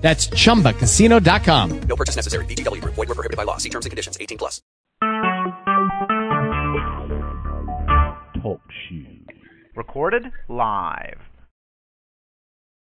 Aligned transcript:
That's 0.00 0.28
chumbacasino.com. 0.28 1.80
No 1.82 1.96
purchase 1.96 2.16
necessary. 2.16 2.44
VGW 2.46 2.80
Group. 2.80 2.94
Void 2.94 3.08
were 3.08 3.14
prohibited 3.14 3.36
by 3.36 3.44
law. 3.44 3.58
See 3.58 3.68
terms 3.68 3.86
and 3.86 3.90
conditions. 3.90 4.16
18 4.20 4.38
plus. 4.38 4.62
Talk 8.42 8.60
shoes. 8.88 9.26
Recorded 9.76 10.24
live. 10.48 11.18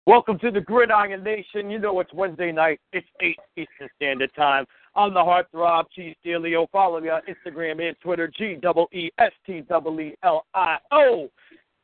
Welcome 0.05 0.39
to 0.39 0.49
the 0.49 0.61
Gridiron 0.61 1.23
Nation. 1.23 1.69
You 1.69 1.77
know 1.77 1.99
it's 1.99 2.11
Wednesday 2.13 2.51
night. 2.51 2.79
It's 2.93 3.07
8 3.21 3.37
Eastern 3.57 3.89
Standard 3.95 4.33
Time. 4.35 4.65
I'm 4.95 5.13
the 5.13 5.19
Heartthrob, 5.19 5.85
Gee 5.95 6.15
Steelio. 6.25 6.67
Follow 6.71 6.99
me 6.99 7.09
on 7.09 7.21
Instagram 7.29 7.87
and 7.87 7.95
Twitter, 8.01 8.27
G-E-E-S-T-E-E-L-I-O. 8.35 8.79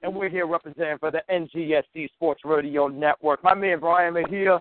And 0.01 0.15
we're 0.15 0.29
here 0.29 0.47
representing 0.47 0.97
for 0.97 1.11
the 1.11 1.21
NGSC 1.29 2.09
Sports 2.13 2.41
Radio 2.45 2.87
Network. 2.87 3.43
My 3.43 3.53
man 3.53 3.79
Brian 3.79 4.17
is 4.17 4.25
here. 4.29 4.59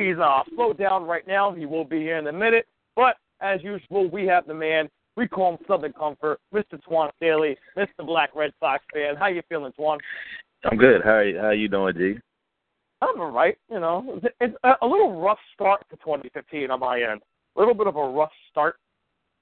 He's 0.00 0.18
uh, 0.18 0.42
slowed 0.54 0.78
down 0.78 1.04
right 1.04 1.26
now. 1.26 1.52
He 1.52 1.66
will 1.66 1.84
be 1.84 1.98
here 1.98 2.16
in 2.18 2.26
a 2.26 2.32
minute. 2.32 2.66
But 2.96 3.16
as 3.40 3.62
usual, 3.62 4.08
we 4.10 4.26
have 4.26 4.46
the 4.46 4.54
man. 4.54 4.88
We 5.16 5.28
call 5.28 5.52
him 5.52 5.58
Southern 5.68 5.92
Comfort, 5.92 6.40
Mr. 6.54 6.80
Twan 6.88 7.10
Staley, 7.16 7.56
Mr. 7.76 8.06
Black 8.06 8.30
Red 8.34 8.52
Sox 8.60 8.82
fan. 8.94 9.16
How 9.16 9.26
you 9.26 9.42
feeling, 9.48 9.72
Twan? 9.78 9.98
I'm 10.64 10.78
good. 10.78 11.02
How 11.04 11.10
are 11.10 11.24
you, 11.24 11.38
how 11.38 11.50
you 11.50 11.68
doing, 11.68 11.94
G? 11.96 12.18
I'm 13.02 13.20
all 13.20 13.30
right. 13.30 13.56
You 13.70 13.80
know, 13.80 14.20
it's 14.40 14.56
a 14.64 14.86
little 14.86 15.20
rough 15.20 15.38
start 15.54 15.84
to 15.90 15.96
2015 15.96 16.70
on 16.70 16.80
my 16.80 17.02
end. 17.02 17.20
A 17.56 17.58
little 17.58 17.74
bit 17.74 17.86
of 17.86 17.96
a 17.96 18.08
rough 18.08 18.32
start, 18.50 18.76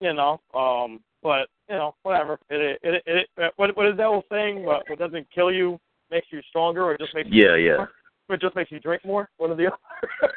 you 0.01 0.15
know. 0.15 0.41
Um, 0.55 1.01
but 1.23 1.49
you 1.69 1.77
know, 1.77 1.95
whatever. 2.03 2.39
It 2.51 2.79
it 2.83 3.03
it, 3.07 3.29
it 3.37 3.53
what 3.57 3.77
what 3.77 3.87
is 3.87 3.97
that 3.97 4.07
old 4.07 4.25
saying? 4.31 4.65
What, 4.65 4.89
what 4.89 4.99
doesn't 4.99 5.27
kill 5.35 5.53
you 5.53 5.79
makes 6.11 6.29
you 6.31 6.41
stronger, 6.49 6.85
or 6.85 6.97
just 6.97 7.15
makes 7.15 7.29
you 7.31 7.45
yeah 7.45 7.57
yeah. 7.57 7.87
It 8.31 8.41
just 8.41 8.55
makes 8.57 8.71
you 8.71 8.81
drink 8.81 9.05
more. 9.05 9.31
One 9.39 9.51
of 9.51 9.57
the 9.57 9.67
other. 9.69 9.77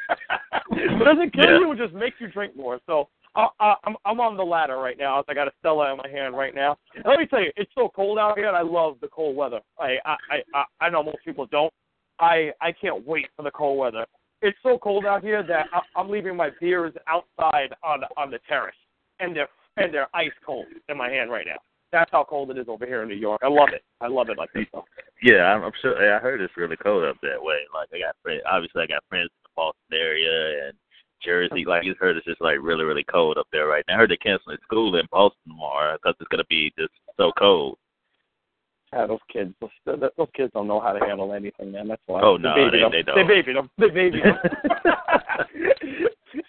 it 0.72 1.04
doesn't 1.04 1.32
kill 1.34 1.44
Yeah. 1.44 1.58
you. 1.58 1.72
It 1.72 1.78
just 1.78 1.94
makes 1.94 2.16
you 2.20 2.28
drink 2.28 2.56
more. 2.56 2.80
So 2.86 3.08
I, 3.34 3.48
I, 3.60 3.74
I'm 3.84 3.96
I'm 4.04 4.20
on 4.20 4.36
the 4.36 4.42
ladder 4.44 4.76
right 4.78 4.96
now. 4.98 5.22
I 5.28 5.34
got 5.34 5.48
a 5.48 5.52
Stella 5.60 5.90
in 5.92 5.98
my 5.98 6.08
hand 6.08 6.36
right 6.36 6.54
now. 6.54 6.76
And 6.94 7.04
let 7.06 7.18
me 7.18 7.26
tell 7.26 7.40
you, 7.42 7.50
it's 7.56 7.70
so 7.74 7.90
cold 7.94 8.18
out 8.18 8.36
here, 8.38 8.48
and 8.48 8.56
I 8.56 8.62
love 8.62 8.96
the 9.00 9.08
cold 9.08 9.36
weather. 9.36 9.60
I 9.78 9.96
I 10.04 10.16
I, 10.30 10.42
I 10.54 10.64
I 10.86 10.90
know 10.90 11.02
most 11.02 11.18
people 11.24 11.46
don't. 11.46 11.72
I 12.18 12.50
I 12.60 12.72
can't 12.72 13.06
wait 13.06 13.26
for 13.36 13.42
the 13.42 13.50
cold 13.50 13.78
weather. 13.78 14.06
It's 14.40 14.58
so 14.62 14.76
cold 14.78 15.06
out 15.06 15.22
here 15.22 15.42
that 15.44 15.66
I, 15.72 15.80
I'm 15.98 16.10
leaving 16.10 16.36
my 16.36 16.50
beers 16.60 16.92
outside 17.08 17.74
on 17.82 18.02
on 18.16 18.30
the 18.30 18.38
terrace, 18.48 18.74
and 19.20 19.36
they're 19.36 19.48
and 19.76 19.92
they're 19.92 20.08
ice 20.14 20.30
cold 20.44 20.66
in 20.88 20.96
my 20.96 21.08
hand 21.08 21.30
right 21.30 21.46
now. 21.46 21.58
That's 21.92 22.10
how 22.10 22.24
cold 22.24 22.50
it 22.50 22.58
is 22.58 22.66
over 22.68 22.86
here 22.86 23.02
in 23.02 23.08
New 23.08 23.16
York. 23.16 23.40
I 23.44 23.48
love 23.48 23.68
it. 23.72 23.82
I 24.00 24.08
love 24.08 24.30
it 24.30 24.38
like 24.38 24.52
this. 24.54 24.66
Though. 24.72 24.84
Yeah, 25.22 25.42
I'm, 25.44 25.62
I'm 25.62 25.72
sure. 25.82 25.94
I 25.94 26.18
heard 26.18 26.40
it's 26.40 26.56
really 26.56 26.76
cold 26.76 27.04
up 27.04 27.16
that 27.22 27.40
way. 27.40 27.58
Like 27.74 27.88
I 27.94 27.98
got 27.98 28.16
friends. 28.22 28.42
Obviously, 28.50 28.82
I 28.82 28.86
got 28.86 29.04
friends 29.08 29.28
in 29.30 29.42
the 29.44 29.50
Boston 29.54 29.92
area 29.92 30.68
and 30.68 30.76
Jersey. 31.22 31.62
Uh-huh. 31.62 31.70
Like 31.70 31.84
you 31.84 31.94
heard, 32.00 32.16
it's 32.16 32.26
just 32.26 32.40
like 32.40 32.56
really, 32.60 32.84
really 32.84 33.04
cold 33.04 33.36
up 33.36 33.46
there 33.52 33.66
right 33.66 33.84
now. 33.88 33.94
I 33.94 33.98
heard 33.98 34.10
they're 34.10 34.16
canceling 34.16 34.56
school 34.64 34.96
in 34.96 35.06
Boston 35.12 35.52
tomorrow 35.52 35.96
because 36.02 36.16
it's 36.18 36.28
gonna 36.28 36.44
be 36.48 36.72
just 36.78 36.92
so 37.16 37.30
cold. 37.38 37.76
Yeah, 38.92 39.06
those 39.06 39.20
kids, 39.32 39.54
those, 39.60 39.70
those 40.18 40.28
kids 40.34 40.50
don't 40.52 40.68
know 40.68 40.80
how 40.80 40.92
to 40.92 41.00
handle 41.04 41.32
anything, 41.32 41.72
man. 41.72 41.88
That's 41.88 42.02
why. 42.06 42.20
Oh, 42.22 42.36
no, 42.36 42.54
babied 42.54 42.82
they- 42.84 42.98
they 42.98 43.02
don't. 43.02 43.16
They 43.16 43.24
babied 43.34 43.56
them. 43.56 43.70
They 43.78 43.88
babied 43.88 44.22
them. 44.22 44.36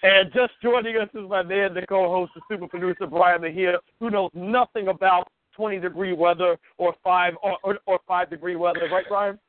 and 0.04 0.32
just 0.34 0.52
joining 0.62 0.98
us 0.98 1.08
is 1.14 1.30
my 1.30 1.42
man, 1.42 1.74
the 1.74 1.86
co-host, 1.88 2.34
the 2.36 2.42
super 2.50 2.68
producer 2.68 3.08
Brian 3.08 3.42
Mejia, 3.42 3.78
who 4.00 4.10
knows 4.10 4.30
nothing 4.34 4.90
about 4.90 5.30
20 5.56 5.80
degree 5.80 6.14
weather 6.14 6.58
or 6.78 6.94
five 7.04 7.34
or, 7.42 7.58
or, 7.64 7.80
or 7.86 8.00
five 8.08 8.30
degree 8.30 8.56
weather, 8.56 8.82
right, 8.92 9.06
Brian? 9.08 9.40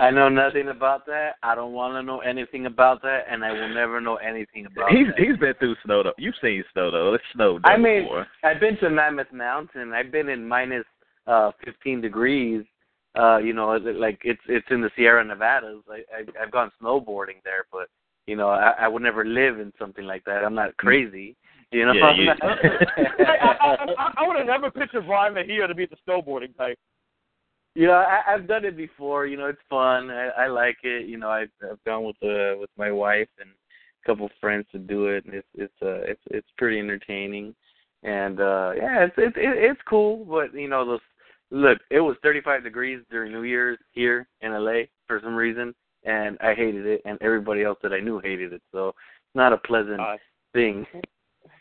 I 0.00 0.10
know 0.10 0.30
nothing 0.30 0.68
about 0.68 1.04
that. 1.06 1.32
I 1.42 1.54
don't 1.54 1.72
want 1.72 1.92
to 1.94 2.02
know 2.02 2.20
anything 2.20 2.64
about 2.64 3.02
that, 3.02 3.24
and 3.30 3.44
I 3.44 3.52
will 3.52 3.68
never 3.74 4.00
know 4.00 4.16
anything 4.16 4.64
about 4.64 4.90
it. 4.90 4.96
He's 4.96 5.06
that. 5.08 5.18
he's 5.18 5.36
been 5.36 5.54
through 5.58 5.76
snow 5.84 6.02
though. 6.02 6.14
You've 6.16 6.34
seen 6.40 6.64
snow 6.72 6.90
though. 6.90 7.12
It's 7.12 7.24
snowed. 7.34 7.60
I 7.64 7.76
mean, 7.76 8.04
before. 8.04 8.26
I've 8.42 8.60
been 8.60 8.78
to 8.78 8.88
Mammoth 8.88 9.30
Mountain. 9.30 9.92
I've 9.92 10.10
been 10.10 10.30
in 10.30 10.48
minus 10.48 10.86
uh 11.26 11.50
15 11.64 12.00
degrees. 12.00 12.64
Uh, 13.14 13.38
you 13.38 13.52
know, 13.52 13.72
like 13.76 14.20
it's 14.24 14.40
it's 14.48 14.66
in 14.70 14.80
the 14.80 14.90
Sierra 14.96 15.22
Nevadas. 15.22 15.82
I, 15.90 16.02
I 16.16 16.42
I've 16.42 16.50
gone 16.50 16.72
snowboarding 16.82 17.42
there, 17.44 17.66
but 17.70 17.88
you 18.26 18.36
know, 18.36 18.48
I, 18.48 18.72
I 18.80 18.88
would 18.88 19.02
never 19.02 19.24
live 19.24 19.60
in 19.60 19.70
something 19.78 20.06
like 20.06 20.24
that. 20.24 20.44
I'm 20.44 20.54
not 20.54 20.76
crazy. 20.78 21.36
You 21.72 21.86
know, 21.86 21.92
Yeah, 21.92 22.04
I'm 22.06 22.20
you- 22.20 22.30
I, 22.42 23.36
I, 23.60 23.76
I, 23.98 24.12
I 24.18 24.26
would 24.26 24.36
have 24.38 24.46
never 24.46 24.70
pictured 24.70 25.06
Brian 25.06 25.34
Mejia 25.34 25.66
to 25.66 25.74
be 25.74 25.86
the 25.86 25.96
snowboarding 26.06 26.56
type. 26.56 26.78
you 27.74 27.86
know, 27.86 27.92
I, 27.94 28.20
I've 28.26 28.48
done 28.48 28.64
it 28.64 28.76
before. 28.76 29.26
You 29.26 29.36
know, 29.36 29.46
it's 29.46 29.60
fun. 29.68 30.10
I, 30.10 30.28
I 30.36 30.46
like 30.48 30.78
it. 30.82 31.06
You 31.06 31.18
know, 31.18 31.28
I've, 31.30 31.50
I've 31.68 31.82
gone 31.84 32.04
with 32.04 32.16
uh, 32.22 32.58
with 32.58 32.70
my 32.76 32.90
wife 32.90 33.28
and 33.40 33.50
a 33.50 34.06
couple 34.06 34.26
of 34.26 34.32
friends 34.40 34.66
to 34.72 34.78
do 34.78 35.06
it, 35.06 35.24
and 35.26 35.34
it's 35.34 35.48
it's 35.54 35.74
uh 35.82 36.00
it's 36.10 36.22
it's 36.30 36.48
pretty 36.58 36.78
entertaining. 36.80 37.54
And 38.02 38.40
uh 38.40 38.72
yeah, 38.76 39.04
it's 39.04 39.14
it's 39.18 39.36
it, 39.36 39.70
it's 39.70 39.80
cool. 39.88 40.24
But 40.24 40.52
you 40.58 40.68
know, 40.68 40.84
those 40.84 41.00
look, 41.52 41.78
it 41.90 42.00
was 42.00 42.16
35 42.22 42.64
degrees 42.64 43.00
during 43.10 43.30
New 43.32 43.42
Year's 43.42 43.78
here 43.92 44.26
in 44.40 44.52
LA 44.52 44.82
for 45.06 45.20
some 45.22 45.36
reason, 45.36 45.72
and 46.04 46.36
I 46.40 46.54
hated 46.54 46.86
it, 46.86 47.02
and 47.04 47.16
everybody 47.22 47.62
else 47.62 47.78
that 47.84 47.92
I 47.92 48.00
knew 48.00 48.18
hated 48.18 48.52
it. 48.52 48.62
So 48.72 48.88
it's 48.88 49.36
not 49.36 49.52
a 49.52 49.58
pleasant 49.58 50.00
Uh, 50.00 50.16
thing. 50.52 50.84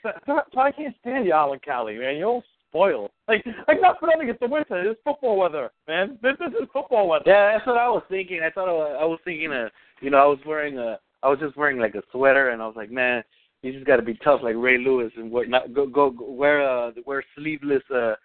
I 0.05 0.71
can't 0.71 0.95
stand 1.01 1.25
you, 1.25 1.33
Alan 1.33 1.59
Cali, 1.63 1.97
man. 1.97 2.17
You're 2.17 2.27
all 2.27 2.43
spoiled. 2.69 3.11
Like, 3.27 3.45
like 3.67 3.81
not 3.81 3.99
for 3.99 4.07
nothing. 4.07 4.29
It's 4.29 4.39
the 4.39 4.47
winter. 4.47 4.89
It's 4.89 4.99
football 5.03 5.37
weather, 5.37 5.71
man. 5.87 6.17
This, 6.21 6.33
this 6.39 6.61
is 6.61 6.67
football 6.73 7.07
weather. 7.07 7.25
Yeah, 7.27 7.53
that's 7.53 7.67
what 7.67 7.77
I 7.77 7.89
was 7.89 8.03
thinking. 8.09 8.41
I 8.43 8.49
thought 8.49 8.69
I 8.69 8.73
was, 8.73 8.97
I 9.01 9.05
was 9.05 9.19
thinking 9.23 9.51
uh 9.51 9.69
you 10.01 10.09
know, 10.09 10.17
I 10.17 10.25
was 10.25 10.39
wearing 10.45 10.77
a 10.77 10.99
I 11.21 11.29
was 11.29 11.39
just 11.39 11.57
wearing 11.57 11.79
like 11.79 11.95
a 11.95 12.03
sweater 12.11 12.49
and 12.49 12.61
I 12.61 12.67
was 12.67 12.75
like, 12.75 12.91
man, 12.91 13.23
you 13.61 13.73
just 13.73 13.85
got 13.85 13.97
to 13.97 14.01
be 14.01 14.17
tough 14.23 14.41
like 14.41 14.55
Ray 14.57 14.77
Lewis 14.77 15.11
and 15.17 15.29
wear 15.31 15.45
not 15.47 15.73
go 15.73 15.85
go, 15.85 16.11
go 16.11 16.31
wear 16.31 16.67
uh 16.67 16.91
wear 17.05 17.23
sleeveless 17.35 17.83
uh 17.93 18.15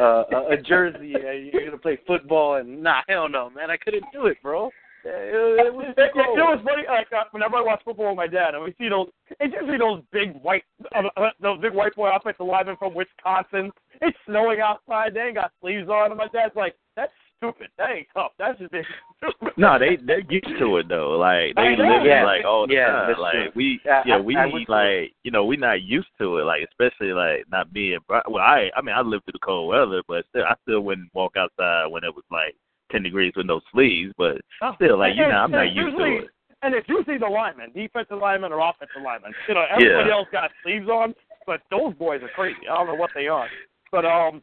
uh 0.00 0.24
a, 0.32 0.54
a 0.54 0.56
jersey 0.56 1.14
and 1.14 1.52
you're 1.52 1.70
to 1.70 1.78
play 1.78 1.98
football 2.06 2.56
and 2.56 2.82
nah, 2.82 3.02
hell 3.08 3.28
no, 3.28 3.50
man. 3.50 3.70
I 3.70 3.76
couldn't 3.76 4.04
do 4.12 4.26
it, 4.26 4.38
bro. 4.42 4.70
Yeah, 5.04 5.12
It, 5.12 5.66
it 5.66 5.74
was 5.74 5.86
It, 5.96 6.12
too 6.12 6.20
it, 6.20 6.38
it 6.38 6.42
was 6.42 6.60
funny. 6.64 6.84
Like 6.88 7.08
uh, 7.12 7.24
whenever 7.30 7.56
I 7.56 7.62
watch 7.62 7.80
football 7.84 8.08
with 8.08 8.16
my 8.16 8.26
dad, 8.26 8.54
and 8.54 8.62
we 8.64 8.74
see 8.78 8.88
those, 8.88 9.08
it's 9.40 9.54
usually 9.58 9.78
those 9.78 10.02
big 10.12 10.34
white, 10.42 10.64
uh, 10.94 11.02
uh, 11.16 11.30
those 11.40 11.60
big 11.60 11.72
white 11.72 11.94
boy 11.94 12.10
offensive 12.14 12.46
linemen 12.46 12.76
from 12.78 12.94
Wisconsin. 12.94 13.70
It's 14.02 14.16
snowing 14.26 14.60
outside. 14.60 15.14
They 15.14 15.20
ain't 15.20 15.34
got 15.36 15.52
sleeves 15.60 15.88
on, 15.88 16.10
and 16.10 16.18
my 16.18 16.28
dad's 16.28 16.54
like, 16.56 16.74
"That's 16.96 17.12
stupid. 17.36 17.68
That 17.78 17.90
ain't 17.90 18.08
tough. 18.14 18.32
That's 18.38 18.58
just 18.58 18.72
being 18.72 18.84
stupid." 19.18 19.52
No, 19.56 19.78
they 19.78 19.96
they're 19.96 20.20
used 20.30 20.46
to 20.58 20.76
it 20.78 20.88
though. 20.88 21.18
Like 21.18 21.54
they 21.56 21.62
I 21.62 21.70
live 21.76 22.02
it 22.04 22.08
Yeah. 22.08 22.24
like 22.24 22.44
all 22.44 22.66
the 22.66 22.74
Yeah, 22.74 22.86
time. 22.86 23.18
Like 23.18 23.32
true. 23.32 23.50
we 23.54 23.80
Yeah, 23.84 24.02
yeah 24.06 24.16
I- 24.16 24.20
we 24.20 24.36
I 24.36 24.46
would 24.46 24.66
too. 24.66 24.72
like 24.72 25.12
you 25.24 25.30
know 25.30 25.44
we're 25.44 25.58
not 25.58 25.82
used 25.82 26.08
to 26.18 26.38
it. 26.38 26.44
Like 26.44 26.62
especially 26.68 27.12
like 27.12 27.44
not 27.50 27.72
being 27.72 27.98
bri- 28.08 28.20
well. 28.28 28.42
I 28.44 28.70
I 28.76 28.80
mean 28.82 28.94
I 28.94 29.00
lived 29.02 29.24
through 29.24 29.32
the 29.32 29.38
cold 29.44 29.68
weather, 29.68 30.02
but 30.08 30.24
still 30.28 30.44
I 30.44 30.54
still 30.62 30.80
wouldn't 30.80 31.10
walk 31.14 31.36
outside 31.36 31.86
when 31.88 32.04
it 32.04 32.14
was 32.14 32.24
like 32.30 32.54
ten 32.90 33.02
degrees 33.02 33.32
with 33.36 33.46
no 33.46 33.60
sleeves. 33.72 34.12
But 34.18 34.40
Oh, 34.62 34.72
still 34.76 34.98
like 34.98 35.14
you 35.16 35.22
and- 35.24 35.32
know 35.32 35.38
I'm 35.38 35.50
not 35.50 35.72
used 35.72 35.96
to 35.96 36.04
it. 36.04 36.28
And 36.62 36.74
it's 36.74 36.88
usually 36.88 37.16
the 37.16 37.26
linemen, 37.26 37.72
defensive 37.72 38.18
linemen 38.18 38.52
or 38.52 38.60
offensive 38.60 39.00
linemen. 39.02 39.32
You 39.48 39.54
know, 39.54 39.64
everybody 39.70 40.08
Yeah. 40.10 40.14
else 40.14 40.28
got 40.30 40.50
sleeves 40.62 40.88
on, 40.90 41.14
but 41.46 41.62
those 41.70 41.94
boys 41.94 42.22
are 42.22 42.28
crazy. 42.28 42.68
I 42.68 42.74
don't 42.76 42.86
know 42.86 42.94
what 42.94 43.10
they 43.14 43.28
are. 43.28 43.48
But 43.90 44.04
um, 44.04 44.42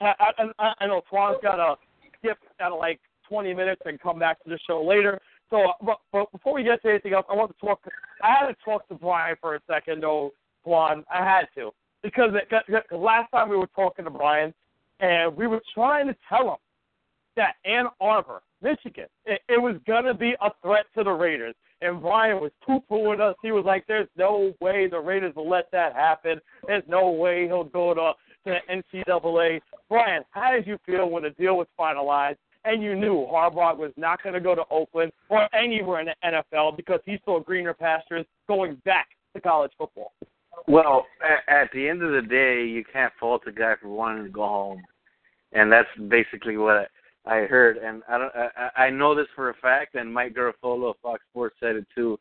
I 0.00 0.14
I, 0.58 0.72
I, 0.80 0.86
know 0.86 1.02
Twan's 1.10 1.36
got 1.42 1.56
to 1.56 1.76
skip 2.18 2.38
out 2.58 2.72
of 2.72 2.78
like 2.78 3.00
20 3.28 3.52
minutes 3.52 3.82
and 3.84 4.00
come 4.00 4.18
back 4.18 4.42
to 4.44 4.48
the 4.48 4.58
show 4.66 4.82
later. 4.82 5.20
So, 5.50 5.68
uh, 5.68 5.72
but, 5.82 5.98
but 6.10 6.32
before 6.32 6.54
we 6.54 6.62
get 6.62 6.80
to 6.82 6.88
anything 6.88 7.12
else, 7.12 7.26
I 7.28 7.34
want 7.34 7.52
to 7.54 7.66
talk. 7.66 7.80
I 8.22 8.28
had 8.40 8.46
to 8.48 8.56
talk 8.64 8.88
to 8.88 8.94
Brian 8.94 9.36
for 9.38 9.54
a 9.54 9.60
second, 9.70 10.02
though, 10.02 10.32
Twan. 10.66 11.04
I 11.12 11.22
had 11.22 11.48
to 11.56 11.70
because 12.02 12.30
it, 12.34 12.48
'cause 12.48 12.62
last 12.90 13.30
time 13.30 13.50
we 13.50 13.56
were 13.58 13.68
talking 13.76 14.06
to 14.06 14.10
Brian, 14.10 14.54
and 15.00 15.36
we 15.36 15.46
were 15.46 15.60
trying 15.74 16.06
to 16.06 16.16
tell 16.30 16.48
him 16.52 16.56
that 17.36 17.54
Ann 17.64 17.86
Arbor, 18.00 18.42
Michigan, 18.60 19.06
it, 19.24 19.40
it 19.48 19.60
was 19.60 19.76
gonna 19.86 20.14
be 20.14 20.34
a 20.40 20.50
threat 20.62 20.86
to 20.96 21.04
the 21.04 21.10
Raiders. 21.10 21.54
And 21.80 22.00
Brian 22.00 22.40
was 22.40 22.52
poo-pooing 22.64 23.20
us. 23.20 23.34
He 23.42 23.50
was 23.50 23.64
like, 23.64 23.84
"There's 23.88 24.08
no 24.16 24.52
way 24.60 24.86
the 24.86 25.00
Raiders 25.00 25.34
will 25.34 25.48
let 25.48 25.70
that 25.72 25.94
happen. 25.94 26.40
There's 26.66 26.84
no 26.86 27.10
way 27.10 27.46
he'll 27.46 27.64
go 27.64 27.92
to, 27.94 28.12
to 28.44 28.58
the 28.68 29.04
NCAA." 29.04 29.60
Brian, 29.88 30.22
how 30.30 30.52
did 30.52 30.66
you 30.66 30.78
feel 30.86 31.10
when 31.10 31.24
the 31.24 31.30
deal 31.30 31.56
was 31.56 31.66
finalized 31.78 32.36
and 32.64 32.82
you 32.82 32.94
knew 32.94 33.26
Harbaugh 33.30 33.76
was 33.76 33.92
not 33.96 34.22
going 34.22 34.34
to 34.34 34.40
go 34.40 34.54
to 34.54 34.62
Oakland 34.70 35.12
or 35.28 35.48
anywhere 35.54 36.00
in 36.00 36.06
the 36.06 36.14
NFL 36.24 36.76
because 36.76 37.00
he 37.04 37.18
saw 37.24 37.40
greener 37.40 37.74
pastures 37.74 38.24
going 38.46 38.76
back 38.84 39.08
to 39.34 39.40
college 39.40 39.72
football? 39.76 40.12
Well, 40.68 41.06
at, 41.22 41.62
at 41.62 41.70
the 41.72 41.88
end 41.88 42.02
of 42.02 42.12
the 42.12 42.22
day, 42.22 42.64
you 42.64 42.84
can't 42.92 43.12
fault 43.18 43.42
a 43.46 43.52
guy 43.52 43.74
for 43.80 43.88
wanting 43.88 44.24
to 44.24 44.30
go 44.30 44.42
home, 44.42 44.82
and 45.52 45.72
that's 45.72 45.88
basically 46.08 46.56
what 46.56 46.88
I, 47.24 47.36
heard. 47.40 47.76
And 47.78 48.02
I 48.08 48.18
don't, 48.18 48.32
I, 48.34 48.84
I 48.84 48.90
know 48.90 49.14
this 49.14 49.28
for 49.34 49.50
a 49.50 49.54
fact, 49.54 49.94
and 49.94 50.12
Mike 50.12 50.34
Garafolo 50.34 50.90
of 50.90 50.96
Fox 51.02 51.22
Sports 51.30 51.56
said 51.60 51.76
it 51.76 51.86
too. 51.94 52.18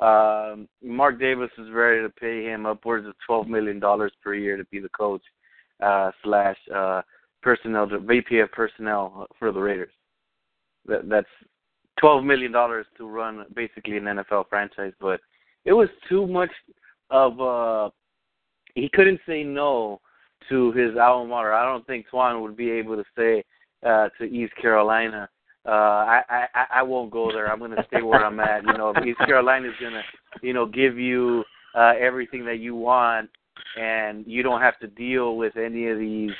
Um, 0.00 0.68
Mark 0.82 1.20
Davis 1.20 1.50
is 1.58 1.70
ready 1.70 2.02
to 2.02 2.08
pay 2.08 2.44
him 2.44 2.66
upwards 2.66 3.06
of 3.06 3.14
twelve 3.26 3.46
million 3.46 3.78
dollars 3.78 4.12
per 4.22 4.34
year 4.34 4.56
to 4.56 4.64
be 4.64 4.80
the 4.80 4.88
coach 4.88 5.22
uh, 5.82 6.10
slash 6.22 6.56
uh, 6.74 7.02
personnel, 7.42 7.88
VP 8.04 8.40
of 8.40 8.50
personnel 8.50 9.28
for 9.38 9.52
the 9.52 9.60
Raiders. 9.60 9.92
That, 10.86 11.08
that's 11.08 11.28
twelve 12.00 12.24
million 12.24 12.50
dollars 12.50 12.86
to 12.98 13.08
run 13.08 13.44
basically 13.54 13.96
an 13.96 14.04
NFL 14.04 14.48
franchise, 14.48 14.92
but 15.00 15.20
it 15.64 15.72
was 15.72 15.88
too 16.08 16.26
much 16.26 16.50
of 17.10 17.40
uh 17.40 17.90
he 18.74 18.88
couldn't 18.92 19.20
say 19.26 19.44
no 19.44 20.00
to 20.48 20.72
his 20.72 20.96
alma 21.00 21.28
mater. 21.28 21.52
I 21.52 21.64
don't 21.64 21.86
think 21.86 22.06
Twan 22.12 22.42
would 22.42 22.56
be 22.56 22.70
able 22.70 22.96
to 22.96 23.04
say 23.16 23.44
uh 23.84 24.08
to 24.18 24.24
East 24.24 24.54
Carolina, 24.60 25.28
uh 25.66 25.70
I 25.70 26.22
I 26.54 26.66
I 26.76 26.82
won't 26.82 27.10
go 27.10 27.30
there. 27.32 27.50
I'm 27.50 27.58
going 27.58 27.70
to 27.72 27.84
stay 27.88 28.02
where 28.02 28.24
I'm 28.24 28.40
at. 28.40 28.64
You 28.64 28.74
know, 28.74 28.94
East 29.06 29.18
Carolina 29.20 29.68
is 29.68 29.74
going 29.80 29.92
to, 29.92 30.02
you 30.42 30.52
know, 30.52 30.66
give 30.66 30.98
you 30.98 31.44
uh 31.74 31.92
everything 31.98 32.44
that 32.46 32.58
you 32.58 32.74
want 32.74 33.30
and 33.78 34.24
you 34.26 34.42
don't 34.42 34.60
have 34.60 34.78
to 34.80 34.86
deal 34.86 35.36
with 35.36 35.56
any 35.56 35.88
of 35.88 35.98
these 35.98 36.32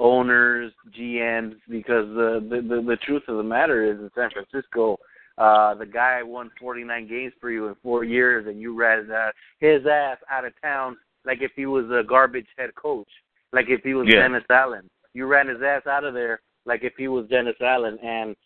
owners, 0.00 0.72
GMs 0.96 1.56
because 1.68 2.06
the 2.08 2.46
the 2.48 2.56
the, 2.56 2.82
the 2.82 2.96
truth 3.04 3.22
of 3.28 3.36
the 3.36 3.42
matter 3.42 3.84
is 3.84 3.98
in 3.98 4.10
San 4.14 4.30
Francisco 4.30 4.98
uh, 5.38 5.72
the 5.74 5.86
guy 5.86 6.20
won 6.22 6.50
49 6.60 7.06
games 7.08 7.32
for 7.40 7.50
you 7.50 7.68
in 7.68 7.76
four 7.80 8.02
years, 8.02 8.46
and 8.48 8.60
you 8.60 8.76
ran 8.76 9.08
uh, 9.10 9.30
his 9.60 9.86
ass 9.86 10.18
out 10.30 10.44
of 10.44 10.52
town 10.60 10.96
like 11.24 11.38
if 11.42 11.52
he 11.54 11.66
was 11.66 11.84
a 11.90 12.02
garbage 12.06 12.46
head 12.56 12.74
coach, 12.74 13.08
like 13.52 13.66
if 13.68 13.82
he 13.82 13.94
was 13.94 14.08
Yeah. 14.08 14.22
Dennis 14.22 14.44
Allen. 14.50 14.90
You 15.14 15.26
ran 15.26 15.48
his 15.48 15.62
ass 15.62 15.86
out 15.86 16.04
of 16.04 16.14
there 16.14 16.40
like 16.68 16.84
if 16.84 16.92
he 16.96 17.08
was 17.08 17.26
Dennis 17.28 17.56
Allen, 17.60 17.98
and 18.04 18.36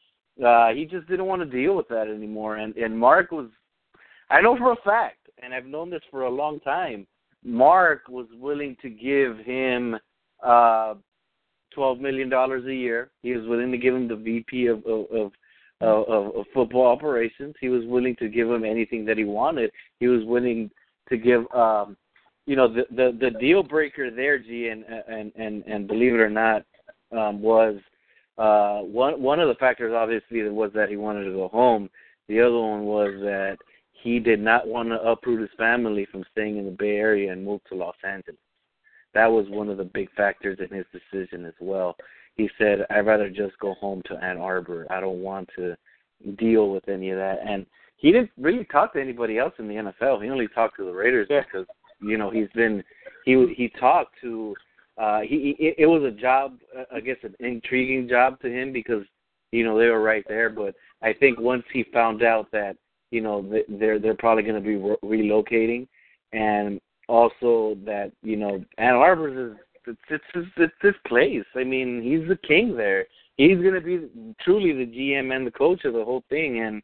uh, 0.44 0.68
he 0.68 0.86
just 0.86 1.06
didn't 1.08 1.26
want 1.26 1.42
to 1.42 1.46
deal 1.46 1.76
with 1.76 1.88
that 1.88 2.08
anymore. 2.08 2.56
And 2.56 2.74
and 2.76 2.98
Mark 2.98 3.32
was, 3.32 3.48
I 4.30 4.40
know 4.40 4.56
for 4.56 4.72
a 4.72 4.76
fact, 4.84 5.28
and 5.42 5.52
I've 5.52 5.66
known 5.66 5.90
this 5.90 6.02
for 6.10 6.22
a 6.22 6.30
long 6.30 6.60
time. 6.60 7.06
Mark 7.44 8.02
was 8.08 8.26
willing 8.34 8.76
to 8.80 8.88
give 8.88 9.38
him 9.44 9.96
uh, 10.42 10.94
twelve 11.74 11.98
million 11.98 12.28
dollars 12.28 12.64
a 12.66 12.74
year. 12.74 13.10
He 13.22 13.32
was 13.32 13.46
willing 13.46 13.72
to 13.72 13.78
give 13.78 13.94
him 13.94 14.08
the 14.08 14.16
VP 14.16 14.66
of 14.66 14.78
of, 14.86 15.06
of 15.10 15.32
of, 15.80 16.36
of, 16.36 16.46
football 16.54 16.86
operations. 16.86 17.56
He 17.60 17.68
was 17.68 17.84
willing 17.86 18.14
to 18.20 18.28
give 18.28 18.48
him 18.48 18.64
anything 18.64 19.04
that 19.06 19.18
he 19.18 19.24
wanted. 19.24 19.72
He 19.98 20.06
was 20.06 20.24
willing 20.24 20.70
to 21.08 21.16
give, 21.16 21.44
um, 21.52 21.96
you 22.46 22.54
know, 22.54 22.72
the 22.72 22.84
the, 22.90 23.18
the 23.20 23.30
deal 23.40 23.64
breaker 23.64 24.08
there, 24.08 24.38
G, 24.38 24.68
and 24.68 24.84
and 25.08 25.32
and 25.34 25.64
and 25.66 25.88
believe 25.88 26.14
it 26.14 26.20
or 26.20 26.30
not, 26.30 26.62
um, 27.10 27.42
was 27.42 27.76
uh, 28.38 28.80
one 28.80 29.20
one 29.20 29.40
of 29.40 29.48
the 29.48 29.54
factors 29.56 29.92
obviously 29.94 30.42
was 30.48 30.70
that 30.74 30.88
he 30.88 30.96
wanted 30.96 31.24
to 31.24 31.32
go 31.32 31.48
home. 31.48 31.90
The 32.28 32.40
other 32.40 32.58
one 32.58 32.84
was 32.84 33.12
that 33.20 33.56
he 33.92 34.18
did 34.18 34.40
not 34.40 34.66
want 34.66 34.88
to 34.88 35.00
uproot 35.02 35.40
his 35.40 35.50
family 35.58 36.06
from 36.10 36.24
staying 36.32 36.56
in 36.56 36.64
the 36.64 36.70
Bay 36.70 36.96
Area 36.96 37.32
and 37.32 37.44
move 37.44 37.60
to 37.68 37.74
Los 37.74 37.96
Angeles. 38.04 38.38
That 39.14 39.26
was 39.26 39.46
one 39.48 39.68
of 39.68 39.76
the 39.76 39.84
big 39.84 40.10
factors 40.12 40.58
in 40.58 40.74
his 40.74 40.86
decision 40.92 41.44
as 41.44 41.54
well 41.60 41.96
he 42.34 42.48
said, 42.58 42.86
I'd 42.90 43.06
rather 43.06 43.28
just 43.28 43.58
go 43.58 43.74
home 43.74 44.02
to 44.06 44.14
Ann 44.24 44.38
Arbor. 44.38 44.86
I 44.90 45.00
don't 45.00 45.22
want 45.22 45.48
to 45.56 45.76
deal 46.38 46.70
with 46.70 46.88
any 46.88 47.10
of 47.10 47.18
that. 47.18 47.40
And 47.46 47.66
he 47.96 48.10
didn't 48.10 48.30
really 48.38 48.64
talk 48.64 48.94
to 48.94 49.00
anybody 49.00 49.38
else 49.38 49.52
in 49.58 49.68
the 49.68 49.74
NFL. 49.74 50.22
He 50.22 50.30
only 50.30 50.48
talked 50.48 50.76
to 50.78 50.84
the 50.84 50.92
Raiders 50.92 51.28
Yeah. 51.30 51.42
because 51.42 51.66
you 52.00 52.18
know 52.18 52.30
he's 52.30 52.48
been 52.54 52.82
he 53.24 53.54
he 53.56 53.68
talked 53.68 54.16
to 54.22 54.54
uh 54.98 55.20
he 55.20 55.56
it, 55.58 55.74
it 55.78 55.86
was 55.86 56.02
a 56.02 56.10
job 56.10 56.58
uh, 56.78 56.84
I 56.94 57.00
guess 57.00 57.16
an 57.22 57.34
intriguing 57.40 58.08
job 58.08 58.40
to 58.40 58.48
him 58.48 58.72
because 58.72 59.04
you 59.50 59.64
know 59.64 59.78
they 59.78 59.86
were 59.86 60.02
right 60.02 60.24
there. 60.28 60.50
But 60.50 60.74
I 61.02 61.12
think 61.12 61.38
once 61.38 61.64
he 61.72 61.84
found 61.92 62.22
out 62.22 62.50
that 62.52 62.76
you 63.10 63.20
know 63.20 63.42
th- 63.42 63.66
they're 63.68 63.98
they're 63.98 64.14
probably 64.14 64.42
going 64.42 64.62
to 64.62 64.68
be 64.68 64.76
re- 64.76 64.96
relocating 65.04 65.86
and 66.32 66.80
also 67.08 67.76
that 67.84 68.12
you 68.22 68.36
know 68.36 68.64
Ann 68.78 68.94
Arbor 68.94 69.50
is 69.50 69.56
it's 69.86 69.98
it's 70.34 70.48
it's 70.56 70.74
his 70.80 70.94
place. 71.06 71.44
I 71.54 71.64
mean, 71.64 72.02
he's 72.02 72.28
the 72.28 72.38
king 72.46 72.76
there. 72.76 73.06
He's 73.36 73.58
going 73.58 73.74
to 73.74 73.80
be 73.80 74.08
truly 74.42 74.72
the 74.72 74.90
GM 74.90 75.34
and 75.34 75.46
the 75.46 75.50
coach 75.50 75.84
of 75.84 75.94
the 75.94 76.04
whole 76.04 76.22
thing. 76.28 76.60
And 76.60 76.82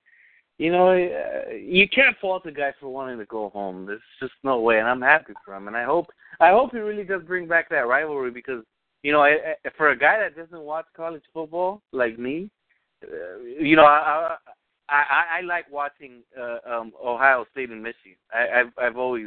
you 0.58 0.72
know, 0.72 0.90
uh, 0.90 1.52
you 1.52 1.88
can't 1.88 2.16
fault 2.20 2.43
the 2.44 2.50
guy 2.50 2.72
for 2.81 2.88
wanting 2.88 3.19
to 3.19 3.25
go 3.26 3.49
home. 3.50 3.87
There's 3.87 4.00
just 4.20 4.32
no 4.43 4.60
way, 4.60 4.78
and 4.78 4.88
I'm 4.88 5.00
happy 5.00 5.32
for 5.44 5.55
him. 5.55 5.69
And 5.69 5.76
I 5.76 5.84
hope 5.84 6.06
I 6.40 6.50
hope 6.50 6.72
he 6.72 6.78
really 6.78 7.05
does 7.05 7.22
bring 7.22 7.46
back 7.46 7.69
that 7.70 7.87
rivalry 7.87 8.31
because 8.31 8.64
you 9.02 9.12
know, 9.12 9.20
I, 9.20 9.28
I, 9.28 9.70
for 9.76 9.90
a 9.90 9.99
guy 9.99 10.19
that 10.19 10.37
doesn't 10.37 10.64
watch 10.64 10.87
college 10.96 11.22
football 11.32 11.81
like 11.93 12.19
me, 12.19 12.50
uh, 13.05 13.38
you 13.43 13.76
know, 13.76 13.84
I. 13.84 14.31
I 14.31 14.37
I, 14.90 15.38
I 15.38 15.40
like 15.43 15.70
watching 15.70 16.22
uh, 16.34 16.58
um 16.66 16.93
Ohio 17.04 17.44
State 17.52 17.69
and 17.69 17.82
Michigan. 17.82 18.16
I, 18.32 18.61
I've 18.61 18.72
I've 18.78 18.96
always 18.96 19.26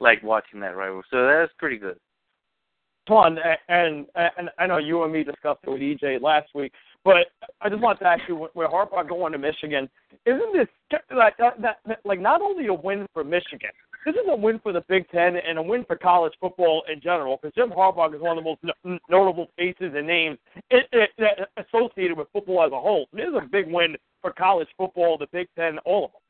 liked 0.00 0.22
watching 0.22 0.60
that 0.60 0.76
rivalry, 0.76 1.02
so 1.10 1.26
that's 1.26 1.50
pretty 1.58 1.78
good. 1.78 1.96
Twan, 3.08 3.38
and, 3.68 4.06
and 4.14 4.30
and 4.36 4.50
I 4.58 4.66
know 4.66 4.76
you 4.76 5.02
and 5.02 5.12
me 5.12 5.24
discussed 5.24 5.60
it 5.64 5.70
with 5.70 5.80
EJ 5.80 6.20
last 6.20 6.50
week, 6.54 6.72
but 7.04 7.28
I 7.60 7.68
just 7.68 7.80
want 7.80 7.98
to 8.00 8.06
ask 8.06 8.22
you, 8.28 8.36
with 8.36 8.70
Harbaugh 8.70 9.08
going 9.08 9.32
to 9.32 9.38
Michigan, 9.38 9.88
isn't 10.26 10.52
this 10.52 10.68
like 11.14 11.36
that, 11.38 11.60
that, 11.62 11.78
that 11.86 12.00
like 12.04 12.20
not 12.20 12.42
only 12.42 12.66
a 12.66 12.74
win 12.74 13.06
for 13.12 13.24
Michigan, 13.24 13.70
this 14.04 14.14
is 14.14 14.28
a 14.28 14.36
win 14.36 14.58
for 14.62 14.72
the 14.72 14.84
Big 14.88 15.08
Ten 15.10 15.36
and 15.36 15.58
a 15.58 15.62
win 15.62 15.84
for 15.84 15.96
college 15.96 16.32
football 16.40 16.82
in 16.92 17.00
general, 17.00 17.38
because 17.40 17.54
Jim 17.54 17.70
Harbaugh 17.70 18.14
is 18.14 18.20
one 18.20 18.38
of 18.38 18.44
the 18.44 18.50
most 18.50 18.60
no- 18.62 18.98
notable 19.08 19.48
faces 19.56 19.92
and 19.96 20.06
names 20.06 20.38
it, 20.70 20.86
it, 20.92 21.10
it, 21.18 21.48
associated 21.56 22.16
with 22.16 22.28
football 22.32 22.62
as 22.64 22.72
a 22.72 22.80
whole. 22.80 23.06
This 23.12 23.26
is 23.28 23.34
a 23.34 23.46
big 23.46 23.70
win 23.70 23.96
for 24.20 24.32
college 24.32 24.68
football, 24.76 25.18
the 25.18 25.26
Big 25.32 25.48
Ten, 25.56 25.78
all 25.80 26.06
of 26.06 26.10
them. 26.12 26.20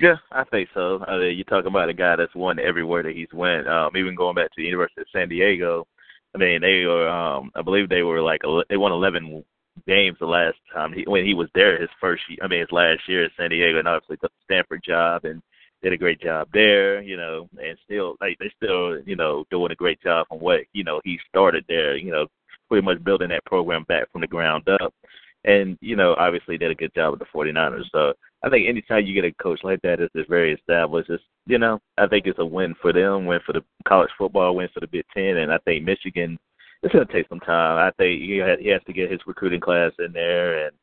Yeah, 0.00 0.16
I 0.30 0.44
think 0.44 0.68
so. 0.74 1.02
I 1.06 1.16
mean, 1.16 1.36
you're 1.36 1.44
talking 1.44 1.68
about 1.68 1.88
a 1.88 1.94
guy 1.94 2.16
that's 2.16 2.34
won 2.34 2.58
everywhere 2.58 3.02
that 3.02 3.16
he's 3.16 3.32
went. 3.32 3.66
Um, 3.66 3.96
even 3.96 4.14
going 4.14 4.34
back 4.34 4.48
to 4.48 4.56
the 4.58 4.64
University 4.64 5.00
of 5.00 5.06
San 5.10 5.28
Diego, 5.28 5.86
I 6.34 6.38
mean, 6.38 6.60
they 6.60 6.84
were, 6.84 7.08
um, 7.08 7.50
I 7.54 7.62
believe 7.62 7.88
they 7.88 8.02
were 8.02 8.20
like, 8.20 8.42
they 8.68 8.76
won 8.76 8.92
11 8.92 9.42
games 9.86 10.16
the 10.20 10.26
last 10.26 10.56
time 10.72 10.92
he 10.92 11.04
when 11.06 11.24
he 11.24 11.34
was 11.34 11.48
there. 11.54 11.80
His 11.80 11.90
first, 12.00 12.22
year, 12.28 12.38
I 12.42 12.48
mean, 12.48 12.60
his 12.60 12.72
last 12.72 13.00
year 13.08 13.24
at 13.24 13.32
San 13.36 13.50
Diego, 13.50 13.78
and 13.78 13.88
obviously 13.88 14.16
took 14.16 14.32
the 14.32 14.44
Stanford 14.44 14.82
job 14.84 15.24
and 15.24 15.42
did 15.82 15.92
a 15.92 15.96
great 15.96 16.20
job 16.20 16.48
there. 16.52 17.02
You 17.02 17.16
know, 17.16 17.48
and 17.62 17.78
still, 17.84 18.16
like, 18.20 18.36
they 18.38 18.50
still, 18.56 19.00
you 19.02 19.16
know, 19.16 19.44
doing 19.50 19.72
a 19.72 19.76
great 19.76 20.02
job 20.02 20.26
from 20.28 20.38
what 20.38 20.60
you 20.72 20.84
know 20.84 21.00
he 21.04 21.18
started 21.28 21.64
there. 21.68 21.96
You 21.96 22.10
know, 22.10 22.26
pretty 22.68 22.84
much 22.84 23.02
building 23.04 23.28
that 23.30 23.44
program 23.44 23.84
back 23.84 24.10
from 24.12 24.20
the 24.20 24.26
ground 24.26 24.68
up. 24.68 24.92
And, 25.44 25.78
you 25.80 25.94
know, 25.94 26.14
obviously 26.18 26.58
did 26.58 26.72
a 26.72 26.74
good 26.74 26.92
job 26.94 27.12
with 27.12 27.20
the 27.20 27.26
49ers. 27.26 27.84
So 27.92 28.14
I 28.42 28.50
think 28.50 28.68
anytime 28.68 29.06
you 29.06 29.14
get 29.14 29.24
a 29.24 29.32
coach 29.40 29.60
like 29.62 29.80
that 29.82 30.00
that's 30.00 30.28
very 30.28 30.52
established, 30.52 31.08
it's, 31.08 31.22
you 31.46 31.58
know, 31.58 31.78
I 31.98 32.08
think 32.08 32.26
it's 32.26 32.40
a 32.40 32.44
win 32.44 32.74
for 32.82 32.92
them, 32.92 33.26
win 33.26 33.38
for 33.46 33.52
the 33.52 33.62
college 33.86 34.10
football, 34.18 34.56
win 34.56 34.68
for 34.74 34.80
the 34.80 34.88
Big 34.88 35.04
Ten. 35.14 35.36
And 35.36 35.52
I 35.52 35.58
think 35.58 35.84
Michigan, 35.84 36.36
it's 36.86 36.94
going 36.94 37.06
to 37.06 37.12
take 37.12 37.28
some 37.28 37.40
time. 37.40 37.78
I 37.78 37.90
think 37.98 38.22
he, 38.22 38.36
has 38.38 38.82
to 38.86 38.92
get 38.92 39.10
his 39.10 39.20
recruiting 39.26 39.60
class 39.60 39.90
in 39.98 40.12
there. 40.12 40.66
And, 40.66 40.76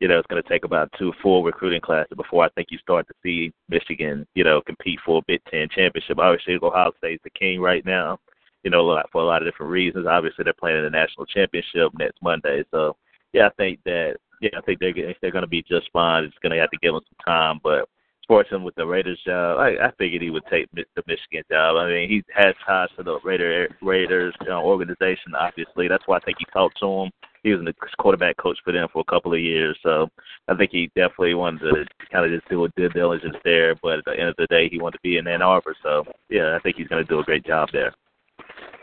you 0.00 0.06
know, 0.06 0.18
it's 0.18 0.26
going 0.26 0.42
to 0.42 0.48
take 0.48 0.64
about 0.64 0.92
two 0.98 1.14
full 1.22 1.42
recruiting 1.42 1.80
classes 1.80 2.12
before 2.14 2.44
I 2.44 2.50
think 2.50 2.68
you 2.70 2.78
start 2.78 3.06
to 3.08 3.14
see 3.22 3.52
Michigan, 3.70 4.26
you 4.34 4.44
know, 4.44 4.60
compete 4.60 4.98
for 5.04 5.18
a 5.18 5.24
Big 5.26 5.40
Ten 5.50 5.68
championship. 5.74 6.18
Obviously, 6.18 6.58
Ohio 6.62 6.92
State's 6.98 7.24
the 7.24 7.30
king 7.30 7.60
right 7.60 7.84
now, 7.86 8.18
you 8.64 8.70
know, 8.70 9.02
for 9.10 9.22
a 9.22 9.24
lot 9.24 9.40
of 9.40 9.48
different 9.48 9.72
reasons. 9.72 10.06
Obviously, 10.06 10.44
they're 10.44 10.52
playing 10.52 10.76
in 10.76 10.84
the 10.84 10.90
national 10.90 11.24
championship 11.24 11.90
next 11.98 12.20
Monday. 12.22 12.62
So, 12.70 12.94
yeah, 13.32 13.46
I 13.46 13.50
think 13.56 13.80
that 13.86 14.16
yeah, 14.42 14.50
I 14.58 14.60
think 14.60 14.78
they're 14.78 14.92
they're 15.22 15.30
going 15.30 15.40
to 15.40 15.48
be 15.48 15.62
just 15.62 15.90
fine. 15.90 16.24
It's 16.24 16.36
going 16.42 16.52
to 16.52 16.60
have 16.60 16.70
to 16.70 16.78
give 16.82 16.92
them 16.92 17.02
some 17.08 17.24
time, 17.24 17.60
but 17.62 17.88
as 18.30 18.46
him 18.50 18.64
with 18.64 18.74
the 18.74 18.86
Raiders 18.86 19.20
job, 19.24 19.58
I, 19.58 19.86
I 19.86 19.90
figured 19.98 20.22
he 20.22 20.30
would 20.30 20.46
take 20.50 20.68
the 20.72 21.02
Michigan 21.06 21.44
job. 21.50 21.76
I 21.76 21.88
mean, 21.88 22.08
he 22.08 22.22
has 22.34 22.54
ties 22.66 22.88
to 22.96 23.02
the 23.02 23.18
Raider 23.24 23.68
Raiders 23.80 24.34
you 24.40 24.48
know, 24.48 24.62
organization. 24.62 25.34
Obviously, 25.38 25.88
that's 25.88 26.02
why 26.06 26.16
I 26.16 26.20
think 26.20 26.38
he 26.38 26.44
talked 26.52 26.78
to 26.80 26.86
him. 26.86 27.10
He 27.42 27.54
was 27.54 27.64
the 27.64 27.74
quarterback 27.98 28.36
coach 28.38 28.58
for 28.64 28.72
them 28.72 28.88
for 28.92 29.04
a 29.06 29.12
couple 29.12 29.32
of 29.32 29.38
years, 29.38 29.78
so 29.80 30.08
I 30.48 30.56
think 30.56 30.72
he 30.72 30.90
definitely 30.96 31.34
wanted 31.34 31.60
to 31.60 31.84
kind 32.10 32.24
of 32.26 32.36
just 32.36 32.50
do 32.50 32.64
a 32.64 32.68
due 32.70 32.88
diligence 32.88 33.36
there. 33.44 33.76
But 33.80 33.98
at 34.00 34.04
the 34.04 34.18
end 34.18 34.30
of 34.30 34.36
the 34.36 34.48
day, 34.48 34.68
he 34.68 34.80
wanted 34.80 34.96
to 34.96 35.02
be 35.02 35.18
in 35.18 35.28
Ann 35.28 35.42
Arbor, 35.42 35.76
so 35.80 36.04
yeah, 36.28 36.56
I 36.56 36.58
think 36.60 36.76
he's 36.76 36.88
going 36.88 37.04
to 37.04 37.08
do 37.08 37.20
a 37.20 37.24
great 37.24 37.46
job 37.46 37.68
there. 37.72 37.94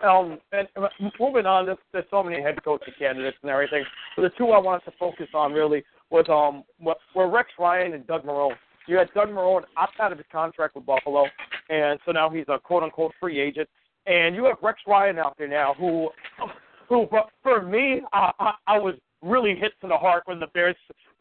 Um, 0.01 0.39
and 0.51 0.67
uh, 0.75 0.87
moving 1.19 1.45
on, 1.45 1.65
there's, 1.65 1.77
there's 1.91 2.05
so 2.09 2.23
many 2.23 2.41
head 2.41 2.63
coaching 2.63 2.93
candidates 2.97 3.37
and 3.41 3.51
everything. 3.51 3.83
But 4.15 4.23
the 4.23 4.31
two 4.37 4.51
I 4.51 4.59
wanted 4.59 4.85
to 4.85 4.91
focus 4.97 5.27
on 5.33 5.51
really 5.51 5.83
was 6.09 6.25
um 6.29 6.63
were 7.15 7.29
Rex 7.29 7.49
Ryan 7.57 7.93
and 7.93 8.05
Doug 8.05 8.23
Marrone. 8.23 8.55
You 8.87 8.97
had 8.97 9.09
Doug 9.13 9.29
Marrone 9.29 9.63
opt 9.77 9.99
out 9.99 10.11
of 10.11 10.17
his 10.17 10.27
contract 10.31 10.75
with 10.75 10.85
Buffalo, 10.85 11.25
and 11.69 11.99
so 12.05 12.11
now 12.11 12.29
he's 12.29 12.45
a 12.49 12.59
quote 12.59 12.83
unquote 12.83 13.13
free 13.19 13.39
agent. 13.39 13.69
And 14.05 14.35
you 14.35 14.43
have 14.45 14.57
Rex 14.61 14.81
Ryan 14.85 15.17
out 15.17 15.37
there 15.37 15.47
now, 15.47 15.73
who, 15.77 16.09
who 16.89 17.07
but 17.09 17.29
for 17.41 17.61
me, 17.61 18.01
I, 18.11 18.31
I, 18.39 18.53
I 18.67 18.77
was 18.79 18.95
really 19.21 19.55
hit 19.55 19.71
to 19.81 19.87
the 19.87 19.97
heart 19.97 20.23
when 20.25 20.39
the 20.39 20.47
Bears 20.47 20.75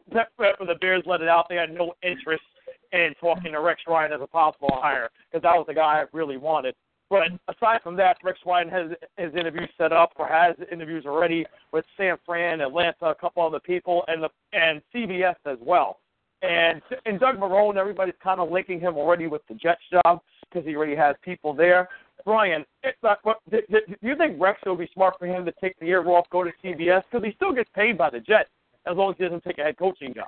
when 0.07 0.67
the 0.67 0.75
Bears 0.81 1.03
let 1.05 1.21
it 1.21 1.29
out. 1.29 1.47
They 1.49 1.55
had 1.55 1.73
no 1.73 1.93
interest 2.03 2.43
in 2.91 3.13
talking 3.19 3.53
to 3.53 3.61
Rex 3.61 3.81
Ryan 3.87 4.11
as 4.13 4.21
a 4.21 4.27
possible 4.27 4.69
hire 4.73 5.09
because 5.31 5.43
that 5.43 5.55
was 5.55 5.65
the 5.67 5.73
guy 5.73 6.01
I 6.01 6.05
really 6.11 6.37
wanted. 6.37 6.75
But 7.09 7.23
aside 7.47 7.81
from 7.83 7.95
that, 7.97 8.17
Rex 8.23 8.39
Ryan 8.45 8.69
has 8.69 8.91
his 9.17 9.33
interviews 9.35 9.69
set 9.77 9.91
up 9.91 10.13
or 10.15 10.27
has 10.27 10.55
interviews 10.71 11.05
already 11.05 11.45
with 11.71 11.85
San 11.95 12.17
Fran, 12.25 12.59
Atlanta, 12.59 13.05
a 13.05 13.15
couple 13.15 13.45
other 13.45 13.59
people, 13.59 14.03
and 14.07 14.23
the 14.23 14.29
and 14.51 14.81
CBS 14.93 15.35
as 15.45 15.57
well. 15.61 15.99
And 16.43 16.81
and 17.05 17.19
Doug 17.19 17.37
Marrone, 17.37 17.77
everybody's 17.77 18.15
kind 18.21 18.41
of 18.41 18.51
linking 18.51 18.79
him 18.79 18.95
already 18.97 19.27
with 19.27 19.41
the 19.47 19.55
Jets 19.55 19.81
job 19.91 20.19
because 20.41 20.67
he 20.67 20.75
already 20.75 20.95
has 20.95 21.15
people 21.23 21.53
there. 21.53 21.87
Brian, 22.25 22.65
it, 22.83 22.95
uh, 23.03 23.15
what, 23.23 23.39
do, 23.49 23.59
do 23.69 23.79
you 24.01 24.15
think 24.15 24.39
Rex 24.39 24.59
would 24.65 24.77
be 24.77 24.89
smart 24.93 25.15
for 25.19 25.25
him 25.25 25.45
to 25.45 25.53
take 25.59 25.77
the 25.79 25.85
year 25.85 26.07
off, 26.07 26.25
go 26.31 26.43
to 26.43 26.51
CBS 26.63 27.03
because 27.09 27.25
he 27.25 27.33
still 27.35 27.53
gets 27.53 27.69
paid 27.75 27.97
by 27.97 28.09
the 28.09 28.19
Jets 28.19 28.49
as 28.85 28.95
long 28.95 29.11
as 29.11 29.17
he 29.17 29.23
doesn't 29.23 29.43
take 29.43 29.57
a 29.57 29.63
head 29.63 29.77
coaching 29.77 30.13
job? 30.13 30.27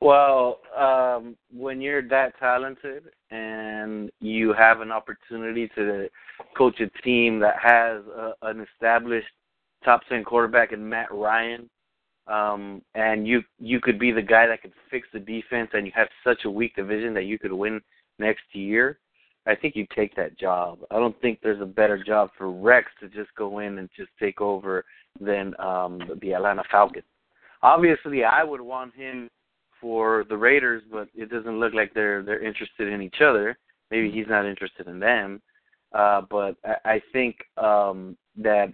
Well, 0.00 0.58
um, 0.76 1.36
when 1.54 1.80
you're 1.80 2.06
that 2.08 2.38
talented 2.40 3.04
and 3.30 4.10
you 4.20 4.52
have 4.52 4.80
an 4.80 4.90
opportunity 4.90 5.70
to 5.76 6.08
coach 6.56 6.80
a 6.80 6.88
team 7.02 7.38
that 7.38 7.54
has 7.62 8.02
a, 8.06 8.32
an 8.42 8.66
established 8.74 9.28
top 9.84 10.00
ten 10.08 10.24
quarterback 10.24 10.72
in 10.72 10.88
Matt 10.88 11.12
Ryan, 11.12 11.70
um, 12.26 12.82
and 12.94 13.26
you 13.26 13.42
you 13.58 13.80
could 13.80 13.98
be 13.98 14.12
the 14.12 14.22
guy 14.22 14.46
that 14.46 14.62
could 14.62 14.72
fix 14.90 15.08
the 15.12 15.18
defense, 15.18 15.70
and 15.72 15.86
you 15.86 15.92
have 15.94 16.08
such 16.24 16.44
a 16.44 16.50
weak 16.50 16.76
division 16.76 17.14
that 17.14 17.24
you 17.24 17.38
could 17.38 17.52
win 17.52 17.80
next 18.18 18.44
year. 18.52 18.98
I 19.46 19.56
think 19.56 19.74
you 19.74 19.86
take 19.94 20.14
that 20.14 20.38
job. 20.38 20.78
I 20.90 20.98
don't 20.98 21.20
think 21.20 21.40
there's 21.42 21.60
a 21.60 21.66
better 21.66 22.02
job 22.02 22.30
for 22.38 22.52
Rex 22.52 22.88
to 23.00 23.08
just 23.08 23.34
go 23.36 23.58
in 23.58 23.78
and 23.78 23.88
just 23.96 24.10
take 24.20 24.40
over 24.40 24.84
than 25.20 25.54
um, 25.58 26.00
the 26.20 26.34
Atlanta 26.34 26.62
Falcons. 26.70 27.04
Obviously, 27.62 28.22
I 28.22 28.44
would 28.44 28.60
want 28.60 28.94
him 28.94 29.28
for 29.80 30.24
the 30.28 30.36
Raiders, 30.36 30.84
but 30.90 31.08
it 31.14 31.28
doesn't 31.28 31.58
look 31.58 31.74
like 31.74 31.92
they're 31.92 32.22
they're 32.22 32.44
interested 32.44 32.88
in 32.88 33.02
each 33.02 33.20
other. 33.20 33.58
Maybe 33.90 34.10
he's 34.10 34.28
not 34.28 34.46
interested 34.46 34.86
in 34.86 35.00
them. 35.00 35.42
Uh, 35.92 36.22
but 36.30 36.56
I, 36.64 36.92
I 36.92 37.02
think 37.12 37.36
um, 37.58 38.16
that 38.36 38.72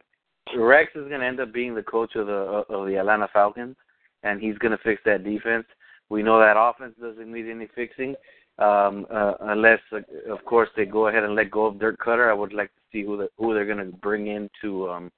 Rex 0.57 0.91
is 0.95 1.09
going 1.09 1.21
to 1.21 1.27
end 1.27 1.41
up 1.41 1.53
being 1.53 1.75
the 1.75 1.83
coach 1.83 2.15
of 2.17 2.27
the 2.27 2.65
of 2.69 2.87
the 2.87 2.97
Atlanta 2.97 3.29
Falcons, 3.33 3.77
and 4.23 4.41
he's 4.41 4.59
going 4.59 4.73
to 4.73 4.83
fix 4.85 5.01
that 5.05 5.25
defense. 5.25 5.67
We 6.09 6.23
know 6.23 6.39
that 6.39 6.57
offense 6.59 6.95
doesn't 7.01 7.31
need 7.31 7.51
any 7.51 7.69
fixing, 7.75 8.15
um, 8.59 9.07
uh, 9.13 9.35
unless, 9.41 9.81
uh, 9.93 10.33
of 10.33 10.45
course, 10.45 10.69
they 10.77 10.87
go 10.87 11.09
ahead 11.09 11.23
and 11.23 11.35
let 11.35 11.51
go 11.51 11.67
of 11.67 11.79
Dirk 11.79 11.99
Koetter. 12.01 12.31
I 12.31 12.35
would 12.35 12.53
like 12.53 12.69
to 12.69 12.81
see 12.93 13.05
who 13.05 13.19
the, 13.19 13.29
who 13.37 13.53
they're 13.53 13.67
going 13.67 13.79
to 13.79 13.97
bring 13.99 14.29
in 14.29 14.49
to 14.63 14.89
um, 14.89 15.13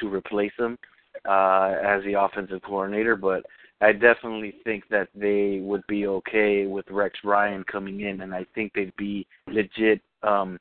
to 0.00 0.12
replace 0.12 0.52
him 0.58 0.78
uh, 1.24 1.74
as 1.84 2.02
the 2.04 2.14
offensive 2.18 2.62
coordinator. 2.62 3.16
But 3.16 3.44
I 3.80 3.92
definitely 3.92 4.54
think 4.64 4.84
that 4.90 5.08
they 5.14 5.60
would 5.62 5.86
be 5.86 6.06
okay 6.06 6.66
with 6.66 6.84
Rex 6.90 7.18
Ryan 7.24 7.64
coming 7.64 8.00
in, 8.00 8.20
and 8.20 8.34
I 8.34 8.46
think 8.54 8.72
they'd 8.74 8.96
be 8.96 9.26
legit 9.48 10.00
um, 10.22 10.58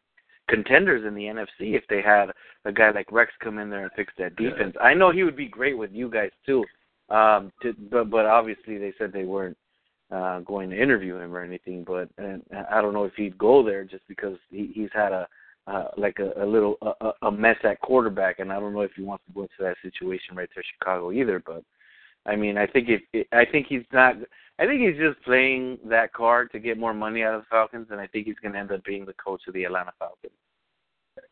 contenders 0.50 1.06
in 1.08 1.16
the 1.16 1.24
NFC 1.24 1.76
if 1.76 1.84
they 1.90 2.02
had 2.02 2.28
a 2.66 2.72
guy 2.72 2.92
like 2.92 3.12
Rex 3.12 3.32
come 3.42 3.60
in 3.60 3.70
there 3.70 3.84
and 3.84 3.92
fix 3.96 4.14
that 4.18 4.36
defense. 4.36 4.76
I 4.82 4.94
know 4.94 5.12
he 5.12 5.24
would 5.24 5.38
be 5.38 5.48
great 5.48 5.78
with 5.78 5.92
you 5.92 6.10
guys 6.10 6.32
too, 6.46 6.64
um, 7.10 7.52
to, 7.62 7.74
but 7.92 8.10
but 8.10 8.26
obviously 8.26 8.78
they 8.78 8.94
said 8.98 9.12
they 9.12 9.26
weren't 9.26 9.58
uh, 10.12 10.40
going 10.42 10.70
to 10.70 10.82
interview 10.82 11.18
him 11.18 11.36
or 11.36 11.44
anything. 11.44 11.84
But 11.86 12.10
and 12.18 12.44
I 12.72 12.82
don't 12.82 12.94
know 12.94 13.06
if 13.06 13.14
he'd 13.16 13.38
go 13.38 13.64
there 13.64 13.84
just 13.84 14.08
because 14.08 14.38
he, 14.50 14.72
he's 14.74 14.90
had 14.94 15.12
a 15.12 15.28
uh, 15.66 15.86
like 15.98 16.20
a, 16.20 16.44
a 16.44 16.46
little 16.46 16.78
a, 16.82 17.12
a 17.28 17.32
mess 17.32 17.58
at 17.64 17.80
quarterback, 17.82 18.40
and 18.40 18.52
I 18.52 18.60
don't 18.60 18.74
know 18.74 18.82
if 18.82 18.92
he 18.96 19.04
wants 19.04 19.24
to 19.28 19.34
go 19.34 19.42
into 19.44 19.54
that 19.60 19.78
situation 19.82 20.36
right 20.36 20.50
there, 20.54 20.64
Chicago 20.78 21.12
either. 21.12 21.42
But 21.46 21.64
I 22.26 22.36
mean, 22.36 22.58
I 22.58 22.68
think 22.68 22.90
if 22.90 23.28
I 23.32 23.46
think 23.46 23.68
he's 23.68 23.86
not. 23.92 24.16
I 24.60 24.66
think 24.66 24.82
he's 24.82 25.00
just 25.00 25.24
playing 25.24 25.80
that 25.86 26.14
card 26.14 26.52
to 26.52 26.60
get 26.60 26.78
more 26.78 26.94
money 26.94 27.24
out 27.24 27.34
of 27.34 27.42
the 27.42 27.48
Falcons, 27.50 27.88
and 27.90 28.00
I 28.00 28.08
think 28.08 28.28
he's 28.28 28.36
going 28.42 28.54
to 28.54 28.60
end 28.60 28.72
up 28.72 28.84
being 28.86 29.06
the 29.06 29.14
coach 29.14 29.42
of 29.48 29.54
the 29.54 29.64
Atlanta 29.64 29.92
Falcons. 29.98 30.34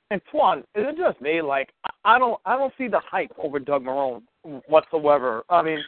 And 0.09 0.21
Twan, 0.33 0.59
is 0.59 0.65
it 0.75 0.97
just 0.97 1.21
me? 1.21 1.41
Like, 1.41 1.69
I 2.03 2.19
don't, 2.19 2.39
I 2.45 2.57
don't 2.57 2.73
see 2.77 2.87
the 2.87 2.99
hype 2.99 3.31
over 3.37 3.59
Doug 3.59 3.83
Marrone 3.83 4.23
whatsoever. 4.67 5.43
I 5.49 5.61
mean, 5.61 5.79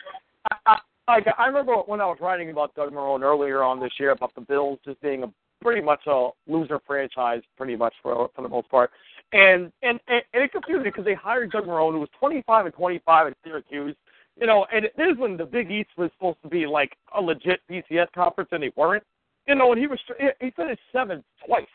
I, 0.51 0.55
I, 0.65 0.77
like 1.07 1.25
I 1.37 1.47
remember 1.47 1.75
when 1.85 1.99
I 2.01 2.05
was 2.05 2.17
writing 2.21 2.49
about 2.49 2.75
Doug 2.75 2.91
Marrone 2.91 3.21
earlier 3.21 3.63
on 3.63 3.79
this 3.79 3.91
year 3.99 4.11
about 4.11 4.33
the 4.35 4.41
Bills 4.41 4.79
just 4.85 5.01
being 5.01 5.23
a 5.23 5.33
pretty 5.61 5.81
much 5.81 6.01
a 6.07 6.29
loser 6.47 6.79
franchise, 6.85 7.41
pretty 7.57 7.75
much 7.75 7.93
for 8.01 8.29
for 8.35 8.41
the 8.41 8.49
most 8.49 8.69
part. 8.69 8.91
And 9.33 9.71
and 9.81 9.99
and, 10.07 10.21
and 10.33 10.43
it 10.43 10.51
confused 10.51 10.83
me 10.83 10.89
because 10.89 11.05
they 11.05 11.13
hired 11.13 11.51
Doug 11.51 11.65
Marrone, 11.65 11.93
who 11.93 11.99
was 11.99 12.09
25 12.19 12.65
and 12.65 12.75
25 12.75 13.27
at 13.27 13.33
Syracuse. 13.43 13.95
You 14.39 14.47
know, 14.47 14.65
and 14.73 14.85
this 14.97 15.07
is 15.11 15.17
when 15.17 15.37
the 15.37 15.45
Big 15.45 15.71
East 15.71 15.89
was 15.97 16.09
supposed 16.15 16.41
to 16.43 16.49
be 16.49 16.65
like 16.65 16.97
a 17.15 17.21
legit 17.21 17.61
BCS 17.69 18.11
conference, 18.13 18.49
and 18.51 18.63
they 18.63 18.71
weren't. 18.75 19.03
You 19.47 19.55
know, 19.55 19.71
and 19.71 19.79
he 19.79 19.87
was 19.87 19.99
he 20.39 20.51
finished 20.51 20.81
seventh 20.91 21.23
twice 21.45 21.65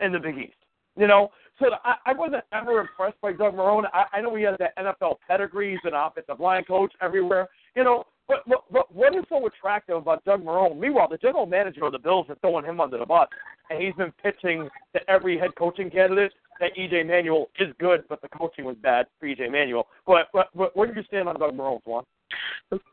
in 0.00 0.12
the 0.12 0.18
Big 0.18 0.38
East. 0.38 0.56
You 0.96 1.06
know, 1.06 1.30
so 1.58 1.66
I, 1.84 1.96
I 2.06 2.12
wasn't 2.14 2.44
ever 2.52 2.80
impressed 2.80 3.20
by 3.20 3.32
Doug 3.32 3.54
Marrone. 3.54 3.84
I, 3.92 4.04
I 4.14 4.20
know 4.22 4.34
he 4.34 4.44
has 4.44 4.56
that 4.58 4.76
NFL 4.78 5.16
pedigree. 5.28 5.72
He's 5.72 5.80
an 5.84 5.92
offensive 5.94 6.40
line 6.40 6.64
coach 6.64 6.92
everywhere. 7.02 7.48
You 7.74 7.84
know, 7.84 8.04
but, 8.28 8.42
but, 8.46 8.64
but 8.70 8.94
what 8.94 9.14
is 9.14 9.24
so 9.28 9.46
attractive 9.46 9.96
about 9.96 10.24
Doug 10.24 10.44
Marrone? 10.44 10.78
Meanwhile, 10.78 11.08
the 11.08 11.18
general 11.18 11.46
manager 11.46 11.84
of 11.84 11.92
the 11.92 11.98
Bills 11.98 12.26
is 12.28 12.36
throwing 12.40 12.64
him 12.64 12.80
under 12.80 12.98
the 12.98 13.06
bus, 13.06 13.28
and 13.70 13.82
he's 13.82 13.94
been 13.94 14.12
pitching 14.22 14.68
to 14.94 15.10
every 15.10 15.38
head 15.38 15.54
coaching 15.56 15.90
candidate 15.90 16.32
that 16.60 16.74
EJ 16.76 17.06
Manuel 17.06 17.48
is 17.58 17.72
good, 17.78 18.04
but 18.08 18.22
the 18.22 18.28
coaching 18.28 18.64
was 18.64 18.76
bad 18.82 19.06
for 19.20 19.26
EJ 19.26 19.50
Manuel. 19.52 19.86
But, 20.06 20.28
but, 20.32 20.48
but 20.54 20.76
where 20.76 20.86
do 20.86 20.98
you 20.98 21.04
stand 21.06 21.28
on 21.28 21.38
Doug 21.38 21.56
Marrone, 21.56 21.80
Twan? 21.86 22.04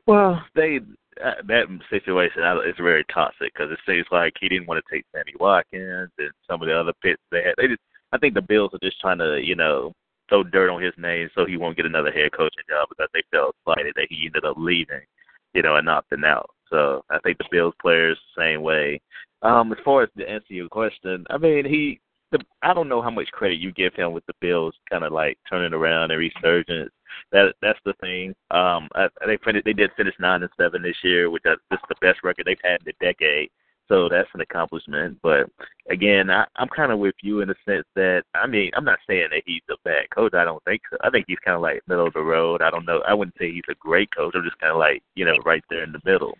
Well, 0.05 0.43
they 0.55 0.79
uh, 1.23 1.41
that 1.47 1.65
situation 1.89 2.41
is 2.67 2.75
very 2.77 3.05
toxic 3.13 3.53
because 3.53 3.71
it 3.71 3.79
seems 3.87 4.05
like 4.11 4.33
he 4.39 4.49
didn't 4.49 4.67
want 4.67 4.83
to 4.83 4.95
take 4.95 5.05
Sammy 5.11 5.33
Watkins 5.39 6.09
and 6.17 6.31
some 6.49 6.61
of 6.61 6.67
the 6.67 6.79
other 6.79 6.93
pits 7.01 7.21
they 7.31 7.43
had. 7.43 7.53
They 7.57 7.67
just, 7.67 7.81
I 8.11 8.17
think 8.17 8.33
the 8.33 8.41
Bills 8.41 8.71
are 8.73 8.79
just 8.81 8.99
trying 8.99 9.19
to, 9.19 9.39
you 9.43 9.55
know, 9.55 9.93
throw 10.29 10.43
dirt 10.43 10.71
on 10.71 10.81
his 10.81 10.93
name 10.97 11.29
so 11.35 11.45
he 11.45 11.57
won't 11.57 11.77
get 11.77 11.85
another 11.85 12.11
head 12.11 12.31
coaching 12.31 12.63
job 12.69 12.89
because 12.89 13.09
they 13.13 13.23
felt 13.31 13.55
slighted 13.63 13.93
that 13.95 14.07
he 14.09 14.25
ended 14.25 14.45
up 14.45 14.55
leaving 14.57 15.01
you 15.53 15.61
know, 15.61 15.75
and 15.75 15.87
opting 15.87 16.25
out. 16.25 16.49
So 16.69 17.03
I 17.09 17.19
think 17.19 17.37
the 17.37 17.45
Bills 17.51 17.73
players 17.81 18.17
same 18.37 18.61
way. 18.61 19.01
Um, 19.41 19.71
as 19.71 19.77
far 19.83 20.03
as 20.03 20.09
to 20.17 20.29
answer 20.29 20.53
your 20.53 20.69
question, 20.69 21.25
I 21.29 21.37
mean 21.37 21.65
he 21.65 21.99
the 22.31 22.39
I 22.61 22.73
don't 22.73 22.89
know 22.89 23.01
how 23.01 23.11
much 23.11 23.31
credit 23.31 23.59
you 23.59 23.71
give 23.71 23.93
him 23.93 24.11
with 24.11 24.25
the 24.25 24.33
Bills 24.41 24.73
kind 24.89 25.03
of 25.03 25.13
like 25.13 25.37
turning 25.49 25.73
around 25.73 26.11
and 26.11 26.19
resurgence. 26.19 26.91
That 27.31 27.53
that's 27.61 27.79
the 27.85 27.93
thing. 28.01 28.29
Um, 28.51 28.89
I, 28.95 29.07
they 29.25 29.37
finished, 29.45 29.65
they 29.65 29.73
did 29.73 29.91
finish 29.95 30.15
nine 30.19 30.41
and 30.41 30.51
seven 30.59 30.81
this 30.81 30.97
year, 31.03 31.29
which 31.29 31.43
is 31.45 31.57
this 31.69 31.77
is 31.77 31.89
the 31.89 31.95
best 32.05 32.23
record 32.23 32.45
they've 32.45 32.57
had 32.63 32.81
in 32.81 32.89
a 32.89 33.05
decade. 33.05 33.49
So 33.93 34.09
that's 34.09 34.29
an 34.33 34.41
accomplishment. 34.41 35.19
But 35.21 35.51
again, 35.87 36.31
I, 36.31 36.45
I'm 36.55 36.67
kind 36.69 36.91
of 36.91 36.97
with 36.97 37.13
you 37.21 37.41
in 37.41 37.49
the 37.49 37.55
sense 37.63 37.85
that 37.95 38.23
I 38.33 38.47
mean 38.47 38.71
I'm 38.75 38.85
not 38.85 38.97
saying 39.07 39.27
that 39.29 39.43
he's 39.45 39.61
a 39.69 39.75
bad 39.83 40.09
coach. 40.09 40.33
I 40.33 40.43
don't 40.43 40.63
think 40.63 40.81
so. 40.89 40.97
I 41.03 41.11
think 41.11 41.25
he's 41.27 41.37
kind 41.45 41.53
of 41.53 41.61
like 41.61 41.83
middle 41.87 42.07
of 42.07 42.13
the 42.13 42.21
road. 42.21 42.63
I 42.63 42.71
don't 42.71 42.87
know. 42.87 43.03
I 43.07 43.13
wouldn't 43.13 43.37
say 43.37 43.51
he's 43.51 43.61
a 43.69 43.75
great 43.75 44.09
coach. 44.15 44.33
I'm 44.35 44.43
just 44.43 44.57
kind 44.57 44.71
of 44.71 44.79
like 44.79 45.03
you 45.13 45.25
know 45.25 45.37
right 45.45 45.63
there 45.69 45.83
in 45.83 45.91
the 45.91 46.01
middle. 46.05 46.35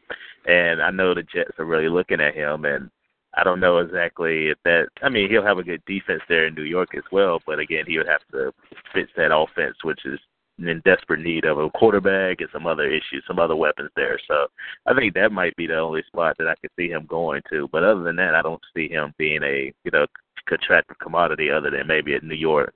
And 0.47 0.81
I 0.81 0.89
know 0.89 1.13
the 1.13 1.21
Jets 1.21 1.59
are 1.59 1.65
really 1.65 1.89
looking 1.89 2.21
at 2.21 2.35
him 2.35 2.65
and. 2.65 2.89
I 3.35 3.43
don't 3.43 3.59
know 3.59 3.79
exactly 3.79 4.49
if 4.49 4.59
that. 4.63 4.89
I 5.01 5.09
mean, 5.09 5.27
he'll 5.27 5.43
have 5.43 5.57
a 5.57 5.63
good 5.63 5.81
defense 5.87 6.21
there 6.29 6.45
in 6.45 6.53
New 6.53 6.65
York 6.65 6.89
as 6.95 7.01
well, 7.11 7.41
but 7.47 7.57
again, 7.57 7.85
he 7.87 7.97
would 7.97 8.07
have 8.07 8.21
to 8.31 8.53
fix 8.93 9.09
that 9.17 9.35
offense, 9.35 9.75
which 9.83 10.05
is 10.05 10.19
in 10.59 10.81
desperate 10.85 11.21
need 11.21 11.45
of 11.45 11.57
a 11.57 11.69
quarterback 11.71 12.41
and 12.41 12.49
some 12.53 12.67
other 12.67 12.87
issues, 12.87 13.23
some 13.27 13.39
other 13.39 13.55
weapons 13.55 13.89
there. 13.95 14.19
So 14.27 14.47
I 14.85 14.93
think 14.93 15.13
that 15.13 15.31
might 15.31 15.55
be 15.55 15.67
the 15.67 15.77
only 15.77 16.03
spot 16.07 16.35
that 16.37 16.47
I 16.47 16.55
could 16.61 16.71
see 16.77 16.89
him 16.89 17.05
going 17.07 17.41
to. 17.51 17.67
But 17.71 17.83
other 17.83 18.03
than 18.03 18.15
that, 18.17 18.35
I 18.35 18.41
don't 18.41 18.61
see 18.75 18.87
him 18.87 19.13
being 19.17 19.41
a 19.43 19.73
you 19.83 19.91
know 19.91 20.05
contracted 20.47 20.99
commodity 20.99 21.49
other 21.49 21.71
than 21.71 21.87
maybe 21.87 22.13
at 22.13 22.23
New 22.23 22.35
York. 22.35 22.73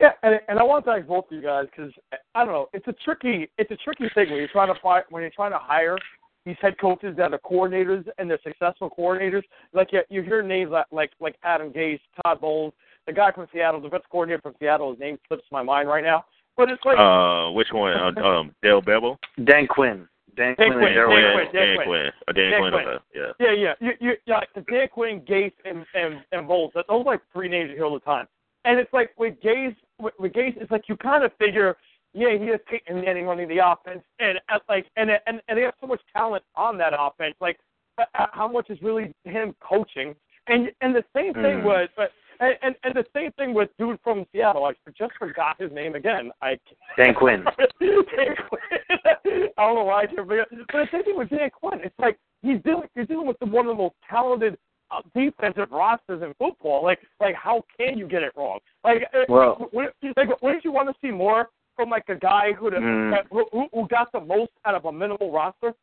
Yeah, 0.00 0.12
and 0.22 0.40
and 0.48 0.58
I 0.58 0.62
want 0.62 0.84
to 0.84 0.90
thank 0.90 1.06
both 1.06 1.26
of 1.30 1.36
you 1.36 1.42
guys 1.42 1.66
because 1.70 1.92
I 2.34 2.44
don't 2.44 2.52
know, 2.52 2.68
it's 2.72 2.88
a 2.88 2.94
tricky 3.04 3.48
it's 3.58 3.70
a 3.70 3.76
tricky 3.76 4.08
thing 4.14 4.30
when 4.30 4.38
you're 4.38 4.48
trying 4.48 4.72
to 4.72 4.80
find 4.80 5.04
when 5.10 5.22
you're 5.22 5.30
trying 5.30 5.52
to 5.52 5.58
hire 5.58 5.98
these 6.44 6.56
head 6.60 6.78
coaches 6.80 7.16
that 7.16 7.32
are 7.32 7.40
coordinators 7.40 8.06
and 8.18 8.30
they're 8.30 8.38
successful 8.44 8.90
coordinators. 8.96 9.42
Like 9.72 9.92
you, 9.92 10.02
you 10.08 10.22
hear 10.22 10.42
names 10.42 10.70
like 10.70 10.86
like 10.92 11.10
like 11.20 11.36
Adam 11.42 11.72
Gase, 11.72 12.00
Todd 12.22 12.40
Bowles, 12.40 12.72
the 13.06 13.12
guy 13.12 13.32
from 13.32 13.46
Seattle, 13.52 13.80
the 13.80 13.88
defensive 13.88 14.10
coordinator 14.10 14.42
from 14.42 14.54
Seattle. 14.60 14.90
His 14.90 15.00
name 15.00 15.18
slips 15.28 15.44
my 15.50 15.62
mind 15.62 15.88
right 15.88 16.04
now. 16.04 16.24
But 16.56 16.70
it's 16.70 16.82
like 16.84 16.98
uh, 16.98 17.50
which 17.52 17.68
one? 17.72 17.92
Uh, 17.92 18.20
um, 18.26 18.54
Dale 18.62 18.80
Bevell. 18.82 19.16
Dan 19.44 19.66
Quinn. 19.66 20.08
Dan, 20.36 20.54
Dan 20.58 20.72
Quinn. 20.72 20.78
Quinn, 20.80 20.94
Dan, 20.94 20.94
Dan 20.94 21.06
Quinn. 21.06 21.34
Quinn, 21.36 21.48
Dan 21.52 21.66
Dan 21.66 21.76
Quinn. 21.76 21.86
Quinn. 21.86 22.12
Uh, 22.28 22.32
Dan 22.32 22.50
Dan 22.50 22.60
Quinn. 22.60 22.72
Quinn. 22.72 22.86
okay, 22.88 23.04
Yeah. 23.14 23.32
Yeah, 23.40 23.52
yeah, 23.52 23.74
you, 23.80 23.92
you, 24.00 24.12
yeah. 24.26 24.40
Dan 24.70 24.88
Quinn, 24.88 25.20
Gase, 25.22 25.52
and 25.64 25.84
and 25.94 26.20
and 26.32 26.46
Bowles. 26.48 26.72
Those 26.74 26.84
are 26.88 26.98
like 27.02 27.20
three 27.32 27.48
names 27.48 27.70
you 27.70 27.76
hear 27.76 27.84
all 27.86 27.94
the 27.94 28.00
time. 28.00 28.26
And 28.64 28.78
it's 28.80 28.92
like 28.92 29.10
with 29.16 29.34
Gase, 29.42 29.76
with, 30.00 30.14
with 30.18 30.32
Gase, 30.32 30.60
it's 30.60 30.70
like 30.70 30.88
you 30.88 30.96
kind 30.96 31.22
of 31.24 31.30
figure, 31.38 31.76
yeah, 32.14 32.36
he 32.36 32.46
has 32.48 32.60
Peyton 32.68 33.00
Manning 33.00 33.26
running 33.26 33.48
the 33.48 33.58
offense, 33.64 34.02
and 34.18 34.38
uh, 34.52 34.58
like, 34.68 34.86
and 34.96 35.10
and 35.26 35.40
and 35.48 35.56
they 35.58 35.62
have 35.62 35.74
so 35.80 35.86
much 35.86 36.00
talent 36.14 36.42
on 36.54 36.76
that 36.78 36.92
offense. 36.98 37.34
Like, 37.40 37.58
uh, 37.98 38.04
uh, 38.18 38.26
how 38.32 38.48
much 38.48 38.68
is 38.70 38.80
really 38.82 39.14
him 39.24 39.54
coaching? 39.60 40.14
And 40.48 40.70
and 40.80 40.94
the 40.94 41.04
same 41.14 41.32
thing 41.34 41.60
Mm. 41.60 41.64
was, 41.64 41.88
but 41.96 42.12
and, 42.40 42.54
and 42.62 42.74
and 42.84 42.94
the 42.94 43.04
same 43.14 43.32
thing 43.32 43.54
with 43.54 43.68
dude 43.78 43.98
from 44.02 44.24
Seattle. 44.32 44.64
I 44.64 44.72
just 44.96 45.12
forgot 45.18 45.60
his 45.60 45.70
name 45.72 45.94
again. 45.94 46.30
I 46.42 46.58
Dan 46.96 47.14
Quinn. 47.14 47.44
Dan 47.80 48.34
Quinn. 48.48 48.60
I 49.58 49.62
don't 49.66 49.74
know 49.74 49.84
why 49.84 50.02
I 50.02 50.06
can't 50.06 50.26
forget. 50.28 50.46
But 50.50 50.66
the 50.72 50.86
same 50.92 51.04
thing 51.04 51.16
with 51.16 51.30
Dan 51.30 51.50
Quinn. 51.50 51.80
It's 51.84 51.98
like 51.98 52.18
he's 52.42 52.60
dealing 52.62 52.88
he's 52.94 53.06
dealing 53.06 53.26
with 53.26 53.38
the, 53.40 53.46
one 53.46 53.66
of 53.66 53.76
the 53.76 53.82
most 53.82 53.94
talented 54.08 54.56
uh, 54.90 55.00
defensive 55.14 55.70
rosters 55.70 56.22
in 56.22 56.32
football. 56.38 56.82
Like, 56.84 57.00
like 57.20 57.34
how 57.34 57.64
can 57.76 57.98
you 57.98 58.06
get 58.06 58.22
it 58.22 58.32
wrong? 58.36 58.60
Like, 58.84 59.02
uh, 59.14 59.24
Well- 59.28 59.68
would, 59.72 59.88
like, 60.16 60.40
wouldn't 60.42 60.64
you 60.64 60.72
want 60.72 60.88
to 60.88 60.94
see 61.00 61.10
more 61.10 61.48
from 61.74 61.90
like 61.90 62.04
a 62.08 62.14
guy 62.14 62.52
who 62.52 62.70
Mm. 62.70 63.16
who- 63.30 63.68
who 63.72 63.88
got 63.88 64.12
the 64.12 64.20
most 64.20 64.52
out 64.64 64.74
of 64.74 64.84
a 64.84 64.92
minimal 64.92 65.30
roster? 65.32 65.74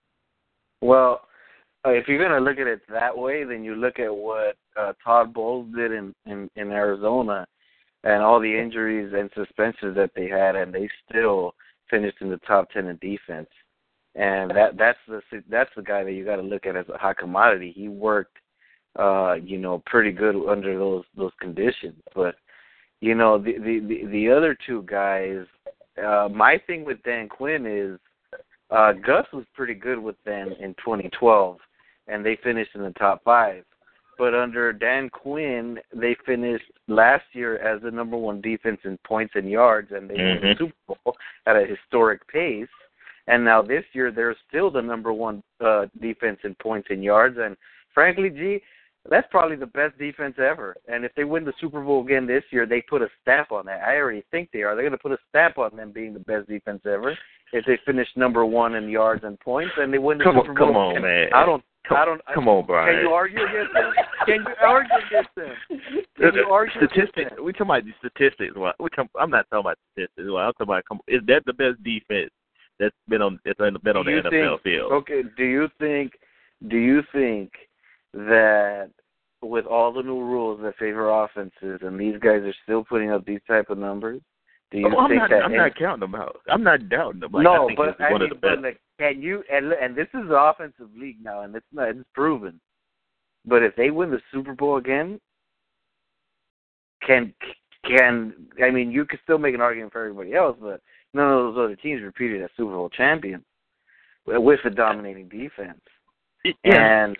Well, 0.81 1.21
uh, 1.85 1.91
if 1.91 2.07
you're 2.07 2.23
gonna 2.23 2.43
look 2.43 2.59
at 2.59 2.67
it 2.67 2.81
that 2.89 3.17
way, 3.17 3.43
then 3.43 3.63
you 3.63 3.75
look 3.75 3.99
at 3.99 4.13
what 4.13 4.55
uh, 4.79 4.93
Todd 5.03 5.33
Bowles 5.33 5.67
did 5.75 5.91
in, 5.91 6.13
in 6.25 6.49
in 6.55 6.71
Arizona, 6.71 7.45
and 8.03 8.23
all 8.23 8.39
the 8.39 8.59
injuries 8.59 9.13
and 9.15 9.29
suspensions 9.35 9.95
that 9.95 10.11
they 10.15 10.27
had, 10.27 10.55
and 10.55 10.73
they 10.73 10.89
still 11.09 11.55
finished 11.89 12.17
in 12.21 12.29
the 12.29 12.37
top 12.37 12.69
ten 12.71 12.87
in 12.87 12.97
defense. 12.97 13.49
And 14.15 14.51
that 14.51 14.77
that's 14.77 14.99
the 15.07 15.21
that's 15.49 15.71
the 15.75 15.81
guy 15.81 16.03
that 16.03 16.13
you 16.13 16.23
got 16.23 16.37
to 16.37 16.41
look 16.41 16.65
at 16.65 16.75
as 16.75 16.87
a 16.93 16.97
high 16.97 17.15
commodity. 17.15 17.73
He 17.75 17.87
worked, 17.87 18.37
uh, 18.97 19.33
you 19.33 19.57
know, 19.57 19.81
pretty 19.85 20.11
good 20.11 20.35
under 20.47 20.77
those 20.77 21.03
those 21.17 21.31
conditions. 21.41 22.01
But 22.15 22.35
you 23.01 23.15
know, 23.15 23.37
the 23.37 23.53
the 23.53 23.79
the, 23.79 24.07
the 24.07 24.29
other 24.29 24.57
two 24.65 24.83
guys. 24.83 25.45
Uh, 26.03 26.27
my 26.27 26.59
thing 26.65 26.83
with 26.83 26.97
Dan 27.03 27.29
Quinn 27.29 27.67
is 27.67 27.99
uh, 28.71 28.93
Gus 28.93 29.27
was 29.31 29.45
pretty 29.53 29.75
good 29.75 29.99
with 29.99 30.15
them 30.25 30.53
in 30.59 30.73
2012, 30.75 31.57
and 32.07 32.25
they 32.25 32.37
finished 32.43 32.71
in 32.75 32.81
the 32.83 32.91
top 32.91 33.23
five. 33.23 33.63
But 34.17 34.35
under 34.35 34.71
Dan 34.71 35.09
Quinn, 35.09 35.79
they 35.93 36.15
finished 36.25 36.65
last 36.87 37.23
year 37.33 37.57
as 37.57 37.81
the 37.81 37.89
number 37.89 38.15
one 38.15 38.41
defense 38.41 38.79
in 38.83 38.97
points 39.05 39.33
and 39.35 39.49
yards, 39.49 39.91
and 39.91 40.07
they 40.09 40.13
won 40.15 40.41
the 40.41 40.47
Mhm. 40.47 40.57
Super 40.59 40.73
Bowl 41.03 41.17
at 41.47 41.55
a 41.55 41.65
historic 41.65 42.25
pace. 42.27 42.67
And 43.27 43.43
now 43.43 43.61
this 43.61 43.85
year, 43.93 44.11
they're 44.11 44.35
still 44.47 44.69
the 44.69 44.81
number 44.81 45.11
one 45.13 45.41
uh, 45.61 45.87
defense 45.99 46.39
in 46.43 46.53
points 46.55 46.89
and 46.91 47.03
yards. 47.03 47.37
And 47.39 47.55
frankly, 47.93 48.29
G, 48.29 48.61
that's 49.09 49.27
probably 49.31 49.55
the 49.55 49.65
best 49.65 49.97
defense 49.97 50.37
ever. 50.37 50.75
And 50.87 51.05
if 51.05 51.13
they 51.15 51.23
win 51.23 51.43
the 51.45 51.53
Super 51.59 51.81
Bowl 51.81 52.03
again 52.03 52.27
this 52.27 52.43
year, 52.51 52.65
they 52.65 52.81
put 52.81 53.01
a 53.01 53.09
stamp 53.21 53.51
on 53.51 53.65
that. 53.65 53.81
I 53.81 53.97
already 53.97 54.21
think 54.29 54.51
they 54.51 54.61
are. 54.63 54.75
They're 54.75 54.83
going 54.83 54.91
to 54.91 54.97
put 54.97 55.11
a 55.13 55.17
stamp 55.29 55.57
on 55.57 55.75
them 55.75 55.91
being 55.91 56.13
the 56.13 56.19
best 56.19 56.47
defense 56.49 56.85
ever 56.85 57.17
if 57.53 57.65
they 57.65 57.77
finish 57.85 58.07
number 58.15 58.45
one 58.45 58.75
in 58.75 58.89
yards 58.89 59.23
and 59.23 59.39
points 59.39 59.73
and 59.77 59.91
they 59.93 59.97
win 59.99 60.17
the 60.19 60.23
Come 60.25 60.37
on- 60.37 60.45
Super 60.45 60.53
Bowl. 60.59 60.67
come 60.67 60.75
on, 60.77 61.01
man. 61.01 61.29
I 61.33 61.45
don't. 61.45 61.63
Come, 61.87 61.97
I 61.97 62.05
don't. 62.05 62.21
come 62.33 62.47
on, 62.47 62.65
Brian. 62.65 62.95
Can 62.95 63.03
you 63.05 63.09
argue 63.13 63.43
against 63.43 63.73
them? 63.73 63.93
Can 64.25 64.35
you 64.47 64.55
argue 64.65 64.95
against 65.07 65.29
them? 65.35 65.53
Can 66.17 66.33
you 66.35 66.45
argue 66.49 66.79
against 66.81 66.93
statistics. 66.93 67.31
We 67.41 67.51
talking 67.51 67.67
about 67.67 67.83
the 67.83 67.93
statistics. 67.99 68.55
Well, 68.55 68.73
we 68.79 68.89
talking, 68.89 69.09
I'm 69.19 69.29
not 69.29 69.45
talking 69.49 69.65
about 69.65 69.77
statistics. 69.91 70.27
Well, 70.27 70.37
I'm 70.37 70.53
talking 70.53 70.67
about. 70.67 70.83
come- 70.87 71.01
Is 71.07 71.21
that 71.27 71.43
the 71.45 71.53
best 71.53 71.83
defense 71.83 72.31
that's 72.79 72.95
been 73.09 73.21
on? 73.21 73.37
It's 73.45 73.57
been 73.59 73.75
on 73.97 74.05
Do 74.05 74.21
the 74.21 74.29
NFL 74.29 74.29
think, 74.29 74.61
field. 74.63 74.91
Okay. 74.93 75.23
Do 75.35 75.43
you 75.43 75.67
think? 75.79 76.13
Do 76.69 76.77
you 76.77 77.01
think 77.11 77.51
that 78.13 78.89
with 79.41 79.65
all 79.65 79.91
the 79.91 80.01
new 80.01 80.21
rules 80.21 80.61
that 80.61 80.77
favor 80.77 81.09
offenses, 81.09 81.79
and 81.81 81.99
these 81.99 82.15
guys 82.19 82.41
are 82.43 82.55
still 82.63 82.85
putting 82.85 83.11
up 83.11 83.25
these 83.25 83.41
type 83.47 83.69
of 83.69 83.77
numbers? 83.77 84.21
Do 84.73 84.79
you 84.79 84.87
Oh, 84.87 84.99
I'm 85.01 85.15
not. 85.15 85.29
that 85.29 85.43
I'm 85.43 85.55
not 85.55 85.75
counting 85.75 85.99
them 85.99 86.15
out. 86.15 86.41
I'm 86.49 86.63
not 86.63 86.89
doubting 86.89 87.19
them. 87.19 87.31
Like, 87.31 87.41
I 87.41 87.55
no, 87.55 87.67
think 87.67 87.77
but 87.77 88.01
I 88.01 88.11
one 88.11 88.21
mean, 88.21 88.31
of 88.31 88.41
the 88.41 88.41
but 88.41 88.55
best. 88.55 88.63
like, 88.63 88.81
can 88.99 89.21
you? 89.21 89.43
And, 89.51 89.71
and 89.73 89.95
this 89.95 90.07
is 90.15 90.27
the 90.27 90.35
offensive 90.35 90.89
league 90.97 91.23
now, 91.23 91.41
and 91.41 91.55
it's 91.55 91.65
not. 91.71 91.89
It's 91.89 91.99
proven. 92.15 92.59
But 93.45 93.61
if 93.61 93.75
they 93.75 93.91
win 93.91 94.09
the 94.09 94.19
Super 94.31 94.55
Bowl 94.55 94.77
again, 94.77 95.19
can 97.05 97.33
can 97.85 98.33
I 98.63 98.71
mean 98.71 98.91
you 98.91 99.05
could 99.05 99.19
still 99.23 99.37
make 99.37 99.53
an 99.53 99.61
argument 99.61 99.93
for 99.93 100.01
everybody 100.01 100.33
else, 100.33 100.57
but 100.59 100.81
none 101.13 101.29
of 101.31 101.53
those 101.53 101.63
other 101.65 101.75
teams 101.75 102.01
repeated 102.01 102.41
as 102.41 102.49
Super 102.57 102.71
Bowl 102.73 102.89
champions 102.89 103.43
with 104.25 104.59
a 104.65 104.69
dominating 104.71 105.27
defense. 105.29 105.81
yeah. 106.43 107.03
And 107.05 107.17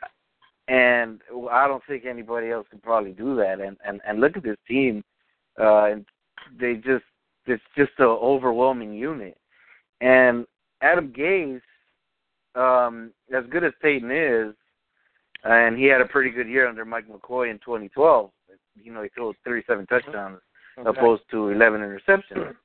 and 0.69 1.21
I 1.51 1.67
don't 1.67 1.83
think 1.87 2.05
anybody 2.05 2.49
else 2.49 2.65
could 2.71 2.81
probably 2.81 3.11
do 3.11 3.35
that. 3.35 3.59
And 3.59 3.77
and 3.85 4.01
and 4.07 4.19
look 4.21 4.37
at 4.37 4.43
this 4.43 4.57
team, 4.67 5.03
uh, 5.59 5.85
and 5.85 6.05
they 6.59 6.75
just 6.75 7.03
it's 7.45 7.63
just 7.77 7.91
an 7.99 8.05
overwhelming 8.05 8.93
unit. 8.93 9.37
And 10.01 10.45
Adam 10.81 11.13
Gase, 11.13 11.61
um, 12.55 13.11
as 13.35 13.43
good 13.49 13.63
as 13.63 13.73
Peyton 13.81 14.11
is, 14.11 14.53
and 15.43 15.77
he 15.77 15.85
had 15.85 16.01
a 16.01 16.05
pretty 16.05 16.29
good 16.29 16.47
year 16.47 16.67
under 16.67 16.85
Mike 16.85 17.07
McCoy 17.07 17.51
in 17.51 17.57
2012. 17.59 18.31
You 18.81 18.93
know, 18.93 19.03
he 19.03 19.09
threw 19.09 19.33
37 19.43 19.85
touchdowns 19.87 20.39
opposed 20.85 21.23
to 21.31 21.49
11 21.49 21.81
interceptions. 21.81 22.55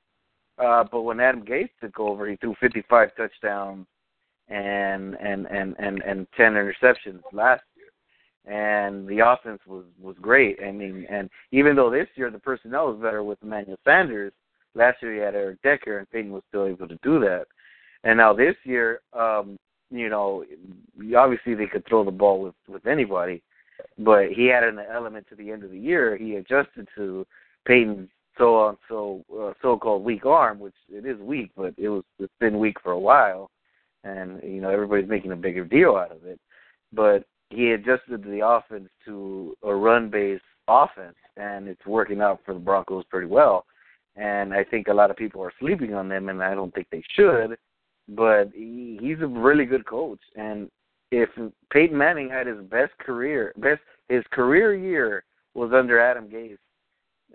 Uh, 0.57 0.83
but 0.91 1.03
when 1.03 1.19
Adam 1.19 1.43
Gase 1.43 1.69
took 1.81 1.99
over, 1.99 2.27
he 2.27 2.35
threw 2.37 2.55
55 2.59 3.15
touchdowns 3.15 3.85
and 4.49 5.15
and 5.15 5.45
and 5.45 5.75
and 5.77 6.01
and 6.01 6.27
10 6.35 6.53
interceptions 6.53 7.21
last 7.31 7.63
year. 7.75 7.91
And 8.45 9.07
the 9.07 9.19
offense 9.19 9.61
was 9.67 9.85
was 10.01 10.15
great. 10.21 10.59
I 10.65 10.71
mean, 10.71 11.05
and 11.09 11.29
even 11.51 11.75
though 11.75 11.89
this 11.89 12.07
year 12.15 12.31
the 12.31 12.39
personnel 12.39 12.91
was 12.91 13.01
better 13.01 13.23
with 13.23 13.37
Emmanuel 13.43 13.77
Sanders, 13.85 14.33
last 14.75 15.01
year 15.01 15.13
he 15.13 15.19
had 15.19 15.35
Eric 15.35 15.61
Decker, 15.61 15.99
and 15.99 16.09
Peyton 16.09 16.31
was 16.31 16.43
still 16.49 16.65
able 16.65 16.87
to 16.87 16.97
do 17.03 17.19
that. 17.19 17.45
And 18.03 18.17
now 18.17 18.33
this 18.33 18.55
year, 18.63 19.01
um, 19.13 19.57
you 19.91 20.09
know, 20.09 20.45
obviously 21.17 21.55
they 21.55 21.65
could 21.65 21.85
throw 21.87 22.03
the 22.03 22.11
ball 22.11 22.41
with 22.41 22.55
with 22.67 22.85
anybody, 22.85 23.41
but 23.97 24.29
he 24.29 24.45
had 24.45 24.63
an 24.63 24.79
element 24.91 25.25
to 25.29 25.35
the 25.35 25.51
end 25.51 25.63
of 25.63 25.71
the 25.71 25.79
year. 25.79 26.15
He 26.17 26.35
adjusted 26.35 26.87
to 26.95 27.25
Peyton's 27.65 28.09
so 28.37 28.55
on 28.55 28.77
so 28.87 29.23
uh, 29.37 29.53
so-called 29.61 30.03
weak 30.03 30.25
arm, 30.25 30.59
which 30.59 30.75
it 30.89 31.05
is 31.05 31.19
weak, 31.19 31.51
but 31.55 31.73
it 31.77 31.89
was 31.89 32.03
it's 32.19 32.33
been 32.39 32.59
weak 32.59 32.77
for 32.81 32.91
a 32.91 32.99
while, 32.99 33.51
and 34.03 34.41
you 34.43 34.61
know 34.61 34.69
everybody's 34.69 35.09
making 35.09 35.31
a 35.31 35.35
bigger 35.35 35.65
deal 35.65 35.95
out 35.95 36.11
of 36.11 36.25
it. 36.25 36.39
But 36.93 37.25
he 37.49 37.71
adjusted 37.71 38.23
the 38.23 38.45
offense 38.45 38.89
to 39.05 39.55
a 39.63 39.73
run-based 39.75 40.43
offense, 40.67 41.17
and 41.35 41.67
it's 41.67 41.85
working 41.85 42.21
out 42.21 42.39
for 42.45 42.53
the 42.53 42.59
Broncos 42.59 43.03
pretty 43.09 43.27
well. 43.27 43.65
And 44.19 44.53
I 44.53 44.63
think 44.63 44.87
a 44.87 44.93
lot 44.93 45.11
of 45.11 45.17
people 45.17 45.41
are 45.41 45.53
sleeping 45.59 45.93
on 45.93 46.09
them, 46.09 46.29
and 46.29 46.43
I 46.43 46.53
don't 46.53 46.73
think 46.73 46.87
they 46.91 47.03
should. 47.15 47.57
But 48.09 48.51
he, 48.53 48.97
he's 49.01 49.21
a 49.21 49.27
really 49.27 49.65
good 49.65 49.85
coach, 49.85 50.19
and 50.35 50.69
if 51.11 51.29
Peyton 51.71 51.97
Manning 51.97 52.29
had 52.29 52.47
his 52.47 52.61
best 52.69 52.91
career, 52.99 53.53
best 53.57 53.81
his 54.09 54.23
career 54.31 54.75
year 54.75 55.23
was 55.53 55.71
under 55.73 55.99
Adam 55.99 56.27
Gase 56.27 56.57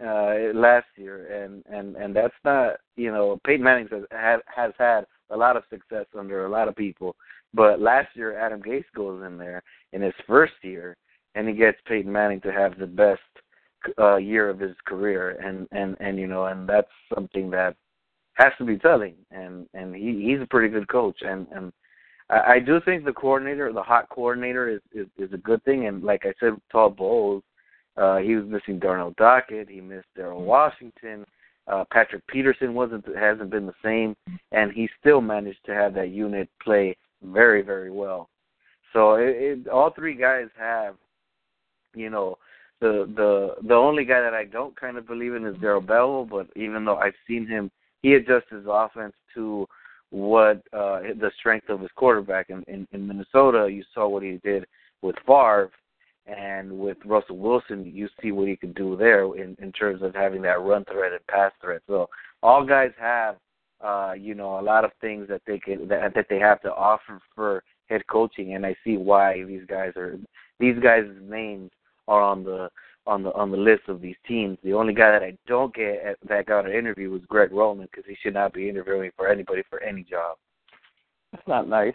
uh 0.02 0.52
last 0.58 0.86
year 0.96 1.44
and 1.44 1.62
and 1.66 1.94
and 1.94 2.16
that's 2.16 2.34
not 2.44 2.78
you 2.96 3.12
know 3.12 3.38
Peyton 3.46 3.62
Manning 3.62 3.88
has 4.12 4.40
has 4.46 4.72
had 4.76 5.06
a 5.30 5.36
lot 5.36 5.56
of 5.56 5.62
success 5.70 6.06
under 6.18 6.46
a 6.46 6.50
lot 6.50 6.66
of 6.66 6.74
people 6.74 7.14
but 7.52 7.80
last 7.80 8.08
year 8.14 8.36
Adam 8.36 8.60
Gase 8.60 8.84
goes 8.96 9.22
in 9.24 9.38
there 9.38 9.62
in 9.92 10.02
his 10.02 10.14
first 10.26 10.54
year 10.62 10.96
and 11.36 11.48
he 11.48 11.54
gets 11.54 11.78
Peyton 11.86 12.10
Manning 12.10 12.40
to 12.40 12.52
have 12.52 12.76
the 12.76 12.88
best 12.88 13.20
uh 13.98 14.16
year 14.16 14.48
of 14.48 14.58
his 14.58 14.76
career 14.86 15.30
and 15.44 15.68
and 15.72 15.96
and 16.00 16.18
you 16.18 16.26
know 16.26 16.46
and 16.46 16.68
that's 16.68 16.88
something 17.14 17.50
that 17.50 17.76
has 18.34 18.52
to 18.58 18.64
be 18.64 18.78
telling 18.78 19.14
and 19.30 19.66
and 19.74 19.94
he 19.94 20.24
he's 20.26 20.40
a 20.40 20.46
pretty 20.46 20.68
good 20.68 20.88
coach 20.88 21.16
and 21.22 21.46
and 21.52 21.72
I, 22.30 22.54
I 22.54 22.58
do 22.60 22.80
think 22.84 23.04
the 23.04 23.12
coordinator 23.12 23.72
the 23.72 23.82
hot 23.82 24.08
coordinator 24.08 24.68
is, 24.68 24.80
is 24.92 25.06
is 25.18 25.32
a 25.32 25.38
good 25.38 25.62
thing 25.64 25.86
and 25.86 26.02
like 26.02 26.24
I 26.24 26.32
said 26.40 26.54
Todd 26.72 26.96
Bowles 26.96 27.42
uh, 27.96 28.18
he 28.18 28.34
was 28.34 28.44
missing 28.46 28.78
Darnell 28.78 29.14
Dockett. 29.16 29.68
He 29.68 29.80
missed 29.80 30.08
Daryl 30.18 30.40
Washington. 30.40 31.24
Uh, 31.66 31.84
Patrick 31.92 32.26
Peterson 32.26 32.74
wasn't 32.74 33.04
hasn't 33.16 33.50
been 33.50 33.66
the 33.66 33.74
same, 33.82 34.14
and 34.52 34.72
he 34.72 34.88
still 35.00 35.20
managed 35.20 35.64
to 35.64 35.74
have 35.74 35.94
that 35.94 36.10
unit 36.10 36.48
play 36.62 36.96
very 37.22 37.62
very 37.62 37.90
well. 37.90 38.28
So 38.92 39.14
it, 39.14 39.36
it, 39.36 39.68
all 39.68 39.90
three 39.90 40.14
guys 40.14 40.48
have, 40.58 40.94
you 41.94 42.10
know, 42.10 42.36
the 42.84 43.10
the 43.16 43.68
the 43.68 43.74
only 43.74 44.04
guy 44.04 44.20
that 44.20 44.34
I 44.34 44.44
don't 44.44 44.78
kind 44.78 44.98
of 44.98 45.06
believe 45.06 45.34
in 45.34 45.46
is 45.46 45.56
Darrell 45.58 45.80
Bevell, 45.80 46.28
but 46.28 46.46
even 46.54 46.84
though 46.84 46.96
I've 46.96 47.14
seen 47.26 47.46
him, 47.46 47.70
he 48.02 48.14
adjusts 48.14 48.50
his 48.50 48.66
offense 48.68 49.14
to 49.34 49.66
what 50.10 50.58
uh 50.72 51.00
the 51.18 51.30
strength 51.38 51.70
of 51.70 51.80
his 51.80 51.90
quarterback 51.96 52.50
in, 52.50 52.62
in 52.68 52.86
in 52.92 53.06
Minnesota. 53.06 53.70
You 53.70 53.84
saw 53.94 54.06
what 54.06 54.22
he 54.22 54.38
did 54.44 54.66
with 55.00 55.16
Favre 55.26 55.70
and 56.26 56.78
with 56.78 56.98
Russell 57.04 57.38
Wilson, 57.38 57.90
you 57.94 58.08
see 58.22 58.32
what 58.32 58.48
he 58.48 58.56
can 58.56 58.72
do 58.72 58.96
there 58.96 59.24
in, 59.36 59.56
in 59.60 59.72
terms 59.72 60.02
of 60.02 60.14
having 60.14 60.40
that 60.42 60.60
run 60.60 60.84
threat 60.84 61.12
and 61.12 61.26
pass 61.26 61.52
threat. 61.60 61.82
So 61.86 62.08
all 62.42 62.64
guys 62.64 62.92
have, 62.98 63.36
uh, 63.82 64.14
you 64.18 64.34
know, 64.34 64.58
a 64.58 64.62
lot 64.62 64.86
of 64.86 64.92
things 65.02 65.28
that 65.28 65.42
they 65.46 65.58
can 65.58 65.88
that, 65.88 66.14
that 66.14 66.26
they 66.30 66.38
have 66.38 66.62
to 66.62 66.72
offer 66.72 67.20
for 67.34 67.62
head 67.90 68.06
coaching, 68.06 68.54
and 68.54 68.64
I 68.64 68.74
see 68.84 68.96
why 68.96 69.44
these 69.44 69.66
guys 69.66 69.92
are 69.96 70.18
these 70.60 70.78
guys' 70.82 71.10
names 71.22 71.70
are 72.08 72.22
on 72.22 72.44
the 72.44 72.68
on 73.06 73.22
the 73.22 73.32
on 73.34 73.50
the 73.50 73.56
list 73.56 73.82
of 73.88 74.00
these 74.00 74.16
teams. 74.26 74.58
The 74.62 74.72
only 74.72 74.94
guy 74.94 75.10
that 75.10 75.22
I 75.22 75.36
don't 75.46 75.74
get 75.74 76.16
that 76.28 76.46
got 76.46 76.66
an 76.66 76.72
interview 76.72 77.10
was 77.10 77.22
Greg 77.28 77.52
Roman 77.52 77.86
because 77.86 78.04
he 78.08 78.16
should 78.22 78.34
not 78.34 78.52
be 78.52 78.68
interviewing 78.68 79.10
for 79.16 79.28
anybody 79.28 79.62
for 79.68 79.82
any 79.82 80.02
job. 80.02 80.36
That's 81.32 81.46
not 81.46 81.68
nice. 81.68 81.94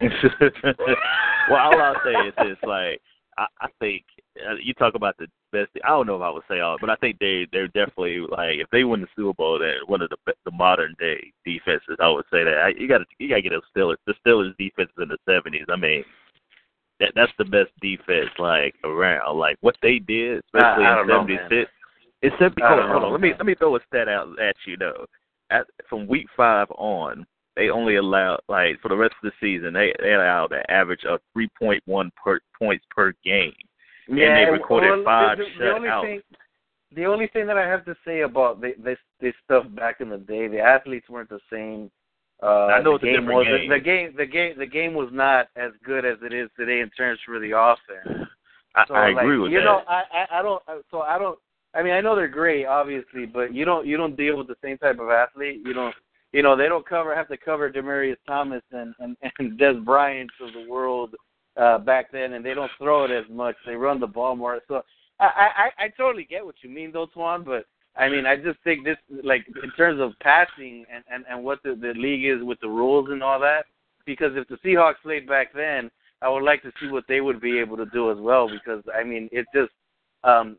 well, 0.00 1.58
all 1.58 1.80
I'll 1.80 1.94
say 2.04 2.12
is 2.12 2.34
this: 2.38 2.56
like, 2.66 3.00
I, 3.36 3.46
I 3.60 3.68
think 3.80 4.04
uh, 4.48 4.54
you 4.62 4.72
talk 4.74 4.94
about 4.94 5.16
the 5.18 5.26
best. 5.52 5.70
I 5.84 5.88
don't 5.88 6.06
know 6.06 6.16
if 6.16 6.22
I 6.22 6.30
would 6.30 6.42
say 6.48 6.60
all, 6.60 6.78
but 6.80 6.88
I 6.88 6.96
think 6.96 7.18
they 7.18 7.46
they're 7.52 7.68
definitely 7.68 8.20
like 8.20 8.56
if 8.58 8.70
they 8.70 8.84
win 8.84 9.02
the 9.02 9.08
Super 9.14 9.34
Bowl, 9.34 9.58
they're 9.58 9.84
one 9.86 10.00
of 10.00 10.10
the 10.10 10.16
the 10.44 10.50
modern 10.52 10.94
day 10.98 11.32
defenses. 11.44 11.96
I 12.00 12.08
would 12.08 12.24
say 12.32 12.44
that 12.44 12.56
I, 12.56 12.68
you 12.68 12.88
got 12.88 12.98
to 12.98 13.04
you 13.18 13.28
got 13.28 13.36
to 13.36 13.42
get 13.42 13.52
the 13.52 13.62
Steelers 13.78 13.96
the 14.06 14.14
Steelers 14.24 14.56
defense 14.56 14.90
in 14.98 15.08
the 15.08 15.18
seventies. 15.28 15.66
I 15.68 15.76
mean, 15.76 16.04
that 17.00 17.12
that's 17.16 17.32
the 17.38 17.44
best 17.44 17.70
defense 17.80 18.30
like 18.38 18.74
around. 18.84 19.38
Like 19.38 19.56
what 19.60 19.76
they 19.82 19.98
did, 19.98 20.42
especially 20.46 20.84
I 20.84 20.92
in 20.92 20.96
don't 20.96 21.06
know, 21.08 21.20
seventy 21.20 21.38
six. 21.48 21.70
It's 22.22 22.36
seventy. 22.38 22.62
I 22.62 22.68
Hold 22.68 22.80
on, 22.80 22.90
hold 22.90 23.04
on. 23.04 23.12
Let 23.12 23.20
me 23.20 23.32
let 23.36 23.46
me 23.46 23.54
throw 23.54 23.76
a 23.76 23.80
stat 23.88 24.08
out 24.08 24.28
at 24.40 24.56
you 24.66 24.76
though. 24.76 25.06
At 25.50 25.66
from 25.88 26.06
week 26.06 26.26
five 26.36 26.68
on, 26.72 27.26
they 27.56 27.70
only 27.70 27.96
allowed 27.96 28.40
like 28.48 28.80
for 28.80 28.88
the 28.88 28.96
rest 28.96 29.14
of 29.22 29.30
the 29.30 29.46
season 29.46 29.72
they 29.72 29.92
they 30.00 30.12
allowed 30.12 30.52
an 30.52 30.62
average 30.68 31.04
of 31.04 31.20
three 31.32 31.48
point 31.58 31.82
one 31.86 32.12
per 32.22 32.38
points 32.58 32.84
per 32.90 33.12
game. 33.24 33.52
and 34.08 34.18
they 34.18 34.50
recorded 34.50 34.90
well, 34.90 35.04
five 35.04 35.38
the, 35.38 35.44
the, 35.44 35.58
the 35.58 35.64
shutouts. 35.64 36.02
thing, 36.02 36.20
the 36.94 37.04
only 37.06 37.28
thing 37.28 37.46
that 37.46 37.56
I 37.56 37.66
have 37.66 37.84
to 37.86 37.96
say 38.04 38.20
about 38.20 38.60
the, 38.60 38.74
this 38.82 38.98
this 39.20 39.34
stuff 39.44 39.64
back 39.74 40.00
in 40.00 40.08
the 40.08 40.18
day, 40.18 40.48
the 40.48 40.60
athletes 40.60 41.08
weren't 41.08 41.28
the 41.28 41.40
same. 41.50 41.90
Uh, 42.42 42.66
I 42.66 42.82
know 42.82 42.96
the 42.98 43.06
game 43.06 43.26
was 43.26 43.46
game. 43.46 43.68
the 43.68 43.78
game 43.78 44.14
the 44.16 44.26
game 44.26 44.54
the 44.58 44.66
game 44.66 44.94
was 44.94 45.10
not 45.12 45.48
as 45.56 45.72
good 45.84 46.04
as 46.04 46.16
it 46.22 46.32
is 46.32 46.48
today 46.58 46.80
in 46.80 46.90
terms 46.90 47.18
for 47.26 47.38
the 47.38 47.50
offense. 47.56 48.28
I, 48.74 48.84
So, 48.86 48.94
I 48.94 49.10
like, 49.12 49.24
agree 49.24 49.38
with 49.38 49.52
you 49.52 49.58
that. 49.58 49.64
know, 49.64 49.82
I, 49.88 50.02
I 50.12 50.38
I 50.38 50.42
don't. 50.42 50.62
So 50.90 51.00
I 51.02 51.18
don't. 51.18 51.38
I 51.74 51.82
mean, 51.82 51.92
I 51.92 52.00
know 52.00 52.16
they're 52.16 52.28
great, 52.28 52.66
obviously, 52.66 53.26
but 53.26 53.54
you 53.54 53.64
don't 53.64 53.86
you 53.86 53.96
don't 53.96 54.16
deal 54.16 54.36
with 54.38 54.46
the 54.48 54.56
same 54.62 54.78
type 54.78 54.98
of 55.00 55.10
athlete. 55.10 55.60
You 55.64 55.74
don't. 55.74 55.94
You 56.32 56.42
know, 56.42 56.56
they 56.56 56.68
don't 56.68 56.88
cover 56.88 57.14
have 57.14 57.26
to 57.28 57.36
cover 57.36 57.70
Demaryius 57.70 58.16
Thomas 58.26 58.62
and 58.72 58.94
and, 59.00 59.16
and 59.38 59.58
Dez 59.58 59.84
Bryant 59.84 60.30
of 60.40 60.52
the 60.54 60.70
world 60.70 61.14
uh 61.56 61.78
back 61.78 62.10
then, 62.12 62.32
and 62.34 62.44
they 62.44 62.54
don't 62.54 62.70
throw 62.78 63.04
it 63.04 63.10
as 63.10 63.24
much. 63.30 63.56
They 63.66 63.74
run 63.74 64.00
the 64.00 64.06
ball 64.06 64.34
more. 64.36 64.60
So 64.68 64.82
I 65.18 65.70
I 65.78 65.84
I 65.84 65.88
totally 65.88 66.24
get 66.24 66.44
what 66.46 66.54
you 66.62 66.70
mean, 66.70 66.92
though, 66.92 67.08
Twan. 67.14 67.44
But 67.44 67.66
I 68.00 68.08
mean, 68.08 68.24
I 68.24 68.34
just 68.36 68.58
think 68.64 68.84
this 68.84 68.96
like 69.22 69.44
in 69.62 69.70
terms 69.72 70.00
of 70.00 70.18
passing 70.20 70.86
and 70.92 71.04
and 71.12 71.24
and 71.28 71.44
what 71.44 71.62
the 71.62 71.74
the 71.74 71.92
league 71.94 72.24
is 72.24 72.42
with 72.42 72.58
the 72.60 72.68
rules 72.68 73.10
and 73.10 73.22
all 73.22 73.38
that. 73.40 73.66
Because 74.06 74.32
if 74.34 74.48
the 74.48 74.56
Seahawks 74.64 75.02
played 75.02 75.28
back 75.28 75.52
then, 75.54 75.90
I 76.22 76.30
would 76.30 76.42
like 76.42 76.62
to 76.62 76.72
see 76.80 76.88
what 76.88 77.04
they 77.08 77.20
would 77.20 77.40
be 77.40 77.58
able 77.58 77.76
to 77.76 77.84
do 77.86 78.10
as 78.10 78.16
well. 78.18 78.48
Because 78.48 78.82
I 78.98 79.04
mean, 79.04 79.28
it 79.30 79.46
just 79.54 79.72
um 80.24 80.56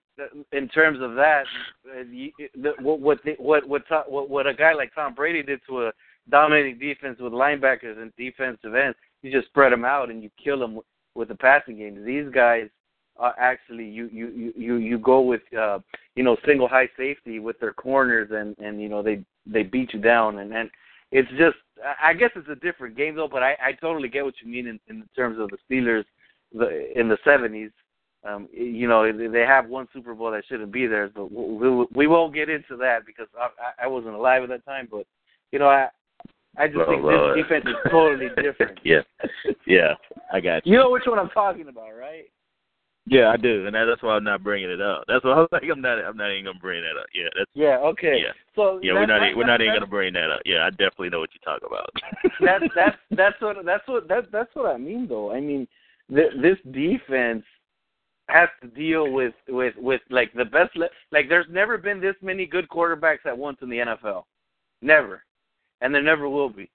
in 0.51 0.69
terms 0.69 0.99
of 1.01 1.15
that, 1.15 1.45
uh, 1.89 2.69
what 2.79 2.99
what 2.99 3.19
what 3.39 3.67
what 4.07 4.29
what 4.29 4.47
a 4.47 4.53
guy 4.53 4.73
like 4.73 4.93
Tom 4.93 5.15
Brady 5.15 5.41
did 5.41 5.61
to 5.67 5.87
a 5.87 5.91
dominating 6.29 6.77
defense 6.77 7.17
with 7.19 7.33
linebackers 7.33 7.99
and 7.99 8.15
defensive 8.17 8.75
ends, 8.75 8.95
you 9.23 9.31
just 9.31 9.47
spread 9.47 9.73
them 9.73 9.83
out 9.83 10.11
and 10.11 10.21
you 10.21 10.29
kill 10.41 10.59
them 10.59 10.79
with 11.15 11.29
the 11.29 11.35
passing 11.35 11.77
game. 11.77 12.05
These 12.05 12.31
guys 12.31 12.69
are 13.17 13.35
actually 13.39 13.85
you 13.85 14.09
you 14.11 14.53
you 14.55 14.75
you 14.77 14.97
go 14.97 15.21
with 15.21 15.41
uh 15.57 15.79
you 16.15 16.23
know 16.23 16.37
single 16.45 16.67
high 16.67 16.89
safety 16.97 17.39
with 17.39 17.59
their 17.59 17.73
corners 17.73 18.29
and 18.31 18.57
and 18.59 18.81
you 18.81 18.89
know 18.89 19.03
they 19.03 19.23
they 19.45 19.63
beat 19.63 19.93
you 19.93 19.99
down 19.99 20.39
and 20.39 20.53
and 20.53 20.69
it's 21.11 21.29
just 21.31 21.57
I 22.01 22.13
guess 22.13 22.29
it's 22.35 22.47
a 22.47 22.55
different 22.55 22.95
game 22.95 23.15
though, 23.15 23.27
but 23.27 23.43
I 23.43 23.51
I 23.63 23.71
totally 23.73 24.09
get 24.09 24.23
what 24.23 24.35
you 24.43 24.51
mean 24.51 24.67
in 24.67 24.79
in 24.87 25.03
terms 25.15 25.39
of 25.39 25.49
the 25.49 25.57
Steelers 25.69 26.05
the 26.53 26.97
in 26.99 27.07
the 27.07 27.17
70s 27.25 27.71
um, 28.23 28.47
you 28.53 28.87
know, 28.87 29.11
they 29.11 29.39
have 29.39 29.67
one 29.67 29.87
Super 29.93 30.13
Bowl 30.13 30.31
that 30.31 30.43
shouldn't 30.47 30.71
be 30.71 30.85
there, 30.85 31.09
but 31.09 31.31
we, 31.31 31.69
we, 31.69 31.85
we 31.95 32.07
won't 32.07 32.35
get 32.35 32.49
into 32.49 32.77
that 32.77 33.05
because 33.05 33.27
I, 33.37 33.45
I 33.45 33.85
I 33.85 33.87
wasn't 33.87 34.13
alive 34.13 34.43
at 34.43 34.49
that 34.49 34.65
time. 34.65 34.87
But 34.91 35.07
you 35.51 35.57
know, 35.57 35.67
I 35.67 35.87
I 36.55 36.67
just 36.67 36.77
Well, 36.77 36.87
think 36.87 37.03
well, 37.03 37.33
this 37.33 37.43
defense 37.43 37.65
is 37.67 37.91
totally 37.91 38.29
different. 38.41 38.79
yeah, 38.83 39.01
yeah, 39.65 39.93
I 40.31 40.39
got 40.39 40.65
you. 40.65 40.73
You 40.73 40.79
know 40.79 40.91
which 40.91 41.03
one 41.07 41.17
I'm 41.17 41.29
talking 41.29 41.67
about, 41.67 41.97
right? 41.99 42.25
Yeah, 43.07 43.29
I 43.29 43.37
do, 43.37 43.65
and 43.65 43.75
that's 43.75 44.03
why 44.03 44.15
I'm 44.15 44.23
not 44.23 44.43
bringing 44.43 44.69
it 44.69 44.79
up. 44.79 45.03
That's 45.07 45.23
why 45.23 45.31
I 45.31 45.39
was 45.39 45.49
like, 45.51 45.63
I'm 45.63 45.81
not, 45.81 45.97
I'm 45.97 46.15
not 46.15 46.31
even 46.31 46.45
gonna 46.45 46.59
bring 46.59 46.83
that 46.83 46.99
up. 46.99 47.07
Yeah, 47.13 47.29
that's 47.35 47.49
Yeah. 47.55 47.77
Okay. 47.77 48.19
Yeah. 48.23 48.31
So 48.55 48.79
yeah, 48.83 48.93
we're 48.93 49.07
not, 49.07 49.35
we're 49.35 49.45
not 49.45 49.59
even 49.59 49.73
gonna 49.73 49.87
bring 49.87 50.13
that 50.13 50.29
up. 50.29 50.41
Yeah, 50.45 50.65
I 50.65 50.69
definitely 50.69 51.09
know 51.09 51.19
what 51.19 51.31
you're 51.33 51.59
talking 51.59 51.67
about. 51.67 51.89
that's 52.41 52.73
that's 52.75 52.97
that's 53.11 53.41
what 53.41 53.65
that's 53.65 53.87
what 53.87 54.07
that 54.07 54.31
that's 54.31 54.53
what 54.53 54.67
I 54.67 54.77
mean 54.77 55.07
though. 55.07 55.31
I 55.31 55.39
mean, 55.39 55.67
th- 56.13 56.33
this 56.41 56.57
defense 56.71 57.43
has 58.29 58.49
to 58.61 58.67
deal 58.67 59.11
with 59.11 59.33
with 59.49 59.73
with 59.77 60.01
like 60.11 60.31
the 60.33 60.45
best. 60.45 60.75
Le- 60.75 60.89
like, 61.11 61.27
there's 61.27 61.47
never 61.49 61.79
been 61.79 61.99
this 61.99 62.15
many 62.21 62.45
good 62.45 62.69
quarterbacks 62.69 63.25
at 63.25 63.37
once 63.37 63.57
in 63.63 63.69
the 63.69 63.77
NFL, 63.77 64.23
never, 64.83 65.23
and 65.81 65.93
there 65.93 66.03
never 66.03 66.29
will 66.29 66.49
be. 66.49 66.69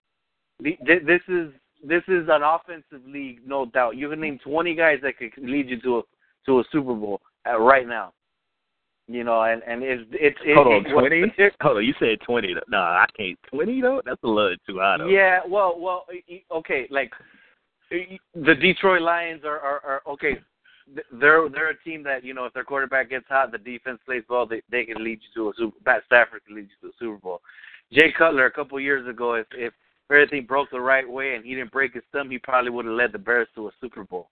The, 0.59 0.77
th- 0.85 1.07
this 1.07 1.23
is 1.29 1.53
this 1.87 2.03
is 2.09 2.27
an 2.29 2.43
offensive 2.43 3.07
league, 3.07 3.41
no 3.47 3.67
doubt. 3.67 3.97
You 3.97 4.09
can 4.11 4.21
name 4.21 4.39
20 4.43 4.75
guys 4.75 4.99
that 5.03 5.19
could 5.19 5.33
lead 5.39 5.69
you 5.69 5.81
to 5.83 5.99
a 5.99 6.03
to 6.47 6.61
a 6.61 6.65
Super 6.73 6.95
Bowl 6.95 7.21
uh, 7.49 7.59
right 7.59 7.87
now. 7.87 8.13
You 9.09 9.23
know, 9.23 9.43
and 9.43 9.63
and 9.63 9.85
it's 9.85 10.03
it's 10.13 10.39
it, 10.45 10.57
Hold 10.57 10.67
on, 10.67 10.93
twenty? 10.93 11.23
Hold 11.61 11.77
on, 11.77 11.85
you 11.85 11.95
said 12.01 12.19
twenty? 12.27 12.55
No, 12.69 12.79
I 12.79 13.07
can't. 13.17 13.39
Twenty 13.49 13.81
though? 13.81 14.03
That's 14.05 14.23
a 14.25 14.27
little 14.27 14.57
too 14.67 14.79
high 14.81 14.99
though. 14.99 15.07
Yeah, 15.07 15.41
well, 15.47 15.77
well, 15.79 16.07
okay, 16.51 16.89
like 16.91 17.13
the 17.91 18.55
Detroit 18.55 19.03
Lions 19.03 19.43
are 19.45 19.61
are, 19.61 19.81
are 19.85 20.03
okay. 20.09 20.39
They're 21.13 21.49
they're 21.49 21.71
a 21.71 21.83
team 21.85 22.03
that 22.03 22.25
you 22.25 22.35
know 22.35 22.47
if 22.47 22.53
their 22.53 22.65
quarterback 22.65 23.11
gets 23.11 23.27
hot, 23.29 23.53
the 23.53 23.59
defense 23.59 24.01
plays 24.05 24.25
well, 24.29 24.45
they 24.45 24.63
they 24.71 24.85
can 24.85 25.03
lead 25.05 25.21
you 25.23 25.43
to 25.43 25.51
a 25.51 25.53
Super. 25.57 25.77
Pat 25.85 26.03
Stafford 26.07 26.45
can 26.45 26.57
lead 26.57 26.69
you 26.69 26.89
to 26.89 26.93
a 26.93 26.99
Super 26.99 27.19
Bowl. 27.19 27.41
Jay 27.93 28.13
Cutler 28.17 28.47
a 28.47 28.53
couple 28.53 28.79
years 28.81 29.07
ago, 29.09 29.35
if 29.35 29.47
if 29.53 29.73
everything 30.11 30.47
broke 30.47 30.71
the 30.71 30.81
right 30.81 31.09
way 31.09 31.37
and 31.37 31.45
he 31.45 31.55
didn't 31.55 31.73
break 31.73 31.95
his 31.95 32.03
thumb, 32.11 32.31
he 32.31 32.39
probably 32.39 32.71
would 32.71 32.87
have 32.87 32.95
led 32.95 33.13
the 33.13 33.19
Bears 33.19 33.49
to 33.55 33.69
a 33.69 33.71
Super 33.81 34.03
Bowl. 34.05 34.31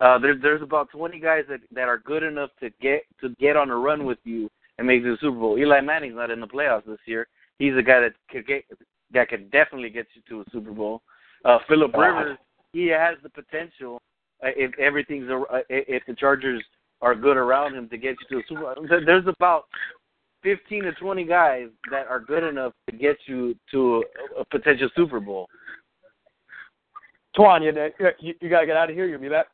Uh, 0.00 0.18
there's 0.18 0.40
there's 0.42 0.62
about 0.62 0.90
20 0.90 1.18
guys 1.18 1.44
that 1.48 1.60
that 1.72 1.88
are 1.88 1.98
good 1.98 2.22
enough 2.22 2.50
to 2.60 2.70
get 2.80 3.02
to 3.20 3.30
get 3.40 3.56
on 3.56 3.70
a 3.70 3.76
run 3.76 4.04
with 4.04 4.18
you 4.24 4.48
and 4.78 4.86
make 4.86 5.02
the 5.02 5.16
Super 5.20 5.38
Bowl. 5.38 5.58
Eli 5.58 5.80
Manning's 5.80 6.14
not 6.14 6.30
in 6.30 6.40
the 6.40 6.46
playoffs 6.46 6.86
this 6.86 6.98
year. 7.06 7.26
He's 7.58 7.76
a 7.76 7.82
guy 7.82 8.00
that 8.00 8.12
could 8.30 8.46
get 8.46 8.64
that 9.12 9.28
could 9.28 9.50
definitely 9.50 9.90
get 9.90 10.06
you 10.14 10.22
to 10.28 10.40
a 10.42 10.44
Super 10.52 10.70
Bowl. 10.70 11.02
Uh, 11.44 11.58
Philip 11.68 11.94
Rivers, 11.94 12.38
he 12.72 12.86
has 12.88 13.16
the 13.22 13.28
potential 13.28 14.00
uh, 14.44 14.48
if 14.56 14.76
everything's 14.78 15.28
uh, 15.30 15.58
if 15.68 16.02
the 16.06 16.14
Chargers 16.14 16.62
are 17.00 17.14
good 17.14 17.36
around 17.36 17.74
him 17.74 17.88
to 17.88 17.96
get 17.96 18.16
you 18.20 18.36
to 18.36 18.44
a 18.44 18.48
Super 18.48 18.74
Bowl. 18.74 18.86
There's 18.88 19.26
about 19.26 19.64
15 20.42 20.84
to 20.84 20.92
20 20.92 21.24
guys 21.24 21.68
that 21.90 22.06
are 22.06 22.20
good 22.20 22.44
enough 22.44 22.72
to 22.88 22.96
get 22.96 23.16
you 23.26 23.56
to 23.72 24.04
a, 24.36 24.40
a 24.40 24.44
potential 24.44 24.88
Super 24.96 25.20
Bowl. 25.20 25.48
Twan, 27.36 27.62
you, 27.62 27.72
you 28.20 28.34
you 28.40 28.48
gotta 28.48 28.66
get 28.66 28.76
out 28.76 28.90
of 28.90 28.96
here. 28.96 29.06
You'll 29.06 29.20
be 29.20 29.28
back. 29.28 29.46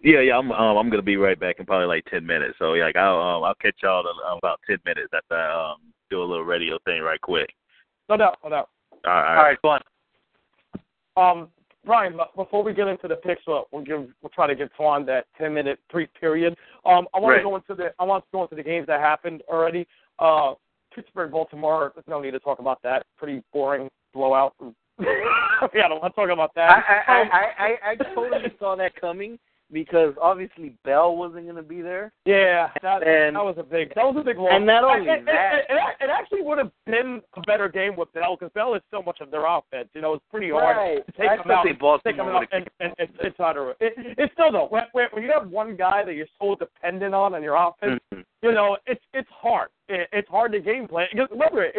Yeah, 0.00 0.20
yeah. 0.20 0.38
I'm 0.38 0.52
um 0.52 0.76
I'm 0.76 0.90
gonna 0.90 1.02
be 1.02 1.16
right 1.16 1.38
back 1.38 1.56
in 1.58 1.66
probably 1.66 1.86
like 1.86 2.04
ten 2.06 2.24
minutes. 2.24 2.54
So 2.58 2.74
yeah, 2.74 2.84
like 2.84 2.96
I'll 2.96 3.20
um 3.20 3.44
I'll 3.44 3.54
catch 3.56 3.76
y'all 3.82 4.00
in 4.00 4.30
um, 4.30 4.38
about 4.38 4.60
ten 4.66 4.78
minutes 4.84 5.12
after 5.14 5.34
I 5.34 5.72
um 5.72 5.78
do 6.10 6.22
a 6.22 6.24
little 6.24 6.44
radio 6.44 6.78
thing 6.84 7.02
right 7.02 7.20
quick. 7.20 7.48
No 8.08 8.16
doubt, 8.16 8.38
no 8.44 8.50
doubt. 8.50 8.68
All 9.04 9.12
right. 9.12 9.36
All 9.36 9.42
right, 9.42 9.58
fun. 9.60 9.80
Um, 11.16 11.48
Brian, 11.84 12.18
before 12.34 12.62
we 12.62 12.74
get 12.74 12.88
into 12.88 13.08
the 13.08 13.16
picks, 13.16 13.42
we'll, 13.46 13.66
we'll 13.72 13.84
give 13.84 14.06
we'll 14.22 14.30
try 14.34 14.46
to 14.46 14.54
give 14.54 14.68
Twan 14.78 15.04
that 15.06 15.26
ten 15.36 15.52
minute 15.52 15.78
brief 15.90 16.08
period. 16.18 16.56
Um, 16.84 17.06
I 17.14 17.18
want 17.18 17.32
Right. 17.32 17.38
to 17.38 17.44
go 17.44 17.56
into 17.56 17.74
the 17.74 17.92
I 17.98 18.04
want 18.04 18.24
to 18.24 18.28
go 18.32 18.42
into 18.42 18.54
the 18.54 18.62
games 18.62 18.86
that 18.86 19.00
happened 19.00 19.42
already. 19.48 19.86
Uh, 20.18 20.54
Pittsburgh, 20.94 21.30
Baltimore. 21.30 21.92
There's 21.94 22.06
no 22.08 22.20
need 22.20 22.30
to 22.32 22.40
talk 22.40 22.58
about 22.58 22.82
that. 22.82 23.04
Pretty 23.18 23.42
boring 23.52 23.88
blowout. 24.14 24.54
yeah, 25.74 25.84
I 25.84 25.88
don't 25.88 26.00
want 26.00 26.14
to 26.14 26.20
talk 26.20 26.30
about 26.30 26.54
that. 26.54 26.70
I 26.70 27.12
I, 27.12 27.20
Um, 27.22 27.28
I 27.32 27.44
I 27.58 27.90
I 27.92 27.96
totally 28.14 28.52
saw 28.58 28.76
that 28.76 28.98
coming 29.00 29.38
because 29.72 30.14
obviously 30.22 30.76
Bell 30.84 31.16
wasn't 31.16 31.42
going 31.42 31.56
to 31.56 31.62
be 31.62 31.82
there. 31.82 32.12
Yeah, 32.24 32.70
that, 32.82 33.02
And- 33.02 33.34
that 33.34 33.44
was 33.44 33.56
a 33.58 33.64
big 33.64 33.92
that 33.96 34.04
was 34.04 34.14
a 34.16 34.22
big 34.22 34.38
loss. 34.38 34.52
and 34.52 34.64
not 34.64 34.84
only 34.84 35.08
it, 35.10 35.24
that- 35.26 35.54
it, 35.54 35.64
it, 35.68 36.04
it 36.04 36.10
actually 36.10 36.42
would 36.42 36.58
have 36.58 36.70
been 36.86 37.20
a 37.36 37.40
better 37.42 37.68
game 37.68 37.96
with 37.96 38.12
Bell 38.12 38.36
because 38.38 38.52
Bell 38.54 38.74
is 38.74 38.82
so 38.92 39.02
much 39.02 39.20
of 39.20 39.32
their 39.32 39.44
offense. 39.44 39.88
You 39.92 40.02
know, 40.02 40.14
it's 40.14 40.24
pretty 40.30 40.50
hard 40.50 40.76
Right. 40.76 41.04
to 41.06 41.12
take 41.12 41.30
I 41.30 41.36
them 41.38 41.50
out, 41.50 41.64
take 42.04 42.16
them 42.16 42.28
out, 42.28 42.46
and, 42.52 42.70
and, 42.78 42.92
and 42.98 43.08
it's 43.20 43.38
a. 43.40 43.74
It, 43.80 43.94
it's 44.18 44.32
still 44.34 44.52
though 44.52 44.68
when, 44.70 44.84
when 44.92 45.24
you 45.24 45.32
have 45.36 45.50
one 45.50 45.74
guy 45.76 46.04
that 46.04 46.14
you're 46.14 46.28
so 46.40 46.54
dependent 46.54 47.12
on 47.14 47.34
in 47.34 47.42
your 47.42 47.56
offense, 47.56 48.00
Mhm. 48.14 48.24
you 48.42 48.52
know, 48.52 48.76
it's 48.86 49.02
it's 49.14 49.28
hard. 49.30 49.70
It, 49.88 50.08
it's 50.12 50.28
hard 50.28 50.52
to 50.52 50.60
game 50.60 50.86
plan 50.86 51.08
because 51.12 51.28
remember 51.32 51.64
it. 51.64 51.74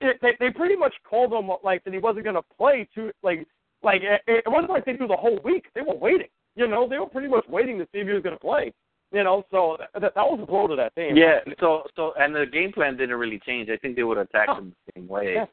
They, 0.00 0.32
they 0.38 0.50
pretty 0.50 0.76
much 0.76 0.94
called 1.08 1.32
him 1.32 1.50
like 1.64 1.82
that 1.84 1.92
he 1.92 1.98
wasn't 1.98 2.24
going 2.24 2.36
to 2.36 2.42
play 2.56 2.88
to 2.94 3.10
like 3.22 3.46
like 3.82 4.02
it, 4.02 4.20
it 4.26 4.44
wasn't 4.46 4.70
like 4.70 4.84
they 4.84 4.92
knew 4.92 5.08
the 5.08 5.16
whole 5.16 5.38
week. 5.44 5.66
They 5.74 5.80
were 5.82 5.96
waiting. 5.96 6.28
You 6.54 6.68
know, 6.68 6.88
they 6.88 6.98
were 6.98 7.06
pretty 7.06 7.28
much 7.28 7.44
waiting 7.48 7.78
to 7.78 7.84
see 7.92 7.98
if 7.98 8.06
he 8.06 8.12
was 8.12 8.22
going 8.22 8.36
to 8.36 8.40
play. 8.40 8.72
You 9.10 9.24
know, 9.24 9.44
so 9.50 9.76
that, 9.94 10.14
that 10.14 10.16
was 10.16 10.38
a 10.42 10.46
blow 10.46 10.66
to 10.68 10.76
that 10.76 10.94
team. 10.94 11.16
Yeah. 11.16 11.40
So 11.60 11.82
so 11.96 12.12
and 12.18 12.34
the 12.34 12.46
game 12.46 12.72
plan 12.72 12.96
didn't 12.96 13.16
really 13.16 13.40
change. 13.44 13.68
I 13.70 13.76
think 13.76 13.96
they 13.96 14.04
would 14.04 14.18
attack 14.18 14.48
Oh. 14.50 14.54
them 14.56 14.74
the 14.86 14.92
same 14.94 15.08
way. 15.08 15.34
Yeah. 15.34 15.46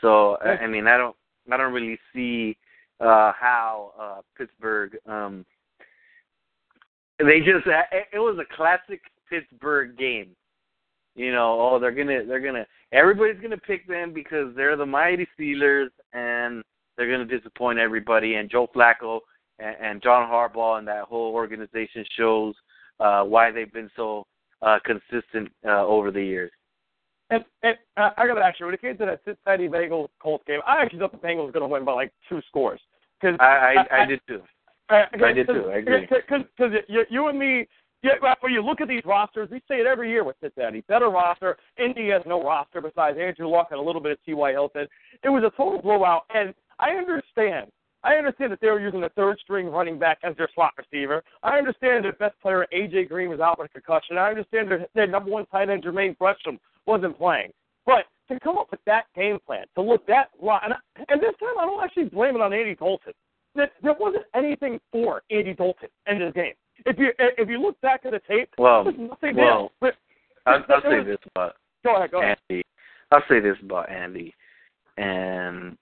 So 0.00 0.36
I- 0.44 0.52
Yeah. 0.54 0.58
I 0.60 0.66
mean 0.66 0.86
I 0.86 0.96
don't 0.98 1.16
I 1.50 1.56
don't 1.56 1.72
really 1.72 1.98
see 2.12 2.56
uh 3.00 3.32
how 3.38 3.92
uh 3.98 4.20
Pittsburgh 4.36 4.96
um 5.06 5.44
they 7.18 7.38
just 7.40 7.66
it, 7.66 8.06
it 8.12 8.18
was 8.18 8.38
a 8.38 8.54
classic 8.56 9.00
Pittsburgh 9.30 9.96
game. 9.96 10.28
You 11.14 11.32
know, 11.32 11.58
oh 11.60 11.78
they're 11.78 11.92
gonna 11.92 12.24
they're 12.26 12.40
gonna 12.40 12.66
everybody's 12.94 13.40
gonna 13.42 13.58
pick 13.58 13.86
them 13.86 14.12
because 14.12 14.54
they're 14.56 14.76
the 14.76 14.86
mighty 14.86 15.26
Steelers 15.38 15.88
and 16.12 16.62
they're 16.96 17.10
gonna 17.10 17.24
disappoint 17.24 17.78
everybody 17.78 18.36
and 18.36 18.50
Joe 18.50 18.68
Flacco 18.74 19.20
and, 19.58 19.76
and 19.80 20.02
John 20.02 20.30
Harbaugh 20.30 20.78
and 20.78 20.88
that 20.88 21.04
whole 21.04 21.34
organization 21.34 22.04
shows 22.16 22.54
uh 23.00 23.24
why 23.24 23.50
they've 23.50 23.72
been 23.72 23.90
so 23.96 24.24
uh 24.62 24.78
consistent 24.84 25.50
uh 25.66 25.84
over 25.84 26.10
the 26.10 26.22
years. 26.22 26.52
And, 27.30 27.44
and 27.62 27.76
uh, 27.96 28.10
I 28.18 28.26
got 28.26 28.34
to 28.34 28.42
ask 28.42 28.60
you, 28.60 28.66
when 28.66 28.74
it 28.74 28.82
came 28.82 28.98
to 28.98 29.06
that 29.06 29.20
Cincinnati 29.24 29.66
Bengals 29.66 30.08
Colts 30.20 30.44
game, 30.46 30.60
I 30.66 30.82
actually 30.82 30.98
thought 30.98 31.10
the 31.10 31.26
Bengals 31.26 31.46
were 31.46 31.52
going 31.52 31.62
to 31.62 31.68
win 31.68 31.84
by 31.84 31.92
like 31.92 32.12
two 32.28 32.40
scores. 32.48 32.80
Cause 33.22 33.34
I 33.40 33.76
I, 33.90 34.02
I 34.02 34.04
did 34.04 34.20
too. 34.28 34.42
Uh, 34.90 35.04
I 35.24 35.32
did 35.32 35.46
too. 35.46 35.70
I 35.72 35.78
agree. 35.78 36.06
Because 36.28 36.72
you, 36.88 37.04
you 37.08 37.28
and 37.28 37.38
me, 37.38 37.66
yeah, 38.04 38.34
when 38.40 38.52
you 38.52 38.62
look 38.62 38.82
at 38.82 38.88
these 38.88 39.04
rosters, 39.06 39.48
we 39.50 39.58
say 39.66 39.76
it 39.76 39.86
every 39.86 40.10
year 40.10 40.24
with 40.24 40.36
Cincinnati. 40.42 40.82
Better 40.88 41.08
roster. 41.08 41.56
Indy 41.78 42.10
has 42.10 42.20
no 42.26 42.42
roster 42.42 42.82
besides 42.82 43.16
Andrew 43.18 43.48
Luck 43.48 43.68
and 43.70 43.80
a 43.80 43.82
little 43.82 44.00
bit 44.00 44.12
of 44.12 44.18
T.Y. 44.26 44.52
Hilton. 44.52 44.86
It 45.22 45.30
was 45.30 45.42
a 45.42 45.56
total 45.56 45.80
blowout, 45.80 46.24
and 46.34 46.54
I 46.78 46.90
understand. 46.90 47.70
I 48.02 48.16
understand 48.16 48.52
that 48.52 48.60
they 48.60 48.66
were 48.66 48.80
using 48.80 49.00
the 49.00 49.08
third 49.16 49.38
string 49.40 49.68
running 49.68 49.98
back 49.98 50.18
as 50.22 50.36
their 50.36 50.50
slot 50.54 50.72
receiver. 50.76 51.24
I 51.42 51.56
understand 51.56 52.04
their 52.04 52.12
best 52.12 52.38
player, 52.42 52.66
A.J. 52.70 53.06
Green, 53.06 53.30
was 53.30 53.40
out 53.40 53.58
with 53.58 53.70
a 53.70 53.72
concussion. 53.72 54.18
I 54.18 54.28
understand 54.28 54.70
their, 54.70 54.86
their 54.94 55.06
number 55.06 55.30
one 55.30 55.46
tight 55.46 55.70
end, 55.70 55.84
Jermaine 55.84 56.18
Gresham, 56.18 56.60
wasn't 56.84 57.16
playing. 57.16 57.52
But 57.86 58.04
to 58.28 58.38
come 58.40 58.58
up 58.58 58.70
with 58.70 58.80
that 58.84 59.04
game 59.16 59.38
plan, 59.46 59.64
to 59.76 59.82
look 59.82 60.06
that 60.08 60.28
and, 60.38 60.74
and 61.08 61.20
this 61.22 61.34
time 61.40 61.58
I 61.58 61.64
don't 61.64 61.82
actually 61.82 62.10
blame 62.10 62.34
it 62.34 62.42
on 62.42 62.52
Andy 62.52 62.74
Dalton. 62.74 63.14
There, 63.54 63.70
there 63.82 63.94
wasn't 63.98 64.24
anything 64.34 64.78
for 64.92 65.22
Andy 65.30 65.54
Dalton 65.54 65.88
in 66.06 66.18
this 66.18 66.32
game. 66.34 66.52
If 66.86 66.98
you 66.98 67.12
if 67.18 67.48
you 67.48 67.60
look 67.60 67.80
back 67.80 68.02
at 68.04 68.12
the 68.12 68.20
tape, 68.28 68.50
well, 68.58 68.84
there 68.84 68.92
was 68.92 69.10
nothing 69.10 69.36
well, 69.36 69.72
there. 69.80 69.92
But, 70.46 70.50
I'll, 70.50 70.74
I'll 70.74 70.82
say 70.82 70.98
was- 70.98 71.06
this 71.06 71.30
about 71.34 71.54
Go 71.84 71.96
ahead, 71.96 72.10
go 72.10 72.22
ahead. 72.22 72.38
Andy. 72.48 72.64
I'll 73.10 73.22
say 73.28 73.40
this 73.40 73.56
about 73.62 73.90
Andy, 73.90 74.34
and 74.96 75.76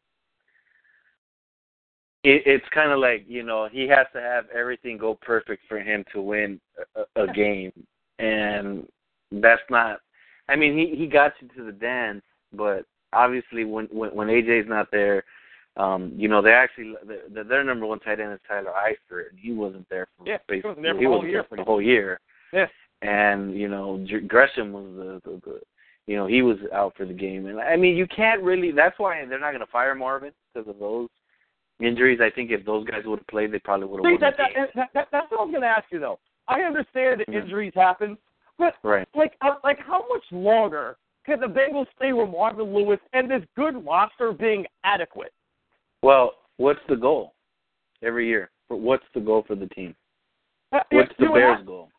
it, 2.25 2.43
it's 2.45 2.65
kind 2.75 2.91
of 2.91 2.99
like 2.99 3.25
you 3.29 3.43
know 3.43 3.69
he 3.71 3.89
has 3.89 4.07
to 4.13 4.21
have 4.21 4.45
everything 4.55 4.99
go 4.99 5.19
perfect 5.23 5.63
for 5.69 5.79
him 5.79 6.05
to 6.13 6.21
win 6.21 6.61
a, 6.97 7.23
a 7.23 7.33
game, 7.33 7.73
and 8.19 8.87
that's 9.31 9.63
not. 9.71 10.01
I 10.49 10.57
mean, 10.57 10.77
he 10.77 10.97
he 10.97 11.07
got 11.07 11.33
you 11.41 11.49
to 11.57 11.65
the 11.65 11.73
dance, 11.73 12.23
but 12.53 12.85
obviously 13.13 13.65
when 13.65 13.87
when, 13.87 14.15
when 14.15 14.29
AJ's 14.29 14.69
not 14.69 14.89
there, 14.91 15.25
um, 15.77 16.13
you 16.17 16.29
know 16.29 16.43
they 16.43 16.53
actually 16.53 16.95
the, 17.07 17.45
their 17.45 17.65
number 17.65 17.87
one 17.87 17.99
tight 18.01 18.21
end 18.21 18.33
is 18.33 18.41
Tyler 18.47 18.73
Eifert, 18.73 19.31
and 19.31 19.39
he 19.39 19.53
wasn't 19.53 19.89
there 19.89 20.07
for 20.17 20.27
Yeah, 20.29 20.39
he 20.49 20.61
wasn't 20.63 20.83
there 20.83 20.95
for 20.95 20.99
he 21.01 21.05
the 21.05 21.09
whole 21.09 21.17
wasn't 21.19 21.31
year, 21.31 21.41
there 21.41 21.49
for 21.49 21.57
the 21.57 21.65
whole 21.65 21.83
year. 21.83 22.21
Yeah. 22.53 22.67
and 23.01 23.55
you 23.59 23.69
know 23.69 24.05
Gresham 24.29 24.73
was 24.73 24.85
the, 24.97 25.31
the 25.31 25.41
the 25.45 25.61
you 26.07 26.17
know 26.17 26.27
he 26.27 26.43
was 26.43 26.59
out 26.75 26.95
for 26.97 27.07
the 27.07 27.15
game, 27.15 27.47
and 27.47 27.59
I 27.61 27.77
mean 27.77 27.97
you 27.97 28.07
can't 28.07 28.43
really. 28.43 28.73
That's 28.73 28.99
why 28.99 29.25
they're 29.25 29.41
not 29.41 29.53
going 29.53 29.65
to 29.65 29.73
fire 29.73 29.95
Marvin 29.95 30.33
because 30.53 30.69
of 30.69 30.79
those 30.79 31.09
injuries. 31.81 32.21
I 32.23 32.31
think 32.31 32.51
if 32.51 32.65
those 32.67 32.87
guys 32.87 33.03
would 33.07 33.21
have 33.21 33.27
played, 33.29 33.53
they 33.53 33.59
probably 33.59 33.87
would 33.87 34.05
have 34.05 34.13
won 34.13 34.21
that, 34.21 34.37
the 34.37 34.43
game. 34.45 34.53
that, 34.57 34.71
that, 34.75 34.89
that, 34.95 35.09
that's 35.13 35.31
what 35.31 35.41
I 35.41 35.45
was 35.45 35.51
going 35.53 35.63
to 35.63 35.69
ask 35.69 35.85
you 35.91 35.99
though. 36.01 36.19
I 36.49 36.61
understand 36.61 37.21
that 37.21 37.29
Yeah. 37.29 37.41
injuries 37.41 37.73
happen, 37.75 38.19
but 38.59 38.75
Right. 38.83 39.09
like 39.15 39.35
uh, 39.41 39.55
like 39.65 39.79
how 39.79 40.05
much 40.09 40.25
longer 40.33 40.97
can 41.25 41.41
the 41.41 41.47
Bengals 41.47 41.87
stay 41.97 42.13
with 42.13 42.29
Marvin 42.31 42.75
Lewis 42.75 42.99
and 43.13 43.31
this 43.31 43.43
good 43.57 43.85
roster 43.87 44.33
being 44.33 44.67
adequate? 44.85 45.33
Well, 46.03 46.33
what's 46.57 46.81
the 46.89 46.97
goal 46.97 47.35
every 48.03 48.29
year? 48.29 48.51
What's 48.69 49.05
the 49.15 49.21
goal 49.21 49.45
for 49.47 49.55
the 49.55 49.67
team? 49.67 49.95
Uh, 50.73 50.81
What's 50.91 51.13
the 51.19 51.27
you 51.27 51.33
Bears' 51.35 51.59
have- 51.59 51.67
goal? 51.67 51.91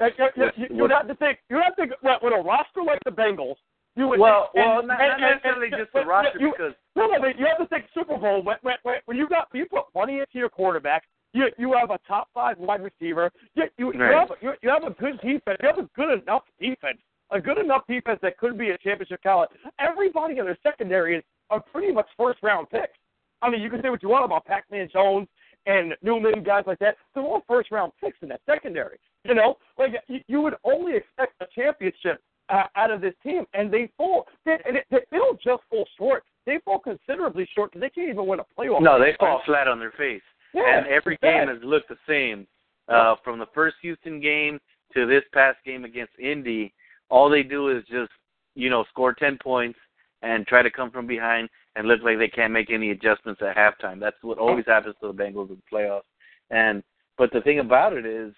uh, 0.00 0.06
you, 0.06 0.12
you, 0.16 0.30
What's- 0.44 0.58
you, 0.58 0.66
you 0.70 0.88
have 0.88 1.08
to 1.08 1.14
think. 1.16 1.40
You 1.50 1.56
have 1.56 1.74
to 1.76 1.82
think 1.88 1.92
with 2.02 2.22
with 2.22 2.32
a 2.32 2.42
roster 2.42 2.82
like 2.82 3.00
the 3.04 3.10
Bengals. 3.10 3.56
You 3.96 4.06
would 4.06 4.20
Well, 4.20 4.50
and- 4.54 4.64
well, 4.64 4.78
and- 4.78 4.88
not, 4.88 5.00
and- 5.00 5.20
not 5.20 5.30
necessarily 5.30 5.66
and- 5.66 5.76
just 5.78 5.92
the 5.92 6.04
roster 6.04 6.38
you, 6.38 6.52
because 6.52 6.74
No, 6.94 7.06
no, 7.08 7.20
but 7.20 7.36
you 7.38 7.46
have 7.46 7.58
to 7.58 7.66
think 7.66 7.86
Super 7.92 8.16
Bowl 8.16 8.42
when 8.42 8.56
when 8.62 8.76
when 9.06 9.16
you 9.16 9.28
got 9.28 9.48
you 9.52 9.66
put 9.66 9.84
money 9.94 10.20
into 10.20 10.38
your 10.38 10.48
quarterback. 10.48 11.04
You 11.32 11.50
you 11.58 11.72
have 11.74 11.90
a 11.90 11.98
top 12.06 12.28
five 12.32 12.56
wide 12.58 12.82
receiver. 12.82 13.30
You 13.54 13.64
you, 13.76 13.92
you 13.92 14.00
have 14.00 14.30
you, 14.40 14.52
you 14.62 14.70
have 14.70 14.84
a 14.84 14.90
good 14.90 15.20
defense. 15.20 15.58
You 15.60 15.68
have 15.68 15.78
a 15.78 15.88
good 15.96 16.22
enough 16.22 16.44
defense. 16.60 16.98
A 17.32 17.40
good 17.40 17.58
enough 17.58 17.86
defense 17.88 18.18
that 18.22 18.38
could 18.38 18.56
be 18.58 18.70
a 18.70 18.78
championship 18.78 19.22
caliber. 19.22 19.52
Everybody 19.78 20.38
in 20.38 20.44
their 20.46 20.58
secondary 20.62 21.16
is 21.16 21.24
are 21.50 21.60
pretty 21.60 21.92
much 21.92 22.06
first 22.16 22.40
round 22.42 22.70
picks. 22.70 22.96
I 23.42 23.50
mean, 23.50 23.62
you 23.62 23.70
can 23.70 23.82
say 23.82 23.90
what 23.90 24.02
you 24.02 24.08
want 24.08 24.24
about 24.24 24.44
Pac-Man 24.44 24.88
Jones 24.92 25.28
and 25.66 25.94
Newman, 26.02 26.42
guys 26.42 26.64
like 26.66 26.78
that. 26.78 26.96
They're 27.14 27.22
all 27.22 27.42
first 27.46 27.70
round 27.70 27.92
picks 28.00 28.18
in 28.22 28.28
that 28.28 28.40
secondary. 28.46 28.98
You 29.24 29.34
know, 29.34 29.56
like 29.78 29.92
you, 30.08 30.20
you 30.26 30.40
would 30.40 30.54
only 30.64 30.96
expect 30.96 31.34
a 31.40 31.46
championship 31.54 32.22
uh, 32.48 32.64
out 32.76 32.90
of 32.90 33.00
this 33.00 33.14
team, 33.22 33.44
and 33.54 33.72
they 33.72 33.90
fall. 33.96 34.26
They, 34.44 34.56
they, 34.64 34.98
they 35.10 35.16
don't 35.16 35.40
just 35.40 35.62
fall 35.68 35.86
short; 35.98 36.24
they 36.46 36.58
fall 36.64 36.78
considerably 36.78 37.48
short 37.54 37.70
because 37.70 37.82
they 37.82 37.90
can't 37.90 38.10
even 38.10 38.26
win 38.26 38.40
a 38.40 38.44
playoff. 38.58 38.80
no, 38.80 38.98
they 38.98 39.14
fall 39.18 39.42
flat 39.44 39.68
on 39.68 39.78
their 39.78 39.92
face. 39.92 40.22
Yeah, 40.54 40.78
and 40.78 40.86
every 40.86 41.18
game 41.22 41.48
has 41.48 41.58
looked 41.62 41.88
the 41.88 41.98
same. 42.08 42.46
Uh, 42.88 43.14
from 43.22 43.38
the 43.38 43.46
first 43.54 43.76
Houston 43.82 44.20
game 44.20 44.58
to 44.92 45.06
this 45.06 45.22
past 45.32 45.58
game 45.64 45.84
against 45.84 46.12
Indy, 46.18 46.74
all 47.08 47.30
they 47.30 47.44
do 47.44 47.68
is 47.68 47.84
just, 47.84 48.10
you 48.56 48.68
know, 48.68 48.84
score 48.90 49.14
10 49.14 49.38
points 49.40 49.78
and 50.22 50.44
try 50.46 50.60
to 50.60 50.72
come 50.72 50.90
from 50.90 51.06
behind 51.06 51.48
and 51.76 51.86
look 51.86 52.00
like 52.02 52.18
they 52.18 52.28
can't 52.28 52.52
make 52.52 52.70
any 52.70 52.90
adjustments 52.90 53.40
at 53.42 53.56
halftime. 53.56 54.00
That's 54.00 54.16
what 54.22 54.38
always 54.38 54.64
happens 54.66 54.96
to 55.00 55.08
the 55.08 55.14
Bengals 55.14 55.50
in 55.50 55.56
the 55.56 55.76
playoffs. 55.76 56.02
And 56.50 56.82
but 57.16 57.30
the 57.32 57.40
thing 57.42 57.58
about 57.60 57.92
it 57.92 58.06
is, 58.06 58.32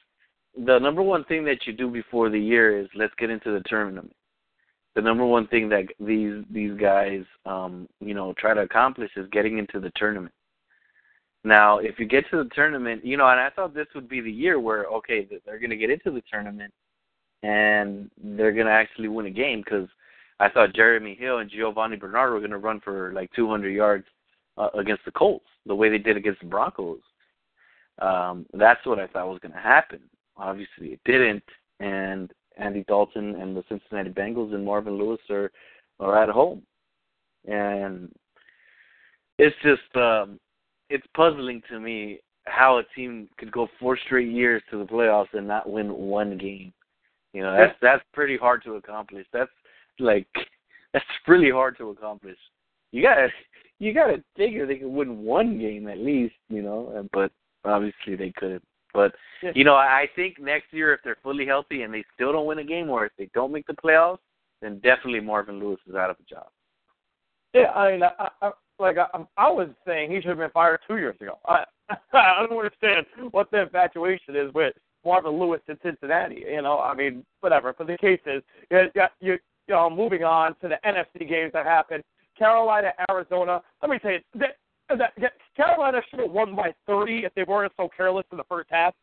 the 0.67 0.79
number 0.79 1.03
one 1.03 1.25
thing 1.25 1.45
that 1.45 1.67
you 1.67 1.73
do 1.73 1.89
before 1.89 2.29
the 2.29 2.39
year 2.39 2.79
is 2.79 2.89
let's 2.95 3.15
get 3.19 3.31
into 3.31 3.53
the 3.53 3.63
tournament. 3.67 4.13
The 4.95 5.01
number 5.01 5.25
one 5.25 5.47
thing 5.47 5.69
that 5.71 5.87
these 5.99 6.45
these 6.51 6.79
guys, 6.79 7.23
um, 7.47 7.89
you 8.01 8.13
know, 8.13 8.35
try 8.39 8.53
to 8.53 8.61
accomplish 8.61 9.11
is 9.17 9.29
getting 9.33 9.59
into 9.59 9.81
the 9.81 9.91
tournament. 9.97 10.35
Now, 11.45 11.79
if 11.79 11.99
you 11.99 12.07
get 12.07 12.25
to 12.31 12.45
the 12.45 12.51
tournament, 12.55 13.05
you 13.05 13.17
know, 13.17 13.27
and 13.27 13.41
I 13.41 13.51
thought 13.51 13.75
this 13.75 13.89
would 13.95 14.09
be 14.09 14.21
the 14.21 14.31
year 14.31 14.61
where 14.61 14.85
okay, 14.87 15.27
they're 15.47 15.59
going 15.59 15.71
to 15.71 15.77
get 15.77 15.91
into 15.91 16.11
the 16.11 16.23
tournament 16.31 16.73
and 17.43 18.11
they're 18.23 18.53
going 18.53 18.67
to 18.67 18.73
actually 18.73 19.09
win 19.09 19.27
a 19.27 19.31
game 19.31 19.63
because 19.65 19.89
I 20.43 20.49
thought 20.49 20.75
Jeremy 20.75 21.15
Hill 21.15 21.39
and 21.39 21.49
Giovani 21.49 21.97
Bernard 21.97 22.33
were 22.33 22.41
going 22.41 22.51
to 22.51 22.59
run 22.59 22.81
for 22.81 23.13
like 23.13 23.31
200 23.33 23.71
yards 23.71 24.05
uh, 24.59 24.71
against 24.77 25.05
the 25.05 25.13
Colts, 25.13 25.47
the 25.67 25.75
way 25.75 25.89
they 25.89 25.99
did 25.99 26.17
against 26.17 26.41
the 26.41 26.47
Broncos. 26.47 26.99
Um, 28.01 28.47
that's 28.53 28.85
what 28.85 28.99
I 28.99 29.07
thought 29.07 29.29
was 29.29 29.39
going 29.39 29.53
to 29.53 29.61
happen. 29.61 30.01
Obviously, 30.37 30.89
it 30.89 31.01
didn't, 31.05 31.45
and 31.79 32.33
Andy 32.59 32.85
Dalton 32.89 33.37
and 33.37 33.57
the 33.57 33.63
Cincinnati 33.69 34.11
Bengals 34.11 34.53
and 34.53 34.65
Marvin 34.65 34.99
Lewis 34.99 35.21
are 35.31 35.53
are 36.01 36.21
at 36.21 36.29
home, 36.29 36.63
and 37.47 38.11
it's 39.39 39.55
just 39.63 39.95
um, 39.95 40.41
it's 40.91 41.07
puzzling 41.15 41.63
to 41.71 41.79
me 41.79 42.19
how 42.47 42.79
a 42.79 42.85
team 42.97 43.29
could 43.39 43.53
go 43.53 43.69
four 43.79 43.97
straight 44.07 44.33
years 44.33 44.63
to 44.71 44.79
the 44.79 44.85
playoffs 44.85 45.33
and 45.35 45.47
not 45.47 45.71
win 45.71 45.93
one 45.93 46.37
game. 46.37 46.73
You 47.33 47.43
know, 47.43 47.57
that's 47.57 47.77
that's 47.81 48.03
pretty 48.13 48.37
hard 48.37 48.65
to 48.65 48.75
accomplish. 48.75 49.27
That's 49.33 49.51
like 49.99 50.27
that's 50.93 51.05
really 51.27 51.51
hard 51.51 51.77
to 51.79 51.91
accomplish. 51.91 52.39
You 52.91 53.03
gotta 53.03 53.29
you 53.79 53.93
gotta 53.93 54.23
figure 54.37 54.67
they 54.67 54.77
could 54.77 54.89
win 54.89 55.23
one 55.23 55.59
game 55.59 55.89
at 55.89 55.99
least, 55.99 56.35
you 56.49 56.63
know, 56.63 57.09
but 57.13 57.33
obviously 57.65 58.17
they 58.17 58.33
couldn't. 58.37 58.65
But 58.95 59.13
you 59.55 59.65
know, 59.65 59.75
I 59.75 60.03
I 60.03 60.07
think 60.15 60.39
next 60.39 60.73
year 60.73 60.93
if 60.93 61.01
they're 61.03 61.17
fully 61.23 61.47
healthy 61.47 61.83
and 61.83 61.93
they 61.93 62.05
still 62.15 62.33
don't 62.33 62.47
win 62.47 62.59
a 62.59 62.65
game 62.65 62.91
or 62.91 63.07
if 63.07 63.13
they 63.19 63.31
don't 63.35 63.53
make 63.53 63.67
the 63.67 63.75
playoffs, 63.75 64.19
then 64.61 64.77
definitely 64.77 65.21
Marvin 65.21 65.59
Lewis 65.59 65.81
is 65.89 65.95
out 65.95 66.11
of 66.11 66.17
a 66.21 66.35
job. 66.35 66.47
Yeah, 67.55 67.71
I 67.73 67.93
mean, 67.93 68.03
I, 68.03 68.29
I, 68.41 68.51
like 68.79 68.97
I, 68.99 69.07
I 69.37 69.51
was 69.51 69.69
saying, 69.87 70.11
he 70.11 70.17
should 70.21 70.31
have 70.31 70.39
been 70.39 70.51
fired 70.51 70.81
two 70.87 70.97
years 70.97 71.17
ago. 71.21 71.39
I, 71.47 71.65
I 72.13 72.47
don't 72.49 72.57
understand 72.57 73.07
what 73.31 73.51
the 73.51 73.63
infatuation 73.63 74.37
is 74.37 74.53
with 74.55 74.75
Marvin 75.05 75.39
Lewis 75.39 75.61
in 75.69 75.77
Cincinnati. 75.83 76.45
You 76.49 76.63
know, 76.63 76.79
I 76.79 76.95
mean, 76.95 77.25
whatever. 77.41 77.75
But 77.77 77.89
the 77.89 77.99
case 77.99 78.21
is, 78.27 78.43
you, 78.71 78.89
you, 79.21 79.39
you 79.69 79.75
know, 79.75 79.89
moving 79.89 80.25
on 80.25 80.55
to 80.61 80.69
the 80.69 80.79
NFC 80.85 81.29
games 81.29 81.53
that 81.53 81.67
happened. 81.67 82.03
Carolina, 82.39 82.93
Arizona. 83.11 83.61
Let 83.81 83.91
me 83.91 83.99
tell 83.99 84.13
you, 84.13 84.19
that, 84.35 84.57
that, 84.89 85.13
that 85.21 85.33
Carolina 85.57 86.01
should 86.11 86.21
have 86.21 86.31
won 86.31 86.57
by 86.57 86.75
30 86.87 87.25
if 87.25 87.35
they 87.35 87.45
weren't 87.45 87.73
so 87.77 87.89
careless 87.95 88.27
in 88.33 88.39
the 88.39 88.45
first 88.45 88.69
half. 88.71 88.95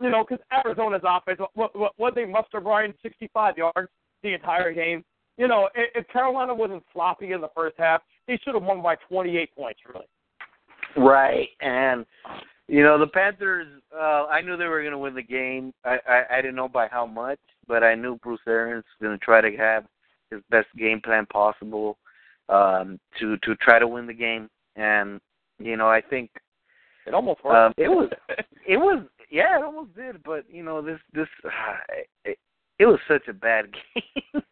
You 0.00 0.10
know, 0.10 0.24
because 0.28 0.44
Arizona's 0.52 1.02
offense, 1.04 1.40
what, 1.54 1.76
what, 1.76 1.92
what 1.96 2.14
they 2.14 2.24
muster 2.24 2.60
Brian 2.60 2.94
65 3.02 3.58
yards 3.58 3.88
the 4.22 4.34
entire 4.34 4.72
game. 4.72 5.04
You 5.36 5.48
know, 5.48 5.68
if, 5.74 5.90
if 5.94 6.08
Carolina 6.08 6.54
wasn't 6.54 6.84
sloppy 6.92 7.32
in 7.32 7.40
the 7.40 7.50
first 7.54 7.76
half, 7.78 8.02
they 8.26 8.38
should 8.44 8.54
have 8.54 8.62
won 8.62 8.82
by 8.82 8.96
28 9.08 9.54
points, 9.56 9.80
really. 9.92 10.06
Right, 10.96 11.48
and 11.60 12.06
you 12.66 12.82
know 12.82 12.98
the 12.98 13.06
Panthers. 13.06 13.66
Uh, 13.94 14.26
I 14.26 14.40
knew 14.40 14.56
they 14.56 14.66
were 14.66 14.80
going 14.80 14.92
to 14.92 14.98
win 14.98 15.14
the 15.14 15.22
game. 15.22 15.72
I, 15.84 15.98
I 16.08 16.22
I 16.30 16.36
didn't 16.36 16.56
know 16.56 16.68
by 16.68 16.88
how 16.88 17.06
much, 17.06 17.38
but 17.66 17.84
I 17.84 17.94
knew 17.94 18.16
Bruce 18.16 18.40
Arians 18.46 18.84
was 18.84 19.06
going 19.06 19.18
to 19.18 19.24
try 19.24 19.40
to 19.40 19.56
have 19.56 19.84
his 20.30 20.40
best 20.50 20.68
game 20.76 21.00
plan 21.00 21.26
possible 21.26 21.98
um, 22.48 22.98
to 23.18 23.36
to 23.38 23.54
try 23.56 23.78
to 23.78 23.86
win 23.88 24.06
the 24.06 24.14
game. 24.14 24.48
And 24.76 25.20
you 25.58 25.76
know, 25.76 25.88
I 25.88 26.00
think 26.00 26.30
It 27.06 27.14
almost 27.14 27.44
worked. 27.44 27.56
um, 27.56 27.72
it 27.76 27.88
was 27.88 28.10
it 28.66 28.76
was 28.76 29.04
yeah, 29.30 29.58
it 29.58 29.64
almost 29.64 29.94
did. 29.94 30.22
But 30.22 30.44
you 30.50 30.62
know, 30.62 30.82
this 30.82 30.98
this 31.12 31.28
uh, 31.44 31.50
it, 32.24 32.38
it 32.78 32.86
was 32.86 32.98
such 33.08 33.26
a 33.28 33.32
bad 33.32 33.66
game. 33.94 34.42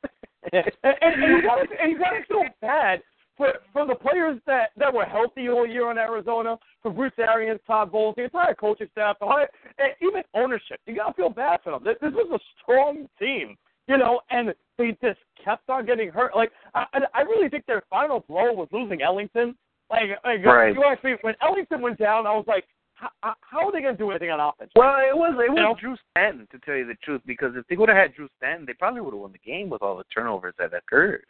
and, 0.52 0.64
and, 0.82 1.22
you 1.22 1.42
got 1.42 1.58
and 1.60 1.92
you 1.92 1.98
got 1.98 2.10
to 2.10 2.24
feel 2.28 2.44
bad 2.60 3.02
for 3.36 3.52
for 3.72 3.86
the 3.86 3.94
players 3.94 4.40
that 4.46 4.70
that 4.76 4.92
were 4.92 5.04
healthy 5.04 5.48
all 5.48 5.66
year 5.66 5.90
in 5.90 5.98
Arizona, 5.98 6.56
for 6.82 6.90
Bruce 6.90 7.12
Arians, 7.18 7.60
Todd 7.66 7.92
Bowles, 7.92 8.14
the 8.16 8.24
entire 8.24 8.54
coaching 8.54 8.88
staff, 8.92 9.16
the 9.20 9.26
entire, 9.26 9.48
and 9.78 9.92
even 10.00 10.22
ownership. 10.34 10.80
You 10.86 10.96
got 10.96 11.08
to 11.08 11.14
feel 11.14 11.30
bad 11.30 11.60
for 11.62 11.72
them. 11.72 11.84
This, 11.84 11.96
this 12.00 12.12
was 12.12 12.40
a 12.40 12.44
strong 12.62 13.08
team, 13.18 13.56
you 13.88 13.98
know, 13.98 14.20
and 14.30 14.54
they 14.78 14.96
just 15.02 15.20
kept 15.42 15.68
on 15.68 15.86
getting 15.86 16.10
hurt. 16.10 16.34
Like 16.36 16.52
I, 16.74 16.84
I 17.14 17.20
really 17.22 17.48
think 17.48 17.66
their 17.66 17.82
final 17.88 18.20
blow 18.20 18.52
was 18.52 18.68
losing 18.72 19.02
Ellington. 19.02 19.56
Like, 19.90 20.10
like 20.24 20.44
Right. 20.44 20.74
you 20.74 21.10
me 21.10 21.16
when 21.22 21.34
Ellington 21.42 21.80
went 21.80 21.98
down, 21.98 22.26
I 22.26 22.32
was 22.32 22.44
like, 22.48 22.64
how, 22.94 23.10
how 23.40 23.66
are 23.66 23.72
they 23.72 23.82
going 23.82 23.94
to 23.94 23.98
do 23.98 24.10
anything 24.10 24.30
on 24.30 24.40
offense? 24.40 24.70
Well, 24.74 24.96
it 24.98 25.14
was 25.16 25.34
it 25.34 25.50
was 25.50 25.58
You 25.58 25.62
know? 25.62 25.76
Drew 25.78 25.96
Stanton 26.10 26.48
to 26.50 26.58
tell 26.60 26.74
you 26.74 26.86
the 26.86 26.96
truth 27.04 27.20
because 27.26 27.52
if 27.54 27.66
they 27.68 27.76
would 27.76 27.88
have 27.88 27.98
had 27.98 28.14
Drew 28.14 28.28
Stanton, 28.38 28.66
they 28.66 28.72
probably 28.72 29.02
would 29.02 29.12
have 29.12 29.20
won 29.20 29.32
the 29.32 29.50
game 29.50 29.68
with 29.68 29.82
all 29.82 29.96
the 29.96 30.04
turnovers 30.12 30.54
that 30.58 30.72
occurred. 30.74 31.24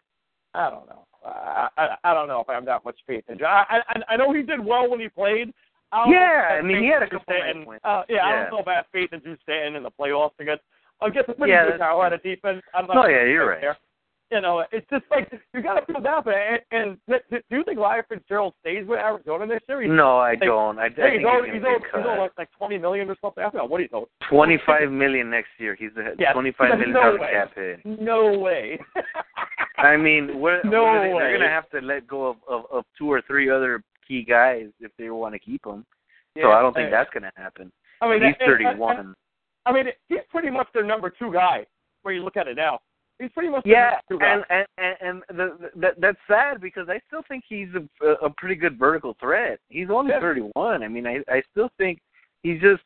I 0.55 0.71
don't 0.71 0.87
know. 0.89 1.07
I, 1.25 1.69
I 1.77 1.97
I 2.05 2.15
don't 2.15 2.29
know 2.29 2.41
if 2.41 2.49
I 2.49 2.55
have 2.55 2.65
that 2.65 2.85
much 2.85 2.97
faith 3.07 3.25
in. 3.29 3.45
I 3.45 3.83
I 3.91 4.15
I 4.15 4.17
know 4.17 4.33
he 4.33 4.43
did 4.43 4.65
well 4.65 4.89
when 4.89 5.01
he 5.01 5.09
played. 5.09 5.53
I 5.93 6.05
don't 6.05 6.11
know 6.13 6.17
if 6.17 6.23
Yeah, 6.23 6.59
I 6.59 6.63
mean, 6.63 6.83
he 6.83 6.89
had 6.89 7.03
a 7.03 7.09
Drew 7.09 7.19
couple 7.19 7.35
Stanton. 7.35 7.67
Uh, 7.85 8.03
yeah, 8.09 8.25
I 8.25 8.33
don't 8.37 8.51
know 8.53 8.61
if 8.61 8.69
I 8.69 8.75
have 8.75 8.87
faith 8.93 9.13
in 9.13 9.21
Drew 9.21 9.37
Stanton 9.43 9.77
in 9.77 9.83
the 9.83 9.91
playoffs 9.91 10.39
against 10.39 10.63
against 11.03 11.29
a 11.29 11.35
pretty 11.35 11.53
Yeah, 11.53 11.77
Carolina 11.77 12.19
defense. 12.19 12.63
I'm 12.75 12.87
not 12.87 12.97
Oh, 13.05 13.09
yeah, 13.09 13.25
you're 13.25 13.49
right. 13.49 13.61
there. 13.61 13.77
You 14.33 14.41
know, 14.41 14.65
it's 14.73 14.85
just 14.91 15.05
like 15.09 15.31
you 15.55 15.63
got 15.63 15.79
to 15.79 15.87
feel 15.87 16.03
it. 16.27 16.65
And, 16.73 16.99
and 17.09 17.21
do 17.31 17.57
you 17.57 17.63
think 17.63 17.79
Larry 17.79 18.03
Fitzgerald 18.09 18.55
stays 18.61 18.85
with 18.85 18.99
Arizona 18.99 19.47
this 19.47 19.61
year? 19.69 19.83
He's, 19.83 19.91
No, 19.93 20.19
I 20.19 20.35
Hey, 20.35 20.47
don't. 20.47 20.81
I, 20.81 20.87
I 20.87 20.89
think 20.89 21.19
he's 21.21 21.27
owed, 21.29 21.45
he's 21.45 21.63
gonna 21.63 21.75
owed, 21.77 21.83
get 21.83 21.91
he's 21.95 22.05
owed 22.09 22.19
like, 22.19 22.33
like 22.37 22.49
twenty 22.59 22.77
million 22.77 23.09
or 23.09 23.15
something. 23.23 23.45
I 23.45 23.51
don't 23.51 23.55
know 23.55 23.65
what 23.67 23.83
he's 23.83 23.91
owed. 23.93 24.09
Twenty-five 24.29 24.91
million 24.91 25.31
next 25.31 25.51
year. 25.59 25.77
He's 25.79 25.91
a 25.97 26.15
Yeah, 26.19 26.33
twenty-five 26.33 26.71
there's 26.77 26.93
million 26.93 27.17
no 27.19 27.23
way. 27.23 27.31
cap 27.31 27.53
hit. 27.55 27.87
No 27.87 28.37
way. 28.39 28.81
I 29.79 29.97
mean, 29.97 30.41
we're, 30.41 30.61
No 30.65 30.83
we're 30.83 31.15
way. 31.15 31.23
they're 31.23 31.39
gonna 31.39 31.49
have 31.49 31.71
to 31.71 31.79
let 31.81 32.09
go 32.09 32.27
of, 32.27 32.37
of 32.49 32.65
of 32.73 32.85
two 32.99 33.09
or 33.13 33.23
three 33.29 33.49
other 33.49 33.85
key 34.09 34.25
guys 34.25 34.67
if 34.81 34.91
they 34.99 35.09
want 35.11 35.35
to 35.35 35.39
keep 35.39 35.65
him. 35.65 35.85
so 36.41 36.51
I 36.51 36.63
don't 36.63 36.73
think 36.75 36.91
Yeah. 36.91 36.99
that's 36.99 37.11
gonna 37.15 37.31
happen. 37.37 37.71
I 38.01 38.09
mean, 38.11 38.23
he's 38.25 38.35
and- 38.41 38.49
thirty-one. 38.49 39.15
I 39.67 39.73
mean, 39.73 39.87
he's 40.09 40.19
pretty 40.31 40.51
much 40.51 40.69
their 40.73 40.85
number 40.85 41.11
two 41.11 41.33
guy. 41.33 41.67
Where 42.03 42.15
you 42.15 42.23
look 42.23 42.37
at 42.37 42.47
it 42.47 42.57
now, 42.57 42.79
he's 43.19 43.31
pretty 43.33 43.49
much 43.51 43.65
their 43.65 43.73
Yeah, 43.73 43.91
number 43.91 44.03
two 44.09 44.19
guy. 44.21 44.43
and 44.51 44.67
and 44.79 45.23
and, 45.29 45.39
the, 45.39 45.57
the, 45.61 45.81
that 45.81 46.01
that's 46.01 46.19
sad 46.29 46.61
because 46.61 46.89
I 46.89 47.01
still 47.09 47.23
think 47.29 47.45
he's 47.49 47.69
a 48.03 48.07
a 48.25 48.31
pretty 48.31 48.55
good 48.55 48.79
vertical 48.79 49.17
threat. 49.21 49.59
He's 49.69 49.91
only 49.91 50.13
Yeah. 50.13 50.21
31. 50.21 50.83
I 50.83 50.89
mean, 50.89 51.07
I 51.07 51.23
I 51.29 51.43
still 51.51 51.69
think 51.79 52.01
he's 52.43 52.61
just 52.61 52.83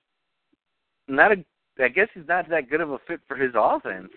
not 1.07 1.33
a. 1.33 1.45
I 1.79 1.89
guess 1.89 2.09
he's 2.15 2.27
not 2.29 2.49
that 2.51 2.69
good 2.69 2.81
of 2.81 2.91
a 2.91 2.99
fit 3.07 3.21
for 3.29 3.37
his 3.37 3.53
offense. 3.55 4.11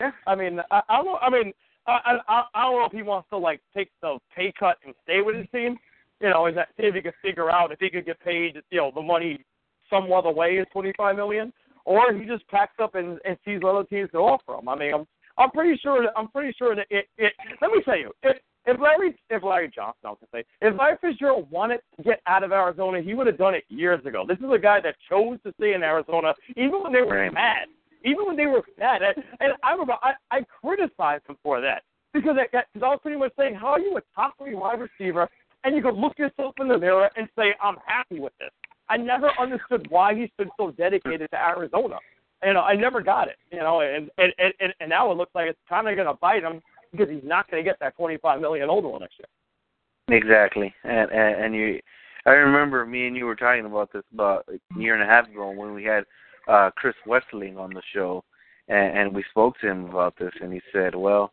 Yeah, 0.00 0.12
I 0.26 0.34
mean, 0.36 0.60
I, 0.70 0.82
I 0.88 1.02
don't. 1.02 1.22
I 1.22 1.30
mean, 1.30 1.52
I, 1.86 2.18
I 2.28 2.42
I 2.54 2.62
don't 2.64 2.80
know 2.80 2.84
if 2.86 2.92
he 2.92 3.02
wants 3.02 3.28
to 3.30 3.38
like 3.38 3.60
take 3.76 3.90
the 4.02 4.18
pay 4.34 4.52
cut 4.58 4.78
and 4.84 4.94
stay 5.04 5.20
with 5.20 5.36
his 5.36 5.46
team. 5.52 5.76
You 6.20 6.30
know, 6.30 6.46
is 6.46 6.54
that 6.56 6.68
see 6.76 6.86
if 6.86 6.94
he 6.94 7.00
could 7.00 7.14
figure 7.22 7.50
out 7.50 7.70
if 7.72 7.78
he 7.80 7.88
could 7.90 8.04
get 8.06 8.18
paid, 8.20 8.60
you 8.70 8.78
know, 8.78 8.90
the 8.94 9.02
money 9.02 9.44
some 9.90 10.12
other 10.12 10.30
way 10.30 10.56
is 10.56 10.66
twenty 10.72 10.92
five 10.96 11.16
million, 11.16 11.52
or 11.88 12.12
he 12.12 12.26
just 12.26 12.46
packs 12.48 12.76
up 12.80 12.94
and, 12.94 13.18
and 13.24 13.36
sees 13.44 13.60
other 13.66 13.84
teams 13.84 14.10
can 14.10 14.20
offer 14.20 14.54
him. 14.54 14.68
I 14.68 14.76
mean, 14.76 14.94
I'm 14.94 15.06
I'm 15.38 15.50
pretty 15.50 15.78
sure 15.82 16.02
that 16.02 16.12
I'm 16.16 16.28
pretty 16.28 16.54
sure 16.58 16.74
that 16.74 16.86
it. 16.90 17.06
it 17.16 17.32
let 17.62 17.70
me 17.70 17.82
tell 17.84 17.98
you, 17.98 18.12
if, 18.22 18.36
if 18.66 18.80
Larry 18.80 19.16
if 19.30 19.42
Larry 19.42 19.70
Johnson, 19.74 20.00
I 20.04 20.08
was 20.10 20.18
gonna 20.20 20.42
say, 20.42 20.46
if 20.60 20.78
Larry 20.78 20.96
Fitzgerald 21.00 21.50
wanted 21.50 21.80
to 21.96 22.02
get 22.02 22.20
out 22.26 22.44
of 22.44 22.52
Arizona, 22.52 23.00
he 23.00 23.14
would 23.14 23.26
have 23.26 23.38
done 23.38 23.54
it 23.54 23.64
years 23.68 24.04
ago. 24.04 24.24
This 24.26 24.38
is 24.38 24.52
a 24.52 24.58
guy 24.58 24.80
that 24.80 24.96
chose 25.08 25.38
to 25.44 25.52
stay 25.58 25.74
in 25.74 25.82
Arizona, 25.82 26.34
even 26.56 26.82
when 26.82 26.92
they 26.92 27.02
were 27.02 27.30
mad 27.30 27.68
even 28.04 28.26
when 28.26 28.36
they 28.36 28.46
were 28.46 28.62
bad. 28.78 29.02
And, 29.02 29.24
and 29.40 29.52
I 29.62 29.72
remember 29.72 29.94
I, 30.02 30.12
I 30.30 30.44
criticized 30.60 31.24
him 31.28 31.36
for 31.42 31.60
that 31.60 31.82
because 32.12 32.36
I, 32.38 32.46
cause 32.50 32.82
I 32.82 32.88
was 32.88 33.00
pretty 33.02 33.18
much 33.18 33.32
saying, 33.38 33.54
how 33.54 33.68
are 33.68 33.80
you 33.80 33.96
a 33.96 34.00
top 34.14 34.34
three 34.38 34.54
wide 34.54 34.78
receiver 34.80 35.28
and 35.64 35.74
you 35.74 35.82
could 35.82 35.96
look 35.96 36.18
yourself 36.18 36.54
in 36.60 36.68
the 36.68 36.78
mirror 36.78 37.10
and 37.16 37.28
say, 37.36 37.54
I'm 37.62 37.76
happy 37.84 38.20
with 38.20 38.32
this. 38.38 38.50
I 38.88 38.96
never 38.96 39.30
understood 39.38 39.86
why 39.90 40.14
he's 40.14 40.30
been 40.38 40.50
so 40.56 40.70
dedicated 40.72 41.30
to 41.30 41.38
Arizona. 41.38 41.96
You 42.42 42.54
know, 42.54 42.60
I 42.60 42.74
never 42.74 43.00
got 43.00 43.28
it. 43.28 43.36
You 43.50 43.58
know, 43.58 43.80
and 43.80 44.10
and 44.18 44.32
and, 44.38 44.72
and 44.80 44.88
now 44.88 45.10
it 45.10 45.16
looks 45.16 45.34
like 45.34 45.48
it's 45.48 45.58
kind 45.68 45.88
of 45.88 45.96
going 45.96 46.06
to 46.08 46.14
bite 46.14 46.42
him 46.42 46.60
because 46.92 47.08
he's 47.08 47.24
not 47.24 47.50
going 47.50 47.62
to 47.62 47.68
get 47.68 47.78
that 47.80 47.96
25 47.96 48.40
million 48.40 48.70
older 48.70 48.88
one 48.88 49.00
next 49.00 49.18
year. 49.18 50.16
Exactly, 50.16 50.72
and, 50.84 51.10
and 51.10 51.44
and 51.44 51.54
you, 51.54 51.80
I 52.24 52.30
remember 52.30 52.86
me 52.86 53.06
and 53.08 53.16
you 53.16 53.26
were 53.26 53.36
talking 53.36 53.66
about 53.66 53.92
this 53.92 54.04
about 54.14 54.46
a 54.48 54.78
year 54.80 54.94
and 54.94 55.02
a 55.02 55.06
half 55.06 55.28
ago 55.28 55.50
when 55.50 55.74
we 55.74 55.84
had 55.84 56.04
uh 56.48 56.70
Chris 56.76 56.94
Westling 57.06 57.58
on 57.58 57.74
the 57.74 57.82
show, 57.92 58.24
and, 58.68 58.96
and 58.98 59.14
we 59.14 59.24
spoke 59.30 59.58
to 59.60 59.68
him 59.68 59.84
about 59.86 60.14
this, 60.18 60.32
and 60.40 60.52
he 60.52 60.62
said, 60.72 60.94
"Well, 60.94 61.32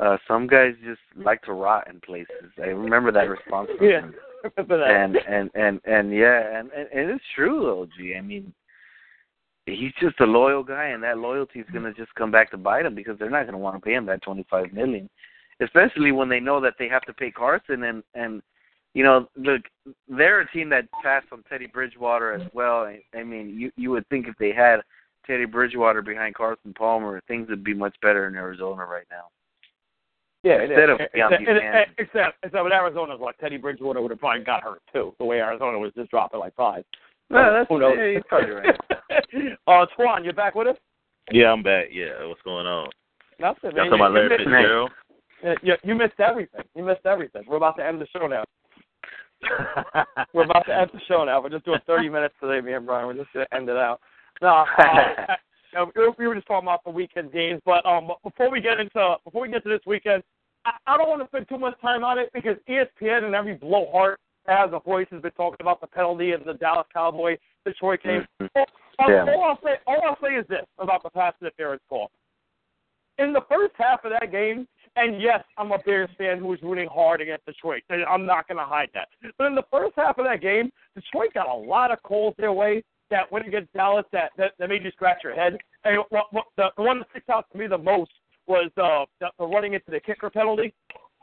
uh 0.00 0.16
some 0.26 0.46
guys 0.48 0.74
just 0.84 1.00
like 1.16 1.42
to 1.42 1.52
rot 1.52 1.88
in 1.88 2.00
places." 2.00 2.50
I 2.58 2.68
remember 2.68 3.12
that 3.12 3.28
response. 3.28 3.68
From 3.76 3.86
Yeah. 3.86 4.00
him. 4.00 4.14
For 4.54 4.76
that. 4.76 4.90
and 4.90 5.16
and 5.28 5.50
and 5.54 5.80
and 5.84 6.12
yeah, 6.12 6.58
and, 6.58 6.70
and 6.72 6.88
and 6.92 7.10
it's 7.10 7.24
true 7.34 7.60
though, 7.62 7.86
G. 7.96 8.14
I 8.16 8.20
mean, 8.20 8.52
he's 9.66 9.92
just 10.00 10.20
a 10.20 10.24
loyal 10.24 10.62
guy, 10.62 10.86
and 10.86 11.02
that 11.02 11.18
loyalty 11.18 11.60
is 11.60 11.66
gonna 11.72 11.92
just 11.92 12.14
come 12.14 12.30
back 12.30 12.50
to 12.50 12.56
bite 12.56 12.86
him 12.86 12.94
because 12.94 13.18
they're 13.18 13.30
not 13.30 13.46
gonna 13.46 13.58
want 13.58 13.76
to 13.76 13.80
pay 13.80 13.94
him 13.94 14.06
that 14.06 14.22
twenty 14.22 14.46
five 14.48 14.72
million, 14.72 15.08
especially 15.60 16.12
when 16.12 16.28
they 16.28 16.40
know 16.40 16.60
that 16.60 16.74
they 16.78 16.88
have 16.88 17.02
to 17.02 17.12
pay 17.12 17.30
Carson 17.30 17.84
and 17.84 18.02
and 18.14 18.42
you 18.94 19.02
know 19.02 19.28
look, 19.36 19.62
they're 20.08 20.40
a 20.40 20.50
team 20.50 20.68
that 20.70 20.90
passed 21.02 21.26
on 21.32 21.42
Teddy 21.48 21.66
Bridgewater 21.66 22.32
as 22.32 22.42
well. 22.52 22.82
I, 22.82 23.00
I 23.14 23.22
mean, 23.22 23.50
you 23.58 23.70
you 23.76 23.90
would 23.90 24.08
think 24.08 24.28
if 24.28 24.36
they 24.38 24.52
had 24.52 24.80
Teddy 25.26 25.44
Bridgewater 25.44 26.02
behind 26.02 26.34
Carson 26.34 26.72
Palmer, 26.74 27.20
things 27.26 27.48
would 27.48 27.64
be 27.64 27.74
much 27.74 27.96
better 28.00 28.28
in 28.28 28.36
Arizona 28.36 28.84
right 28.84 29.06
now. 29.10 29.24
Yeah, 30.46 30.62
it 30.62 30.70
Instead 30.70 30.90
is. 30.90 30.94
of 30.94 30.98
Deion 30.98 31.32
except, 31.32 31.38
Buchanan. 31.44 31.84
except, 31.98 32.36
except 32.44 32.64
with 32.64 32.72
Arizona's 32.72 33.18
like 33.20 33.36
Teddy 33.38 33.56
Bridgewater 33.56 34.00
would 34.00 34.12
have 34.12 34.20
probably 34.20 34.44
got 34.44 34.62
hurt 34.62 34.80
too. 34.92 35.12
The 35.18 35.24
way 35.24 35.40
Arizona 35.40 35.76
was 35.76 35.92
just 35.96 36.08
dropping 36.10 36.38
like 36.38 36.54
five. 36.54 36.84
Well, 37.30 37.52
that's 37.52 37.68
Who 37.68 37.80
knows? 37.80 37.94
yeah, 37.98 38.04
you're 38.04 38.22
probably 38.22 38.50
right. 38.54 38.76
uh, 39.66 39.86
Twan, 39.98 40.24
you 40.24 40.32
back 40.32 40.54
with 40.54 40.68
us? 40.68 40.76
Yeah, 41.32 41.50
I'm 41.50 41.64
back. 41.64 41.86
Yeah, 41.90 42.24
what's 42.26 42.42
going 42.42 42.64
on? 42.66 42.88
Nothing. 43.40 43.72
Y'all 43.74 43.90
man. 43.90 43.98
talking 43.98 44.00
about 44.00 44.08
You- 44.08 44.14
Larry 44.14 44.30
you, 44.30 44.38
missed, 44.38 44.44
Fitzgerald? 44.44 44.90
you, 45.62 45.74
you 45.82 45.94
missed 45.96 46.20
everything. 46.20 46.62
You 46.76 46.84
missed 46.84 47.04
everything. 47.06 47.42
We're 47.48 47.56
about 47.56 47.76
to 47.78 47.84
end 47.84 48.00
the 48.00 48.06
show 48.16 48.28
now. 48.28 48.44
We're 50.32 50.44
about 50.44 50.64
to 50.66 50.74
end 50.78 50.90
the 50.92 51.00
show 51.08 51.24
now. 51.24 51.42
We're 51.42 51.50
just 51.50 51.64
doing 51.64 51.80
30 51.88 52.08
minutes 52.08 52.34
today, 52.40 52.64
me 52.64 52.72
and 52.74 52.86
Brian. 52.86 53.08
We're 53.08 53.14
just 53.14 53.32
going 53.32 53.46
to 53.50 53.56
end 53.56 53.68
it 53.68 53.76
out. 53.76 54.00
No, 54.40 54.64
uh, 54.78 55.86
we 56.18 56.26
were 56.28 56.34
just 56.36 56.46
talking 56.46 56.66
about 56.68 56.84
the 56.84 56.90
weekend 56.90 57.32
games, 57.32 57.60
but 57.64 57.84
um, 57.84 58.10
before 58.22 58.50
we 58.50 58.60
get 58.60 58.78
into 58.78 59.16
before 59.24 59.42
we 59.42 59.48
get 59.50 59.62
to 59.64 59.68
this 59.68 59.80
weekend, 59.86 60.22
I, 60.66 60.94
I 60.94 60.96
don't 60.98 61.08
want 61.08 61.22
to 61.22 61.28
spend 61.28 61.48
too 61.48 61.58
much 61.58 61.80
time 61.80 62.04
on 62.04 62.18
it 62.18 62.30
because 62.34 62.56
ESPN 62.68 63.24
and 63.24 63.34
every 63.34 63.54
blowhard 63.54 64.18
has 64.46 64.70
a 64.72 64.80
voice 64.80 65.06
has 65.10 65.22
been 65.22 65.32
talking 65.32 65.58
about 65.60 65.80
the 65.80 65.86
penalty 65.86 66.32
of 66.32 66.44
the 66.44 66.54
Dallas 66.54 66.86
Cowboy 66.92 67.36
Detroit 67.64 68.00
game. 68.02 68.26
Mhm. 68.40 68.48
All, 68.98 69.10
Yeah. 69.10 69.24
all 69.32 69.44
I'll 69.44 69.60
say, 69.62 69.76
all 69.86 70.00
I'll 70.04 70.18
say 70.22 70.34
is 70.34 70.46
this 70.48 70.64
about 70.78 71.02
the 71.02 71.10
pass 71.10 71.34
interference 71.40 71.82
call. 71.88 72.10
In 73.18 73.32
the 73.32 73.42
first 73.48 73.74
half 73.78 74.04
of 74.04 74.12
that 74.12 74.30
game, 74.30 74.68
and 74.96 75.20
yes, 75.20 75.42
I'm 75.58 75.72
a 75.72 75.78
Bears 75.78 76.10
fan 76.18 76.38
who 76.38 76.46
was 76.46 76.62
rooting 76.62 76.88
hard 76.88 77.20
against 77.20 77.44
Detroit. 77.46 77.82
and 77.90 78.04
I'm 78.04 78.24
not 78.26 78.46
going 78.48 78.58
to 78.58 78.64
hide 78.64 78.90
that. 78.94 79.08
But 79.38 79.46
in 79.48 79.54
the 79.54 79.64
first 79.70 79.94
half 79.96 80.18
of 80.18 80.24
that 80.24 80.40
game, 80.40 80.70
Detroit 80.94 81.34
got 81.34 81.48
a 81.48 81.54
lot 81.54 81.90
of 81.90 82.02
calls 82.02 82.34
their 82.38 82.52
way 82.52 82.82
that 83.10 83.30
went 83.30 83.46
against 83.46 83.72
Dallas 83.72 84.04
that 84.12 84.30
that, 84.36 84.52
that 84.58 84.68
made 84.68 84.84
you 84.84 84.90
scratch 84.92 85.22
your 85.22 85.34
head. 85.34 85.58
And 85.84 85.98
what, 86.10 86.32
what, 86.32 86.46
the, 86.56 86.68
the 86.76 86.82
one 86.82 86.98
that 87.00 87.08
sticks 87.10 87.28
out 87.28 87.46
to 87.52 87.58
me 87.58 87.66
the 87.66 87.78
most 87.78 88.10
was 88.46 88.70
uh, 88.76 89.04
the, 89.20 89.30
the 89.38 89.46
running 89.46 89.74
into 89.74 89.90
the 89.90 90.00
kicker 90.00 90.30
penalty. 90.30 90.74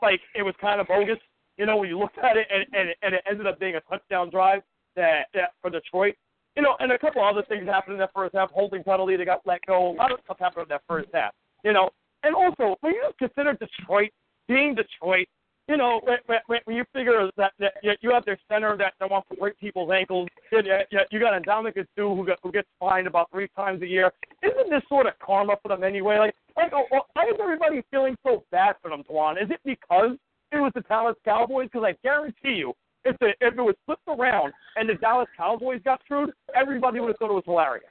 Like 0.02 0.20
it 0.34 0.42
was 0.42 0.54
kind 0.60 0.80
of 0.80 0.86
bogus, 0.86 1.18
you 1.56 1.66
know, 1.66 1.76
when 1.76 1.88
you 1.88 1.98
looked 1.98 2.18
at 2.18 2.36
it, 2.36 2.46
and 2.52 2.66
and, 2.72 2.94
and 3.02 3.14
it 3.14 3.22
ended 3.28 3.46
up 3.46 3.58
being 3.58 3.76
a 3.76 3.80
touchdown 3.82 4.30
drive 4.30 4.62
that, 4.96 5.26
that 5.34 5.52
for 5.60 5.70
Detroit. 5.70 6.14
You 6.56 6.62
know, 6.62 6.76
and 6.78 6.92
a 6.92 6.98
couple 6.98 7.24
other 7.24 7.42
things 7.48 7.66
happened 7.66 7.94
in 7.94 8.00
that 8.00 8.10
first 8.14 8.34
half. 8.34 8.50
Holding 8.50 8.84
penalty, 8.84 9.16
they 9.16 9.24
got 9.24 9.40
let 9.44 9.64
go. 9.66 9.90
A 9.90 9.94
lot 9.94 10.12
of 10.12 10.20
stuff 10.24 10.38
happened 10.38 10.64
in 10.64 10.68
that 10.68 10.82
first 10.86 11.08
half. 11.12 11.32
You 11.64 11.72
know, 11.72 11.90
and 12.22 12.34
also 12.34 12.76
when 12.80 12.94
you 12.94 13.10
consider 13.18 13.54
Detroit 13.54 14.10
being 14.46 14.74
Detroit, 14.74 15.26
you 15.68 15.76
know, 15.76 16.00
when, 16.04 16.18
when, 16.46 16.60
when 16.64 16.76
you 16.76 16.84
figure 16.92 17.30
that, 17.36 17.52
that 17.58 17.72
you 18.00 18.10
have 18.10 18.24
their 18.24 18.38
center 18.50 18.76
that, 18.76 18.94
that 19.00 19.10
wants 19.10 19.28
to 19.30 19.36
break 19.36 19.58
people's 19.58 19.90
ankles, 19.90 20.28
you, 20.52 20.60
you, 20.90 20.98
you 21.10 21.20
got 21.20 21.36
a 21.36 21.40
Ndamukong 21.40 21.86
Suh 21.96 22.14
who, 22.14 22.26
got, 22.26 22.38
who 22.42 22.52
gets 22.52 22.68
fined 22.78 23.06
about 23.06 23.30
three 23.30 23.48
times 23.56 23.82
a 23.82 23.86
year. 23.86 24.12
Isn't 24.42 24.70
this 24.70 24.82
sort 24.88 25.06
of 25.06 25.14
karma 25.24 25.56
for 25.62 25.68
them 25.68 25.82
anyway? 25.82 26.18
Like, 26.18 26.34
like 26.56 26.72
oh, 26.74 26.84
oh, 26.92 27.00
why 27.14 27.24
is 27.24 27.36
everybody 27.40 27.82
feeling 27.90 28.16
so 28.22 28.44
bad 28.50 28.76
for 28.82 28.90
them, 28.90 29.02
Twan? 29.04 29.42
Is 29.42 29.50
it 29.50 29.60
because 29.64 30.16
it 30.52 30.56
was 30.56 30.72
the 30.74 30.82
Dallas 30.82 31.16
Cowboys? 31.24 31.68
Because 31.72 31.86
I 31.86 31.96
guarantee 32.02 32.56
you, 32.56 32.74
if 33.04 33.18
the 33.18 33.32
if 33.40 33.54
it 33.54 33.60
was 33.60 33.74
flipped 33.86 34.08
around 34.08 34.52
and 34.76 34.88
the 34.88 34.94
Dallas 34.94 35.28
Cowboys 35.36 35.80
got 35.84 36.00
screwed, 36.04 36.30
everybody 36.54 37.00
would 37.00 37.08
have 37.08 37.16
thought 37.18 37.30
it 37.30 37.34
was 37.34 37.42
hilarious. 37.44 37.84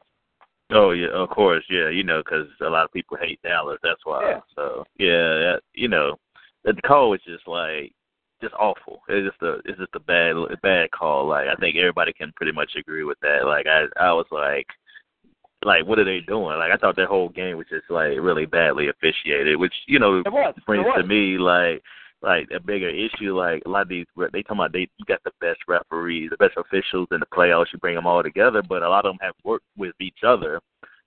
Oh 0.72 0.92
yeah, 0.92 1.10
of 1.10 1.30
course, 1.30 1.64
yeah. 1.70 1.90
You 1.90 2.04
know, 2.04 2.24
'cause 2.24 2.48
a 2.62 2.70
lot 2.70 2.86
of 2.86 2.92
people 2.92 3.18
hate 3.18 3.40
Dallas. 3.44 3.78
That's 3.84 4.04
why. 4.06 4.30
Yeah. 4.30 4.40
So 4.56 4.84
yeah, 4.98 5.08
that, 5.08 5.62
you 5.74 5.88
know, 5.88 6.16
the 6.64 6.74
call 6.86 7.10
was 7.10 7.22
just 7.26 7.48
like 7.48 7.94
just 8.42 8.54
awful. 8.56 9.02
It's 9.08 9.30
just 9.30 9.42
a 9.42 9.60
it's 9.66 9.80
just 9.80 9.96
a 9.96 10.00
bad 10.00 10.36
a 10.36 10.58
bad 10.62 10.92
call. 10.92 11.28
Like 11.28 11.48
I 11.48 11.56
think 11.56 11.78
everybody 11.78 12.14
can 12.14 12.32
pretty 12.36 12.52
much 12.52 12.72
agree 12.78 13.04
with 13.04 13.18
that. 13.22 13.46
Like 13.46 13.66
I 13.68 13.86
I 14.00 14.14
was 14.14 14.28
like 14.32 14.68
like 15.64 15.86
what 15.86 16.00
are 16.00 16.06
they 16.06 16.20
doing? 16.20 16.58
Like 16.58 16.72
I 16.72 16.78
thought 16.78 16.96
that 16.98 17.08
whole 17.08 17.30
game 17.30 17.58
was 17.58 17.68
just 17.70 17.90
like 17.90 18.18
really 18.20 18.46
badly 18.46 18.90
officiated, 18.90 19.58
which 19.58 19.74
you 19.88 20.00
know 20.00 20.20
It 20.20 20.32
was. 20.32 20.54
It 20.58 20.66
brings 20.66 20.86
to 20.96 21.04
me 21.04 21.38
like 21.38 21.82
like 22.22 22.48
a 22.56 22.60
bigger 22.60 22.90
issue. 22.90 23.38
Like 23.38 23.64
a 23.66 23.70
lot 23.70 23.84
of 23.84 23.90
these, 23.90 24.06
they 24.18 24.42
talking 24.42 24.58
about 24.58 24.74
they 24.74 24.88
you 24.98 25.06
got 25.08 25.24
the 25.24 25.32
best 25.42 25.60
referees, 25.68 26.30
the 26.30 26.38
best 26.38 26.58
officials 26.58 27.08
in 27.12 27.20
the 27.20 27.26
playoffs. 27.28 27.68
You 27.74 27.80
bring 27.80 27.96
them 27.96 28.08
all 28.08 28.24
together, 28.24 28.62
but 28.68 28.84
a 28.84 28.90
lot 28.90 29.06
of 29.06 29.12
them 29.12 29.20
have 29.22 29.36
worked 29.44 29.66
with 29.78 29.94
each 30.00 30.20
other, 30.26 30.60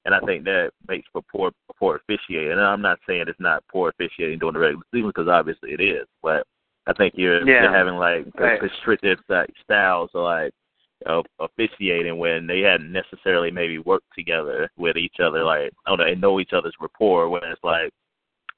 and 0.06 0.14
I 0.14 0.20
think 0.20 0.44
that 0.44 0.70
makes 0.88 1.06
for 1.12 1.20
poor 1.30 1.50
poor 1.78 1.96
officiating. 1.96 2.52
And 2.52 2.60
I'm 2.60 2.80
not 2.80 3.00
saying 3.06 3.24
it's 3.26 3.40
not 3.40 3.64
poor 3.70 3.90
officiating 3.90 4.38
during 4.38 4.54
the 4.54 4.60
regular 4.60 4.84
season 4.94 5.08
because 5.08 5.28
obviously 5.28 5.72
it 5.72 5.80
is, 5.80 6.06
but 6.22 6.46
I 6.86 6.92
think 6.94 7.14
you're 7.16 7.46
Yeah. 7.46 7.64
you're 7.64 7.72
having 7.72 7.96
like 7.96 8.26
Right. 8.38 8.62
restricted 8.62 9.18
like 9.28 9.50
styles. 9.62 10.10
So 10.12 10.22
like 10.22 10.54
of 11.04 11.26
officiating 11.40 12.16
when 12.16 12.46
they 12.46 12.60
hadn't 12.60 12.90
necessarily 12.90 13.50
maybe 13.50 13.78
worked 13.78 14.10
together 14.14 14.70
with 14.78 14.96
each 14.96 15.20
other, 15.20 15.44
like 15.44 15.72
I 15.86 15.94
don't 15.96 16.20
know, 16.20 16.40
each 16.40 16.52
other's 16.52 16.74
rapport. 16.80 17.28
When 17.28 17.42
it's 17.44 17.62
like 17.64 17.92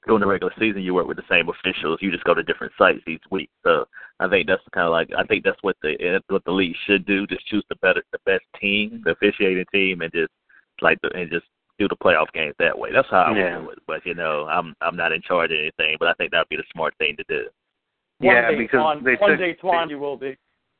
during 0.06 0.20
the 0.20 0.26
regular 0.26 0.52
season, 0.58 0.82
you 0.82 0.94
work 0.94 1.08
with 1.08 1.16
the 1.16 1.26
same 1.30 1.48
officials, 1.48 1.98
you 2.02 2.12
just 2.12 2.24
go 2.24 2.34
to 2.34 2.42
different 2.42 2.74
sites 2.78 3.02
each 3.08 3.24
week. 3.30 3.50
So 3.64 3.88
I 4.20 4.28
think 4.28 4.46
that's 4.46 4.62
kind 4.72 4.86
of 4.86 4.92
like 4.92 5.10
I 5.16 5.24
think 5.24 5.44
that's 5.44 5.62
what 5.62 5.76
the 5.80 5.98
eh, 5.98 6.20
what 6.28 6.44
the 6.44 6.52
league 6.52 6.76
should 6.84 7.06
do. 7.06 7.26
Just 7.26 7.46
choose 7.46 7.64
the 7.70 7.76
better, 7.76 8.04
the 8.12 8.18
best 8.26 8.44
team, 8.60 9.00
the 9.04 9.12
officiating 9.12 9.64
team, 9.72 10.02
and 10.02 10.12
just 10.12 10.30
like 10.82 10.98
the, 11.02 11.10
and 11.14 11.30
just 11.30 11.46
do 11.78 11.86
the 11.88 11.96
playoff 11.96 12.26
games 12.34 12.54
that 12.58 12.76
way. 12.78 12.90
That's 12.92 13.08
how 13.10 13.22
I 13.32 13.36
Yeah. 13.38 13.58
would 13.58 13.64
do 13.64 13.70
it. 13.70 13.78
But 13.86 14.06
you 14.06 14.14
know, 14.14 14.46
I'm 14.50 14.74
I'm 14.80 14.96
not 14.96 15.12
in 15.12 15.22
charge 15.22 15.50
of 15.50 15.58
anything, 15.58 15.96
but 15.98 16.08
I 16.08 16.14
think 16.14 16.30
that'd 16.32 16.48
be 16.48 16.56
the 16.56 16.64
smart 16.72 16.94
thing 16.98 17.16
to 17.16 17.24
do. 17.28 17.48
One 18.18 18.34
Yeah, 18.34 18.50
day, 18.50 18.56
because 18.56 18.80
Twan, 18.80 19.04
they 19.04 19.14
one 19.16 19.30
took- 19.30 19.38
day, 19.38 19.54
Twan, 19.62 19.90
you 19.90 19.98
will 19.98 20.16
be. 20.16 20.36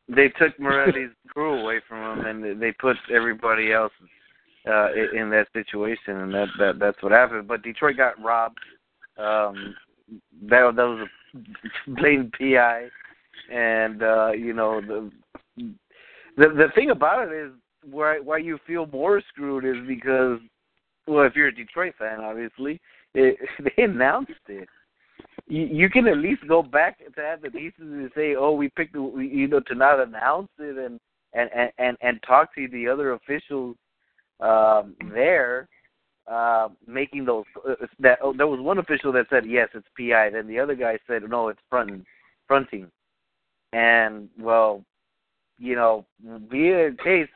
they 0.08 0.28
took 0.30 0.58
Morelli's 0.58 1.10
crew 1.28 1.60
away 1.60 1.80
from 1.88 2.18
him, 2.20 2.26
and 2.26 2.60
they 2.60 2.72
put 2.72 2.96
everybody 3.14 3.72
else 3.72 3.92
uh, 4.68 4.88
in 5.14 5.30
that 5.30 5.46
situation, 5.52 6.16
and 6.18 6.34
that, 6.34 6.48
that 6.58 6.78
that's 6.80 7.00
what 7.02 7.12
happened. 7.12 7.46
But 7.46 7.62
Detroit 7.62 7.96
got 7.96 8.20
robbed. 8.22 8.58
Um, 9.18 9.74
that 10.48 10.72
that 10.76 10.82
was 10.84 11.06
a 11.36 11.90
blatant 11.90 12.32
PI, 12.38 12.88
and 13.52 14.02
uh, 14.02 14.32
you 14.32 14.52
know 14.52 14.80
the 14.80 15.10
the 16.36 16.48
the 16.48 16.68
thing 16.74 16.90
about 16.90 17.28
it 17.28 17.32
is 17.34 17.52
why 17.90 18.18
why 18.18 18.38
you 18.38 18.58
feel 18.66 18.86
more 18.86 19.20
screwed 19.28 19.64
is 19.64 19.86
because 19.86 20.38
well 21.06 21.24
if 21.24 21.34
you're 21.34 21.48
a 21.48 21.54
Detroit 21.54 21.94
fan 21.98 22.20
obviously 22.20 22.80
it, 23.14 23.36
they 23.76 23.82
announced 23.82 24.32
it 24.48 24.68
you, 25.46 25.66
you 25.66 25.90
can 25.90 26.06
at 26.06 26.18
least 26.18 26.46
go 26.46 26.62
back 26.62 26.98
to 26.98 27.20
have 27.20 27.42
the 27.42 27.50
decency 27.50 27.80
to 27.80 28.10
say, 28.14 28.34
"Oh, 28.34 28.52
we 28.52 28.68
picked, 28.68 28.92
the, 28.92 29.02
we, 29.02 29.28
you 29.28 29.48
know, 29.48 29.60
to 29.60 29.74
not 29.74 30.00
announce 30.00 30.48
it 30.58 30.76
and 30.76 31.00
and 31.32 31.50
and 31.54 31.70
and, 31.78 31.96
and 32.02 32.22
talk 32.26 32.54
to 32.54 32.68
the 32.68 32.88
other 32.88 33.12
officials 33.12 33.76
um, 34.40 34.94
there, 35.12 35.68
uh, 36.30 36.68
making 36.86 37.24
those. 37.24 37.44
Uh, 37.66 37.74
that 38.00 38.18
oh, 38.22 38.34
there 38.36 38.46
was 38.46 38.60
one 38.60 38.78
official 38.78 39.12
that 39.12 39.26
said 39.30 39.44
yes, 39.46 39.68
it's 39.74 39.86
PI. 39.98 40.30
Then 40.30 40.46
the 40.46 40.58
other 40.58 40.74
guy 40.74 40.98
said 41.06 41.22
no, 41.28 41.48
it's 41.48 41.60
front 41.70 42.04
fronting. 42.46 42.90
And 43.72 44.28
well, 44.38 44.84
you 45.58 45.74
know, 45.74 46.06
via 46.50 46.92
case, 47.02 47.28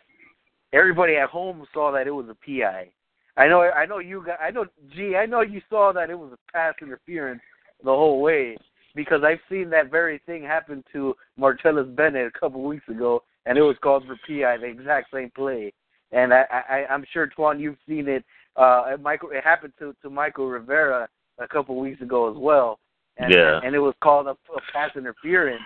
everybody 0.72 1.16
at 1.16 1.28
home 1.28 1.64
saw 1.72 1.90
that 1.92 2.06
it 2.06 2.10
was 2.10 2.26
a 2.28 2.34
PI. 2.34 2.88
I 3.36 3.48
know, 3.48 3.62
I 3.62 3.86
know 3.86 3.98
you 3.98 4.22
got, 4.24 4.40
I 4.40 4.50
know, 4.50 4.66
gee, 4.94 5.16
I 5.16 5.26
know 5.26 5.40
you 5.40 5.60
saw 5.70 5.92
that 5.92 6.10
it 6.10 6.18
was 6.18 6.32
a 6.32 6.52
pass 6.52 6.74
interference 6.82 7.40
the 7.82 7.90
whole 7.90 8.20
way 8.20 8.56
because 8.94 9.22
I've 9.24 9.40
seen 9.50 9.70
that 9.70 9.90
very 9.90 10.20
thing 10.26 10.42
happen 10.42 10.84
to 10.92 11.14
Martellus 11.38 11.94
Bennett 11.96 12.26
a 12.34 12.38
couple 12.38 12.62
weeks 12.62 12.86
ago, 12.88 13.22
and 13.46 13.56
it 13.56 13.62
was 13.62 13.76
called 13.82 14.04
for 14.06 14.16
PI, 14.26 14.58
the 14.58 14.66
exact 14.66 15.08
same 15.12 15.30
play. 15.34 15.72
And 16.12 16.34
I, 16.34 16.44
I, 16.50 16.86
I'm 16.90 17.04
sure 17.10 17.26
Twan, 17.26 17.58
you've 17.58 17.78
seen 17.88 18.06
it. 18.06 18.22
Uh, 18.54 18.84
it 18.88 19.00
Michael, 19.00 19.30
it 19.30 19.42
happened 19.42 19.72
to 19.78 19.96
to 20.02 20.10
Michael 20.10 20.48
Rivera 20.48 21.08
a 21.38 21.48
couple 21.48 21.78
weeks 21.80 22.02
ago 22.02 22.30
as 22.30 22.36
well. 22.36 22.78
And, 23.16 23.32
Yeah. 23.32 23.60
and 23.64 23.74
it 23.74 23.78
was 23.78 23.94
called 24.02 24.26
a, 24.26 24.30
a 24.30 24.60
pass 24.72 24.90
interference. 24.94 25.62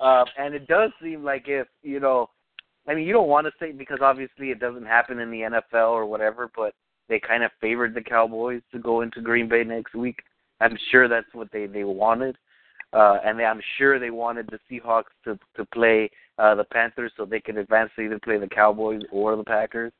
Uh, 0.00 0.24
and 0.38 0.54
it 0.54 0.66
does 0.66 0.90
seem 1.02 1.22
like 1.22 1.44
if 1.46 1.66
you 1.82 2.00
know, 2.00 2.30
I 2.88 2.94
mean, 2.94 3.06
you 3.06 3.12
don't 3.12 3.28
want 3.28 3.46
to 3.46 3.52
say 3.58 3.72
because 3.72 3.98
obviously 4.00 4.50
it 4.50 4.60
doesn't 4.60 4.86
happen 4.86 5.18
in 5.18 5.30
the 5.30 5.40
NFL 5.40 5.90
or 5.90 6.06
whatever, 6.06 6.50
but 6.54 6.74
they 7.08 7.20
kind 7.20 7.42
of 7.42 7.50
favored 7.60 7.94
the 7.94 8.00
Cowboys 8.00 8.62
to 8.72 8.78
go 8.78 9.00
into 9.00 9.20
Green 9.20 9.48
Bay 9.48 9.64
next 9.64 9.94
week. 9.94 10.20
I'm 10.60 10.78
sure 10.90 11.08
that's 11.08 11.32
what 11.32 11.50
they 11.52 11.66
they 11.66 11.84
wanted, 11.84 12.36
uh, 12.92 13.18
and 13.24 13.40
I'm 13.40 13.60
sure 13.76 13.98
they 13.98 14.10
wanted 14.10 14.48
the 14.48 14.58
Seahawks 14.70 15.12
to 15.24 15.38
to 15.56 15.64
play 15.66 16.10
uh, 16.38 16.54
the 16.54 16.64
Panthers 16.64 17.12
so 17.16 17.24
they 17.24 17.40
could 17.40 17.58
advance 17.58 17.90
to 17.96 18.02
either 18.02 18.18
play 18.18 18.38
the 18.38 18.48
Cowboys 18.48 19.02
or 19.12 19.36
the 19.36 19.44
Packers. 19.44 19.92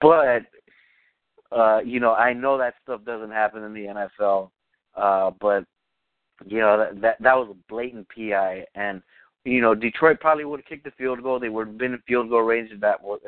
But 0.00 0.42
uh, 1.52 1.78
you 1.78 2.00
know, 2.00 2.12
I 2.12 2.32
know 2.32 2.58
that 2.58 2.74
stuff 2.82 3.04
doesn't 3.04 3.30
happen 3.30 3.62
in 3.62 3.72
the 3.72 4.06
NFL, 4.20 4.50
uh, 4.96 5.30
but 5.40 5.64
you 6.44 6.60
know 6.60 6.76
that 6.78 7.00
that, 7.00 7.22
that 7.22 7.34
was 7.34 7.48
a 7.50 7.72
blatant 7.72 8.06
PI, 8.14 8.64
and 8.74 9.00
you 9.46 9.60
know 9.60 9.74
Detroit 9.74 10.20
probably 10.20 10.44
would 10.44 10.60
have 10.60 10.66
kicked 10.66 10.84
the 10.84 10.90
field 10.92 11.22
goal. 11.22 11.38
They 11.38 11.48
would 11.48 11.68
have 11.68 11.78
been 11.78 11.94
in 11.94 12.02
field 12.06 12.28
goal 12.28 12.42
range 12.42 12.70
at 12.72 12.80
that, 12.80 13.02
was- 13.02 13.20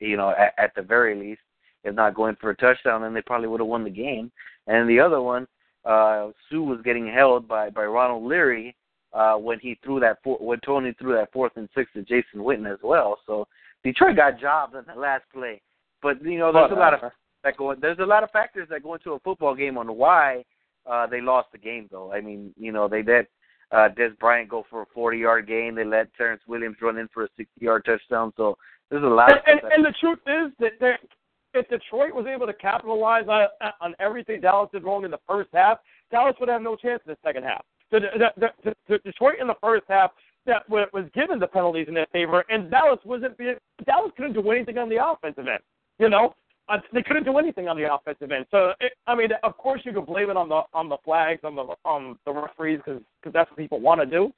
you 0.00 0.16
know, 0.16 0.30
at, 0.30 0.54
at 0.58 0.74
the 0.74 0.82
very 0.82 1.14
least, 1.14 1.40
if 1.84 1.94
not 1.94 2.14
going 2.14 2.36
for 2.40 2.50
a 2.50 2.56
touchdown, 2.56 3.04
and 3.04 3.14
they 3.14 3.22
probably 3.22 3.48
would 3.48 3.60
have 3.60 3.68
won 3.68 3.84
the 3.84 3.90
game. 3.90 4.30
And 4.66 4.88
the 4.88 5.00
other 5.00 5.20
one, 5.20 5.46
uh, 5.84 6.30
Suh 6.50 6.60
was 6.60 6.80
getting 6.84 7.06
held 7.06 7.46
by 7.46 7.70
by 7.70 7.84
Ronald 7.84 8.24
Leary 8.24 8.74
uh, 9.12 9.36
when 9.36 9.60
he 9.60 9.78
threw 9.84 10.00
that 10.00 10.18
four, 10.24 10.38
when 10.38 10.58
Tony 10.60 10.92
threw 10.98 11.14
that 11.14 11.32
fourth 11.32 11.52
and 11.56 11.68
six 11.74 11.90
to 11.94 12.02
Jason 12.02 12.40
Witten 12.40 12.70
as 12.70 12.80
well. 12.82 13.18
So 13.26 13.46
Detroit 13.84 14.16
got 14.16 14.40
jobbed 14.40 14.74
in 14.74 14.84
the 14.92 14.98
last 15.00 15.24
play. 15.32 15.60
But 16.02 16.22
you 16.24 16.38
know, 16.38 16.52
there's 16.52 16.72
a 16.72 16.74
lot 16.80 16.94
of 16.94 17.00
that 17.44 17.56
go. 17.56 17.74
There's 17.74 17.98
a 18.00 18.06
lot 18.06 18.24
of 18.24 18.30
factors 18.30 18.68
that 18.70 18.82
go 18.82 18.94
into 18.94 19.12
a 19.12 19.20
football 19.20 19.54
game 19.54 19.78
on 19.78 19.94
why 19.96 20.44
uh, 20.90 21.06
they 21.06 21.20
lost 21.20 21.48
the 21.52 21.58
game. 21.58 21.88
Though 21.90 22.12
I 22.12 22.20
mean, 22.20 22.52
you 22.58 22.72
know, 22.72 22.88
they 22.88 23.02
let 23.02 23.26
uh, 23.74 23.88
Dez 23.88 24.16
Bryant 24.18 24.48
go 24.48 24.64
for 24.70 24.82
a 24.82 24.86
40-yard 24.96 25.48
gain. 25.48 25.74
They 25.74 25.84
let 25.84 26.14
Terrance 26.14 26.42
Williams 26.46 26.76
run 26.80 26.98
in 26.98 27.08
for 27.12 27.24
a 27.24 27.28
60-yard 27.38 27.84
touchdown. 27.84 28.32
So 28.36 28.56
there's 28.90 29.02
a 29.02 29.06
lot. 29.06 29.30
And, 29.30 29.58
of 29.58 29.64
and, 29.64 29.72
and 29.72 29.84
the 29.84 29.94
truth 30.00 30.20
is 30.26 30.52
that 30.80 30.98
if 31.54 31.68
Detroit 31.68 32.14
was 32.14 32.26
able 32.26 32.46
to 32.46 32.54
capitalize 32.54 33.24
on, 33.28 33.46
on 33.80 33.94
everything 33.98 34.40
Dallas 34.40 34.70
did 34.72 34.84
wrong 34.84 35.04
in 35.04 35.10
the 35.10 35.20
first 35.26 35.50
half, 35.52 35.78
Dallas 36.10 36.36
would 36.40 36.48
have 36.48 36.62
no 36.62 36.76
chance 36.76 37.02
in 37.06 37.12
the 37.12 37.18
second 37.24 37.44
half. 37.44 37.64
The, 37.90 38.00
the, 38.00 38.50
the, 38.64 38.74
the, 38.88 38.98
Detroit 38.98 39.36
in 39.40 39.46
the 39.46 39.54
first 39.60 39.84
half 39.88 40.12
that 40.46 40.68
wa- 40.68 40.86
was 40.92 41.04
given 41.14 41.38
the 41.38 41.46
penalties 41.46 41.86
in 41.88 41.94
their 41.94 42.06
favor, 42.12 42.44
and 42.48 42.70
Dallas 42.70 42.98
wasn't 43.04 43.36
being. 43.38 43.56
Dallas 43.86 44.12
couldn't 44.16 44.34
do 44.34 44.50
anything 44.50 44.78
on 44.78 44.88
the 44.88 45.04
offensive 45.04 45.46
end. 45.46 45.60
You 45.98 46.08
know, 46.08 46.34
uh, 46.68 46.78
they 46.92 47.02
couldn't 47.02 47.24
do 47.24 47.38
anything 47.38 47.68
on 47.68 47.76
the 47.76 47.92
offensive 47.92 48.30
end. 48.32 48.46
So 48.50 48.72
it, 48.80 48.92
I 49.06 49.14
mean, 49.14 49.28
of 49.42 49.56
course, 49.56 49.82
you 49.84 49.92
could 49.92 50.06
blame 50.06 50.30
it 50.30 50.36
on 50.36 50.48
the 50.48 50.62
on 50.72 50.88
the 50.88 50.96
flags, 51.04 51.40
on 51.44 51.54
the 51.54 51.66
on 51.84 52.18
the 52.24 52.32
referees, 52.32 52.80
because 52.84 53.02
that's 53.32 53.50
what 53.50 53.58
people 53.58 53.80
want 53.80 54.00
to 54.00 54.06
do. 54.06 54.32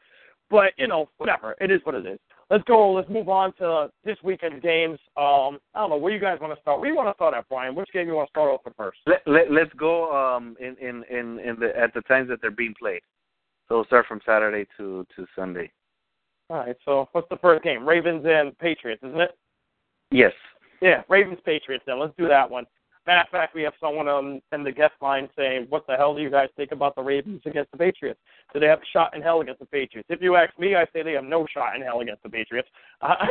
But 0.51 0.73
you 0.77 0.87
know, 0.87 1.09
whatever. 1.19 1.55
It 1.61 1.71
is 1.71 1.81
what 1.85 1.95
it 1.95 2.07
is. 2.07 2.19
Let's 2.51 2.65
go. 2.65 2.93
Let's 2.93 3.09
move 3.09 3.29
on 3.29 3.53
to 3.55 3.91
this 4.05 4.17
weekend's 4.23 4.63
games. 4.63 4.99
Um, 5.17 5.59
I 5.75 5.81
don't 5.81 5.91
know 5.91 5.97
where 5.97 6.13
you 6.13 6.21
guys 6.21 6.39
want 6.41 6.55
to 6.55 6.61
start. 6.61 6.81
Where 6.81 6.89
you 6.89 6.95
want 6.95 7.09
to 7.09 7.15
start 7.15 7.35
at, 7.35 7.49
Brian? 7.49 7.75
Which 7.75 7.91
game 7.93 8.07
you 8.07 8.15
want 8.15 8.29
to 8.29 8.31
start 8.31 8.51
off 8.51 8.61
with 8.65 8.77
first? 8.77 8.99
let, 9.07 9.23
let, 9.27 9.51
let's 9.51 9.73
go 9.77 10.15
um, 10.15 10.57
in, 10.61 10.77
in, 10.81 11.03
in, 11.11 11.41
in 11.41 11.59
the 11.59 11.77
at 11.77 11.93
the 11.95 12.03
times 12.03 12.29
that 12.29 12.41
they're 12.41 12.53
being 12.53 12.75
played. 12.79 13.01
So 13.69 13.77
we'll 13.77 13.85
start 13.87 14.07
from 14.07 14.21
Saturday 14.25 14.67
to, 14.77 15.05
to 15.17 15.27
Sunday. 15.35 15.73
All 16.49 16.59
right. 16.59 16.77
So 16.85 17.09
what's 17.13 17.29
the 17.29 17.39
first 17.39 17.65
game? 17.65 17.87
Ravens 17.87 18.25
and 18.25 18.57
Patriots, 18.59 19.03
isn't 19.03 19.21
it? 19.21 19.37
Yes. 20.13 20.33
Yeah, 20.81 21.03
Ravens 21.09 21.39
Patriots. 21.45 21.85
Then 21.87 21.99
let's 21.99 22.15
do 22.19 22.29
that 22.29 22.51
one. 22.51 22.67
Matter 23.07 23.21
of 23.21 23.29
fact, 23.29 23.55
we 23.55 23.63
have 23.63 23.75
someone 23.81 24.09
on 24.09 24.43
in 24.53 24.65
the 24.65 24.73
guest 24.73 24.95
line 25.01 25.29
saying, 25.37 25.67
"What 25.69 25.87
the 25.87 25.97
hell 25.97 26.15
do 26.15 26.23
you 26.23 26.31
guys 26.31 26.49
think 26.57 26.73
about 26.73 26.97
the 26.97 27.03
Ravens 27.03 27.41
against 27.47 27.71
the 27.71 27.79
Patriots? 27.79 28.19
Do 28.53 28.59
they 28.59 28.67
have 28.67 28.81
a 28.81 28.87
shot 28.93 29.15
in 29.15 29.23
hell 29.23 29.41
against 29.41 29.61
the 29.61 29.67
Patriots?" 29.67 30.09
If 30.11 30.21
you 30.21 30.35
ask 30.35 30.59
me, 30.59 30.75
I 30.75 30.87
say 30.93 31.03
they 31.03 31.13
have 31.13 31.25
no 31.25 31.47
shot 31.47 31.77
in 31.77 31.83
hell 31.83 32.01
against 32.01 32.25
the 32.25 32.31
Patriots. 32.31 32.69
I, 33.03 33.29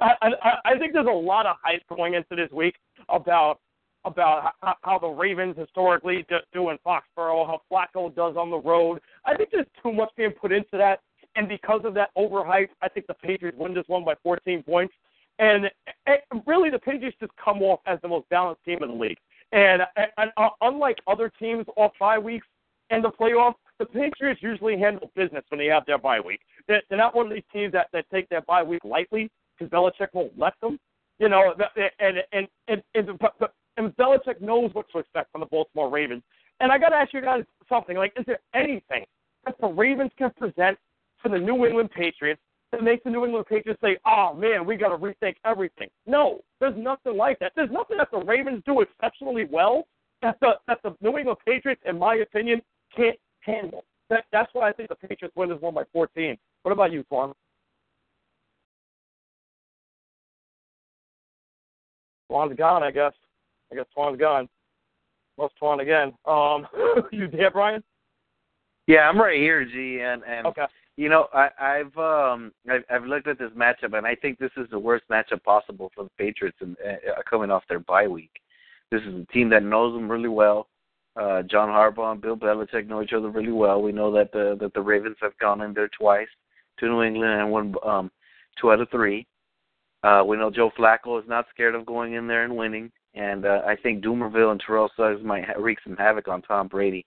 I, 0.00 0.32
I, 0.42 0.58
I 0.64 0.78
think 0.78 0.92
there's 0.92 1.06
a 1.06 1.10
lot 1.10 1.46
of 1.46 1.56
hype 1.62 1.82
going 1.88 2.14
into 2.14 2.34
this 2.34 2.50
week 2.50 2.74
about 3.08 3.60
about 4.04 4.54
how, 4.60 4.74
how 4.82 4.98
the 4.98 5.08
Ravens 5.08 5.56
historically 5.56 6.26
do 6.52 6.70
in 6.70 6.78
Foxborough, 6.78 7.46
how 7.46 7.60
Flacco 7.70 8.14
does 8.14 8.36
on 8.36 8.50
the 8.50 8.58
road. 8.58 9.00
I 9.24 9.36
think 9.36 9.50
there's 9.52 9.66
too 9.82 9.92
much 9.92 10.10
being 10.16 10.32
put 10.32 10.52
into 10.52 10.78
that, 10.78 11.00
and 11.36 11.48
because 11.48 11.82
of 11.84 11.94
that 11.94 12.10
overhype, 12.16 12.70
I 12.82 12.88
think 12.88 13.06
the 13.06 13.14
Patriots 13.14 13.58
win 13.58 13.74
this 13.74 13.84
one 13.86 14.04
by 14.04 14.14
14 14.22 14.62
points. 14.62 14.94
And 15.40 15.64
it, 16.06 16.20
really, 16.46 16.70
the 16.70 16.78
Patriots 16.78 17.16
just 17.18 17.32
come 17.42 17.62
off 17.62 17.80
as 17.86 17.98
the 18.02 18.08
most 18.08 18.28
balanced 18.28 18.62
team 18.64 18.82
in 18.82 18.90
the 18.90 18.94
league. 18.94 19.18
And, 19.52 19.82
and 19.96 20.30
uh, 20.36 20.50
unlike 20.60 20.98
other 21.08 21.32
teams 21.38 21.66
off 21.76 21.92
bye 21.98 22.18
weeks 22.18 22.46
in 22.90 23.02
the 23.02 23.10
playoffs, 23.10 23.54
the 23.78 23.86
Patriots 23.86 24.42
usually 24.42 24.78
handle 24.78 25.10
business 25.16 25.42
when 25.48 25.58
they 25.58 25.66
have 25.66 25.86
their 25.86 25.98
bye 25.98 26.20
week. 26.20 26.40
They're, 26.68 26.82
they're 26.88 26.98
not 26.98 27.16
one 27.16 27.26
of 27.26 27.32
these 27.32 27.42
teams 27.52 27.72
that, 27.72 27.88
that 27.94 28.04
take 28.12 28.28
their 28.28 28.42
bye 28.42 28.62
week 28.62 28.84
lightly 28.84 29.30
because 29.58 29.72
Belichick 29.72 30.08
won't 30.12 30.38
let 30.38 30.52
them. 30.60 30.78
You 31.18 31.28
know, 31.28 31.54
and 31.98 32.18
and 32.30 32.48
and 32.68 32.82
and, 32.94 33.18
but, 33.18 33.52
and 33.76 33.94
Belichick 33.96 34.40
knows 34.40 34.70
what 34.72 34.86
to 34.92 34.98
expect 34.98 35.32
from 35.32 35.40
the 35.40 35.46
Baltimore 35.46 35.90
Ravens. 35.90 36.22
And 36.60 36.70
I 36.70 36.78
got 36.78 36.90
to 36.90 36.96
ask 36.96 37.12
you 37.12 37.20
guys 37.20 37.44
something. 37.68 37.96
Like, 37.96 38.12
is 38.18 38.24
there 38.26 38.40
anything 38.54 39.04
that 39.44 39.56
the 39.60 39.68
Ravens 39.68 40.12
can 40.16 40.30
present 40.38 40.78
to 41.22 41.28
the 41.30 41.38
New 41.38 41.66
England 41.66 41.90
Patriots 41.90 42.40
that 42.72 42.82
makes 42.82 43.02
the 43.04 43.10
New 43.10 43.24
England 43.24 43.46
Patriots 43.48 43.80
say, 43.82 43.98
"Oh 44.06 44.34
man, 44.34 44.64
we 44.64 44.76
got 44.76 44.88
to 44.90 44.96
rethink 44.96 45.36
everything"? 45.44 45.88
No, 46.06 46.40
there's 46.60 46.76
nothing 46.76 47.16
like 47.16 47.38
that. 47.40 47.52
There's 47.56 47.70
nothing 47.70 47.96
that 47.98 48.10
the 48.10 48.18
Ravens 48.18 48.62
do 48.64 48.80
exceptionally 48.80 49.44
well 49.50 49.86
that 50.22 50.38
the 50.40 50.52
that 50.66 50.78
the 50.82 50.94
New 51.00 51.18
England 51.18 51.38
Patriots, 51.44 51.82
in 51.86 51.98
my 51.98 52.16
opinion, 52.16 52.60
can't 52.94 53.18
handle. 53.40 53.84
That 54.08 54.24
that's 54.32 54.52
why 54.52 54.68
I 54.68 54.72
think 54.72 54.88
the 54.88 54.94
Patriots 54.94 55.34
win 55.36 55.48
this 55.48 55.60
one 55.60 55.74
by 55.74 55.84
14. 55.92 56.36
What 56.62 56.72
about 56.72 56.92
you, 56.92 57.04
Twan? 57.10 57.32
Twan's 62.30 62.56
gone, 62.56 62.82
I 62.82 62.90
guess. 62.90 63.12
I 63.72 63.76
guess 63.76 63.86
Twan's 63.96 64.18
gone. 64.18 64.48
Lost 65.36 65.54
Twan 65.60 65.80
again. 65.80 66.12
Um, 66.26 66.66
you 67.12 67.28
there, 67.28 67.50
Brian? 67.50 67.82
Yeah, 68.86 69.08
I'm 69.08 69.20
right 69.20 69.38
here, 69.38 69.64
G, 69.64 70.00
and 70.00 70.22
and 70.24 70.46
Okay. 70.46 70.66
You 71.00 71.08
know 71.08 71.28
I, 71.32 71.48
I've 71.58 71.96
um 71.96 72.52
I've, 72.70 72.84
I've 72.90 73.04
looked 73.06 73.26
at 73.26 73.38
this 73.38 73.52
matchup, 73.56 73.96
and 73.96 74.06
I 74.06 74.14
think 74.14 74.38
this 74.38 74.50
is 74.58 74.68
the 74.70 74.78
worst 74.78 75.04
matchup 75.10 75.42
possible 75.44 75.90
for 75.94 76.04
the 76.04 76.10
Patriots, 76.18 76.58
and 76.60 76.76
uh, 76.86 77.22
coming 77.28 77.50
off 77.50 77.62
their 77.70 77.78
bye 77.78 78.06
week. 78.06 78.32
This 78.90 79.00
is 79.08 79.14
a 79.14 79.32
team 79.32 79.48
that 79.48 79.62
knows 79.62 79.94
them 79.94 80.12
really 80.12 80.28
well. 80.28 80.68
Uh, 81.16 81.40
John 81.44 81.70
Harbaugh 81.70 82.12
and 82.12 82.20
Bill 82.20 82.36
Belichick 82.36 82.86
know 82.86 83.00
each 83.00 83.14
other 83.14 83.30
really 83.30 83.50
well. 83.50 83.80
We 83.80 83.92
know 83.92 84.12
that 84.12 84.30
the 84.32 84.58
that 84.60 84.74
the 84.74 84.82
Ravens 84.82 85.16
have 85.22 85.32
gone 85.38 85.62
in 85.62 85.72
there 85.72 85.88
twice 85.98 86.28
to 86.80 86.86
New 86.86 87.02
England 87.02 87.40
and 87.40 87.50
won 87.50 87.74
um, 87.82 88.10
two 88.60 88.70
out 88.70 88.82
of 88.82 88.90
three. 88.90 89.26
Uh, 90.02 90.22
we 90.26 90.36
know 90.36 90.50
Joe 90.50 90.70
Flacco 90.78 91.18
is 91.18 91.26
not 91.26 91.46
scared 91.48 91.74
of 91.74 91.86
going 91.86 92.12
in 92.12 92.26
there 92.26 92.44
and 92.44 92.54
winning, 92.54 92.92
and 93.14 93.46
uh, 93.46 93.62
I 93.66 93.74
think 93.74 94.04
Dumerville 94.04 94.52
and 94.52 94.60
Terrell 94.60 94.90
Suggs 94.98 95.24
might 95.24 95.46
ha- 95.46 95.58
wreak 95.58 95.78
some 95.82 95.96
havoc 95.96 96.28
on 96.28 96.42
Tom 96.42 96.68
Brady. 96.68 97.06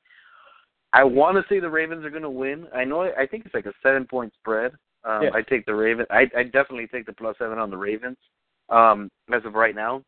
I 0.93 1.03
want 1.03 1.35
to 1.37 1.43
say 1.53 1.59
the 1.59 1.69
Ravens 1.69 2.05
are 2.05 2.09
going 2.09 2.23
to 2.23 2.29
win. 2.29 2.67
I 2.73 2.83
know. 2.83 3.01
I 3.01 3.25
think 3.25 3.45
it's 3.45 3.55
like 3.55 3.65
a 3.65 3.73
seven 3.81 4.05
point 4.05 4.31
spread. 4.39 4.73
Um. 5.03 5.23
I 5.33 5.41
take 5.41 5.65
the 5.65 5.75
Raven. 5.75 6.05
I 6.09 6.29
I 6.37 6.43
definitely 6.43 6.87
take 6.87 7.05
the 7.05 7.13
plus 7.13 7.35
seven 7.39 7.57
on 7.57 7.69
the 7.69 7.77
Ravens. 7.77 8.17
Um, 8.69 9.09
as 9.33 9.43
of 9.45 9.55
right 9.55 9.75
now, 9.75 10.03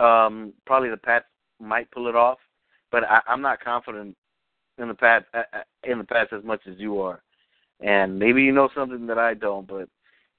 um, 0.00 0.52
probably 0.66 0.90
the 0.90 0.96
Pats 0.96 1.26
might 1.60 1.90
pull 1.92 2.08
it 2.08 2.16
off, 2.16 2.38
but 2.90 3.04
I, 3.04 3.20
I'm 3.28 3.42
not 3.42 3.62
confident 3.62 4.16
in 4.78 4.88
the 4.88 4.94
Pats 4.94 5.26
uh, 5.34 5.42
uh, 5.52 5.62
in 5.84 5.98
the 5.98 6.04
Pats 6.04 6.30
as 6.36 6.42
much 6.42 6.60
as 6.66 6.74
you 6.78 7.00
are. 7.00 7.22
And 7.80 8.18
maybe 8.18 8.42
you 8.42 8.52
know 8.52 8.68
something 8.74 9.06
that 9.06 9.18
I 9.18 9.34
don't, 9.34 9.66
but 9.66 9.88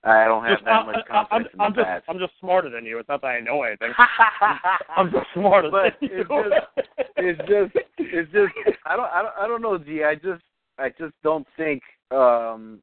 I 0.04 0.26
don't 0.26 0.43
have 0.43 0.54
Just- 0.58 0.66
that 0.66 0.72
I- 0.72 0.86
much 0.86 0.95
I- 0.95 0.99
I'm, 0.99 1.06
confidence 1.28 1.49
in 1.54 1.58
the 1.60 1.64
I'm 1.64 1.74
just 1.76 1.86
Pats. 1.86 2.06
I'm 2.10 2.20
just 2.20 2.34
smarter 2.39 2.70
than 2.70 2.86
you. 2.86 2.97
It's 2.97 3.08
not 3.10 3.22
that 3.22 3.28
I 3.28 3.39
know 3.39 3.62
anything. 3.64 3.91
I'm 4.97 5.12
just 5.12 5.28
smarter 5.34 5.70
But 5.70 5.95
than 6.02 6.10
you. 6.10 6.26
it's 6.28 6.30
just 6.30 7.08
it's 7.18 7.39
just 7.49 7.86
it's 7.99 8.32
just 8.32 8.54
I 8.86 8.95
don't 8.95 9.12
I 9.12 9.22
don't 9.22 9.34
I 9.39 9.47
don't 9.47 9.62
know, 9.62 9.78
G. 9.78 10.04
I 10.04 10.16
just 10.16 10.41
I 10.80 10.89
just 10.89 11.14
don't 11.24 11.45
think 11.56 11.84
um 12.10 12.82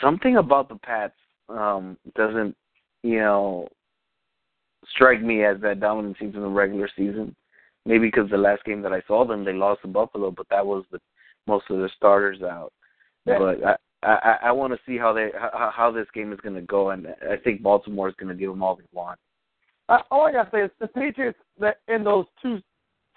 something 0.00 0.36
about 0.36 0.68
the 0.68 0.76
Pats 0.76 1.14
um 1.48 1.96
doesn't, 2.16 2.56
you 3.02 3.18
know, 3.20 3.68
strike 4.88 5.22
me 5.22 5.44
as 5.44 5.60
that 5.60 5.80
dominant 5.80 6.16
team 6.18 6.32
in 6.34 6.40
the 6.40 6.48
regular 6.48 6.88
season. 6.96 7.34
Maybe 7.86 8.08
because 8.08 8.30
the 8.30 8.38
last 8.38 8.64
game 8.64 8.80
that 8.82 8.92
I 8.94 9.02
saw 9.06 9.26
them, 9.26 9.44
they 9.44 9.52
lost 9.52 9.82
to 9.82 9.88
Buffalo, 9.88 10.30
but 10.30 10.46
that 10.50 10.64
was 10.66 10.84
the 10.90 10.98
most 11.46 11.66
of 11.68 11.78
their 11.78 11.90
starters 11.94 12.42
out. 12.42 12.72
But 13.38 13.64
I 13.64 13.76
I, 14.04 14.36
I 14.44 14.52
want 14.52 14.72
to 14.72 14.78
see 14.86 14.98
how 14.98 15.12
they 15.12 15.30
how, 15.34 15.72
how 15.74 15.90
this 15.90 16.06
game 16.14 16.32
is 16.32 16.40
going 16.40 16.56
to 16.56 16.62
go, 16.62 16.90
and 16.90 17.06
I 17.08 17.36
think 17.42 17.62
Baltimore 17.62 18.08
is 18.08 18.14
going 18.18 18.28
to 18.28 18.34
give 18.34 18.50
them 18.50 18.62
all 18.62 18.76
they 18.76 18.84
want. 18.92 19.18
Uh, 19.88 19.98
all 20.10 20.26
I 20.26 20.32
gotta 20.32 20.50
say 20.50 20.62
is 20.62 20.70
the 20.80 20.88
Patriots 20.88 21.38
that 21.58 21.78
in 21.88 22.04
those 22.04 22.24
two 22.40 22.58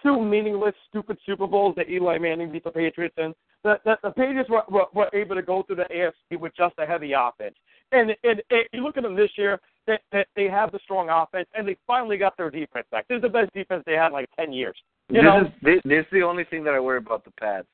two 0.03 0.21
meaningless, 0.21 0.75
stupid 0.89 1.17
Super 1.25 1.47
Bowls 1.47 1.75
that 1.77 1.89
Eli 1.89 2.17
Manning 2.17 2.51
beat 2.51 2.63
the 2.63 2.71
Patriots 2.71 3.15
in, 3.17 3.33
the 3.63 3.75
the, 3.85 3.95
the 4.03 4.11
Patriots 4.11 4.49
were, 4.49 4.63
were 4.69 4.85
were 4.93 5.09
able 5.13 5.35
to 5.35 5.41
go 5.41 5.63
through 5.63 5.77
the 5.77 5.85
AFC 5.85 6.39
with 6.39 6.53
just 6.55 6.75
a 6.77 6.85
heavy 6.85 7.13
offense. 7.13 7.55
And 7.91 8.11
and, 8.23 8.41
and 8.49 8.63
you 8.73 8.83
look 8.83 8.97
at 8.97 9.03
them 9.03 9.15
this 9.15 9.31
year, 9.37 9.59
that 9.87 10.01
they, 10.11 10.25
they 10.35 10.45
have 10.45 10.71
the 10.71 10.79
strong 10.83 11.09
offense, 11.09 11.47
and 11.53 11.67
they 11.67 11.77
finally 11.87 12.17
got 12.17 12.35
their 12.35 12.49
defense 12.49 12.85
back. 12.91 13.07
This 13.07 13.17
is 13.17 13.21
the 13.21 13.29
best 13.29 13.53
defense 13.53 13.83
they 13.85 13.93
had 13.93 14.07
in 14.07 14.13
like 14.13 14.29
ten 14.37 14.51
years. 14.51 14.75
You 15.09 15.15
this 15.15 15.23
know, 15.23 15.41
is 15.41 15.47
this, 15.61 15.81
this 15.85 16.05
is 16.05 16.11
the 16.11 16.23
only 16.23 16.43
thing 16.43 16.65
that 16.65 16.73
I 16.73 16.81
worry 16.81 16.97
about 16.97 17.23
the 17.23 17.31
Pats, 17.39 17.67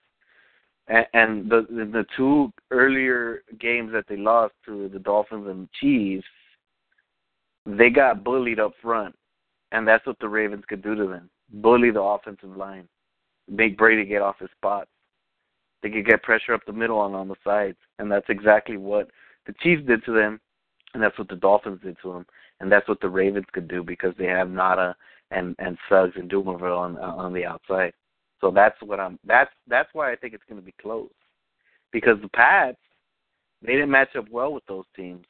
and, 0.88 1.50
the 1.50 1.66
the 1.70 2.06
two 2.18 2.52
earlier 2.72 3.44
games 3.60 3.92
that 3.94 4.06
they 4.08 4.18
lost 4.18 4.54
to 4.66 4.90
the 4.90 5.00
Dolphins 5.00 5.48
and 5.48 5.68
the 5.68 5.70
Chiefs, 5.80 6.28
they 7.66 7.90
got 7.90 8.24
bullied 8.24 8.60
up 8.60 8.74
front, 8.82 9.16
and 9.72 9.88
that's 9.88 10.06
what 10.06 10.20
the 10.20 10.28
Ravens 10.28 10.64
could 10.68 10.82
do 10.82 10.96
to 10.96 11.08
them: 11.08 11.30
bully 11.50 11.92
the 11.92 12.02
offensive 12.02 12.56
line, 12.58 12.88
make 13.48 13.78
Brady 13.78 14.06
get 14.06 14.22
off 14.22 14.40
his 14.40 14.50
spots. 14.52 14.90
They 15.82 15.90
could 15.90 16.06
get 16.06 16.24
pressure 16.24 16.54
up 16.54 16.62
the 16.66 16.74
middle 16.74 17.06
and 17.06 17.16
on 17.16 17.28
the 17.28 17.36
sides, 17.44 17.78
and 18.00 18.12
that's 18.12 18.30
exactly 18.30 18.78
what 18.78 19.10
the 19.46 19.54
Chiefs 19.62 19.86
did 19.86 20.04
to 20.06 20.14
them, 20.14 20.40
and 20.94 21.04
that's 21.04 21.18
what 21.18 21.28
the 21.28 21.36
Dolphins 21.36 21.82
did 21.84 21.98
to 22.02 22.14
them, 22.14 22.26
and 22.60 22.72
that's 22.72 22.88
what 22.88 23.02
the 23.02 23.10
Ravens 23.10 23.46
could 23.52 23.68
do 23.68 23.84
because 23.84 24.14
they 24.18 24.28
have 24.28 24.48
Ngata 24.48 24.96
and 25.32 25.56
and 25.60 25.78
Suggs 25.88 26.14
and 26.16 26.30
Dumerville 26.30 26.78
on 26.78 26.98
on 26.98 27.34
the 27.34 27.46
outside. 27.46 27.94
So 28.44 28.52
that's 28.52 28.76
what 28.82 29.00
I'm. 29.00 29.18
That's 29.26 29.50
that's 29.70 29.88
why 29.94 30.12
I 30.12 30.18
think 30.18 30.34
it's 30.34 30.44
going 30.50 30.60
to 30.60 30.66
be 30.66 30.74
close, 30.82 31.10
because 31.94 32.18
the 32.22 32.28
Pats 32.28 32.78
they 33.66 33.72
didn't 33.72 33.90
match 33.90 34.18
up 34.18 34.26
well 34.30 34.52
with 34.52 34.66
those 34.68 34.84
teams, 34.98 35.26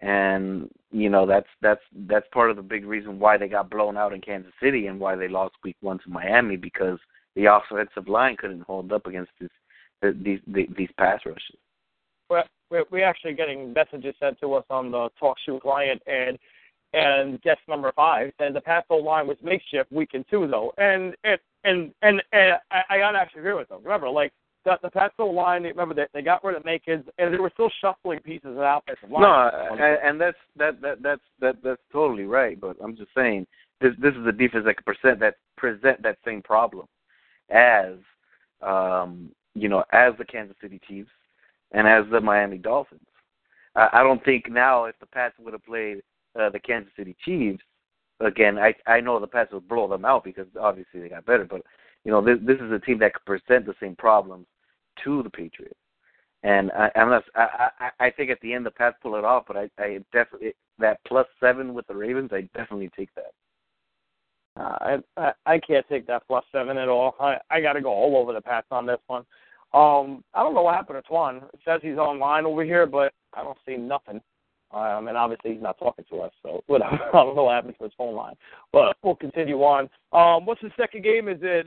and 0.00 0.70
you 0.92 1.10
know 1.10 1.26
that's 1.26 1.48
that's 1.60 1.80
that's 2.06 2.28
part 2.32 2.50
of 2.50 2.56
the 2.56 2.62
big 2.62 2.86
reason 2.86 3.18
why 3.18 3.36
they 3.36 3.48
got 3.48 3.70
blown 3.70 3.96
out 3.96 4.12
in 4.12 4.20
Kansas 4.20 4.52
City 4.62 4.86
and 4.86 5.00
why 5.00 5.16
they 5.16 5.26
lost 5.26 5.56
Week 5.64 5.76
One 5.80 5.98
to 5.98 6.10
Miami 6.10 6.56
because 6.56 7.00
the 7.34 7.46
offensive 7.46 8.06
line 8.06 8.36
couldn't 8.36 8.60
hold 8.60 8.92
up 8.92 9.06
against 9.06 9.32
this 9.40 9.50
these 10.22 10.38
these, 10.46 10.90
pass 10.96 11.18
rushes. 11.26 11.58
we're, 12.30 12.44
we're 12.70 12.84
we're 12.92 13.04
actually 13.04 13.34
getting 13.34 13.72
messages 13.72 14.14
sent 14.20 14.38
to 14.42 14.54
us 14.54 14.64
on 14.70 14.92
the 14.92 15.08
TalkShoe 15.20 15.60
client, 15.60 16.00
and 16.06 16.38
and 16.92 17.42
guest 17.42 17.58
number 17.66 17.92
five 17.96 18.30
said 18.38 18.54
the 18.54 18.60
Pats 18.60 18.86
line 18.90 19.26
was 19.26 19.38
makeshift 19.42 19.90
week 19.90 20.10
and 20.12 20.24
two 20.30 20.46
though, 20.46 20.72
and 20.78 21.16
and 21.24 21.40
and 21.64 21.92
and, 22.02 22.22
and 22.32 22.58
I, 22.70 22.82
I 22.90 22.98
gotta 22.98 23.18
actually 23.18 23.40
agree 23.40 23.54
with 23.54 23.68
them. 23.68 23.80
Remember, 23.82 24.08
like 24.08 24.32
the 24.64 24.78
the 24.82 24.90
Pats 24.90 25.14
still 25.14 25.34
line, 25.34 25.62
remember 25.62 25.94
they 25.94 26.06
they 26.12 26.22
got 26.22 26.44
rid 26.44 26.56
of 26.56 26.62
Nakeds, 26.64 27.04
and 27.18 27.32
they 27.32 27.38
were 27.38 27.50
still 27.54 27.70
shuffling 27.80 28.20
pieces 28.20 28.50
of 28.50 28.54
the 28.56 28.76
offensive 28.76 29.10
line. 29.10 29.22
No, 29.22 29.50
and, 29.72 29.80
and 29.80 30.20
that's 30.20 30.36
that 30.56 30.80
that 30.80 31.02
that's 31.02 31.22
that 31.40 31.56
that's 31.62 31.82
totally 31.92 32.24
right. 32.24 32.60
But 32.60 32.76
I'm 32.82 32.96
just 32.96 33.10
saying 33.16 33.46
this 33.80 33.92
this 34.00 34.14
is 34.14 34.26
a 34.26 34.32
defense 34.32 34.64
that 34.66 34.76
can 34.76 34.94
present 34.94 35.20
that 35.20 35.34
present 35.56 36.02
that 36.02 36.18
same 36.24 36.42
problem 36.42 36.86
as 37.50 37.94
um 38.60 39.30
you 39.54 39.68
know 39.68 39.84
as 39.92 40.12
the 40.18 40.24
Kansas 40.24 40.56
City 40.60 40.80
Chiefs 40.86 41.10
and 41.72 41.86
as 41.86 42.04
the 42.10 42.20
Miami 42.20 42.58
Dolphins. 42.58 43.00
I, 43.74 43.88
I 43.94 44.02
don't 44.02 44.24
think 44.24 44.50
now 44.50 44.84
if 44.84 44.98
the 45.00 45.06
Pats 45.06 45.34
would 45.38 45.52
have 45.52 45.64
played 45.64 46.02
uh, 46.38 46.50
the 46.50 46.60
Kansas 46.60 46.92
City 46.96 47.16
Chiefs 47.24 47.62
again, 48.20 48.58
I 48.58 48.74
I 48.86 49.00
know 49.00 49.18
the 49.20 49.26
Pats 49.26 49.52
will 49.52 49.60
blow 49.60 49.88
them 49.88 50.04
out 50.04 50.24
because 50.24 50.46
obviously 50.60 51.00
they 51.00 51.08
got 51.08 51.26
better. 51.26 51.44
But 51.44 51.62
you 52.04 52.10
know 52.10 52.22
this 52.22 52.38
this 52.42 52.58
is 52.60 52.72
a 52.72 52.78
team 52.78 52.98
that 52.98 53.14
could 53.14 53.24
present 53.24 53.66
the 53.66 53.74
same 53.80 53.96
problems 53.96 54.46
to 55.04 55.22
the 55.22 55.30
Patriots. 55.30 55.78
And 56.42 56.70
I, 56.72 56.90
I'm 56.94 57.10
not. 57.10 57.24
I, 57.34 57.68
I 57.80 58.06
I 58.06 58.10
think 58.10 58.30
at 58.30 58.40
the 58.40 58.52
end 58.52 58.64
the 58.64 58.70
Pats 58.70 58.96
pull 59.02 59.16
it 59.16 59.24
off, 59.24 59.44
but 59.46 59.56
I 59.56 59.68
I 59.78 59.98
definitely 60.12 60.54
that 60.78 61.00
plus 61.06 61.26
seven 61.40 61.74
with 61.74 61.86
the 61.86 61.94
Ravens, 61.94 62.30
I 62.32 62.48
definitely 62.54 62.90
take 62.96 63.10
that. 63.14 63.32
Uh, 64.56 64.78
I, 64.80 64.98
I 65.16 65.32
I 65.46 65.58
can't 65.58 65.86
take 65.88 66.06
that 66.06 66.26
plus 66.26 66.44
seven 66.52 66.78
at 66.78 66.88
all. 66.88 67.16
I 67.20 67.38
I 67.50 67.60
got 67.60 67.74
to 67.74 67.80
go 67.80 67.90
all 67.90 68.16
over 68.16 68.32
the 68.32 68.40
Pats 68.40 68.68
on 68.70 68.86
this 68.86 69.00
one. 69.06 69.24
Um, 69.74 70.24
I 70.32 70.42
don't 70.42 70.54
know 70.54 70.62
what 70.62 70.74
happened 70.74 71.02
to 71.02 71.10
Twan. 71.10 71.44
It 71.52 71.60
says 71.64 71.80
he's 71.82 71.98
online 71.98 72.46
over 72.46 72.64
here, 72.64 72.86
but 72.86 73.12
I 73.34 73.42
don't 73.42 73.58
see 73.66 73.76
nothing. 73.76 74.20
Um, 74.70 75.08
and 75.08 75.16
obviously 75.16 75.52
he's 75.54 75.62
not 75.62 75.78
talking 75.78 76.04
to 76.10 76.20
us, 76.20 76.32
so 76.42 76.62
whatever. 76.66 76.98
I 77.12 77.12
don't 77.12 77.34
know 77.36 77.44
what 77.44 77.54
happened 77.54 77.74
to 77.78 77.84
his 77.84 77.92
phone 77.96 78.14
line. 78.14 78.34
But 78.72 78.96
we'll 79.02 79.16
continue 79.16 79.58
on. 79.62 79.88
Um, 80.12 80.44
what's 80.46 80.60
the 80.60 80.70
second 80.76 81.04
game? 81.04 81.28
Is 81.28 81.38
it? 81.42 81.66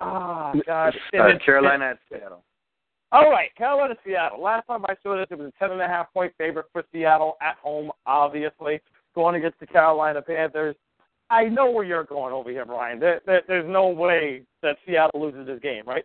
Ah, 0.00 0.52
God. 0.66 0.94
Is 0.94 1.20
Uh, 1.20 1.26
it- 1.28 1.44
Carolina 1.44 1.84
at 1.90 1.98
Seattle. 2.08 2.42
all 3.12 3.30
right, 3.30 3.54
Carolina, 3.56 3.94
Seattle. 4.04 4.40
Last 4.42 4.66
time 4.66 4.84
I 4.88 4.94
saw 5.02 5.16
this, 5.16 5.26
it 5.30 5.38
was 5.38 5.48
a 5.54 5.58
ten 5.58 5.70
and 5.70 5.80
a 5.82 5.86
half 5.86 6.12
point 6.12 6.32
favorite 6.38 6.66
for 6.72 6.82
Seattle 6.92 7.36
at 7.42 7.56
home. 7.56 7.92
Obviously, 8.06 8.80
going 9.14 9.36
against 9.36 9.60
the 9.60 9.66
Carolina 9.66 10.22
Panthers. 10.22 10.76
I 11.30 11.44
know 11.44 11.70
where 11.70 11.84
you're 11.84 12.04
going 12.04 12.32
over 12.32 12.50
here, 12.50 12.64
Brian. 12.66 13.00
There, 13.00 13.20
there, 13.26 13.42
there's 13.48 13.68
no 13.68 13.88
way 13.88 14.42
that 14.62 14.76
Seattle 14.86 15.20
loses 15.22 15.46
this 15.46 15.58
game, 15.60 15.84
right? 15.86 16.04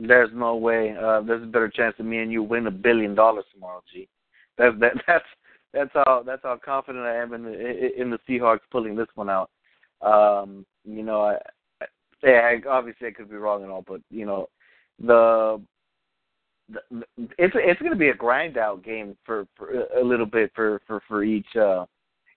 There's 0.00 0.30
no 0.34 0.56
way. 0.56 0.94
Uh, 1.00 1.20
there's 1.22 1.42
a 1.42 1.46
better 1.46 1.68
chance 1.68 1.94
that 1.96 2.04
me 2.04 2.18
and 2.18 2.30
you 2.32 2.42
win 2.42 2.66
a 2.66 2.70
billion 2.70 3.14
dollars 3.14 3.44
tomorrow, 3.54 3.82
G. 3.92 4.08
That's 4.58 4.74
that 4.80 4.92
that's 5.06 5.24
that's 5.72 5.90
how 5.92 6.22
that's 6.24 6.42
how 6.42 6.58
confident 6.62 7.04
I 7.04 7.16
am 7.16 7.34
in 7.34 7.42
the 7.44 8.00
in 8.00 8.10
the 8.10 8.18
Seahawks 8.28 8.60
pulling 8.70 8.96
this 8.96 9.08
one 9.14 9.30
out. 9.30 9.50
Um, 10.02 10.66
you 10.84 11.02
know, 11.02 11.22
I, 11.22 11.86
I, 12.22 12.28
I, 12.28 12.60
obviously 12.68 13.08
I 13.08 13.10
could 13.12 13.30
be 13.30 13.36
wrong 13.36 13.62
and 13.62 13.72
all, 13.72 13.84
but 13.86 14.00
you 14.10 14.26
know, 14.26 14.48
the, 15.00 15.60
the 16.68 16.80
it's 17.38 17.54
it's 17.56 17.80
going 17.80 17.92
to 17.92 17.98
be 17.98 18.08
a 18.08 18.14
grind 18.14 18.56
out 18.56 18.84
game 18.84 19.16
for, 19.24 19.46
for 19.56 19.84
a 19.98 20.02
little 20.02 20.26
bit 20.26 20.50
for 20.54 20.80
for 20.86 21.00
for 21.08 21.24
each 21.24 21.56
uh 21.56 21.84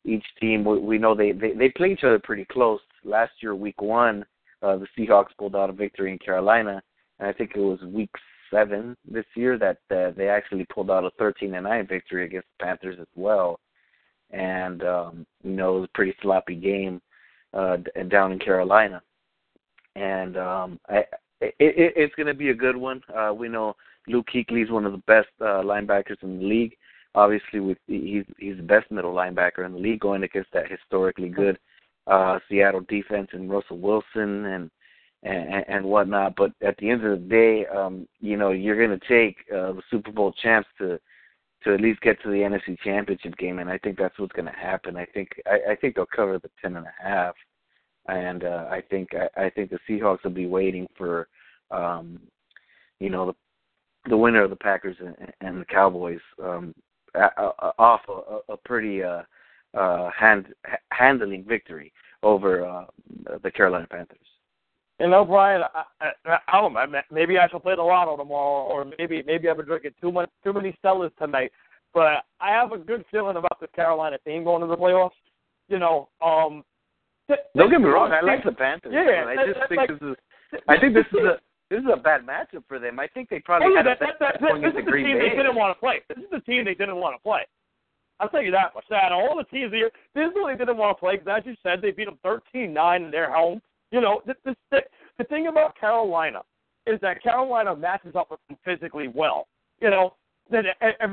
each 0.06 0.26
team. 0.40 0.64
We, 0.64 0.80
we 0.80 0.98
know 0.98 1.16
they, 1.16 1.32
they 1.32 1.54
they 1.54 1.70
play 1.70 1.92
each 1.92 2.04
other 2.04 2.20
pretty 2.20 2.46
close. 2.46 2.80
Last 3.04 3.32
year, 3.42 3.56
week 3.56 3.82
one, 3.82 4.26
uh, 4.62 4.78
the 4.78 4.88
Seahawks 4.98 5.36
pulled 5.38 5.56
out 5.56 5.70
a 5.70 5.74
victory 5.74 6.12
in 6.12 6.20
Carolina, 6.20 6.82
and 7.20 7.28
I 7.28 7.34
think 7.34 7.52
it 7.56 7.60
was 7.60 7.80
week 7.82 8.12
seven 8.52 8.96
this 9.10 9.26
year 9.36 9.58
that 9.58 9.78
uh, 9.92 10.12
they 10.16 10.28
actually 10.28 10.66
pulled 10.66 10.92
out 10.92 11.06
a 11.06 11.12
13 11.18 11.54
and 11.54 11.64
nine 11.64 11.88
victory 11.88 12.26
against 12.26 12.48
the 12.58 12.66
Panthers 12.66 12.98
as 13.00 13.08
well. 13.16 13.60
And 14.32 14.84
um, 14.84 15.26
you 15.44 15.52
know, 15.52 15.78
it 15.78 15.80
was 15.82 15.90
a 15.94 15.98
pretty 15.98 16.16
sloppy 16.22 16.56
game 16.56 17.02
uh, 17.54 17.78
down 18.10 18.32
in 18.32 18.40
Carolina, 18.40 19.02
and 19.96 20.38
um, 20.38 20.80
I, 20.88 20.98
it, 21.42 21.56
it, 21.60 21.94
it's 21.96 22.16
going 22.16 22.28
to 22.28 22.36
be 22.36 22.50
a 22.50 22.54
good 22.54 22.78
one. 22.78 23.02
Uh, 23.16 23.34
we 23.34 23.50
know 23.50 23.76
Luke 24.08 24.28
Kuechly 24.34 24.64
is 24.64 24.70
one 24.70 24.86
of 24.86 24.92
the 24.92 25.04
best 25.08 25.30
uh, 25.42 25.64
linebackers 25.64 26.22
in 26.22 26.38
the 26.38 26.46
league. 26.46 26.76
Obviously, 27.16 27.60
with 27.60 27.80
he's 27.88 28.26
he's 28.38 28.58
the 28.58 28.62
best 28.62 28.92
middle 28.92 29.16
linebacker 29.16 29.66
in 29.66 29.72
the 29.72 29.80
league, 29.80 30.00
going 30.00 30.22
against 30.22 30.52
that 30.54 30.70
historically 30.70 31.30
good 31.30 31.58
uh, 32.10 32.40
Seattle 32.50 32.86
defense 32.88 33.30
and 33.34 33.50
Russell 33.50 33.78
Wilson 33.78 34.46
and 34.46 34.72
and, 35.24 35.66
and 35.68 35.86
whatnot. 35.86 36.36
But 36.36 36.52
at 36.62 36.78
the 36.78 36.90
end 36.90 37.04
of 37.04 37.20
the 37.20 37.26
day, 37.28 37.66
um, 37.66 38.08
you 38.20 38.38
know, 38.38 38.52
you're 38.52 38.78
going 38.78 38.98
to 38.98 39.08
take 39.08 39.38
uh, 39.52 39.74
the 39.74 39.82
Super 39.90 40.12
Bowl 40.12 40.34
champs 40.42 40.70
to 40.80 41.00
to 41.66 41.74
at 41.74 41.82
least 41.82 42.00
get 42.00 42.22
to 42.24 42.30
the 42.30 42.38
NFC 42.38 42.80
Championship 42.80 43.36
game, 43.38 43.60
and 43.60 43.70
I 43.70 43.78
think 43.80 43.98
that's 43.98 44.18
what's 44.18 44.32
going 44.32 44.46
to 44.46 44.52
happen. 44.52 44.96
I 44.96 45.06
think 45.06 45.30
I, 45.46 45.72
I 45.72 45.76
think 45.76 45.96
they'll 45.96 46.06
cover 46.06 46.40
the 46.40 46.50
ten 46.62 46.78
and 46.78 46.86
a 46.86 47.04
half, 47.04 47.36
and 48.08 48.46
uh, 48.46 48.68
I 48.70 48.82
think 48.90 49.10
I, 49.14 49.46
I 49.46 49.50
think 49.50 49.70
the 49.70 49.80
Seahawks 49.88 50.24
will 50.24 50.32
be 50.32 50.48
waiting 50.48 50.88
for, 50.98 51.28
um, 51.72 52.20
you 53.00 53.10
know, 53.10 53.26
the 53.26 53.34
the 54.10 54.18
winner 54.18 54.44
of 54.44 54.50
the 54.50 54.56
Packers 54.56 54.96
and, 55.00 55.16
and 55.42 55.62
the 55.62 55.66
Cowboys 55.66 56.22
um, 56.42 56.74
off 57.78 58.02
a, 58.08 58.54
a 58.54 58.58
pretty 58.58 59.04
uh, 59.04 59.24
uh, 59.78 60.10
hand 60.12 60.48
handling 60.92 61.44
victory 61.44 61.92
over 62.24 62.66
uh, 62.66 62.86
the 63.44 63.52
Carolina 63.52 63.88
Panthers. 63.90 64.18
You 65.00 65.08
know, 65.08 65.24
Brian, 65.24 65.62
I, 65.74 66.12
I, 66.26 66.38
I 66.48 66.62
don't 66.62 66.74
know. 66.74 67.02
Maybe 67.10 67.38
I 67.38 67.48
should 67.48 67.64
play 67.64 67.76
the 67.76 67.82
lotto 67.82 68.18
tomorrow, 68.18 68.66
or 68.66 68.86
maybe 68.98 69.24
maybe 69.26 69.48
I've 69.48 69.58
been 69.58 69.66
drinking 69.66 69.92
too 70.02 70.12
much, 70.12 70.30
too 70.44 70.52
many 70.52 70.78
Stellas 70.84 71.12
tonight. 71.18 71.52
But 71.94 72.26
I 72.42 72.52
have 72.52 72.74
a 72.74 72.78
good 72.78 73.06
feeling 73.10 73.38
about 73.38 73.60
this 73.62 73.70
Carolina 73.76 74.18
team 74.26 74.44
going 74.44 74.62
to 74.62 74.68
the 74.68 74.76
playoffs. 74.76 75.12
You 75.70 75.80
know, 75.80 76.10
um, 76.22 76.64
th- 77.28 77.40
don't 77.56 77.72
get 77.72 77.80
me 77.80 77.88
wrong. 77.88 78.12
I 78.12 78.22
like 78.22 78.44
the 78.44 78.52
Panthers. 78.52 78.92
Yeah, 78.94 79.26
I 79.26 79.36
just 79.48 79.60
that, 79.60 79.70
think 79.70 79.80
like, 79.80 79.90
this 79.90 80.10
is. 80.10 80.16
I 80.68 80.78
think 80.78 80.94
this 80.94 81.06
is 81.14 81.26
a 81.26 81.40
this 81.70 81.80
is 81.80 81.90
a 81.94 81.98
bad 81.98 82.26
matchup 82.26 82.64
for 82.68 82.78
them. 82.78 83.00
I 83.00 83.08
think 83.08 83.30
they 83.30 83.40
probably 83.40 83.70
oh, 83.72 83.78
had 83.78 83.86
that, 83.86 84.02
a 84.02 84.06
that, 84.06 84.16
that, 84.20 84.42
going 84.42 84.62
this 84.62 84.70
into 84.70 84.80
is 84.80 84.86
the 84.86 84.92
Green 84.92 85.06
team 85.06 85.18
Bay. 85.18 85.30
they 85.30 85.36
didn't 85.36 85.56
want 85.56 85.76
to 85.76 85.80
play. 85.80 86.02
This 86.10 86.18
is 86.18 86.30
the 86.32 86.42
team 86.42 86.66
they 86.66 86.74
didn't 86.74 86.98
want 86.98 87.16
to 87.16 87.24
play. 87.24 87.48
I'll 88.20 88.28
tell 88.28 88.42
you 88.42 88.52
that 88.52 88.76
much. 88.76 88.84
That 88.90 89.14
all 89.14 89.38
the 89.38 89.46
teams 89.46 89.72
here, 89.72 89.92
this 90.14 90.28
is 90.28 90.32
what 90.36 90.52
they 90.52 90.58
didn't 90.58 90.76
want 90.76 90.98
to 90.98 91.00
play 91.00 91.16
because, 91.16 91.40
as 91.40 91.46
you 91.46 91.56
said, 91.64 91.82
they 91.82 91.92
beat 91.92 92.06
them 92.06 92.20
13-9 92.26 93.06
in 93.06 93.12
their 93.12 93.32
home. 93.32 93.62
You 93.92 94.02
know, 94.02 94.22
this, 94.26 94.36
the, 94.72 94.82
the 95.18 95.24
thing 95.26 95.48
about 95.48 95.80
Carolina 95.80 96.42
is 96.86 97.00
that 97.02 97.22
Carolina 97.24 97.76
matches 97.76 98.16
up 98.16 98.32
with 98.32 98.40
them 98.48 98.58
physically 98.64 99.08
well. 99.08 99.48
You 99.82 99.90
know, 99.90 100.14
that 100.52 100.66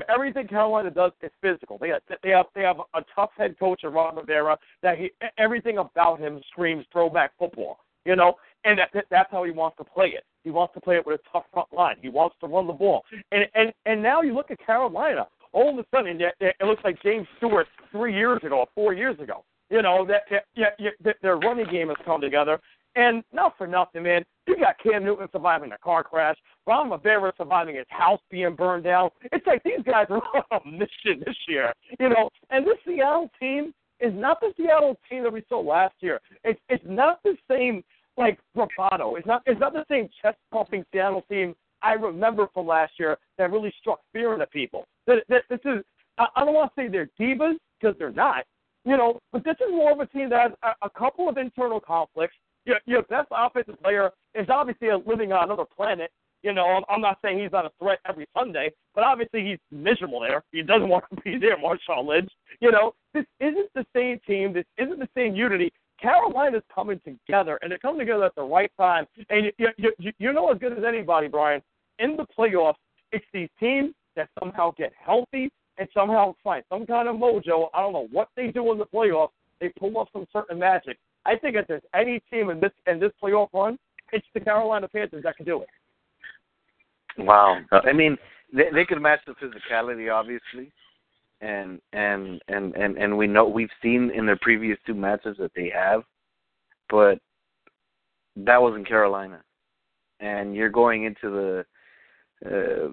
everything 0.09 0.49
Carolina 0.49 0.91
does 0.91 1.13
is 1.23 1.31
physical. 1.41 1.79
They 1.79 1.91
have, 1.91 2.03
they 2.23 2.31
have 2.31 2.47
they 2.55 2.63
have 2.63 2.79
a 2.95 3.03
tough 3.15 3.31
head 3.37 3.59
coach, 3.59 3.81
in 3.85 3.93
Ron 3.93 4.17
Rivera, 4.17 4.59
that 4.83 4.99
he 4.99 5.11
everything 5.39 5.79
about 5.79 6.19
him 6.19 6.41
screams 6.51 6.85
throwback 6.93 7.33
football. 7.39 7.79
You 8.05 8.17
know, 8.17 8.35
and 8.65 8.79
that, 8.79 9.05
that's 9.11 9.31
how 9.31 9.43
he 9.45 9.51
wants 9.51 9.77
to 9.79 9.85
play 9.85 10.07
it. 10.07 10.25
He 10.45 10.51
wants 10.51 10.75
to 10.75 10.81
play 10.81 10.97
it 10.97 11.05
with 11.05 11.21
a 11.21 11.33
tough 11.33 11.45
front 11.53 11.73
line. 11.73 11.97
He 12.01 12.09
wants 12.09 12.37
to 12.41 12.47
run 12.47 12.67
the 12.67 12.73
ball. 12.73 13.03
And 13.33 13.45
and 13.55 13.73
and 13.85 14.03
now 14.03 14.23
you 14.23 14.35
look 14.35 14.51
at 14.51 14.65
Carolina. 14.65 15.27
All 15.53 15.71
of 15.71 15.79
a 15.79 15.85
sudden, 15.95 16.21
it 16.21 16.55
looks 16.65 16.85
like 16.85 17.03
James 17.03 17.27
Stewart 17.39 17.67
three 17.91 18.15
years 18.15 18.41
ago 18.45 18.61
or 18.61 18.67
four 18.75 18.93
years 18.93 19.19
ago. 19.21 19.45
You 19.71 19.83
know 19.83 20.07
that 20.07 20.23
yeah, 20.55 20.69
yeah, 20.79 21.13
their 21.23 21.37
running 21.37 21.67
game 21.71 21.89
has 21.89 21.97
come 22.05 22.21
together. 22.21 22.61
And 22.95 23.23
not 23.31 23.59
for 23.59 23.67
nothing, 23.67 24.05
man. 24.05 24.25
You 24.49 24.57
got 24.57 24.77
Cam 24.83 25.05
Newton 25.05 25.29
surviving 25.31 25.71
a 25.73 25.79
car 25.79 26.03
crash, 26.03 26.37
Ron 26.67 26.91
Rivera 26.91 27.33
surviving 27.37 27.77
his 27.77 27.85
house 27.91 28.21
being 28.31 28.55
burned 28.55 28.85
down. 28.85 29.11
It's 29.33 29.47
like 29.47 29.63
these 29.65 29.85
guys 29.85 30.07
are 30.09 30.23
on 30.51 30.61
a 30.65 30.67
mission 30.67 31.23
this 31.25 31.37
year, 31.47 31.75
you 32.01 32.09
know. 32.09 32.31
And 32.51 32.67
this 32.67 32.79
Seattle 32.87 33.31
team 33.39 33.75
is 34.01 34.13
not 34.15 34.41
the 34.41 34.53
Seattle 34.57 34.97
team 35.11 35.25
that 35.25 35.33
we 35.33 35.45
saw 35.49 35.61
last 35.61 35.95
year. 36.01 36.21
It's 36.45 36.61
it's 36.69 36.85
not 36.87 37.21
the 37.23 37.37
same 37.51 37.85
like 38.17 38.39
bravado. 38.55 39.17
It's 39.17 39.27
not 39.27 39.43
it's 39.47 39.61
not 39.61 39.75
the 39.75 39.85
same 39.91 40.09
chest 40.23 40.39
pumping 40.51 40.85
Seattle 40.93 41.25
team 41.31 41.55
I 41.83 41.93
remember 41.93 42.49
from 42.55 42.67
last 42.67 42.95
year 42.99 43.19
that 43.37 43.53
really 43.53 43.73
struck 43.79 44.01
fear 44.13 44.33
into 44.33 44.47
people. 44.47 44.87
That, 45.07 45.23
that 45.29 45.43
this 45.51 45.61
is 45.65 45.85
I, 46.19 46.27
I 46.37 46.45
don't 46.45 46.55
want 46.55 46.73
to 46.75 46.81
say 46.81 46.89
they're 46.89 47.11
divas 47.21 47.57
because 47.79 47.95
they're 47.99 48.11
not, 48.11 48.45
you 48.87 48.97
know, 48.97 49.21
but 49.33 49.45
this 49.45 49.57
is 49.61 49.71
more 49.71 49.93
of 49.93 50.01
a 50.01 50.07
team 50.07 50.31
that 50.31 50.41
has 50.41 50.53
a, 50.63 50.87
a 50.87 50.91
couple 50.91 51.29
of 51.29 51.37
internal 51.37 51.81
conflicts 51.81 52.37
your, 52.67 52.81
your 52.85 53.03
best 53.03 53.29
offensive 53.31 53.81
player 53.83 54.11
is 54.35 54.47
obviously 54.51 54.89
living 55.07 55.33
on 55.33 55.45
another 55.45 55.65
planet. 55.65 56.11
You 56.43 56.53
know, 56.53 56.83
I'm 56.89 57.01
not 57.01 57.19
saying 57.23 57.39
he's 57.39 57.53
not 57.53 57.65
a 57.65 57.71
threat 57.81 57.99
every 58.09 58.27
Sunday, 58.37 58.71
but 58.95 59.05
obviously 59.05 59.45
he's 59.45 59.59
miserable 59.71 60.21
there. 60.21 60.45
He 60.53 60.63
doesn't 60.63 60.89
want 60.91 61.05
to 61.15 61.21
be 61.23 61.39
there, 61.39 61.57
Marshawn 61.57 62.07
Lynch. 62.07 62.31
You 62.61 62.73
know, 62.73 62.95
this 63.15 63.25
isn't 63.41 63.71
the 63.75 63.87
same 63.95 64.21
team. 64.27 64.53
This 64.53 64.67
isn't 64.77 64.99
the 64.99 65.09
same 65.17 65.35
unity. 65.35 65.73
Carolina's 66.01 66.63
coming 66.73 67.01
together, 67.05 67.59
and 67.63 67.71
they're 67.71 67.79
coming 67.79 68.01
together 68.01 68.25
at 68.25 68.35
the 68.35 68.43
right 68.43 68.71
time. 68.77 69.07
And 69.31 69.47
you, 69.59 69.69
you, 69.79 69.93
you, 69.99 70.13
you 70.19 70.33
know 70.33 70.53
as 70.53 70.59
good 70.59 70.77
as 70.77 70.85
anybody, 70.87 71.27
Brian, 71.27 71.63
in 71.99 72.17
the 72.17 72.27
playoffs, 72.39 72.75
it's 73.13 73.25
these 73.33 73.49
teams 73.59 73.95
that 74.15 74.29
somehow 74.39 74.73
get 74.77 74.93
healthy 75.03 75.51
and 75.79 75.89
somehow 75.93 76.35
find 76.43 76.65
some 76.69 76.87
kind 76.87 77.09
of 77.09 77.17
mojo. 77.17 77.69
I 77.75 77.81
don't 77.81 77.93
know 77.93 78.09
what 78.11 78.29
they 78.37 78.49
do 78.49 78.73
in 78.73 78.79
the 78.79 78.87
playoffs. 78.87 79.31
They 79.61 79.69
pull 79.79 79.97
off 79.99 80.09
some 80.13 80.27
certain 80.33 80.59
magic. 80.59 80.99
I 81.25 81.37
think 81.37 81.57
if 81.57 81.67
there's 81.67 81.83
any 81.95 82.23
team 82.31 82.51
in 82.51 82.61
this 82.61 82.73
in 82.87 83.01
this 83.01 83.13
playoff 83.23 83.49
run, 83.53 83.79
it's 84.13 84.27
the 84.35 84.41
Carolina 84.41 84.89
Panthers 84.89 85.25
that 85.25 85.37
can 85.37 85.47
do 85.47 85.63
it. 85.63 85.69
Wow. 87.19 87.59
I 87.73 87.93
mean, 87.93 88.17
they 88.53 88.71
they 88.73 88.85
could 88.85 89.01
match 89.01 89.21
the 89.27 89.35
physicality, 89.35 90.13
obviously, 90.13 90.71
and 91.41 91.81
and 91.93 92.41
and 92.49 92.75
and 92.75 92.97
and 92.97 93.17
we 93.17 93.27
know 93.27 93.47
we've 93.47 93.69
seen 93.83 94.11
in 94.15 94.27
their 94.27 94.39
previous 94.41 94.79
two 94.87 94.95
matches 94.95 95.37
that 95.39 95.53
they 95.57 95.71
have, 95.75 96.03
but 96.91 97.19
that 98.37 98.61
was 98.61 98.75
in 98.77 98.85
Carolina, 98.85 99.43
and 100.21 100.55
you're 100.55 100.69
going 100.69 101.05
into 101.05 101.31
the 101.31 101.65
uh, 102.45 102.93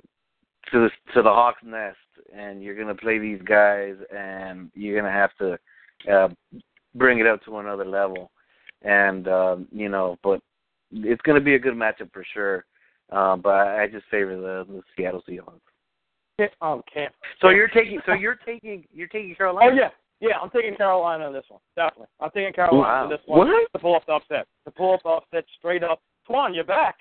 to 0.72 0.80
the 0.80 0.90
to 1.14 1.22
the 1.22 1.30
Hawks 1.30 1.62
nest, 1.64 1.98
and 2.36 2.64
you're 2.64 2.76
going 2.76 2.88
to 2.88 2.96
play 2.96 3.20
these 3.20 3.42
guys, 3.44 3.96
and 4.16 4.72
you're 4.74 5.00
going 5.00 5.12
to 5.12 5.18
have 5.18 5.32
to 5.38 5.58
uh, 6.12 6.30
bring 6.96 7.20
it 7.20 7.28
up 7.28 7.44
to 7.46 7.58
another 7.58 7.86
level. 7.86 8.32
And 8.82 9.28
um, 9.28 9.68
you 9.72 9.90
know, 9.90 10.18
but 10.24 10.42
it's 10.92 11.22
going 11.22 11.40
to 11.40 11.44
be 11.44 11.56
a 11.56 11.60
good 11.60 11.76
matchup 11.76 12.12
for 12.12 12.26
sure. 12.34 12.66
Uh, 13.12 13.36
but 13.36 13.50
I, 13.50 13.84
I 13.84 13.88
just 13.88 14.06
favor 14.10 14.36
the, 14.36 14.66
the 14.72 14.82
Seattle 14.96 15.24
Seahawks. 15.30 15.60
Um, 16.62 16.82
can't. 16.92 17.14
So 17.42 17.50
you're 17.50 17.68
taking. 17.68 18.00
So 18.06 18.14
you're 18.14 18.40
taking. 18.46 18.86
You're 18.92 19.08
taking 19.08 19.36
Carolina. 19.36 19.72
Oh 19.72 19.76
yeah, 19.76 19.90
yeah. 20.20 20.38
I'm 20.42 20.50
taking 20.50 20.76
Carolina 20.76 21.26
on 21.26 21.34
this 21.34 21.46
one. 21.48 21.62
Definitely. 21.76 22.08
I'm 22.20 22.32
taking 22.32 22.54
Carolina 22.54 22.82
wow. 22.82 23.04
on 23.04 23.10
this 23.10 23.20
one. 23.26 23.48
What? 23.48 23.72
To 23.74 23.80
pull 23.80 23.96
off 23.96 24.06
the 24.08 24.14
upset. 24.14 24.48
To 24.66 24.72
pull 24.72 24.94
off 24.94 25.04
the 25.04 25.10
upset 25.10 25.46
straight 25.60 25.84
up. 25.84 26.02
Twan, 26.28 26.56
you're 26.56 26.64
back. 26.64 26.96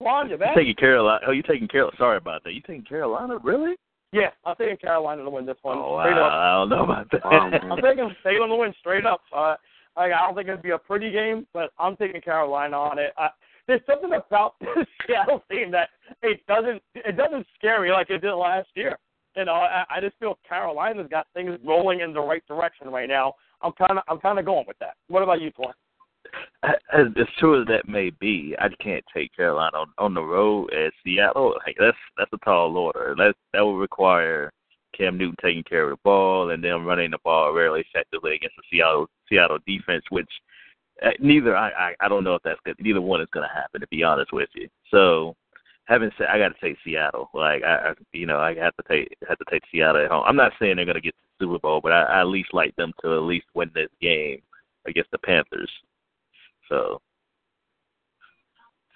You're 0.00 0.38
back. 0.38 0.56
You 0.56 0.62
taking 0.62 0.74
Carolina? 0.76 1.20
Oh, 1.26 1.32
you 1.32 1.42
taking 1.42 1.68
Carolina? 1.68 1.96
Sorry 1.98 2.16
about 2.16 2.42
that. 2.44 2.52
You 2.52 2.62
taking 2.62 2.84
Carolina? 2.84 3.38
Really? 3.42 3.76
Yeah, 4.12 4.30
I'm 4.44 4.56
taking 4.56 4.76
Carolina 4.76 5.22
to 5.22 5.30
win 5.30 5.46
this 5.46 5.56
one. 5.62 5.78
Oh, 5.78 6.00
straight 6.00 6.16
wow. 6.16 6.26
up. 6.26 6.32
I 6.32 6.52
don't 6.54 6.68
know 6.68 6.84
about 6.84 7.10
that. 7.12 7.26
I'm 7.70 7.82
taking 7.82 8.40
them 8.40 8.48
to 8.48 8.56
win 8.56 8.74
straight 8.80 9.06
up. 9.06 9.20
Uh, 9.34 9.54
I, 9.96 10.04
I 10.04 10.08
don't 10.08 10.34
think 10.34 10.48
it'd 10.48 10.62
be 10.62 10.70
a 10.70 10.78
pretty 10.78 11.10
game, 11.10 11.46
but 11.52 11.70
I'm 11.78 11.96
taking 11.96 12.20
Carolina 12.20 12.76
on 12.76 12.98
it. 12.98 13.12
I, 13.16 13.28
there's 13.66 13.80
something 13.86 14.10
about 14.12 14.54
this 14.60 14.86
Seattle 15.06 15.44
team 15.50 15.70
that 15.70 15.90
it 16.22 16.40
doesn't 16.48 16.82
it 16.94 17.16
doesn't 17.16 17.46
scare 17.56 17.80
me 17.82 17.92
like 17.92 18.10
it 18.10 18.18
did 18.18 18.34
last 18.34 18.68
year. 18.74 18.98
You 19.36 19.44
know, 19.44 19.52
I, 19.52 19.84
I 19.88 20.00
just 20.00 20.16
feel 20.18 20.38
Carolina's 20.48 21.06
got 21.08 21.28
things 21.34 21.56
rolling 21.64 22.00
in 22.00 22.12
the 22.12 22.20
right 22.20 22.42
direction 22.48 22.88
right 22.88 23.08
now. 23.08 23.34
I'm 23.62 23.72
kind 23.72 23.92
of 23.92 23.98
I'm 24.08 24.18
kind 24.18 24.38
of 24.38 24.44
going 24.44 24.64
with 24.66 24.78
that. 24.80 24.94
What 25.08 25.22
about 25.22 25.40
you, 25.40 25.52
Paul? 25.52 25.72
As, 26.62 27.06
as 27.16 27.26
true 27.38 27.60
as 27.60 27.66
that 27.68 27.88
may 27.88 28.10
be, 28.10 28.54
I 28.58 28.68
can't 28.82 29.04
take 29.14 29.34
Carolina 29.34 29.78
on, 29.78 29.88
on 29.98 30.14
the 30.14 30.22
road 30.22 30.72
at 30.72 30.92
Seattle. 31.04 31.54
Like 31.66 31.76
that's 31.78 31.96
that's 32.18 32.32
a 32.32 32.44
tall 32.44 32.76
order. 32.76 33.14
That 33.16 33.34
that 33.52 33.64
would 33.64 33.78
require 33.78 34.52
Cam 34.96 35.16
Newton 35.16 35.36
taking 35.42 35.62
care 35.62 35.84
of 35.84 35.90
the 35.90 36.00
ball 36.04 36.50
and 36.50 36.62
them 36.62 36.84
running 36.84 37.10
the 37.10 37.18
ball 37.24 37.52
really 37.52 37.80
effectively 37.80 38.34
against 38.34 38.56
the 38.56 38.62
Seattle 38.70 39.06
Seattle 39.28 39.58
defense, 39.66 40.04
which 40.10 40.28
uh, 41.04 41.10
neither 41.20 41.56
I, 41.56 41.70
I 41.70 41.94
I 42.00 42.08
don't 42.08 42.24
know 42.24 42.34
if 42.34 42.42
that's 42.42 42.60
good. 42.64 42.76
Neither 42.78 43.00
one 43.00 43.20
is 43.20 43.28
going 43.32 43.48
to 43.48 43.54
happen, 43.54 43.80
to 43.80 43.86
be 43.88 44.02
honest 44.02 44.32
with 44.32 44.48
you. 44.54 44.68
So, 44.90 45.34
having 45.84 46.10
said, 46.18 46.26
I 46.26 46.38
got 46.38 46.48
to 46.48 46.60
take 46.60 46.76
Seattle. 46.84 47.30
Like 47.32 47.62
I, 47.62 47.90
I, 47.90 47.92
you 48.12 48.26
know, 48.26 48.38
I 48.38 48.54
have 48.56 48.76
to 48.76 48.82
take 48.88 49.16
have 49.28 49.38
to 49.38 49.44
take 49.50 49.62
Seattle 49.72 50.04
at 50.04 50.10
home. 50.10 50.24
I'm 50.26 50.36
not 50.36 50.52
saying 50.58 50.76
they're 50.76 50.84
going 50.84 50.96
to 50.96 51.00
get 51.00 51.14
to 51.14 51.22
the 51.38 51.44
Super 51.46 51.58
Bowl, 51.58 51.80
but 51.80 51.92
I, 51.92 52.02
I 52.02 52.20
at 52.20 52.26
least 52.26 52.52
like 52.52 52.76
them 52.76 52.92
to 53.02 53.14
at 53.14 53.22
least 53.22 53.46
win 53.54 53.70
this 53.74 53.88
game 54.02 54.42
against 54.86 55.10
the 55.10 55.18
Panthers. 55.18 55.70
So 56.70 57.02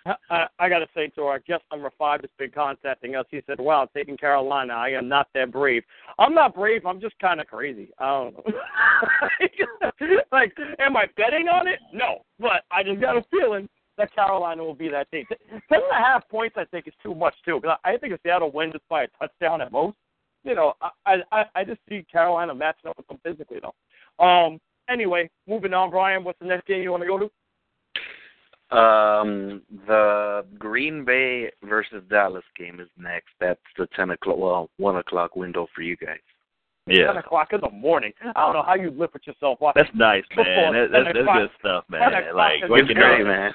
I, 0.07 0.47
I 0.59 0.69
got 0.69 0.81
to 0.81 0.87
say 0.95 1.09
to 1.09 1.23
our 1.23 1.39
guest 1.41 1.63
number 1.73 1.91
five 1.99 2.21
has 2.21 2.31
been 2.39 2.51
contacting 2.51 3.17
us. 3.17 3.25
He 3.31 3.41
said, 3.47 3.59
"Wow, 3.59 3.89
taking 3.95 4.17
Carolina. 4.17 4.75
I 4.75 4.91
am 4.91 5.09
not 5.09 5.29
that 5.35 5.51
brave. 5.51 5.83
I'm 6.19 6.35
not 6.35 6.55
brave. 6.55 6.85
I'm 6.85 7.01
just 7.01 7.19
kind 7.21 7.41
of 7.41 7.47
crazy. 7.47 7.91
I 7.99 8.07
don't 8.07 8.35
know. 8.35 8.45
like, 10.33 10.53
am 10.79 10.97
I 10.97 11.07
betting 11.17 11.49
on 11.49 11.69
it? 11.69 11.79
No, 11.93 12.19
but 12.39 12.65
I 12.71 12.83
just 12.83 13.01
got 13.01 13.17
a 13.17 13.25
feeling 13.31 13.69
that 13.97 14.15
Carolina 14.15 14.63
will 14.63 14.75
be 14.75 14.89
that 14.89 15.11
team. 15.11 15.25
Ten 15.49 15.61
and 15.71 15.83
a 15.91 15.95
half 15.95 16.29
points, 16.29 16.57
I 16.59 16.65
think, 16.67 16.87
is 16.87 16.95
too 17.03 17.15
much 17.15 17.35
too. 17.45 17.61
Because 17.63 17.79
I 17.85 17.97
think 17.97 18.13
if 18.13 18.21
Seattle 18.23 18.53
wins, 18.53 18.73
it's 18.75 18.85
by 18.91 19.05
a 19.05 19.09
touchdown 19.19 19.63
at 19.63 19.73
most. 19.73 19.97
You 20.43 20.55
know, 20.55 20.75
I 21.07 21.23
I, 21.33 21.45
I 21.55 21.65
just 21.65 21.81
see 21.89 22.05
Carolina 22.13 22.55
matching 22.55 22.91
up 22.91 22.99
with 22.99 23.09
them 23.09 23.21
physically 23.25 23.59
though. 23.61 24.25
Um. 24.25 24.61
Anyway, 24.91 25.31
moving 25.49 25.73
on, 25.73 25.91
Brian. 25.91 26.25
What's 26.25 26.39
the 26.41 26.45
next 26.45 26.67
game 26.67 26.83
you 26.83 26.91
want 26.91 27.03
to 27.03 27.07
go 27.07 27.19
to? 27.19 27.31
Um, 28.71 29.63
the 29.87 30.45
Green 30.59 31.05
Bay 31.05 31.51
versus 31.63 32.03
Dallas 32.11 32.45
game 32.59 32.81
is 32.81 32.89
next. 32.99 33.29
That's 33.41 33.61
the 33.79 33.87
ten 33.95 34.11
o'clock, 34.11 34.39
well, 34.39 34.71
one 34.79 34.97
o'clock 34.97 35.37
window 35.37 35.67
for 35.75 35.83
you 35.83 35.97
guys. 35.97 36.19
Yeah. 36.87 37.07
ten 37.09 37.17
o'clock 37.19 37.53
in 37.53 37.61
the 37.61 37.71
morning. 37.71 38.13
I 38.23 38.33
don't 38.45 38.53
know 38.55 38.63
how 38.63 38.75
you 38.75 38.91
live 38.91 39.11
with 39.13 39.27
yourself 39.27 39.59
watching. 39.61 39.83
That's 39.85 39.97
nice, 39.97 40.25
man. 40.37 40.73
That, 40.73 40.85
at 40.85 40.91
that's 40.93 41.17
that's 41.17 41.39
good 41.39 41.51
stuff, 41.61 41.85
man. 41.89 42.01
Like 42.35 42.61
waking 42.69 42.91
It's 42.91 42.99
great, 42.99 43.21
up, 43.21 43.27
man. 43.27 43.53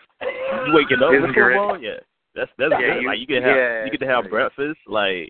you 0.68 0.74
waking 0.74 0.98
up 1.04 1.12
It's 1.14 1.22
with 1.26 1.34
great. 1.36 1.58
football. 1.58 1.82
Yeah, 1.82 2.00
that's 2.36 2.50
that's 2.58 2.72
Yeah, 2.80 2.94
good. 2.94 3.02
you- 3.02 3.08
like 3.08 3.20
you 3.20 3.28
can 3.28 3.44
have 3.44 3.56
yeah, 3.56 3.86
you 3.86 3.92
get 3.92 4.00
to 4.02 4.08
have 4.08 4.30
breakfast. 4.30 4.80
Like 4.88 5.30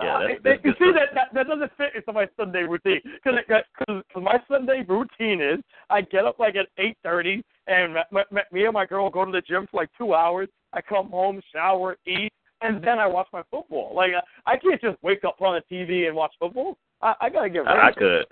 yeah, 0.00 0.18
that's, 0.20 0.32
it- 0.34 0.44
that's 0.44 0.64
you 0.64 0.72
see 0.78 0.92
that, 0.92 1.14
that 1.14 1.28
that 1.34 1.46
doesn't 1.48 1.72
fit 1.76 1.94
into 1.94 2.12
my 2.12 2.26
Sunday 2.36 2.62
routine 2.62 3.00
because 3.04 3.38
because 3.78 4.02
my 4.22 4.38
Sunday 4.48 4.84
routine 4.86 5.40
is 5.40 5.60
I 5.90 6.02
get 6.02 6.24
up 6.24 6.38
like 6.38 6.56
at 6.56 6.66
eight 6.78 6.96
thirty 7.02 7.42
and 7.66 7.94
me, 7.94 8.00
me, 8.30 8.40
me 8.52 8.64
and 8.64 8.74
my 8.74 8.86
girl 8.86 9.10
go 9.10 9.24
to 9.24 9.32
the 9.32 9.40
gym 9.42 9.66
for 9.70 9.80
like 9.80 9.90
two 9.98 10.14
hours. 10.14 10.48
I 10.72 10.80
come 10.82 11.08
home, 11.10 11.40
shower, 11.52 11.96
eat, 12.06 12.32
and 12.60 12.82
then 12.84 12.98
I 12.98 13.06
watch 13.06 13.28
my 13.32 13.42
football. 13.50 13.92
Like 13.94 14.10
uh, 14.16 14.20
I 14.46 14.56
can't 14.58 14.80
just 14.80 15.02
wake 15.02 15.24
up 15.24 15.40
on 15.40 15.60
the 15.60 15.74
TV 15.74 16.06
and 16.06 16.16
watch 16.16 16.32
football. 16.38 16.76
I, 17.02 17.14
I 17.22 17.28
gotta 17.30 17.48
get 17.50 17.60
ready. 17.60 17.78
I, 17.80 17.92
could. 17.92 18.26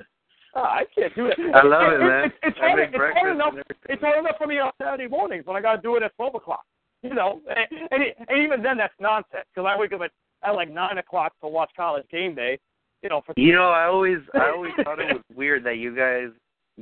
Uh, 0.55 0.61
I 0.61 0.83
can't 0.95 1.15
do 1.15 1.27
it. 1.27 1.37
I 1.55 1.67
love 1.67 1.93
it, 1.93 2.01
man. 2.01 2.25
It's, 2.27 2.35
it's, 2.43 2.59
hard, 2.59 2.81
it's 2.81 2.95
hard 3.19 3.35
enough. 3.35 3.55
It's 3.89 4.03
hard 4.03 4.19
enough 4.21 4.37
for 4.39 4.47
me 4.47 4.59
on 4.59 4.71
Saturday 4.81 5.09
mornings 5.09 5.47
when 5.47 5.57
I 5.57 5.61
got 5.61 5.77
to 5.77 5.83
do 5.83 5.97
it 5.97 6.03
at 6.03 6.15
twelve 6.17 6.35
o'clock. 6.35 6.65
You 7.03 7.13
know, 7.15 7.41
and, 7.49 7.89
and, 7.91 8.03
and 8.29 8.43
even 8.43 8.63
then 8.63 8.79
that's 8.79 8.95
nonsense 8.99 9.45
because 9.55 9.69
I 9.69 9.79
wake 9.79 9.93
up 9.93 10.01
at, 10.01 10.11
at 10.45 10.55
like 10.55 10.71
nine 10.71 10.99
o'clock 10.99 11.33
to 11.41 11.49
watch 11.49 11.71
college 11.77 12.05
game 12.11 12.35
day. 12.35 12.59
You 13.03 13.11
know, 13.11 13.23
for 13.25 13.35
You 13.37 13.53
know, 13.53 13.71
I 13.71 13.85
always 13.85 14.19
I 14.35 14.51
always 14.51 14.73
thought 14.83 15.01
it 15.01 15.13
was 15.13 15.23
weird 15.37 15.65
that 15.65 15.77
you 15.77 15.95
guys 15.95 16.29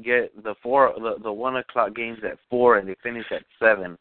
get 0.03 0.43
the 0.43 0.55
four 0.63 0.95
the, 0.97 1.17
the 1.23 1.33
one 1.33 1.57
o'clock 1.57 1.95
games 1.95 2.19
at 2.25 2.39
four 2.49 2.79
and 2.79 2.89
they 2.89 2.97
finish 3.03 3.27
at 3.31 3.43
seven, 3.59 3.99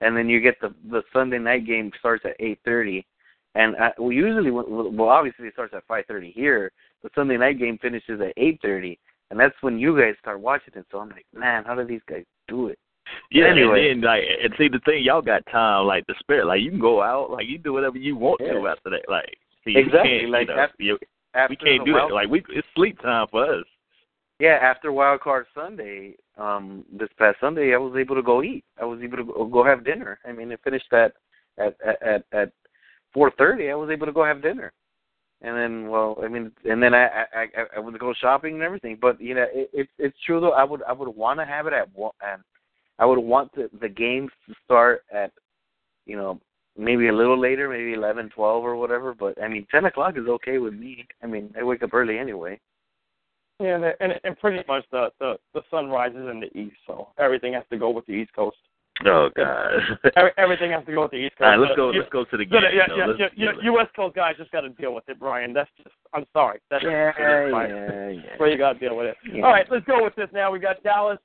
and 0.00 0.16
then 0.16 0.28
you 0.28 0.40
get 0.40 0.60
the 0.60 0.74
the 0.90 1.02
Sunday 1.12 1.38
night 1.38 1.66
game 1.66 1.90
starts 1.98 2.24
at 2.24 2.36
eight 2.40 2.58
thirty, 2.64 3.06
and 3.54 3.74
I, 3.76 3.90
well 3.98 4.12
usually 4.12 4.50
well 4.50 5.08
obviously 5.08 5.46
it 5.46 5.54
starts 5.54 5.74
at 5.74 5.86
five 5.86 6.04
thirty 6.06 6.30
here. 6.30 6.70
The 7.02 7.10
Sunday 7.14 7.36
night 7.36 7.58
game 7.58 7.78
finishes 7.78 8.20
at 8.20 8.34
eight 8.36 8.60
thirty, 8.62 8.98
and 9.30 9.40
that's 9.40 9.56
when 9.62 9.78
you 9.78 9.98
guys 9.98 10.14
start 10.20 10.40
watching 10.40 10.74
it. 10.76 10.86
So 10.92 10.98
I'm 10.98 11.08
like, 11.08 11.26
man, 11.34 11.64
how 11.64 11.74
do 11.74 11.84
these 11.84 12.02
guys 12.08 12.24
do 12.48 12.68
it? 12.68 12.78
Yeah, 13.30 13.46
Anyway. 13.46 13.90
and 13.90 14.02
then 14.02 14.08
like 14.08 14.24
and 14.42 14.54
see 14.58 14.68
the 14.68 14.78
thing, 14.84 15.02
y'all 15.02 15.22
got 15.22 15.44
time 15.50 15.86
like 15.86 16.06
the 16.06 16.14
spirit. 16.20 16.46
Like 16.46 16.60
you 16.62 16.70
can 16.70 16.78
go 16.80 17.02
out, 17.02 17.30
like 17.30 17.46
you 17.46 17.58
do 17.58 17.72
whatever 17.72 17.98
you 17.98 18.16
want 18.16 18.40
to 18.40 18.66
after 18.68 18.90
that. 18.90 19.02
Like 19.08 19.36
see, 19.64 19.76
Exactly, 19.76 20.12
You 20.14 20.18
can't, 20.20 20.30
like, 20.30 20.48
you 20.48 20.54
know, 20.54 20.60
after- 20.62 20.82
you- 20.82 20.98
After 21.34 21.50
we 21.52 21.56
can't 21.56 21.84
do 21.86 21.92
wild- 21.94 22.10
that. 22.10 22.14
Like 22.14 22.28
we, 22.28 22.42
it's 22.50 22.68
sleep 22.74 23.00
time 23.00 23.26
for 23.30 23.44
us. 23.60 23.64
Yeah, 24.38 24.58
after 24.60 24.92
Wild 24.92 25.20
Card 25.20 25.46
Sunday, 25.54 26.14
um, 26.36 26.84
this 26.92 27.08
past 27.18 27.38
Sunday, 27.40 27.74
I 27.74 27.78
was 27.78 27.94
able 27.96 28.16
to 28.16 28.22
go 28.22 28.42
eat. 28.42 28.64
I 28.80 28.84
was 28.84 29.00
able 29.02 29.16
to 29.18 29.24
go, 29.24 29.44
go 29.46 29.64
have 29.64 29.84
dinner. 29.84 30.18
I 30.26 30.32
mean, 30.32 30.50
it 30.52 30.60
finished 30.64 30.92
at 30.92 31.12
at 31.58 31.76
at 31.86 32.02
at, 32.02 32.24
at 32.32 32.52
four 33.14 33.30
thirty. 33.38 33.70
I 33.70 33.74
was 33.74 33.88
able 33.90 34.06
to 34.06 34.12
go 34.12 34.24
have 34.24 34.42
dinner, 34.42 34.72
and 35.42 35.56
then, 35.56 35.88
well, 35.88 36.18
I 36.24 36.28
mean, 36.28 36.50
and 36.68 36.82
then 36.82 36.92
I 36.94 37.06
I 37.06 37.24
I, 37.56 37.64
I 37.76 37.78
would 37.78 37.98
go 37.98 38.12
shopping 38.14 38.54
and 38.54 38.62
everything. 38.62 38.98
But 39.00 39.20
you 39.20 39.34
know, 39.34 39.46
it, 39.52 39.70
it's 39.72 39.92
it's 39.98 40.16
true 40.26 40.40
though. 40.40 40.52
I 40.52 40.64
would 40.64 40.82
I 40.82 40.92
would 40.92 41.08
want 41.08 41.38
to 41.40 41.46
have 41.46 41.66
it 41.66 41.72
at 41.72 41.94
one, 41.94 42.12
and 42.20 42.42
I 43.02 43.04
would 43.04 43.18
want 43.18 43.52
the 43.56 43.68
the 43.80 43.88
games 43.88 44.30
to 44.46 44.54
start 44.64 45.02
at, 45.12 45.32
you 46.06 46.16
know, 46.16 46.40
maybe 46.78 47.08
a 47.08 47.12
little 47.12 47.38
later, 47.48 47.68
maybe 47.68 47.94
eleven, 47.94 48.30
twelve, 48.30 48.64
or 48.64 48.76
whatever. 48.76 49.12
But 49.12 49.42
I 49.42 49.48
mean, 49.48 49.66
ten 49.72 49.84
o'clock 49.86 50.14
is 50.16 50.28
okay 50.28 50.58
with 50.58 50.74
me. 50.74 51.04
I 51.22 51.26
mean, 51.26 51.52
I 51.58 51.64
wake 51.64 51.82
up 51.82 51.92
early 51.94 52.16
anyway. 52.18 52.60
Yeah, 53.58 53.74
and, 53.74 53.84
and 54.00 54.12
and 54.24 54.38
pretty 54.38 54.62
much 54.68 54.84
the, 54.92 55.08
the 55.18 55.34
the 55.54 55.62
sun 55.70 55.88
rises 55.88 56.28
in 56.32 56.38
the 56.40 56.56
east, 56.56 56.76
so 56.86 57.08
everything 57.18 57.52
has 57.54 57.64
to 57.70 57.76
go 57.78 57.90
with 57.90 58.06
the 58.06 58.12
East 58.12 58.32
Coast. 58.34 58.56
Oh 59.06 59.30
God. 59.34 59.72
Every, 60.16 60.30
everything 60.36 60.70
has 60.72 60.84
to 60.86 60.92
go 60.92 61.02
with 61.02 61.10
the 61.12 61.16
East 61.16 61.34
Coast. 61.38 61.46
All 61.46 61.50
right, 61.50 61.58
let's 61.60 61.72
Uh, 61.72 61.76
go. 61.76 61.90
you- 61.92 62.00
Let's 62.00 62.12
go 62.12 62.24
to 62.24 62.36
the 62.36 62.44
Yeah, 62.44 62.60
game. 62.60 62.70
yeah, 62.78 62.86
yeah, 62.96 63.06
Let's 63.06 63.18
yeah, 63.20 63.28
yeah. 63.36 63.52
U.S. 63.72 63.88
Coast 63.96 64.14
guys 64.14 64.36
just 64.36 64.50
got 64.52 64.60
to 64.62 64.68
deal 64.68 64.94
with 64.94 65.08
it, 65.08 65.18
Brian. 65.18 65.52
That's 65.52 65.70
just. 65.78 65.94
I'm 66.14 66.26
sorry. 66.32 66.60
That's 66.70 66.84
Yeah, 66.84 67.10
fine. 67.50 67.70
yeah, 67.70 68.08
yeah. 68.10 68.20
That's 68.28 68.38
where 68.40 68.50
you 68.52 68.58
got 68.58 68.74
to 68.74 68.78
deal 68.78 68.96
with 68.96 69.06
it. 69.06 69.16
Yeah. 69.32 69.42
All 69.44 69.50
right, 69.50 69.66
let's 69.70 69.84
go 69.86 70.04
with 70.04 70.14
this 70.14 70.28
now. 70.32 70.52
We 70.52 70.58
got 70.60 70.82
Dallas 70.84 71.18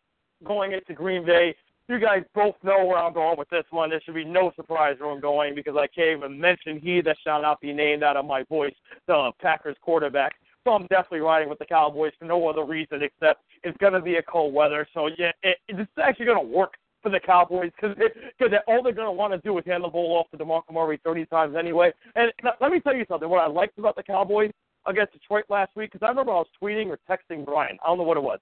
going 0.46 0.72
into 0.72 0.94
Green 0.94 1.26
Bay. 1.26 1.56
You 1.90 2.00
guys 2.00 2.24
both 2.36 2.56
know 2.64 2.84
where 2.86 2.98
I'm 2.98 3.14
going 3.14 3.38
with 3.38 3.50
this 3.50 3.64
one. 3.70 3.90
There 3.90 4.02
should 4.04 4.16
be 4.16 4.26
no 4.26 4.52
surprise 4.58 4.98
where 5.00 5.10
I'm 5.10 5.22
going 5.22 5.56
because 5.56 5.76
I 5.78 5.88
can't 5.88 6.18
even 6.18 6.40
mention 6.40 6.80
he 6.80 7.00
that 7.02 7.16
shall 7.24 7.42
not 7.42 7.62
be 7.62 7.72
named 7.72 8.04
out 8.04 8.18
of 8.18 8.26
my 8.26 8.44
voice, 8.44 8.74
the 9.08 9.32
Packers 9.42 9.78
quarterback. 9.82 10.36
So 10.66 10.72
I'm 10.74 10.88
definitely 10.88 11.22
riding 11.22 11.48
with 11.48 11.60
the 11.60 11.66
Cowboys 11.66 12.12
for 12.20 12.26
no 12.26 12.46
other 12.50 12.66
reason 12.66 13.02
except 13.04 13.42
it's 13.64 13.78
going 13.78 13.94
to 13.94 14.02
be 14.02 14.16
a 14.16 14.22
cold 14.22 14.54
weather. 14.54 14.86
So 14.94 15.08
yeah, 15.18 15.32
it, 15.44 15.60
it's 15.70 15.90
actually 16.02 16.26
going 16.26 16.46
to 16.46 16.54
work 16.54 16.74
for 17.02 17.10
the 17.10 17.22
Cowboys 17.22 17.72
because 17.80 17.96
because 18.38 18.54
all 18.68 18.84
they're 18.84 18.92
going 18.92 19.08
to 19.08 19.12
want 19.14 19.32
to 19.32 19.40
do 19.40 19.58
is 19.58 19.64
hand 19.66 19.86
the 19.86 19.88
ball 19.88 20.18
off 20.18 20.30
to 20.32 20.44
DeMarco 20.44 20.74
Murray 20.74 21.00
30 21.06 21.26
times 21.28 21.56
anyway. 21.58 21.94
And 22.16 22.34
let 22.60 22.70
me 22.70 22.82
tell 22.82 22.96
you 22.96 23.06
something. 23.08 23.30
What 23.30 23.42
I 23.42 23.48
liked 23.48 23.78
about 23.78 23.96
the 23.96 24.04
Cowboys 24.04 24.52
against 24.86 25.14
Detroit 25.14 25.46
last 25.48 25.72
week 25.78 25.94
because 25.94 26.06
I 26.06 26.10
remember 26.10 26.34
I 26.34 26.36
was 26.36 26.48
tweeting 26.62 26.88
or 26.88 27.00
texting 27.10 27.46
Brian. 27.46 27.78
I 27.82 27.88
don't 27.88 27.98
know 27.98 28.04
what 28.04 28.18
it 28.18 28.24
was, 28.24 28.40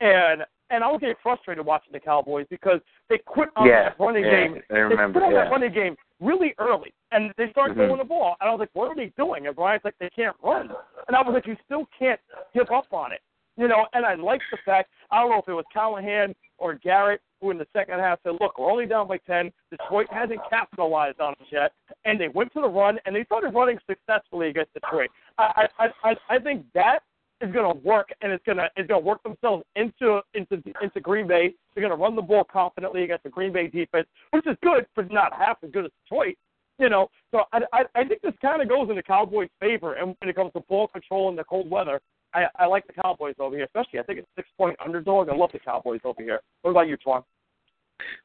and 0.00 0.44
and 0.70 0.82
I 0.82 0.90
was 0.90 1.00
getting 1.00 1.16
frustrated 1.22 1.64
watching 1.64 1.92
the 1.92 2.00
Cowboys 2.00 2.46
because 2.50 2.80
they 3.08 3.18
quit 3.18 3.48
on 3.56 3.66
yeah, 3.66 3.90
that 3.90 4.00
running 4.00 4.24
yeah, 4.24 4.48
game. 4.48 4.62
I 4.70 4.74
remember. 4.74 5.20
They 5.20 5.24
quit 5.24 5.24
on 5.24 5.32
yeah. 5.32 5.44
that 5.44 5.50
running 5.50 5.72
game 5.72 5.96
really 6.20 6.54
early, 6.58 6.92
and 7.12 7.32
they 7.36 7.50
started 7.50 7.76
Mhm. 7.76 7.86
throwing 7.86 7.98
the 7.98 8.04
ball. 8.04 8.36
And 8.40 8.48
I 8.48 8.52
was 8.52 8.60
like, 8.60 8.70
"What 8.72 8.88
are 8.88 8.94
they 8.94 9.12
doing?" 9.16 9.46
And 9.46 9.54
Brian's 9.54 9.84
like, 9.84 9.98
"They 9.98 10.10
can't 10.10 10.36
run." 10.42 10.74
And 11.08 11.16
I 11.16 11.22
was 11.22 11.34
like, 11.34 11.46
"You 11.46 11.56
still 11.64 11.86
can't 11.98 12.20
give 12.54 12.70
up 12.70 12.92
on 12.92 13.12
it." 13.12 13.20
You 13.56 13.68
know, 13.68 13.86
and 13.94 14.04
I 14.04 14.14
liked 14.14 14.44
the 14.50 14.58
fact 14.58 14.90
I 15.10 15.20
don't 15.20 15.30
know 15.30 15.38
if 15.38 15.48
it 15.48 15.52
was 15.52 15.64
Callahan 15.72 16.34
or 16.58 16.74
Garrett 16.74 17.20
who 17.40 17.50
in 17.50 17.58
the 17.58 17.66
second 17.72 17.98
half 17.98 18.18
said, 18.22 18.36
"Look, 18.40 18.58
we're 18.58 18.70
only 18.70 18.86
down 18.86 19.06
by 19.08 19.18
ten. 19.18 19.52
Detroit 19.70 20.10
hasn't 20.10 20.40
capitalized 20.48 21.20
on 21.20 21.32
us 21.34 21.52
yet," 21.52 21.72
and 22.04 22.18
they 22.18 22.28
went 22.28 22.52
to 22.54 22.60
the 22.60 22.68
run 22.68 22.98
and 23.04 23.14
they 23.14 23.24
started 23.24 23.54
running 23.54 23.78
successfully 23.86 24.48
against 24.48 24.72
Detroit. 24.72 25.10
I 25.38 25.68
I 25.78 25.92
I, 26.02 26.16
I 26.30 26.38
think 26.38 26.64
that 26.72 27.02
is 27.40 27.52
going 27.52 27.72
to 27.72 27.86
work, 27.86 28.08
and 28.22 28.32
it's 28.32 28.44
going 28.44 28.58
to 28.58 28.68
it's 28.76 28.88
going 28.88 29.00
to 29.00 29.06
work 29.06 29.22
themselves 29.22 29.64
into 29.76 30.20
into 30.34 30.62
into 30.82 31.00
Green 31.00 31.26
Bay. 31.26 31.54
They're 31.74 31.82
going 31.86 31.96
to 31.96 32.02
run 32.02 32.16
the 32.16 32.22
ball 32.22 32.44
confidently 32.44 33.04
against 33.04 33.24
the 33.24 33.30
Green 33.30 33.52
Bay 33.52 33.68
defense, 33.68 34.06
which 34.30 34.46
is 34.46 34.56
good, 34.62 34.86
but 34.94 35.10
not 35.12 35.32
half 35.32 35.58
as 35.62 35.70
good 35.70 35.84
as 35.84 35.90
Detroit. 36.04 36.36
You 36.78 36.88
know, 36.88 37.08
so 37.30 37.42
I 37.52 37.60
I, 37.72 37.82
I 37.94 38.04
think 38.04 38.22
this 38.22 38.34
kind 38.40 38.62
of 38.62 38.68
goes 38.68 38.88
in 38.90 38.96
the 38.96 39.02
Cowboys' 39.02 39.48
favor, 39.60 39.94
and 39.94 40.14
when 40.18 40.30
it 40.30 40.36
comes 40.36 40.52
to 40.54 40.60
ball 40.60 40.88
control 40.88 41.28
in 41.28 41.36
the 41.36 41.44
cold 41.44 41.70
weather. 41.70 42.00
I, 42.34 42.46
I 42.58 42.66
like 42.66 42.86
the 42.86 42.92
Cowboys 42.92 43.34
over 43.38 43.56
here, 43.56 43.64
especially 43.64 43.98
I 43.98 44.02
think 44.02 44.18
it's 44.18 44.28
six 44.36 44.48
point 44.58 44.76
underdog. 44.84 45.30
I 45.30 45.34
love 45.34 45.52
the 45.52 45.58
Cowboys 45.58 46.00
over 46.04 46.22
here. 46.22 46.40
What 46.62 46.72
about 46.72 46.88
you, 46.88 46.98
Twan? 46.98 47.22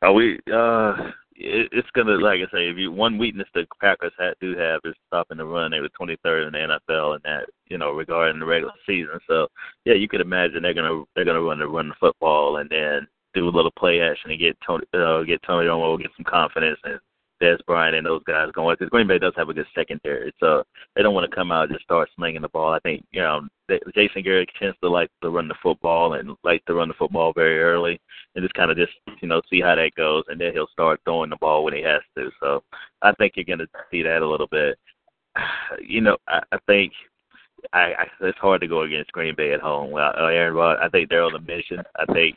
Are 0.02 0.12
we? 0.12 0.40
Uh, 0.54 1.12
it, 1.44 1.70
it's 1.72 1.90
gonna 1.96 2.14
like 2.14 2.40
I 2.40 2.52
say. 2.52 2.70
If 2.70 2.78
you 2.78 2.92
one 2.92 3.18
weakness 3.18 3.48
the 3.54 3.66
Packers 3.80 4.14
had, 4.18 4.34
do 4.40 4.56
have 4.58 4.82
is 4.86 4.96
stopping 5.08 5.38
the 5.38 5.46
run. 5.46 5.72
They 5.72 5.80
were 5.80 5.90
23rd 6.00 6.48
in 6.48 6.54
the 6.54 6.78
NFL 6.90 7.16
in 7.16 7.22
that 7.24 7.46
you 7.68 7.78
know 7.78 7.92
regarding 7.92 8.40
the 8.40 8.46
regular 8.46 8.74
season. 8.86 9.20
So 9.28 9.48
yeah, 9.86 9.94
you 9.94 10.08
could 10.08 10.22
imagine 10.22 10.62
they're 10.62 10.74
gonna 10.74 11.04
they're 11.16 11.26
gonna 11.26 11.42
run 11.42 11.60
the 11.60 11.68
run 11.68 11.90
the 11.90 11.96
football 12.00 12.58
and 12.58 12.70
then 12.70 13.08
do 13.34 13.48
a 13.48 13.50
little 13.50 13.72
play 13.78 14.02
action 14.02 14.32
and 14.32 14.40
get 14.40 14.58
Tony 14.66 14.86
uh, 14.94 15.24
get 15.24 15.42
Tony 15.44 15.68
Romo 15.68 16.00
get 16.00 16.12
some 16.18 16.26
confidence 16.26 16.80
and 16.84 17.00
Dez 17.42 17.58
Bryant 17.66 17.96
and 17.96 18.06
those 18.06 18.24
guys 18.26 18.52
going 18.54 18.76
because 18.78 18.90
Green 18.90 19.08
Bay 19.08 19.20
does 19.20 19.34
have 19.36 19.50
a 19.50 19.54
good 19.54 19.66
secondary, 19.76 20.34
so 20.40 20.64
they 20.96 21.02
don't 21.02 21.14
want 21.14 21.30
to 21.30 21.36
come 21.36 21.52
out 21.52 21.64
and 21.64 21.74
just 21.74 21.84
start 21.84 22.10
slinging 22.16 22.42
the 22.42 22.50
ball. 22.50 22.74
I 22.74 22.80
think 22.80 23.06
you 23.12 23.22
know 23.22 23.48
they, 23.68 23.80
Jason 23.96 24.24
Garrett 24.24 24.50
tends 24.60 24.78
to 24.82 24.90
like 24.90 25.10
to 25.22 25.30
run 25.30 25.48
the 25.48 25.56
football 25.62 26.14
and 26.14 26.36
like 26.44 26.64
to 26.66 26.74
run 26.74 26.88
the 26.88 26.94
football 26.94 27.34
very 27.34 27.60
early 27.60 28.00
and 28.36 28.44
just 28.44 28.54
kind 28.54 28.72
of 28.72 28.78
just 28.78 28.94
you 29.22 29.28
know 29.28 29.42
see 29.50 29.62
how 29.62 29.76
that 29.76 29.92
goes, 29.96 30.24
and 30.28 30.40
then 30.40 30.54
he'll 30.54 30.68
start 30.68 31.00
throwing 31.04 31.30
the 31.30 31.38
ball 31.38 31.64
when 31.64 31.74
he 31.74 31.82
has 31.82 32.02
to. 32.18 32.30
So 32.40 32.64
I 33.02 33.12
think 33.14 33.34
you're 33.36 33.46
going 33.46 33.60
to 33.60 33.68
see 33.90 34.04
that 34.04 34.22
a 34.22 34.30
little 34.30 34.48
bit. 34.48 34.78
You 35.82 36.02
know, 36.02 36.18
I, 36.28 36.42
I 36.52 36.58
think 36.68 36.92
I, 37.74 37.94
I 37.94 38.06
it's 38.22 38.38
hard 38.38 38.62
to 38.62 38.68
go 38.68 38.82
against 38.82 39.12
Green 39.14 39.36
Bay 39.36 39.54
at 39.54 39.62
home. 39.62 39.92
Well, 39.92 40.14
Aaron 40.18 40.54
Rod, 40.54 40.78
I 40.82 40.90
think 40.90 41.10
they're 41.10 41.24
on 41.24 41.36
a 41.36 41.40
mission. 41.40 41.82
I 41.98 42.06
think 42.14 42.36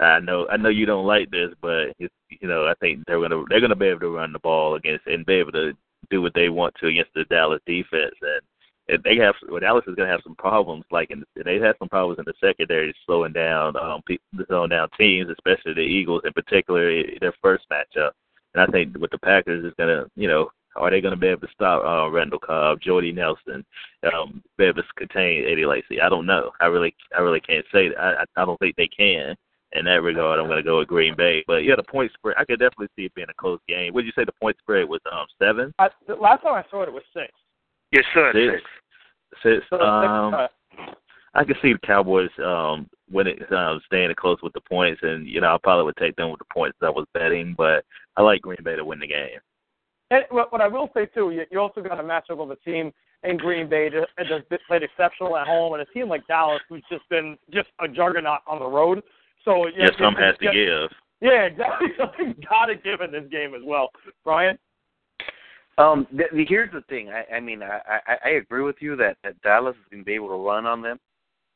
I 0.00 0.20
know 0.20 0.46
I 0.50 0.56
know 0.56 0.70
you 0.70 0.86
don't 0.86 1.06
like 1.06 1.30
this, 1.30 1.50
but 1.60 1.94
you 1.98 2.08
know 2.48 2.66
I 2.66 2.74
think 2.80 3.04
they're 3.06 3.20
gonna 3.20 3.44
they're 3.48 3.60
gonna 3.60 3.76
be 3.76 3.86
able 3.86 4.00
to 4.00 4.10
run 4.10 4.32
the 4.32 4.38
ball 4.40 4.74
against 4.74 5.06
and 5.06 5.26
be 5.26 5.34
able 5.34 5.52
to 5.52 5.72
do 6.10 6.20
what 6.20 6.34
they 6.34 6.48
want 6.48 6.74
to 6.80 6.88
against 6.88 7.14
the 7.14 7.24
Dallas 7.24 7.60
defense 7.66 8.14
and. 8.20 8.40
And 8.86 9.02
they 9.02 9.16
have 9.16 9.34
well, 9.48 9.60
Dallas 9.60 9.86
is 9.86 9.96
to 9.96 10.06
have 10.06 10.20
some 10.22 10.34
problems. 10.34 10.84
Like, 10.90 11.10
in, 11.10 11.24
they 11.42 11.58
had 11.58 11.74
some 11.78 11.88
problems 11.88 12.18
in 12.18 12.26
the 12.26 12.34
secondary, 12.38 12.94
slowing 13.06 13.32
down, 13.32 13.76
um, 13.78 14.02
slowing 14.46 14.68
down 14.68 14.90
teams, 14.98 15.30
especially 15.30 15.72
the 15.72 15.80
Eagles 15.80 16.20
in 16.26 16.34
particular, 16.34 17.02
their 17.18 17.32
first 17.40 17.64
matchup. 17.72 18.10
And 18.52 18.62
I 18.62 18.66
think 18.66 18.98
with 18.98 19.10
the 19.10 19.16
Packers, 19.18 19.64
is 19.64 19.72
to, 19.78 20.06
you 20.16 20.28
know, 20.28 20.50
are 20.76 20.90
they 20.90 21.00
going 21.00 21.14
to 21.14 21.20
be 21.20 21.28
able 21.28 21.40
to 21.42 21.52
stop 21.52 21.84
uh, 21.84 22.10
Randall 22.10 22.38
Cobb, 22.38 22.80
Jordy 22.80 23.12
Nelson, 23.12 23.64
um, 24.12 24.42
be 24.58 24.64
able 24.64 24.82
to 24.82 24.88
contain 24.96 25.44
Eddie 25.48 25.66
Lacy? 25.66 26.00
I 26.00 26.08
don't 26.08 26.26
know. 26.26 26.50
I 26.60 26.66
really, 26.66 26.94
I 27.16 27.20
really 27.20 27.40
can't 27.40 27.64
say. 27.72 27.88
That. 27.88 27.98
I 27.98 28.24
I 28.40 28.44
don't 28.44 28.58
think 28.58 28.76
they 28.76 28.88
can. 28.88 29.36
In 29.74 29.86
that 29.86 30.02
regard, 30.02 30.38
I'm 30.38 30.46
going 30.46 30.58
to 30.58 30.62
go 30.62 30.78
with 30.78 30.88
Green 30.88 31.16
Bay. 31.16 31.42
But 31.46 31.64
yeah, 31.64 31.74
the 31.76 31.82
point 31.82 32.12
spread, 32.14 32.36
I 32.38 32.44
could 32.44 32.60
definitely 32.60 32.88
see 32.96 33.06
it 33.06 33.14
being 33.14 33.26
a 33.28 33.34
close 33.34 33.58
game. 33.68 33.92
What 33.92 34.02
did 34.02 34.06
you 34.06 34.12
say 34.16 34.24
the 34.24 34.32
point 34.40 34.56
spread 34.60 34.88
was? 34.88 35.00
Um, 35.10 35.26
seven, 35.42 35.74
I, 35.78 35.88
the 36.06 36.14
last 36.14 36.42
time 36.42 36.54
I 36.54 36.64
saw 36.70 36.82
it, 36.82 36.88
it 36.88 36.94
was 36.94 37.02
six. 37.12 37.32
Yes, 37.90 38.04
sir. 38.14 38.32
six, 38.32 38.62
six. 39.42 39.66
So 39.70 39.80
Um, 39.80 40.48
I 41.34 41.42
can 41.44 41.56
see 41.60 41.72
the 41.72 41.78
Cowboys 41.84 42.30
um 42.44 42.88
winning, 43.10 43.38
um, 43.50 43.80
staying 43.86 44.12
close 44.16 44.38
with 44.42 44.52
the 44.52 44.60
points, 44.60 45.00
and 45.02 45.26
you 45.26 45.40
know 45.40 45.54
I 45.54 45.58
probably 45.62 45.84
would 45.84 45.96
take 45.96 46.14
them 46.16 46.30
with 46.30 46.38
the 46.38 46.52
points 46.52 46.76
that 46.80 46.86
I 46.86 46.90
was 46.90 47.06
betting, 47.12 47.54
but 47.58 47.84
I 48.16 48.22
like 48.22 48.42
Green 48.42 48.62
Bay 48.62 48.76
to 48.76 48.84
win 48.84 49.00
the 49.00 49.08
game. 49.08 49.40
And 50.10 50.24
what, 50.30 50.52
what 50.52 50.60
I 50.60 50.68
will 50.68 50.90
say 50.94 51.06
too, 51.06 51.32
you, 51.32 51.44
you 51.50 51.58
also 51.58 51.80
got 51.80 51.98
a 51.98 52.02
matchup 52.02 52.40
of 52.40 52.50
a 52.50 52.56
team 52.56 52.92
and 53.24 53.40
Green 53.40 53.68
Bay 53.68 53.90
just, 53.90 54.06
just 54.28 54.66
played 54.66 54.82
exceptional 54.82 55.36
at 55.36 55.46
home, 55.46 55.72
and 55.72 55.82
a 55.82 55.86
team 55.86 56.08
like 56.08 56.26
Dallas, 56.26 56.60
who's 56.68 56.84
just 56.90 57.08
been 57.08 57.36
just 57.50 57.68
a 57.80 57.88
juggernaut 57.88 58.40
on 58.46 58.58
the 58.58 58.66
road. 58.66 59.02
So 59.44 59.66
yeah, 59.68 59.88
some 59.98 60.14
has 60.14 60.36
to 60.40 60.52
give. 60.52 60.90
Yeah, 61.20 61.44
exactly. 61.44 61.88
Something's 61.98 62.44
got 62.48 62.66
to 62.66 62.76
give 62.76 63.00
in 63.00 63.12
this 63.12 63.30
game 63.30 63.54
as 63.54 63.62
well, 63.64 63.90
Brian. 64.24 64.58
Um, 65.78 66.06
th- 66.16 66.48
here's 66.48 66.70
the 66.72 66.82
thing. 66.82 67.08
I, 67.10 67.36
I 67.36 67.40
mean, 67.40 67.62
I, 67.62 67.80
I, 68.06 68.16
I 68.24 68.28
agree 68.30 68.62
with 68.62 68.76
you 68.80 68.94
that, 68.96 69.16
that 69.24 69.40
Dallas 69.42 69.74
is 69.74 69.90
going 69.90 70.02
to 70.02 70.06
be 70.06 70.14
able 70.14 70.28
to 70.28 70.34
run 70.34 70.66
on 70.66 70.82
them, 70.82 71.00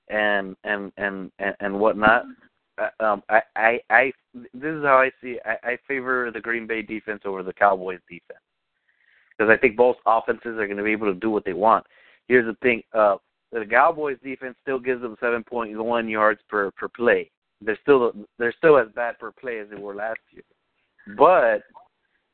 and 0.09 0.57
and 0.65 0.93
and 0.97 1.31
and, 1.39 1.55
and 1.61 1.79
whatnot. 1.79 2.25
Uh, 2.79 3.05
um, 3.05 3.23
I, 3.29 3.43
I, 3.57 3.81
I, 3.91 4.13
this 4.35 4.73
is 4.73 4.85
how 4.85 4.99
I 4.99 5.11
see. 5.21 5.33
It. 5.33 5.43
I, 5.45 5.73
I 5.73 5.79
favor 5.87 6.31
the 6.33 6.41
Green 6.41 6.67
Bay 6.67 6.83
defense 6.83 7.23
over 7.25 7.43
the 7.43 7.53
Cowboys 7.53 8.01
defense 8.09 8.41
because 9.37 9.51
I 9.51 9.57
think 9.57 9.77
both 9.77 9.97
offenses 10.07 10.59
are 10.59 10.67
going 10.67 10.77
to 10.79 10.85
be 10.85 10.93
able 10.93 11.13
to 11.13 11.19
do 11.19 11.31
what 11.31 11.45
they 11.45 11.53
want. 11.53 11.87
Here's 12.27 12.47
the 12.47 12.57
thing: 12.63 12.83
uh, 12.93 13.17
the 13.53 13.65
Cowboys 13.67 14.19
defense 14.23 14.57
still 14.63 14.79
gives 14.79 15.03
them 15.03 15.17
7.1 15.23 16.11
yards 16.11 16.41
per 16.49 16.71
per 16.73 16.89
play. 16.89 17.31
They're 17.61 17.79
still 17.83 18.13
they're 18.39 18.55
still 18.57 18.79
as 18.79 18.89
bad 18.95 19.19
per 19.19 19.33
play 19.33 19.59
as 19.59 19.69
they 19.69 19.77
were 19.77 19.95
last 19.95 20.21
year, 20.31 20.45
but 21.17 21.63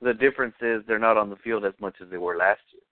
the 0.03 0.13
difference 0.13 0.55
is 0.61 0.83
they're 0.87 0.99
not 0.99 1.17
on 1.17 1.31
the 1.31 1.37
field 1.37 1.65
as 1.65 1.73
much 1.81 1.95
as 2.03 2.11
they 2.11 2.19
were 2.19 2.37
last 2.37 2.61
year 2.73 2.83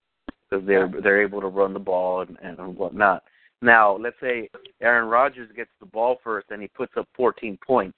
because 0.49 0.67
they're 0.67 0.91
they're 1.03 1.23
able 1.23 1.41
to 1.41 1.49
run 1.49 1.73
the 1.73 1.79
ball 1.79 2.23
and, 2.23 2.39
and 2.43 2.77
whatnot. 2.77 3.23
Now, 3.61 3.97
let's 3.97 4.17
say 4.21 4.51
Aaron 4.81 5.09
Rodgers 5.09 5.51
gets 5.55 5.71
the 5.79 5.87
ball 5.87 6.17
first 6.25 6.49
and 6.51 6.61
he 6.61 6.69
puts 6.69 6.93
up 6.97 7.09
14 7.17 7.59
points. 7.65 7.97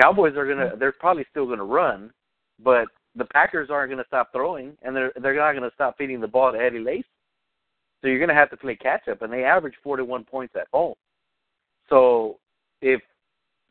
Cowboys 0.00 0.36
are 0.36 0.46
gonna 0.46 0.76
they're 0.78 0.92
probably 0.92 1.24
still 1.30 1.46
gonna 1.46 1.64
run, 1.64 2.10
but 2.62 2.86
the 3.16 3.24
Packers 3.26 3.70
aren't 3.70 3.90
gonna 3.90 4.04
stop 4.06 4.32
throwing 4.32 4.76
and 4.82 4.94
they're 4.94 5.12
they're 5.20 5.36
not 5.36 5.54
gonna 5.54 5.70
stop 5.74 5.96
feeding 5.96 6.20
the 6.20 6.28
ball 6.28 6.52
to 6.52 6.58
Eddie 6.58 6.78
Lacy. 6.78 7.06
So 8.00 8.08
you're 8.08 8.20
gonna 8.20 8.38
have 8.38 8.50
to 8.50 8.56
play 8.56 8.76
catch 8.76 9.08
up, 9.08 9.22
and 9.22 9.32
they 9.32 9.44
average 9.44 9.74
41 9.82 10.24
points 10.24 10.54
at 10.56 10.68
home. 10.72 10.94
So 11.88 12.38
if 12.82 13.00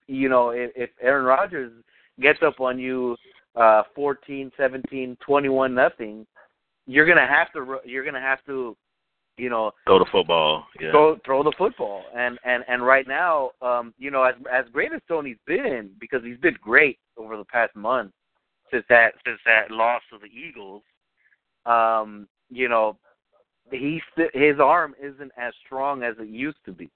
you 0.07 0.29
know 0.29 0.49
if, 0.49 0.71
if 0.75 0.89
Aaron 1.01 1.25
Rodgers 1.25 1.71
gets 2.21 2.39
up 2.45 2.59
on 2.59 2.79
you 2.79 3.15
uh 3.55 3.83
14, 3.95 4.51
17, 4.57 5.17
21 5.25 5.75
nothing, 5.75 6.25
you're 6.87 7.05
going 7.05 7.17
to 7.17 7.27
have 7.27 7.51
to 7.53 7.77
you're 7.85 8.03
going 8.03 8.13
to 8.13 8.19
have 8.19 8.39
to 8.45 8.75
you 9.37 9.49
know 9.49 9.71
throw 9.85 9.99
the 9.99 10.05
football. 10.11 10.65
Yeah. 10.79 10.91
Throw 10.91 11.17
throw 11.25 11.43
the 11.43 11.53
football. 11.57 12.03
And 12.15 12.37
and 12.43 12.63
and 12.67 12.85
right 12.85 13.07
now, 13.07 13.51
um 13.61 13.93
you 13.97 14.11
know 14.11 14.23
as 14.23 14.35
as 14.51 14.65
great 14.71 14.93
as 14.93 15.01
Tony's 15.07 15.37
been 15.47 15.91
because 15.99 16.21
he's 16.23 16.37
been 16.37 16.57
great 16.61 16.99
over 17.17 17.37
the 17.37 17.45
past 17.45 17.75
month 17.75 18.11
since 18.71 18.85
that 18.89 19.13
since 19.25 19.39
that 19.45 19.71
loss 19.71 20.01
to 20.11 20.17
the 20.19 20.27
Eagles, 20.27 20.83
um 21.65 22.27
you 22.49 22.69
know, 22.69 22.97
he 23.71 24.01
his 24.33 24.59
arm 24.59 24.93
isn't 25.01 25.31
as 25.37 25.53
strong 25.65 26.03
as 26.03 26.15
it 26.19 26.27
used 26.27 26.57
to 26.65 26.71
be 26.71 26.89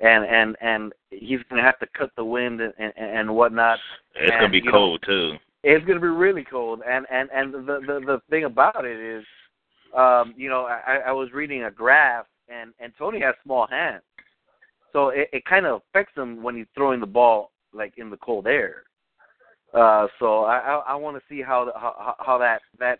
and 0.00 0.24
and 0.24 0.56
and 0.60 0.92
he's 1.10 1.40
going 1.48 1.62
to 1.62 1.62
have 1.62 1.78
to 1.78 1.86
cut 1.96 2.10
the 2.16 2.24
wind 2.24 2.60
and 2.60 2.72
and, 2.78 2.92
and 2.96 3.34
whatnot. 3.34 3.78
It's 4.14 4.30
going 4.30 4.42
to 4.42 4.48
be 4.48 4.62
cold 4.62 5.04
know, 5.06 5.32
too. 5.32 5.36
It's 5.62 5.84
going 5.86 5.96
to 5.96 6.02
be 6.02 6.08
really 6.08 6.44
cold, 6.44 6.80
and 6.86 7.06
and 7.10 7.28
and 7.30 7.52
the 7.52 7.80
the 7.86 8.00
the 8.06 8.22
thing 8.30 8.44
about 8.44 8.84
it 8.84 8.98
is, 8.98 9.24
um, 9.96 10.34
you 10.36 10.48
know, 10.48 10.64
I, 10.64 11.02
I 11.06 11.12
was 11.12 11.32
reading 11.32 11.64
a 11.64 11.70
graph, 11.70 12.26
and 12.48 12.72
and 12.80 12.92
Tony 12.98 13.20
has 13.20 13.34
small 13.42 13.66
hands, 13.66 14.02
so 14.92 15.08
it, 15.08 15.28
it 15.32 15.44
kind 15.44 15.66
of 15.66 15.82
affects 15.88 16.16
him 16.16 16.42
when 16.42 16.56
he's 16.56 16.66
throwing 16.74 17.00
the 17.00 17.06
ball 17.06 17.50
like 17.72 17.94
in 17.96 18.10
the 18.10 18.16
cold 18.18 18.46
air. 18.46 18.82
Uh, 19.72 20.06
so 20.18 20.44
I 20.44 20.58
I, 20.58 20.82
I 20.88 20.94
want 20.94 21.16
to 21.16 21.22
see 21.28 21.42
how, 21.42 21.64
the, 21.64 21.72
how 21.74 22.14
how 22.18 22.38
that 22.38 22.60
that 22.78 22.98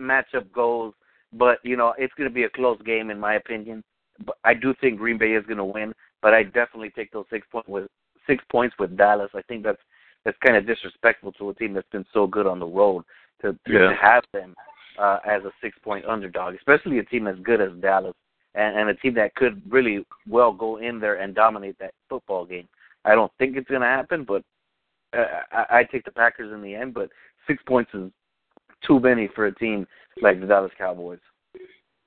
matchup 0.00 0.50
goes, 0.52 0.92
but 1.32 1.58
you 1.62 1.76
know 1.76 1.94
it's 1.98 2.14
going 2.14 2.28
to 2.28 2.34
be 2.34 2.44
a 2.44 2.50
close 2.50 2.80
game 2.82 3.10
in 3.10 3.20
my 3.20 3.34
opinion. 3.34 3.84
But 4.24 4.36
I 4.44 4.54
do 4.54 4.74
think 4.80 4.98
Green 4.98 5.18
Bay 5.18 5.32
is 5.32 5.46
going 5.46 5.58
to 5.58 5.64
win, 5.64 5.94
but 6.22 6.34
I 6.34 6.42
definitely 6.44 6.90
take 6.90 7.12
those 7.12 7.26
six 7.30 7.46
points 7.50 7.68
with 7.68 7.88
six 8.26 8.44
points 8.50 8.76
with 8.78 8.96
Dallas. 8.96 9.30
I 9.34 9.42
think 9.42 9.64
that's 9.64 9.80
that's 10.24 10.36
kind 10.44 10.56
of 10.56 10.66
disrespectful 10.66 11.32
to 11.32 11.50
a 11.50 11.54
team 11.54 11.72
that's 11.72 11.88
been 11.90 12.04
so 12.12 12.26
good 12.26 12.46
on 12.46 12.58
the 12.58 12.66
road 12.66 13.04
to, 13.42 13.52
to, 13.52 13.58
yeah. 13.66 13.88
to 13.88 13.94
have 14.00 14.22
them 14.32 14.54
uh, 14.98 15.18
as 15.26 15.42
a 15.44 15.50
six 15.62 15.76
point 15.82 16.04
underdog, 16.04 16.54
especially 16.54 16.98
a 16.98 17.04
team 17.04 17.26
as 17.26 17.36
good 17.42 17.60
as 17.60 17.70
Dallas 17.80 18.14
and, 18.54 18.78
and 18.78 18.90
a 18.90 18.94
team 18.94 19.14
that 19.14 19.34
could 19.34 19.62
really 19.68 20.04
well 20.28 20.52
go 20.52 20.76
in 20.78 21.00
there 21.00 21.20
and 21.20 21.34
dominate 21.34 21.78
that 21.78 21.94
football 22.08 22.44
game. 22.44 22.68
I 23.04 23.14
don't 23.14 23.32
think 23.38 23.56
it's 23.56 23.68
going 23.68 23.80
to 23.80 23.86
happen, 23.86 24.24
but 24.24 24.42
uh, 25.16 25.24
I, 25.52 25.78
I 25.78 25.84
take 25.84 26.04
the 26.04 26.10
Packers 26.10 26.52
in 26.52 26.62
the 26.62 26.74
end. 26.74 26.94
But 26.94 27.08
six 27.46 27.62
points 27.66 27.90
is 27.94 28.10
too 28.86 29.00
many 29.00 29.28
for 29.34 29.46
a 29.46 29.54
team 29.54 29.86
like 30.22 30.40
the 30.40 30.46
Dallas 30.46 30.72
Cowboys. 30.76 31.18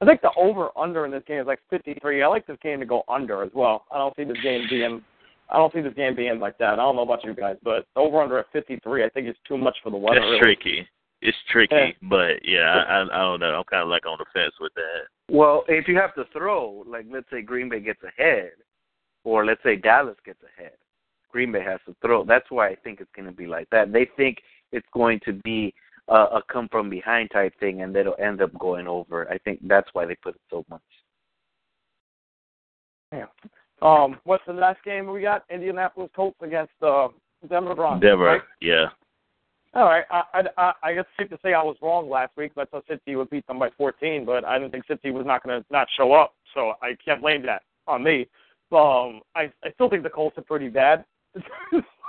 I 0.04 0.06
think 0.06 0.22
the 0.22 0.32
over 0.38 0.70
under 0.78 1.06
in 1.06 1.12
this 1.12 1.24
game 1.28 1.40
is 1.40 1.48
like 1.48 1.60
53. 1.70 2.22
I 2.24 2.28
like 2.28 2.46
this 2.46 2.58
game 2.62 2.80
to 2.80 2.86
go 2.86 3.04
under 3.08 3.44
as 3.44 3.52
well. 3.54 3.86
I 3.92 3.98
don't 3.98 4.16
see 4.16 4.24
this 4.24 4.38
game 4.44 4.66
being 4.70 5.02
I 5.50 5.58
don't 5.58 5.74
see 5.74 5.82
this 5.82 5.94
game 5.94 6.16
being 6.16 6.40
like 6.40 6.58
that. 6.58 6.74
I 6.74 6.76
don't 6.78 6.96
know 6.96 7.04
about 7.04 7.24
you 7.24 7.34
guys, 7.36 7.58
but 7.64 7.86
over 7.96 8.22
under 8.22 8.40
at 8.40 8.46
53, 8.54 9.04
I 9.04 9.10
think 9.10 9.28
it's 9.28 9.40
too 9.48 9.58
much 9.58 9.76
for 9.84 9.90
the 9.92 9.98
weather. 9.98 10.18
It's 10.18 10.24
really. 10.26 10.40
tricky. 10.56 10.88
It's 11.22 11.38
tricky, 11.52 11.76
Yeah. 11.76 11.92
but 12.10 12.44
yeah, 12.44 12.84
I, 12.88 13.04
I 13.04 13.20
don't 13.22 13.40
know. 13.40 13.54
I'm 13.54 13.64
kind 13.66 13.84
of 13.84 13.88
like 13.90 14.06
on 14.06 14.18
the 14.20 14.26
fence 14.34 14.54
with 14.60 14.74
that. 14.76 15.34
Well, 15.34 15.64
if 15.68 15.88
you 15.88 15.96
have 15.96 16.14
to 16.16 16.26
throw, 16.34 16.84
like 16.88 17.06
let's 17.10 17.30
say 17.32 17.42
Green 17.42 17.70
Bay 17.70 17.80
gets 17.80 18.02
ahead, 18.04 18.52
or 19.24 19.46
let's 19.46 19.64
say 19.64 19.76
Dallas 19.78 20.18
gets 20.26 20.40
ahead, 20.58 20.74
Green 21.32 21.52
Bay 21.52 21.64
has 21.64 21.80
to 21.88 21.96
throw. 22.02 22.26
That's 22.26 22.50
why 22.50 22.70
I 22.70 22.76
think 22.76 23.00
it's 23.00 23.12
going 23.16 23.28
to 23.28 23.32
be 23.36 23.48
like 23.48 23.70
that. 23.70 23.94
They 23.94 24.08
think 24.18 24.40
it's 24.74 24.88
going 24.94 25.20
to 25.26 25.34
be 25.44 25.74
a, 26.08 26.16
a 26.16 26.42
come 26.52 26.68
from 26.70 26.90
behind 26.90 27.32
type 27.32 27.54
thing, 27.60 27.82
and 27.82 27.96
it'll 27.96 28.16
end 28.20 28.42
up 28.42 28.58
going 28.60 28.88
over. 28.88 29.30
I 29.32 29.38
think 29.40 29.60
that's 29.68 29.90
why 29.94 30.06
they 30.06 30.16
put 30.16 30.36
it 30.36 30.42
so 30.50 30.66
much. 30.70 30.82
Yeah. 33.12 33.26
Um, 33.82 34.18
what's 34.24 34.44
the 34.48 34.54
last 34.54 34.84
game 34.84 35.12
we 35.12 35.22
got? 35.22 35.44
Indianapolis 35.50 36.10
Colts 36.16 36.38
against 36.42 36.72
uh, 36.82 37.10
Denver 37.50 37.76
Broncos. 37.76 38.02
Denver, 38.02 38.24
right? 38.24 38.42
yeah. 38.62 38.86
All 39.76 39.86
right. 39.86 40.06
I, 40.12 40.24
I, 40.34 40.42
I, 40.58 40.74
I 40.84 40.94
guess 40.94 41.06
it's 41.18 41.30
safe 41.30 41.38
to 41.38 41.40
say 41.44 41.54
I 41.54 41.64
was 41.64 41.76
wrong 41.82 42.10
last 42.10 42.32
week. 42.38 42.52
I 42.58 42.66
thought 42.66 42.86
Cincy 42.88 43.18
would 43.18 43.30
beat 43.30 43.46
them 43.48 43.60
by 43.60 43.70
14, 43.78 44.24
but 44.26 44.46
I 44.46 44.60
didn't 44.60 44.72
think 44.72 44.86
Cincy 44.86 45.12
was 45.12 45.26
not 45.26 45.44
going 45.44 45.60
to 45.60 45.66
not 45.72 45.88
show 45.98 46.14
up. 46.14 46.36
So 46.54 46.74
I 46.82 46.96
can't 47.04 47.22
blame 47.22 47.44
that 47.46 47.64
on 47.88 48.04
me. 48.04 48.28
Um, 48.72 49.22
I, 49.36 49.52
I 49.64 49.72
still 49.74 49.90
think 49.90 50.04
the 50.04 50.10
Colts 50.10 50.38
are 50.38 50.44
pretty 50.44 50.70
bad. 50.70 51.06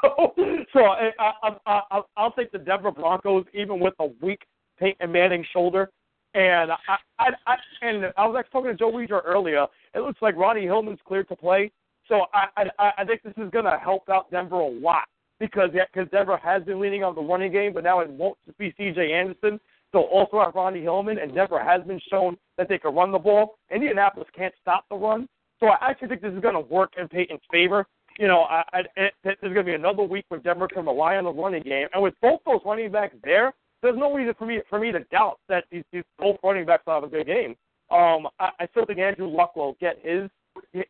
so, 0.73 0.81
I, 0.81 1.11
I, 1.19 1.81
I, 1.91 2.01
I'll 2.17 2.33
take 2.33 2.53
the 2.53 2.59
Denver 2.59 2.91
Broncos, 2.91 3.45
even 3.55 3.81
with 3.81 3.95
a 4.01 4.07
weak 4.21 4.43
Peyton 4.79 5.11
Manning 5.11 5.45
shoulder. 5.53 5.91
And 6.35 6.73
I, 6.73 6.97
I, 7.19 7.29
I 7.47 7.57
and 7.83 8.13
I 8.17 8.27
was 8.27 8.37
actually 8.37 8.51
talking 8.53 8.71
to 8.73 8.77
Joe 8.77 8.89
Weeder 8.89 9.21
earlier. 9.21 9.67
It 9.95 10.01
looks 10.01 10.21
like 10.21 10.37
Ronnie 10.37 10.63
Hillman's 10.63 10.99
cleared 11.07 11.29
to 11.29 11.37
play. 11.37 11.71
So 12.09 12.27
I, 12.35 12.69
I, 12.79 12.91
I 12.99 13.05
think 13.05 13.23
this 13.23 13.35
is 13.37 13.51
going 13.51 13.65
to 13.65 13.79
help 13.79 14.09
out 14.09 14.31
Denver 14.31 14.57
a 14.57 14.69
lot 14.69 15.05
because 15.39 15.71
because 15.71 16.11
Denver 16.11 16.37
has 16.37 16.63
been 16.65 16.81
leaning 16.81 17.05
on 17.05 17.15
the 17.15 17.23
running 17.23 17.53
game, 17.53 17.73
but 17.73 17.85
now 17.85 18.01
it 18.01 18.11
won't 18.11 18.37
be 18.59 18.75
C.J. 18.77 19.13
Anderson. 19.13 19.61
So 19.93 20.03
also 20.03 20.43
have 20.43 20.57
Ronnie 20.57 20.83
Hillman, 20.83 21.19
and 21.19 21.33
Denver 21.33 21.63
has 21.63 21.83
been 21.87 22.01
shown 22.11 22.37
that 22.59 22.69
they 22.69 22.79
can 22.79 22.95
run 22.95 23.13
the 23.13 23.19
ball. 23.19 23.59
Indianapolis 23.71 24.29
can't 24.37 24.55
stop 24.61 24.85
the 24.91 24.97
run, 24.97 25.29
so 25.61 25.69
I 25.69 25.91
actually 25.91 26.09
think 26.09 26.21
this 26.21 26.33
is 26.33 26.41
going 26.41 26.55
to 26.55 26.61
work 26.61 26.95
in 26.99 27.07
Peyton's 27.07 27.41
favor. 27.51 27.87
You 28.19 28.29
know, 28.29 28.43
I, 28.43 28.63
I, 28.73 29.11
there's 29.25 29.37
going 29.43 29.55
to 29.55 29.65
be 29.65 29.75
another 29.75 30.05
week 30.05 30.25
where 30.29 30.41
Denver 30.41 30.69
can 30.69 30.87
rely 30.87 31.17
on 31.17 31.25
the 31.25 31.33
running 31.33 31.63
game, 31.63 31.89
and 31.93 32.03
with 32.03 32.15
both 32.23 32.41
those 32.47 32.61
running 32.65 32.93
backs 32.93 33.17
there, 33.25 33.53
there's 33.83 33.99
no 33.99 34.15
reason 34.15 34.35
for 34.39 34.47
me 34.47 34.61
for 34.71 34.79
me 34.79 34.93
to 34.93 35.01
doubt 35.05 35.39
that 35.49 35.65
these, 35.71 35.85
these 35.93 36.05
both 36.19 36.37
running 36.43 36.65
backs 36.65 36.85
will 36.87 36.95
have 36.95 37.05
a 37.05 37.09
good 37.09 37.27
game. 37.27 37.57
Um, 37.91 38.29
I, 38.39 38.51
I 38.61 38.67
still 38.71 38.87
think 38.87 38.99
Andrew 38.99 39.27
Luck 39.27 39.57
will 39.57 39.77
get 39.81 39.99
his 40.03 40.31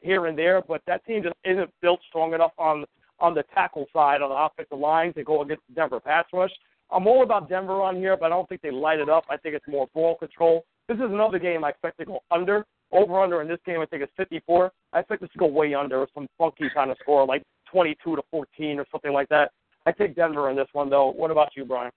here 0.01 0.27
and 0.27 0.39
there, 0.39 0.63
but 0.67 0.83
that 0.87 1.05
team 1.07 1.23
just 1.23 1.35
isn't 1.45 1.71
built 1.81 2.01
strong 2.09 2.35
enough 2.35 2.53
on 2.59 2.85
on 3.21 3.35
the 3.35 3.45
tackle 3.55 3.87
side 3.93 4.23
on 4.23 4.31
the 4.31 4.37
offensive 4.37 4.79
line 4.79 5.13
to 5.15 5.25
go 5.25 5.43
against 5.43 5.63
the 5.69 5.75
Denver 5.75 6.01
pass 6.01 6.25
rush. 6.33 6.51
I'm 6.91 7.07
all 7.07 7.23
about 7.23 7.49
Denver 7.49 7.81
on 7.83 7.97
here, 7.97 8.17
but 8.17 8.27
I 8.27 8.29
don't 8.31 8.49
think 8.49 8.61
they 8.61 8.71
light 8.71 8.99
it 8.99 9.09
up. 9.09 9.25
I 9.31 9.37
think 9.37 9.55
it's 9.55 9.67
more 9.67 9.89
ball 9.95 10.17
control. 10.17 10.65
This 10.89 10.97
is 10.97 11.05
another 11.05 11.39
game 11.39 11.65
I 11.65 11.71
expect 11.71 11.99
to 11.99 12.05
go 12.05 12.21
under. 12.31 12.67
Over 12.93 13.21
under 13.21 13.43
in 13.43 13.49
this 13.49 13.59
game, 13.67 13.81
I 13.81 13.87
think 13.87 14.03
it's 14.03 14.13
54. 14.17 14.71
I 14.93 15.01
expect 15.01 15.23
this 15.23 15.31
to 15.33 15.39
go 15.39 15.47
way 15.47 15.75
under 15.75 16.07
some 16.15 16.29
funky 16.39 16.69
kind 16.73 16.91
of 16.91 16.97
score, 17.03 17.27
like 17.27 17.43
22 17.71 18.17
to 18.17 18.23
14 18.31 18.79
or 18.79 18.87
something 18.93 19.13
like 19.13 19.29
that. 19.31 19.51
I 19.87 19.93
take 19.93 20.15
Denver 20.15 20.51
in 20.51 20.57
this 20.57 20.69
one, 20.73 20.89
though. 20.89 21.11
What 21.11 21.31
about 21.31 21.51
you, 21.57 21.65
Brian? 21.65 21.91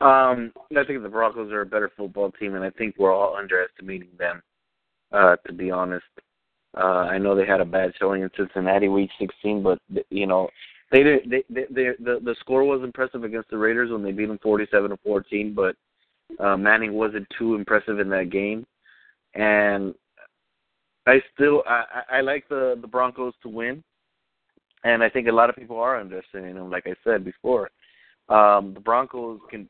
Um, 0.00 0.52
I 0.76 0.84
think 0.84 1.02
the 1.02 1.08
Broncos 1.10 1.52
are 1.52 1.60
a 1.60 1.66
better 1.66 1.90
football 1.96 2.32
team, 2.32 2.54
and 2.54 2.64
I 2.64 2.70
think 2.70 2.94
we're 2.98 3.12
all 3.12 3.36
underestimating 3.36 4.08
them. 4.18 4.42
Uh, 5.12 5.36
to 5.46 5.52
be 5.52 5.70
honest, 5.70 6.04
uh, 6.76 7.08
I 7.10 7.18
know 7.18 7.34
they 7.34 7.46
had 7.46 7.60
a 7.60 7.64
bad 7.64 7.92
showing 7.98 8.22
in 8.22 8.30
Cincinnati 8.36 8.88
Week 8.88 9.10
16, 9.18 9.62
but 9.62 9.78
you 10.08 10.26
know 10.26 10.48
they 10.92 11.02
did. 11.02 11.28
They, 11.28 11.42
they, 11.50 11.64
they 11.68 11.88
the 11.98 12.20
the 12.22 12.36
score 12.40 12.64
was 12.64 12.82
impressive 12.82 13.24
against 13.24 13.50
the 13.50 13.58
Raiders 13.58 13.90
when 13.90 14.02
they 14.02 14.12
beat 14.12 14.26
them 14.26 14.38
47 14.42 14.90
to 14.90 14.96
14, 14.98 15.54
but 15.54 15.74
uh, 16.42 16.56
Manning 16.56 16.92
wasn't 16.92 17.26
too 17.36 17.56
impressive 17.56 17.98
in 17.98 18.08
that 18.10 18.30
game, 18.30 18.64
and 19.34 19.94
I 21.06 21.20
still 21.34 21.62
I, 21.66 22.02
I 22.10 22.20
like 22.20 22.48
the 22.48 22.78
the 22.80 22.86
Broncos 22.86 23.34
to 23.42 23.48
win, 23.48 23.82
and 24.84 25.02
I 25.02 25.08
think 25.08 25.28
a 25.28 25.32
lot 25.32 25.50
of 25.50 25.56
people 25.56 25.78
are 25.78 25.98
underestimating 25.98 26.56
them. 26.56 26.70
Like 26.70 26.86
I 26.86 26.94
said 27.04 27.24
before, 27.24 27.70
um, 28.28 28.74
the 28.74 28.80
Broncos 28.80 29.40
can 29.50 29.68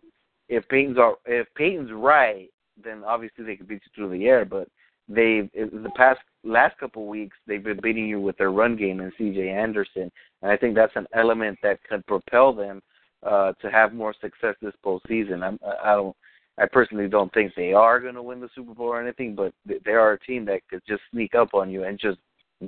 if 0.49 0.69
Peyton's 0.69 0.99
are 0.99 1.15
if 1.27 1.47
Peyton's 1.55 1.91
right, 1.93 2.49
then 2.83 3.03
obviously 3.05 3.45
they 3.45 3.57
could 3.57 3.69
beat 3.69 3.83
you 3.85 3.93
through 3.95 4.17
the 4.17 4.27
air. 4.27 4.45
But 4.45 4.69
they 5.09 5.51
the 5.55 5.93
past 5.97 6.21
last 6.45 6.79
couple 6.79 7.07
weeks 7.07 7.37
they've 7.47 7.63
been 7.63 7.81
beating 7.83 8.07
you 8.07 8.21
with 8.21 8.37
their 8.37 8.53
run 8.53 8.77
game 8.77 9.01
and 9.01 9.13
C.J. 9.19 9.49
Anderson, 9.49 10.11
and 10.43 10.51
I 10.51 10.57
think 10.57 10.75
that's 10.75 10.97
an 10.97 11.07
element 11.15 11.59
that 11.63 11.83
could 11.89 12.07
propel 12.07 12.53
them 12.53 12.81
uh, 13.25 13.53
to 13.61 13.71
have 13.71 13.93
more 13.93 14.15
success 14.21 14.55
this 14.63 14.75
postseason. 14.85 15.43
I'm, 15.43 15.59
I 15.83 15.95
don't. 15.95 16.17
I 16.61 16.67
personally 16.67 17.09
don't 17.09 17.33
think 17.33 17.53
they 17.55 17.73
are 17.73 18.01
going 18.01 18.15
to 18.15 18.23
win 18.23 18.41
the 18.41 18.49
Super 18.55 18.75
Bowl 18.75 18.89
or 18.89 19.01
anything, 19.01 19.35
but 19.35 19.53
they 19.65 19.93
are 19.93 20.13
a 20.13 20.21
team 20.21 20.45
that 20.47 20.61
could 20.69 20.83
just 20.87 21.03
sneak 21.11 21.35
up 21.35 21.55
on 21.55 21.71
you 21.71 21.85
and 21.85 21.99
just 21.99 22.19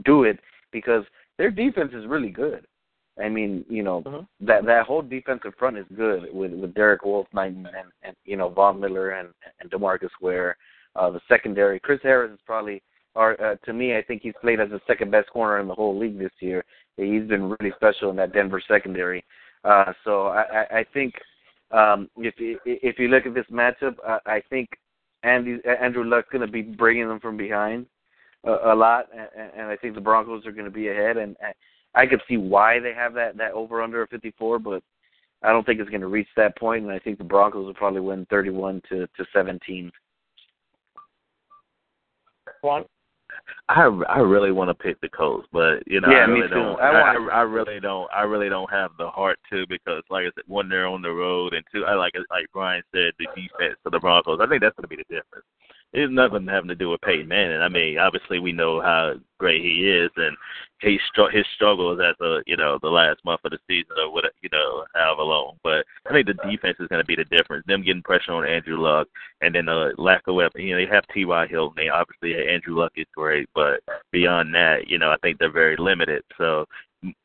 do 0.05 0.25
it 0.25 0.39
because 0.73 1.05
their 1.39 1.51
defense 1.51 1.93
is 1.95 2.07
really 2.07 2.31
good. 2.31 2.67
I 3.23 3.29
mean, 3.29 3.65
you 3.69 3.83
know, 3.83 4.01
Mhm. 4.03 4.27
that 4.41 4.65
that 4.65 4.87
whole 4.87 5.03
defensive 5.03 5.55
front 5.57 5.77
is 5.77 5.87
good 5.95 6.33
with 6.33 6.53
with 6.53 6.73
Derek 6.75 7.05
Wolfe, 7.05 7.29
and 7.35 7.67
and, 7.67 7.93
and 8.03 8.17
you 8.25 8.37
know 8.37 8.49
Von 8.49 8.81
Miller 8.81 9.11
and 9.11 9.29
and 9.61 9.71
Demarcus 9.71 10.11
Ware. 10.23 10.57
Uh, 10.97 11.11
the 11.11 11.21
secondary, 11.29 11.79
Chris 11.81 12.01
Harris 12.03 12.33
is 12.33 12.41
probably, 12.47 12.83
or 13.15 13.41
uh, 13.43 13.57
to 13.65 13.73
me, 13.73 13.97
I 13.97 14.03
think 14.03 14.23
he's 14.23 14.35
played 14.41 14.61
as 14.61 14.71
the 14.71 14.81
second 14.87 15.11
best 15.11 15.29
corner 15.31 15.59
in 15.59 15.69
the 15.69 15.75
whole 15.75 15.97
league 15.99 16.19
this 16.19 16.33
year. 16.41 16.65
He's 16.97 17.27
been 17.27 17.51
really 17.51 17.73
special 17.77 18.11
in 18.11 18.17
that 18.17 18.33
Denver 18.33 18.61
secondary. 18.67 19.25
Uh, 19.65 19.93
so 20.05 20.27
I, 20.29 20.43
I, 20.43 20.79
I 20.79 20.85
think 20.93 21.15
um, 21.73 22.11
if 22.17 22.39
you, 22.39 22.59
if 22.65 22.99
you 22.99 23.09
look 23.09 23.27
at 23.27 23.35
this 23.35 23.47
matchup, 23.51 23.97
I, 24.07 24.19
I 24.27 24.43
think 24.51 24.69
Andy 25.23 25.59
Andrew 25.81 26.05
Luck's 26.05 26.29
going 26.31 26.47
to 26.47 26.53
be 26.53 26.63
bringing 26.63 27.09
them 27.09 27.21
from 27.21 27.37
behind 27.37 27.87
a, 28.45 28.73
a 28.73 28.75
lot, 28.75 29.07
and, 29.13 29.51
and 29.57 29.67
I 29.69 29.77
think 29.77 29.95
the 29.95 30.01
Broncos 30.01 30.47
are 30.47 30.53
going 30.53 30.65
to 30.65 30.71
be 30.71 30.89
ahead. 30.89 31.17
And 31.17 31.37
I 31.95 32.07
could 32.07 32.23
see 32.29 32.37
why 32.37 32.79
they 32.79 32.93
have 32.93 33.15
that 33.15 33.37
that 33.37 33.53
over 33.53 33.83
under 33.83 34.03
of 34.03 34.11
54, 34.11 34.59
but 34.59 34.83
I 35.43 35.51
don't 35.51 35.65
think 35.65 35.81
it's 35.81 35.91
going 35.91 36.01
to 36.03 36.09
reach 36.09 36.29
that 36.37 36.57
point, 36.59 36.85
and 36.85 36.93
I 36.93 36.99
think 36.99 37.19
the 37.19 37.25
Broncos 37.25 37.67
will 37.67 37.75
probably 37.75 38.01
win 38.01 38.27
31 38.31 38.83
to 38.89 39.07
to 39.07 39.27
17. 39.33 39.91
Juan? 42.63 42.85
I 43.69 43.85
I 44.09 44.19
really 44.19 44.53
want 44.53 44.69
to 44.71 44.75
pick 44.75 45.01
the 45.01 45.09
Colts, 45.09 45.47
but 45.53 45.83
you 45.87 46.01
know 46.01 46.11
Yeah, 46.11 46.25
I 46.25 46.27
me 46.27 46.35
really 46.41 46.49
too. 46.49 46.55
don't. 46.55 46.81
I 46.81 46.91
I, 46.91 47.15
I, 47.15 47.29
I 47.39 47.43
really 47.43 47.81
don't. 47.81 48.09
I 48.15 48.23
really 48.23 48.49
don't 48.49 48.71
have 48.71 48.91
the 48.99 49.09
heart 49.09 49.39
to 49.51 49.67
because, 49.69 50.03
like 50.11 50.23
I 50.23 50.31
said, 50.35 50.45
one 50.47 50.69
they're 50.69 50.87
on 50.87 51.03
the 51.03 51.11
road, 51.11 51.55
and 51.55 51.65
two, 51.73 51.85
I 51.85 51.95
like 51.95 52.13
like 52.31 52.47
Brian 52.53 52.83
said, 52.95 53.13
the 53.19 53.27
defense 53.35 53.79
of 53.85 53.93
the 53.93 54.01
Broncos. 54.01 54.41
I 54.41 54.47
think 54.47 54.63
that's 54.63 54.77
going 54.77 54.89
to 54.89 54.89
be 54.89 54.97
the 54.97 55.15
difference. 55.15 55.47
It's 55.93 56.13
nothing 56.13 56.47
having 56.47 56.69
to 56.69 56.75
do 56.75 56.89
with 56.89 57.03
Peyton 57.03 57.29
Manning. 57.29 57.61
I 57.61 57.69
mean, 57.69 57.99
obviously 57.99 58.39
we 58.39 58.53
know 58.53 58.81
how 58.81 59.15
great 59.39 59.61
he 59.63 59.91
is, 59.91 60.11
and 60.17 60.35
he 60.81 60.99
str- 61.11 61.31
his 61.31 61.45
struggles 61.55 62.01
as 62.01 62.15
a 62.25 62.41
you 62.47 62.57
know 62.57 62.79
the 62.81 62.89
last 62.89 63.23
month 63.27 63.41
of 63.45 63.51
the 63.51 63.59
season 63.69 63.97
or 63.99 64.11
what 64.11 64.25
you 64.41 64.49
know 64.51 64.85
however 64.95 65.23
long. 65.23 65.59
But 65.63 65.85
I 66.09 66.13
think 66.13 66.27
the 66.27 66.51
defense 66.51 66.79
is 66.81 66.89
going 66.89 67.03
to 67.03 67.07
be 67.07 67.17
the 67.17 67.25
difference. 67.25 67.67
Them 67.67 67.83
getting 67.83 68.03
pressure 68.03 68.33
on 68.33 68.47
Andrew 68.47 68.81
Luck, 68.81 69.07
and 69.43 69.55
then 69.55 69.67
the 69.67 69.93
lack 69.99 70.23
of 70.29 70.35
weapon. 70.35 70.63
You 70.63 70.77
know, 70.77 70.85
they 70.85 70.95
have 70.95 71.05
T.Y. 71.13 71.47
Hilton. 71.49 71.75
They 71.77 71.91
obviously 71.91 72.49
Andrew 72.49 72.79
Luck 72.79 72.93
is 72.97 73.07
great, 73.15 73.49
but 73.55 73.81
beyond 74.13 74.55
that, 74.55 74.89
you 74.89 74.99
know, 74.99 75.11
I 75.11 75.17
think 75.19 75.39
they're 75.39 75.53
very 75.53 75.77
limited. 75.77 76.23
So 76.39 76.65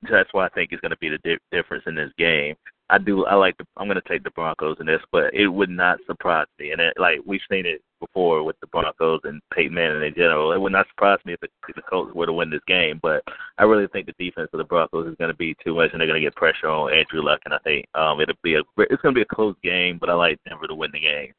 that's 0.09 0.33
why 0.33 0.45
I 0.45 0.49
think 0.49 0.71
it's 0.71 0.81
going 0.81 0.91
to 0.91 0.97
be 0.97 1.09
the 1.09 1.19
di- 1.19 1.37
difference 1.51 1.83
in 1.87 1.95
this 1.95 2.11
game. 2.17 2.55
I 2.89 2.97
do. 2.97 3.25
I 3.25 3.35
like. 3.35 3.57
The, 3.57 3.65
I'm 3.75 3.87
going 3.87 3.99
to 4.01 4.09
take 4.09 4.23
the 4.23 4.31
Broncos 4.31 4.77
in 4.79 4.85
this, 4.85 5.01
but 5.11 5.33
it 5.33 5.47
would 5.47 5.69
not 5.69 5.99
surprise 6.07 6.47
me. 6.57 6.71
And 6.71 6.79
it, 6.79 6.93
like 6.97 7.19
we've 7.25 7.41
seen 7.51 7.65
it 7.65 7.81
before 7.99 8.43
with 8.43 8.55
the 8.61 8.67
Broncos 8.67 9.19
and 9.25 9.41
Peyton 9.53 9.73
Manning 9.73 10.03
in 10.03 10.13
general, 10.13 10.53
it 10.53 10.61
would 10.61 10.71
not 10.71 10.87
surprise 10.87 11.19
me 11.25 11.33
if 11.33 11.39
the, 11.41 11.49
if 11.67 11.75
the 11.75 11.81
Colts 11.81 12.13
were 12.15 12.25
to 12.25 12.31
win 12.31 12.49
this 12.49 12.61
game. 12.65 12.99
But 13.01 13.23
I 13.57 13.63
really 13.63 13.87
think 13.87 14.05
the 14.05 14.13
defense 14.25 14.49
of 14.53 14.59
the 14.59 14.63
Broncos 14.63 15.07
is 15.07 15.17
going 15.17 15.31
to 15.31 15.37
be 15.37 15.55
too 15.63 15.75
much, 15.75 15.89
and 15.91 15.99
they're 15.99 16.07
going 16.07 16.21
to 16.21 16.25
get 16.25 16.35
pressure 16.35 16.69
on 16.69 16.93
Andrew 16.93 17.21
Luck. 17.21 17.41
And 17.43 17.53
I 17.53 17.59
think 17.59 17.85
um 17.93 18.21
it'll 18.21 18.35
be 18.41 18.55
a. 18.55 18.61
It's 18.77 19.01
going 19.01 19.13
to 19.13 19.19
be 19.19 19.23
a 19.29 19.35
close 19.35 19.55
game, 19.63 19.97
but 19.99 20.09
I 20.09 20.13
like 20.13 20.39
Denver 20.47 20.67
to 20.67 20.75
win 20.75 20.91
the 20.93 21.01
game. 21.01 21.33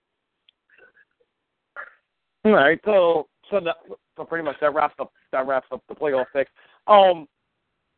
All 2.45 2.53
right, 2.53 2.79
so 2.85 3.27
so 3.51 3.61
that 3.61 3.77
so 4.17 4.25
pretty 4.25 4.45
much 4.45 4.57
that 4.61 4.75
wraps 4.75 4.95
up 5.01 5.13
that 5.33 5.47
wraps 5.47 5.67
up 5.73 5.83
the 5.89 5.95
playoff 5.95 6.27
picks. 6.33 6.51
Um, 6.87 7.27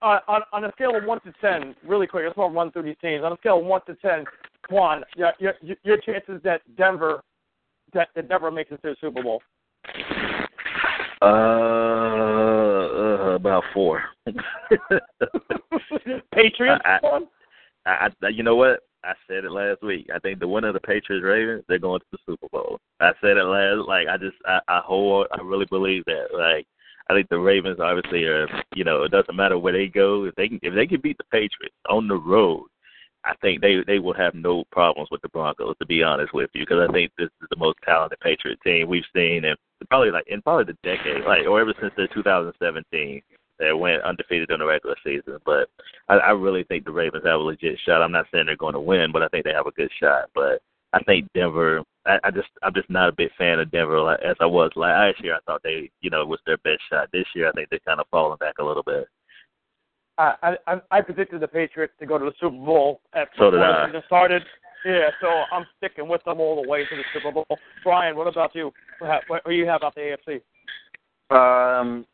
uh, 0.02 0.18
on 0.28 0.42
on 0.52 0.64
a 0.64 0.72
scale 0.72 0.94
of 0.96 1.04
one 1.04 1.20
to 1.20 1.32
ten, 1.40 1.74
really 1.86 2.06
quick, 2.06 2.24
I 2.24 2.28
just 2.28 2.36
want 2.38 2.52
to 2.52 2.56
run 2.56 2.70
through 2.72 2.82
these 2.84 2.96
teams. 3.00 3.24
On 3.24 3.32
a 3.32 3.36
scale 3.36 3.58
of 3.58 3.64
one 3.64 3.80
to 3.86 3.94
ten, 3.96 4.24
Juan, 4.70 5.04
your 5.16 5.32
your, 5.38 5.54
your 5.82 5.96
chances 5.98 6.40
that 6.44 6.62
Denver 6.76 7.22
that, 7.92 8.08
that 8.14 8.28
Denver 8.28 8.50
makes 8.50 8.70
it 8.72 8.80
to 8.82 8.90
the 8.90 8.96
Super 9.00 9.22
Bowl. 9.22 9.42
Uh, 11.22 11.26
uh 11.26 13.34
about 13.34 13.64
four. 13.74 14.02
Patriots, 16.34 16.82
I- 16.84 16.98
I- 17.02 17.20
I, 17.86 18.10
you 18.28 18.42
know 18.42 18.56
what? 18.56 18.80
I 19.04 19.14
said 19.26 19.46
it 19.46 19.50
last 19.50 19.82
week. 19.82 20.10
I 20.14 20.18
think 20.18 20.38
the 20.38 20.46
winner 20.48 20.68
of 20.68 20.74
the 20.74 20.80
Patriots 20.80 21.24
Ravens, 21.24 21.64
they're 21.66 21.78
going 21.78 22.00
to 22.00 22.06
the 22.12 22.18
Super 22.26 22.46
Bowl. 22.52 22.78
I 23.00 23.12
said 23.22 23.38
it 23.38 23.44
last. 23.44 23.88
Like 23.88 24.06
I 24.08 24.18
just, 24.18 24.36
I, 24.46 24.60
I 24.68 24.80
hold, 24.84 25.28
I 25.32 25.40
really 25.40 25.64
believe 25.66 26.04
that. 26.04 26.26
Like 26.36 26.66
I 27.10 27.14
think 27.14 27.28
the 27.28 27.38
Ravens 27.38 27.80
obviously 27.80 28.24
are. 28.24 28.46
You 28.76 28.84
know, 28.84 29.02
it 29.02 29.10
doesn't 29.10 29.34
matter 29.34 29.58
where 29.58 29.72
they 29.72 29.88
go. 29.88 30.24
If 30.24 30.34
they 30.36 30.48
can, 30.48 30.60
if 30.62 30.74
they 30.74 30.86
can 30.86 31.00
beat 31.00 31.18
the 31.18 31.24
Patriots 31.24 31.74
on 31.88 32.06
the 32.06 32.14
road, 32.14 32.66
I 33.24 33.34
think 33.42 33.60
they 33.60 33.82
they 33.84 33.98
will 33.98 34.14
have 34.14 34.34
no 34.34 34.62
problems 34.70 35.08
with 35.10 35.20
the 35.22 35.28
Broncos. 35.28 35.74
To 35.80 35.86
be 35.86 36.04
honest 36.04 36.32
with 36.32 36.50
you, 36.54 36.62
because 36.62 36.88
I 36.88 36.92
think 36.92 37.10
this 37.18 37.28
is 37.42 37.48
the 37.50 37.56
most 37.56 37.78
talented 37.84 38.20
Patriot 38.20 38.58
team 38.62 38.88
we've 38.88 39.02
seen 39.12 39.44
in 39.44 39.56
probably 39.88 40.12
like 40.12 40.28
in 40.28 40.40
probably 40.40 40.72
the 40.72 40.78
decade, 40.88 41.24
like 41.24 41.46
or 41.46 41.60
ever 41.60 41.74
since 41.80 41.92
the 41.96 42.06
2017 42.14 43.22
that 43.58 43.76
went 43.76 44.02
undefeated 44.04 44.50
in 44.50 44.60
the 44.60 44.66
regular 44.66 44.96
season. 45.04 45.38
But 45.44 45.68
I, 46.08 46.14
I 46.14 46.30
really 46.30 46.62
think 46.64 46.84
the 46.84 46.92
Ravens 46.92 47.26
have 47.26 47.40
a 47.40 47.42
legit 47.42 47.78
shot. 47.84 48.02
I'm 48.02 48.12
not 48.12 48.26
saying 48.32 48.46
they're 48.46 48.56
going 48.56 48.74
to 48.74 48.80
win, 48.80 49.10
but 49.12 49.22
I 49.22 49.28
think 49.28 49.44
they 49.44 49.52
have 49.52 49.66
a 49.66 49.72
good 49.72 49.90
shot. 50.00 50.30
But 50.32 50.62
I 50.92 51.02
think 51.04 51.28
Denver. 51.34 51.82
I, 52.06 52.18
I 52.24 52.30
just 52.30 52.48
I'm 52.62 52.74
just 52.74 52.88
not 52.90 53.10
a 53.10 53.12
big 53.12 53.30
fan 53.36 53.60
of 53.60 53.70
Denver 53.70 54.00
like, 54.00 54.20
as 54.20 54.36
I 54.40 54.46
was 54.46 54.70
last 54.74 55.22
year. 55.22 55.34
I 55.34 55.40
thought 55.46 55.62
they 55.62 55.90
you 56.00 56.10
know 56.10 56.24
was 56.24 56.40
their 56.46 56.58
best 56.58 56.80
shot. 56.90 57.08
This 57.12 57.26
year 57.34 57.48
I 57.48 57.52
think 57.52 57.68
they're 57.70 57.78
kind 57.86 58.00
of 58.00 58.06
falling 58.10 58.38
back 58.38 58.54
a 58.58 58.64
little 58.64 58.82
bit. 58.82 59.06
I, 60.18 60.56
I 60.66 60.80
I 60.90 61.00
predicted 61.00 61.40
the 61.40 61.48
Patriots 61.48 61.94
to 62.00 62.06
go 62.06 62.18
to 62.18 62.24
the 62.24 62.32
Super 62.40 62.56
Bowl 62.56 63.00
at 63.14 63.28
So 63.38 63.50
did 63.50 63.58
before 63.58 63.64
I. 63.64 63.86
the 63.86 63.86
season 63.88 64.02
started. 64.06 64.42
Yeah, 64.84 65.10
so 65.20 65.28
I'm 65.52 65.66
sticking 65.76 66.08
with 66.08 66.24
them 66.24 66.40
all 66.40 66.62
the 66.62 66.68
way 66.68 66.84
to 66.84 66.96
the 66.96 67.02
Super 67.12 67.32
Bowl. 67.32 67.46
Brian, 67.84 68.16
what 68.16 68.26
about 68.26 68.54
you? 68.54 68.72
What, 68.98 69.22
what 69.28 69.44
do 69.44 69.52
you 69.52 69.66
have 69.66 69.82
about 69.82 69.94
the 69.94 70.16
AFC? 70.26 70.40
Um, 71.30 72.06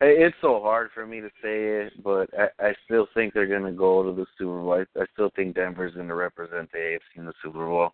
it's 0.00 0.36
so 0.40 0.60
hard 0.60 0.90
for 0.94 1.06
me 1.06 1.20
to 1.20 1.28
say 1.42 1.86
it, 1.86 2.04
but 2.04 2.30
I, 2.38 2.68
I 2.68 2.74
still 2.84 3.08
think 3.14 3.34
they're 3.34 3.46
going 3.46 3.64
to 3.64 3.72
go 3.72 4.02
to 4.02 4.12
the 4.12 4.26
Super 4.36 4.60
Bowl. 4.60 4.72
I, 4.74 5.00
I 5.00 5.04
still 5.12 5.30
think 5.34 5.56
Denver's 5.56 5.94
going 5.94 6.08
to 6.08 6.14
represent 6.14 6.70
the 6.72 6.78
AFC 6.78 7.18
in 7.18 7.26
the 7.26 7.32
Super 7.42 7.66
Bowl. 7.66 7.90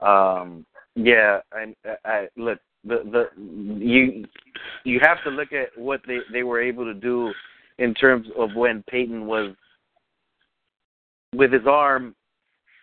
um, 0.00 0.66
yeah, 0.96 1.38
I, 1.52 1.74
I 2.04 2.28
look 2.36 2.58
the 2.84 3.02
the 3.12 3.42
you 3.78 4.24
you 4.84 5.00
have 5.02 5.22
to 5.24 5.30
look 5.30 5.52
at 5.52 5.76
what 5.76 6.00
they 6.06 6.18
they 6.32 6.42
were 6.42 6.60
able 6.60 6.84
to 6.84 6.94
do 6.94 7.32
in 7.78 7.94
terms 7.94 8.26
of 8.36 8.50
when 8.54 8.82
Peyton 8.88 9.26
was 9.26 9.54
with 11.34 11.52
his 11.52 11.66
arm 11.66 12.14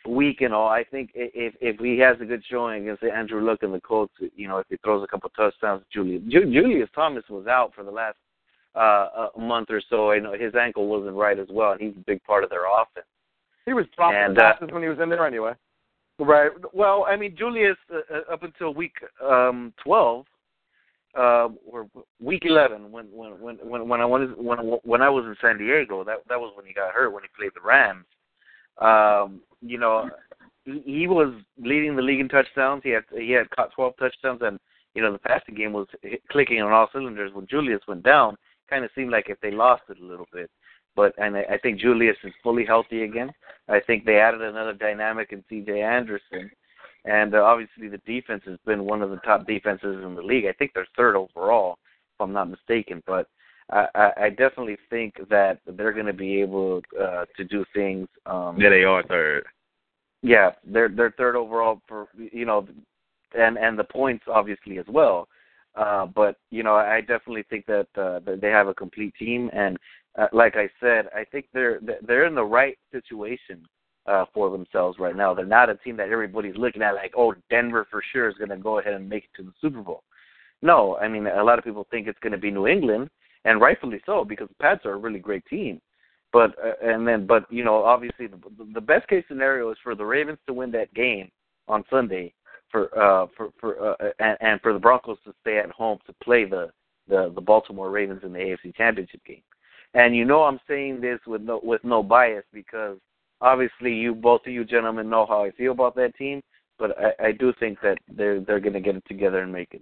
weak 0.08 0.42
and 0.42 0.54
all. 0.54 0.70
I 0.70 0.84
think 0.84 1.12
if 1.16 1.54
if 1.60 1.80
he 1.80 1.98
has 2.00 2.18
a 2.22 2.26
good 2.26 2.44
showing 2.50 2.84
against 2.84 3.04
Andrew 3.04 3.42
Luck 3.42 3.60
and 3.64 3.74
the 3.74 3.82
Colts, 3.82 4.14
you 4.36 4.48
know, 4.48 4.60
if 4.60 4.68
he 4.70 4.78
throws 4.84 5.04
a 5.04 5.08
couple 5.08 5.30
touchdowns, 5.32 5.84
Julius 5.92 6.22
Ju- 6.30 6.52
Julius 6.52 6.90
Thomas 6.96 7.24
was 7.30 7.48
out 7.48 7.74
for 7.76 7.84
the 7.84 7.92
last 7.92 8.18
uh 8.78 9.30
a 9.36 9.40
month 9.40 9.70
or 9.70 9.82
so. 9.90 10.12
I 10.12 10.20
know 10.20 10.34
his 10.34 10.54
ankle 10.56 10.88
wasn't 10.88 11.16
right 11.16 11.40
as 11.40 11.48
well, 11.50 11.72
and 11.72 11.82
he's 11.82 11.96
a 11.96 12.06
big 12.06 12.24
part 12.24 12.44
of 12.44 12.50
their 12.50 12.66
offense. 12.66 13.08
He 13.66 13.74
was 13.74 13.86
dropping 13.96 14.18
And, 14.18 14.38
uh, 14.38 14.54
passes 14.54 14.70
when 14.72 14.84
he 14.84 14.90
was 14.90 15.00
in 15.02 15.10
there 15.10 15.26
anyway. 15.26 15.54
Right. 16.20 16.52
Well, 16.74 17.06
I 17.08 17.16
mean, 17.16 17.36
Julius 17.38 17.78
uh, 17.94 18.00
uh, 18.16 18.34
up 18.34 18.42
until 18.44 18.74
week 18.74 18.94
um, 19.24 19.72
twelve, 19.84 20.26
uh, 21.16 21.50
or 21.70 21.88
week 22.20 22.44
eleven, 22.46 22.92
when 22.92 23.06
when 23.12 23.40
when 23.40 23.56
when 23.58 23.88
when 23.88 24.02
I 24.02 24.06
was 24.06 24.30
when 24.36 24.58
when 24.84 25.02
I 25.02 25.10
was 25.10 25.26
in 25.26 25.36
San 25.42 25.60
Diego, 25.60 26.04
that 26.04 26.18
that 26.28 26.40
was 26.40 26.54
when 26.56 26.66
he 26.66 26.74
got 26.74 26.94
hurt 26.94 27.14
when 27.14 27.24
he 27.24 27.30
played 27.38 27.52
the 27.54 27.62
Rams. 27.62 28.06
Um, 28.80 29.42
you 29.62 29.78
know, 29.78 30.10
he, 30.66 30.82
he 30.86 31.08
was 31.08 31.34
leading 31.60 31.96
the 31.96 32.02
league 32.02 32.20
in 32.20 32.30
touchdowns. 32.30 32.82
He 32.84 32.90
had 32.90 33.04
he 33.12 33.32
had 33.32 33.50
caught 33.52 33.74
twelve 33.74 33.94
touchdowns, 33.98 34.42
and 34.42 34.60
you 34.96 35.04
know 35.04 35.12
the 35.12 35.20
passing 35.20 35.54
game 35.54 35.74
was 35.74 35.88
clicking 36.32 36.62
on 36.62 36.72
all 36.72 36.90
cylinders. 36.92 37.34
When 37.34 37.46
Julius 37.46 37.82
went 37.88 38.02
down, 38.02 38.38
kind 38.70 38.86
of 38.86 38.92
seemed 38.96 39.12
like 39.12 39.30
if 39.30 39.40
they 39.42 39.52
lost 39.52 39.84
it 39.90 40.00
a 40.00 40.06
little 40.06 40.28
bit. 40.32 40.50
But 40.96 41.14
and 41.18 41.38
I, 41.38 41.44
I 41.52 41.58
think 41.60 41.80
Julius 41.80 42.18
is 42.24 42.34
fully 42.42 42.66
healthy 42.66 43.04
again. 43.04 43.32
I 43.70 43.80
think 43.80 44.06
they 44.06 44.18
added 44.20 44.42
another 44.42 44.74
dynamic 44.74 45.32
in 45.32 45.44
C.J. 45.50 45.82
Anderson, 45.82 46.50
and 47.06 47.36
uh, 47.36 47.44
obviously 47.44 47.88
the 47.88 48.00
defense 48.00 48.44
has 48.46 48.58
been 48.66 48.86
one 48.86 49.02
of 49.02 49.12
the 49.12 49.18
top 49.18 49.46
defenses 49.46 50.04
in 50.04 50.16
the 50.16 50.22
league. 50.22 50.46
I 50.46 50.54
think 50.54 50.72
they're 50.74 50.88
third 50.96 51.16
overall, 51.16 51.78
if 52.16 52.22
I'm 52.22 52.34
not 52.34 52.50
mistaken. 52.50 53.04
But 53.06 53.28
I, 53.70 54.12
I, 54.18 54.30
definitely 54.30 54.78
think 54.90 55.16
that 55.30 55.60
they're 55.66 55.92
going 55.92 56.06
to 56.06 56.14
be 56.14 56.42
able 56.42 56.82
uh, 57.00 57.26
to 57.36 57.44
do 57.44 57.66
things. 57.74 58.08
Um, 58.26 58.58
Yeah, 58.60 58.70
they 58.70 58.84
are 58.84 59.04
third. 59.04 59.44
yeah, 60.22 60.52
they're 60.66 60.90
they're 60.90 61.14
third 61.18 61.36
overall 61.36 61.82
for 61.88 62.08
you 62.16 62.46
know, 62.46 62.68
and 63.38 63.58
and 63.58 63.78
the 63.78 63.84
points 63.84 64.24
obviously 64.28 64.78
as 64.80 64.86
well. 64.88 65.28
Uh, 65.78 66.08
but 66.08 66.38
you 66.50 66.64
know, 66.64 66.76
I 66.76 67.02
definitely 67.02 67.44
think 67.50 67.66
that 67.68 67.88
uh, 67.96 68.20
they 68.42 68.50
have 68.50 68.68
a 68.68 68.74
complete 68.74 69.14
team, 69.20 69.50
and 69.54 69.78
uh, 70.18 70.28
like 70.34 70.56
I 70.56 70.70
said, 70.80 71.06
I 71.16 71.24
think 71.24 71.46
they're 71.54 71.80
they're 72.06 72.26
in 72.26 72.34
the 72.36 72.44
right 72.44 72.78
situation 72.92 73.64
uh, 74.08 74.26
for 74.34 74.50
themselves 74.50 74.98
right 75.00 75.16
now. 75.16 75.34
They're 75.34 75.46
not 75.46 75.70
a 75.70 75.76
team 75.76 75.96
that 75.98 76.10
everybody's 76.10 76.58
looking 76.58 76.82
at 76.82 76.96
like, 76.96 77.14
oh, 77.16 77.36
Denver 77.52 77.86
for 77.92 78.02
sure 78.12 78.28
is 78.28 78.38
going 78.38 78.50
to 78.50 78.58
go 78.58 78.80
ahead 78.80 78.94
and 78.94 79.08
make 79.08 79.26
it 79.26 79.30
to 79.38 79.44
the 79.44 79.54
Super 79.62 79.82
Bowl. 79.82 80.04
No, 80.64 80.98
I 80.98 81.08
mean 81.08 81.28
a 81.28 81.44
lot 81.44 81.60
of 81.60 81.66
people 81.66 81.86
think 81.92 82.08
it's 82.08 82.20
going 82.20 82.32
to 82.32 82.40
be 82.40 82.50
New 82.50 82.66
England, 82.66 83.10
and 83.46 83.62
rightfully 83.62 84.02
so 84.06 84.26
because 84.26 84.48
the 84.50 84.56
Pats 84.56 84.86
are 84.86 84.94
a 84.94 84.98
really 84.98 85.20
great 85.20 85.46
team. 85.46 85.80
But 86.34 86.56
uh, 86.64 86.74
and 86.82 87.08
then, 87.08 87.28
but 87.28 87.46
you 87.52 87.64
know, 87.64 87.84
obviously 87.84 88.26
the, 88.26 88.40
the 88.74 88.82
best 88.82 89.08
case 89.08 89.24
scenario 89.28 89.70
is 89.70 89.78
for 89.84 89.94
the 89.94 90.06
Ravens 90.06 90.40
to 90.48 90.54
win 90.54 90.72
that 90.72 90.92
game 90.96 91.30
on 91.68 91.84
Sunday, 91.92 92.34
for 92.72 92.86
uh 92.98 93.28
for 93.36 93.50
for 93.60 93.92
uh, 93.92 94.12
and, 94.20 94.38
and 94.42 94.62
for 94.62 94.74
the 94.74 94.80
Broncos 94.80 95.18
to 95.26 95.34
stay 95.42 95.58
at 95.58 95.72
home 95.72 96.00
to 96.06 96.14
play 96.24 96.46
the 96.46 96.70
the 97.08 97.32
the 97.34 97.42
Baltimore 97.42 97.90
Ravens 97.90 98.22
in 98.24 98.34
the 98.34 98.40
AFC 98.40 98.76
Championship 98.76 99.24
game. 99.26 99.44
And 99.94 100.16
you 100.16 100.26
know 100.26 100.44
I'm 100.44 100.60
saying 100.68 101.02
this 101.02 101.20
with 101.26 101.42
no 101.42 101.60
with 101.64 101.84
no 101.84 102.04
bias 102.04 102.46
because 102.54 102.98
obviously 103.42 103.94
you 103.94 104.14
both 104.14 104.42
of 104.46 104.54
you 104.54 104.66
gentlemen 104.66 105.10
know 105.10 105.26
how 105.26 105.44
I 105.44 105.52
feel 105.52 105.72
about 105.72 105.96
that 105.96 106.16
team, 106.16 106.42
but 106.78 106.92
I, 107.00 107.28
I 107.28 107.32
do 107.32 107.54
think 107.60 107.80
that 107.82 107.98
they're 108.08 108.42
they're 108.42 108.60
going 108.60 108.74
to 108.74 108.82
get 108.82 108.96
it 108.96 109.04
together 109.08 109.42
and 109.42 109.52
make 109.52 109.70
it. 109.74 109.82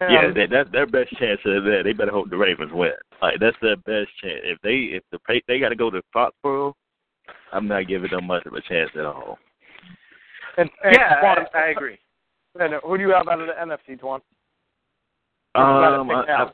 Yeah, 0.00 0.30
that, 0.34 0.48
that's 0.50 0.70
their 0.72 0.86
best 0.86 1.10
chance 1.18 1.40
of 1.46 1.64
that. 1.64 1.82
They 1.84 1.92
better 1.92 2.10
hope 2.10 2.28
the 2.28 2.36
Ravens 2.36 2.72
win. 2.72 2.92
Like 3.22 3.40
that's 3.40 3.56
their 3.62 3.76
best 3.76 4.10
chance. 4.20 4.40
If 4.44 4.60
they 4.62 4.96
if 4.96 5.02
the 5.10 5.18
they 5.48 5.58
got 5.58 5.70
to 5.70 5.76
go 5.76 5.90
to 5.90 6.02
Foxborough, 6.14 6.74
I'm 7.52 7.66
not 7.66 7.88
giving 7.88 8.10
them 8.10 8.26
much 8.26 8.44
of 8.46 8.52
a 8.52 8.60
chance 8.60 8.90
at 8.98 9.06
all. 9.06 9.38
And, 10.56 10.70
and 10.84 10.96
yeah, 10.96 11.20
Twan, 11.20 11.44
I, 11.54 11.58
I 11.58 11.66
agree. 11.68 11.98
And 12.58 12.74
who 12.84 12.96
do 12.96 13.02
you 13.02 13.10
have 13.10 13.28
out 13.28 13.40
of 13.40 13.48
the 13.48 13.52
NFC, 13.52 13.98
Twan? 13.98 14.20
Um, 15.56 16.10
I, 16.10 16.24
I, 16.28 16.50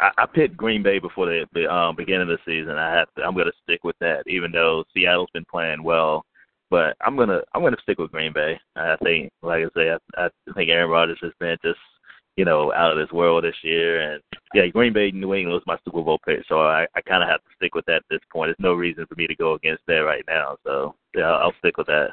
I, 0.00 0.10
I 0.18 0.26
picked 0.26 0.56
Green 0.56 0.82
Bay 0.82 0.98
before 0.98 1.26
the, 1.26 1.46
the 1.54 1.72
um, 1.72 1.96
beginning 1.96 2.22
of 2.22 2.28
the 2.28 2.38
season. 2.44 2.76
I 2.76 2.94
have 2.94 3.08
to, 3.16 3.22
I'm 3.22 3.34
going 3.34 3.46
to 3.46 3.52
stick 3.62 3.84
with 3.84 3.96
that, 4.00 4.22
even 4.26 4.52
though 4.52 4.84
Seattle's 4.94 5.30
been 5.32 5.46
playing 5.50 5.82
well. 5.82 6.24
But 6.68 6.96
I'm 7.00 7.16
gonna 7.16 7.42
I'm 7.54 7.62
gonna 7.62 7.76
stick 7.80 7.98
with 7.98 8.10
Green 8.10 8.32
Bay. 8.32 8.58
I 8.74 8.96
think, 8.96 9.30
like 9.40 9.62
I 9.62 9.68
say, 9.72 9.90
I, 9.90 10.24
I 10.24 10.28
think 10.52 10.68
Aaron 10.68 10.90
Rodgers 10.90 11.18
has 11.22 11.30
been 11.38 11.56
just 11.62 11.78
you 12.36 12.44
know 12.44 12.72
out 12.72 12.90
of 12.90 12.98
this 12.98 13.12
world 13.12 13.44
this 13.44 13.54
year, 13.62 14.00
and 14.00 14.22
yeah, 14.52 14.66
Green 14.66 14.92
Bay 14.92 15.12
New 15.12 15.32
England 15.32 15.54
was 15.54 15.62
my 15.64 15.78
Super 15.84 16.02
Bowl 16.02 16.18
pick, 16.26 16.40
so 16.48 16.62
I 16.62 16.86
I 16.96 17.00
kind 17.02 17.22
of 17.22 17.28
have 17.28 17.40
to 17.42 17.50
stick 17.54 17.76
with 17.76 17.84
that 17.86 17.96
at 17.96 18.02
this 18.10 18.20
point. 18.32 18.48
There's 18.48 18.56
no 18.58 18.74
reason 18.74 19.06
for 19.06 19.14
me 19.14 19.28
to 19.28 19.36
go 19.36 19.54
against 19.54 19.84
that 19.86 19.98
right 19.98 20.24
now, 20.26 20.56
so 20.64 20.96
yeah, 21.14 21.30
I'll, 21.30 21.44
I'll 21.44 21.54
stick 21.60 21.76
with 21.76 21.86
that. 21.86 22.08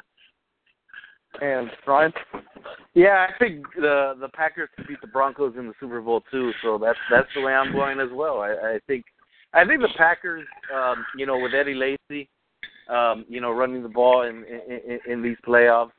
And 1.40 1.70
Ryan? 1.86 2.12
Yeah, 2.94 3.26
I 3.28 3.38
think 3.38 3.64
the 3.76 4.14
the 4.20 4.28
Packers 4.28 4.68
can 4.76 4.86
beat 4.88 5.00
the 5.00 5.08
Broncos 5.08 5.54
in 5.58 5.66
the 5.66 5.74
Super 5.80 6.00
Bowl 6.00 6.22
too. 6.30 6.52
So 6.62 6.78
that's 6.78 6.98
that's 7.10 7.28
the 7.34 7.42
way 7.42 7.52
I'm 7.52 7.72
going 7.72 7.98
as 8.00 8.10
well. 8.12 8.40
I, 8.40 8.52
I 8.52 8.78
think 8.86 9.04
I 9.52 9.64
think 9.64 9.80
the 9.80 9.88
Packers, 9.96 10.46
um, 10.74 11.04
you 11.16 11.26
know, 11.26 11.38
with 11.38 11.54
Eddie 11.54 11.74
Lacy, 11.74 12.28
um, 12.88 13.24
you 13.28 13.40
know, 13.40 13.50
running 13.50 13.82
the 13.82 13.88
ball 13.88 14.22
in 14.22 14.44
in, 14.44 15.00
in 15.12 15.22
these 15.22 15.36
playoffs 15.46 15.90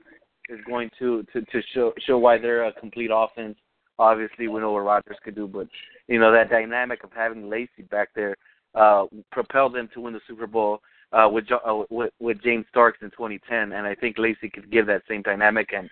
is 0.50 0.60
going 0.68 0.90
to 1.00 1.24
to 1.34 1.42
to 1.42 1.62
show 1.74 1.94
show 2.06 2.18
why 2.18 2.38
they're 2.38 2.66
a 2.66 2.74
complete 2.74 3.10
offense. 3.14 3.58
Obviously, 4.00 4.48
we 4.48 4.60
know 4.60 4.72
what 4.72 4.80
Rodgers 4.80 5.18
could 5.24 5.36
do, 5.36 5.48
but 5.48 5.68
you 6.08 6.20
know 6.20 6.32
that 6.32 6.50
dynamic 6.50 7.04
of 7.04 7.12
having 7.14 7.50
Lacy 7.50 7.84
back 7.90 8.10
there 8.16 8.36
uh, 8.74 9.06
propelled 9.32 9.76
them 9.76 9.90
to 9.94 10.02
win 10.02 10.14
the 10.14 10.22
Super 10.28 10.48
Bowl 10.48 10.82
uh, 11.16 11.30
with, 11.30 11.46
uh, 11.52 11.84
with 11.90 12.12
with 12.20 12.42
James 12.44 12.66
Starks 12.70 13.00
in 13.02 13.10
2010, 13.12 13.72
and 13.72 13.88
I 13.88 13.96
think 13.96 14.18
Lacy 14.18 14.50
could 14.50 14.72
give 14.72 14.86
that 14.88 15.04
same 15.08 15.22
dynamic. 15.22 15.70
And 15.76 15.90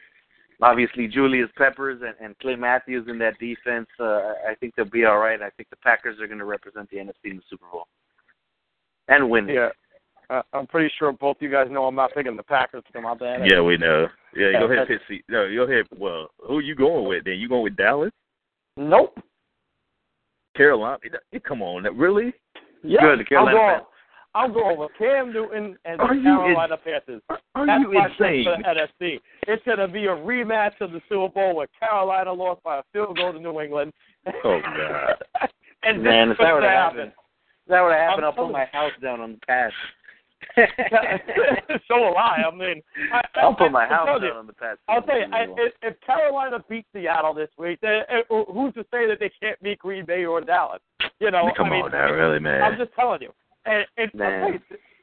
obviously 0.62 1.08
Julius 1.08 1.50
Peppers 1.58 2.02
and, 2.06 2.16
and 2.24 2.38
Clay 2.40 2.56
Matthews 2.56 3.08
in 3.08 3.18
that 3.20 3.40
defense, 3.40 3.88
uh, 4.00 4.34
I 4.50 4.56
think 4.60 4.76
they'll 4.76 4.86
be 4.90 5.06
all 5.06 5.18
right. 5.18 5.42
I 5.42 5.50
think 5.52 5.70
the 5.70 5.78
Packers 5.78 6.20
are 6.20 6.28
going 6.28 6.40
to 6.40 6.46
represent 6.46 6.90
the 6.90 6.98
NFC 6.98 7.32
in 7.32 7.38
the 7.38 7.44
Super 7.50 7.66
Bowl 7.72 7.88
and 9.08 9.30
win. 9.30 9.48
Yeah. 9.48 9.70
Uh, 10.30 10.42
I'm 10.54 10.68
pretty 10.68 10.92
sure 10.98 11.12
both 11.12 11.38
you 11.42 11.52
guys 11.52 11.68
know 11.70 11.86
I'm 11.86 11.96
not 11.96 12.14
picking 12.14 12.36
the 12.36 12.44
Packers 12.44 12.84
to 12.88 12.94
come 12.94 13.06
out 13.06 13.20
there. 13.20 13.46
Yeah, 13.46 13.62
we 13.62 13.78
know. 13.78 14.08
Yeah, 14.36 14.54
go 14.60 14.72
ahead, 14.72 14.88
Pitsy. 15.10 15.22
No, 15.30 15.48
go 15.54 15.72
ahead. 15.72 15.86
Well, 15.98 16.30
who 16.48 16.60
you 16.60 16.76
going 16.76 17.08
with 17.08 17.26
then? 17.26 17.36
You 17.36 17.50
going 17.50 17.64
with 17.64 17.76
Dallas? 17.76 18.12
Nope. 18.78 19.20
Carolina? 20.56 20.98
Come 21.46 21.62
on, 21.62 21.84
really? 21.98 22.34
Yeah, 22.84 23.02
Good, 23.02 23.28
Carolina. 23.28 23.84
I'm 24.36 24.52
going, 24.54 24.74
I'm 24.74 24.80
with 24.80 24.92
Cam 24.98 25.32
Newton 25.32 25.78
and 25.86 26.00
the 26.00 26.04
Are 26.04 26.16
you 26.16 26.24
Carolina 26.24 26.78
Panthers. 26.78 27.22
Are 27.30 27.68
That's 27.68 27.82
you 27.82 27.92
insane? 27.92 28.46
for 28.46 28.58
the 28.58 28.64
NFC. 28.64 29.20
It's 29.48 29.64
going 29.64 29.78
to 29.78 29.88
be 29.88 30.06
a 30.06 30.16
rematch 30.16 30.80
of 30.82 30.92
the 30.92 31.02
Super 31.08 31.30
Bowl 31.30 31.56
where 31.56 31.68
Carolina 31.80 32.34
lost 32.34 32.64
by 32.64 32.80
a 32.80 32.84
field 32.92 33.18
goal 33.18 33.34
to 33.34 33.40
New 33.40 33.62
England. 33.62 33.94
Oh 34.44 34.60
God. 34.64 35.50
and 35.84 36.02
Man, 36.02 36.30
this 36.30 36.36
if 36.36 36.40
that 36.40 36.50
is 36.50 36.54
would 36.56 36.64
have 36.64 36.72
happen. 36.72 36.98
happened, 36.98 37.12
if 37.66 37.70
that 37.70 37.82
would 37.82 37.92
have 37.94 38.00
happened, 38.00 38.26
I'm 38.26 38.34
I'll 38.38 38.46
put 38.46 38.52
my 38.52 38.66
house 38.66 38.92
down 39.02 39.22
on 39.22 39.32
the 39.34 39.40
pass. 39.46 39.72
so 41.88 41.98
will 41.98 42.18
I. 42.18 42.44
I 42.46 42.56
mean, 42.56 42.82
I, 43.14 43.22
I'll 43.40 43.56
put 43.56 43.72
my 43.72 43.86
I, 43.86 43.88
house 43.88 44.08
down 44.08 44.24
you, 44.24 44.30
on 44.30 44.48
the 44.48 44.54
pass. 44.54 44.78
I'll 44.90 45.02
tell 45.02 45.18
you, 45.18 45.26
I, 45.32 45.46
if, 45.58 45.74
if 45.82 46.02
Carolina 46.02 46.64
beats 46.68 46.88
Seattle 46.94 47.34
this 47.34 47.50
week, 47.58 47.80
then 47.82 48.02
uh, 48.10 48.44
who's 48.52 48.74
to 48.74 48.84
say 48.92 49.08
that 49.08 49.18
they 49.20 49.32
can't 49.42 49.62
beat 49.62 49.80
Green 49.80 50.06
Bay 50.06 50.26
or 50.26 50.42
Dallas? 50.42 50.82
You 51.20 51.32
know, 51.32 51.52
Come 51.56 51.68
I 51.68 51.70
mean, 51.70 51.84
on 51.84 51.92
now, 51.92 52.12
really, 52.12 52.40
man. 52.40 52.62
I'm 52.62 52.78
just 52.78 52.94
telling 52.96 53.22
you. 53.22 53.32
And, 53.66 53.86
and 53.98 54.12
I'll 54.14 54.30
Man. 54.30 54.42
tell 54.42 54.52
you, 54.52 54.60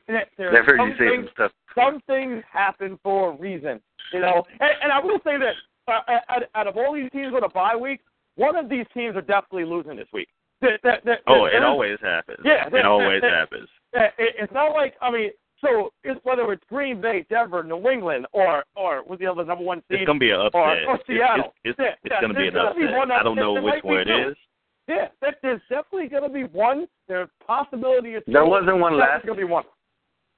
there- 0.06 0.26
there- 0.36 0.58
I've 0.58 0.66
heard 0.66 0.80
you 0.80 0.92
say 0.98 1.08
things- 1.08 1.26
some 1.26 1.32
stuff. 1.34 1.52
some 1.74 2.00
things 2.06 2.42
happen 2.52 2.98
for 3.02 3.30
a 3.30 3.36
reason, 3.36 3.80
you 4.12 4.20
know. 4.20 4.44
And, 4.60 4.70
and 4.82 4.92
I 4.92 4.98
will 5.00 5.18
say 5.24 5.36
that 5.38 5.54
uh, 5.88 6.00
out, 6.28 6.42
out 6.54 6.66
of 6.66 6.76
all 6.76 6.94
these 6.94 7.10
teams 7.10 7.32
with 7.32 7.44
a 7.44 7.48
bye 7.48 7.76
week, 7.76 8.00
one 8.36 8.56
of 8.56 8.68
these 8.68 8.86
teams 8.94 9.16
are 9.16 9.22
definitely 9.22 9.64
losing 9.64 9.96
this 9.96 10.08
week. 10.12 10.28
Oh, 10.62 11.46
it 11.46 11.62
always 11.64 11.98
happens. 12.02 12.38
Yeah, 12.44 12.66
it 12.72 12.84
always 12.86 13.22
that- 13.22 13.30
happens. 13.32 13.68
uh, 13.96 14.02
it, 14.18 14.34
it's 14.38 14.52
not 14.52 14.72
like 14.72 14.94
I 15.00 15.10
mean, 15.10 15.30
so 15.64 15.90
it's 16.04 16.20
whether 16.24 16.52
it's 16.52 16.62
Green 16.68 17.00
Bay, 17.00 17.24
Denver, 17.30 17.62
New 17.62 17.88
England, 17.88 18.26
or 18.32 18.64
or 18.76 19.02
with 19.04 19.20
the 19.20 19.26
other 19.26 19.44
number 19.44 19.64
one 19.64 19.78
seed. 19.88 20.00
It's 20.00 20.06
gonna 20.06 20.18
be 20.18 20.30
an 20.32 20.40
upset. 20.40 20.54
or, 20.60 20.70
or 20.70 20.94
It's- 20.96 21.06
Seattle. 21.06 21.54
It's, 21.64 21.78
it's, 21.78 21.78
Yeah, 21.78 21.86
it's 22.04 22.12
yeah, 22.12 22.20
gonna 22.20 22.34
be 22.34 22.48
an 22.48 22.54
gonna 22.54 22.74
be 22.74 22.84
upset. 22.84 22.96
one 22.98 23.10
I 23.10 23.22
don't 23.22 23.36
know 23.36 23.54
which 23.54 23.82
one 23.82 23.98
it 24.00 24.04
two. 24.06 24.28
is. 24.30 24.36
Yeah, 24.90 25.06
there, 25.20 25.36
there's 25.42 25.60
definitely 25.68 26.08
going 26.08 26.24
to 26.24 26.28
be 26.28 26.44
one. 26.44 26.88
There's 27.06 27.28
possibility 27.46 28.14
it's 28.14 28.26
There 28.26 28.44
wasn't 28.44 28.78
one 28.78 28.92
There's 28.98 29.08
last. 29.08 29.24
going 29.26 29.38
to 29.38 29.46
be 29.46 29.50
one. 29.50 29.64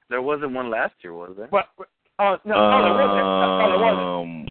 There 0.09 0.21
wasn't 0.21 0.53
one 0.53 0.69
last 0.69 0.93
year, 1.03 1.13
was 1.13 1.33
there? 1.35 1.47
But 1.49 1.65
uh, 2.19 2.37
no, 2.45 2.53
no, 2.53 2.83
there 2.83 2.93
wasn't. 2.93 3.25
No, 3.25 3.69
there 3.69 3.79
wasn't. 3.79 4.05
Um, 4.05 4.47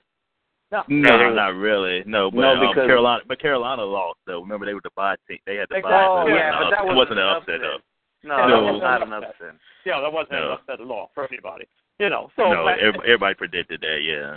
No. 0.73 1.17
no, 1.19 1.33
not 1.35 1.55
really. 1.55 2.03
No, 2.05 2.31
but 2.33 2.41
No, 2.41 2.53
um, 2.55 2.61
because- 2.69 2.87
Carolina, 2.89 3.23
but 3.29 3.39
Carolina 3.41 3.83
lost 3.85 4.19
though. 4.27 4.41
Remember 4.41 4.67
they 4.67 4.75
were 4.75 4.81
the 4.83 4.91
bye 4.97 5.15
team. 5.29 5.39
They 5.47 5.57
had 5.57 5.69
the 5.69 5.77
Exactly. 5.77 5.93
bye. 5.93 6.07
Oh, 6.09 6.27
so 6.27 6.33
it 6.33 6.35
yeah, 6.35 6.51
wasn't 6.51 6.71
but 6.71 6.71
that 6.85 6.91
it 6.93 6.97
wasn't 6.97 7.19
an 7.21 7.27
upset 7.29 7.55
upset. 7.55 7.61
though. 7.61 8.29
No, 8.29 8.37
Yeah, 8.39 8.47
that 8.49 8.73
was 8.73 8.81
not 8.83 9.03
an 9.03 9.13
upset. 9.13 9.55
Yeah, 9.85 10.01
that 10.01 10.13
wasn't 10.13 10.33
No. 10.33 10.47
an 10.47 10.53
upset 10.59 10.81
at 10.81 10.87
all 10.91 11.11
for 11.15 11.29
anybody. 11.31 11.67
You 12.01 12.09
know, 12.11 12.31
so 12.35 12.51
no, 12.53 12.65
but- 12.65 12.79
ev- 12.81 12.97
everybody 13.07 13.35
predicted 13.35 13.81
that. 13.83 14.01
Yeah. 14.03 14.37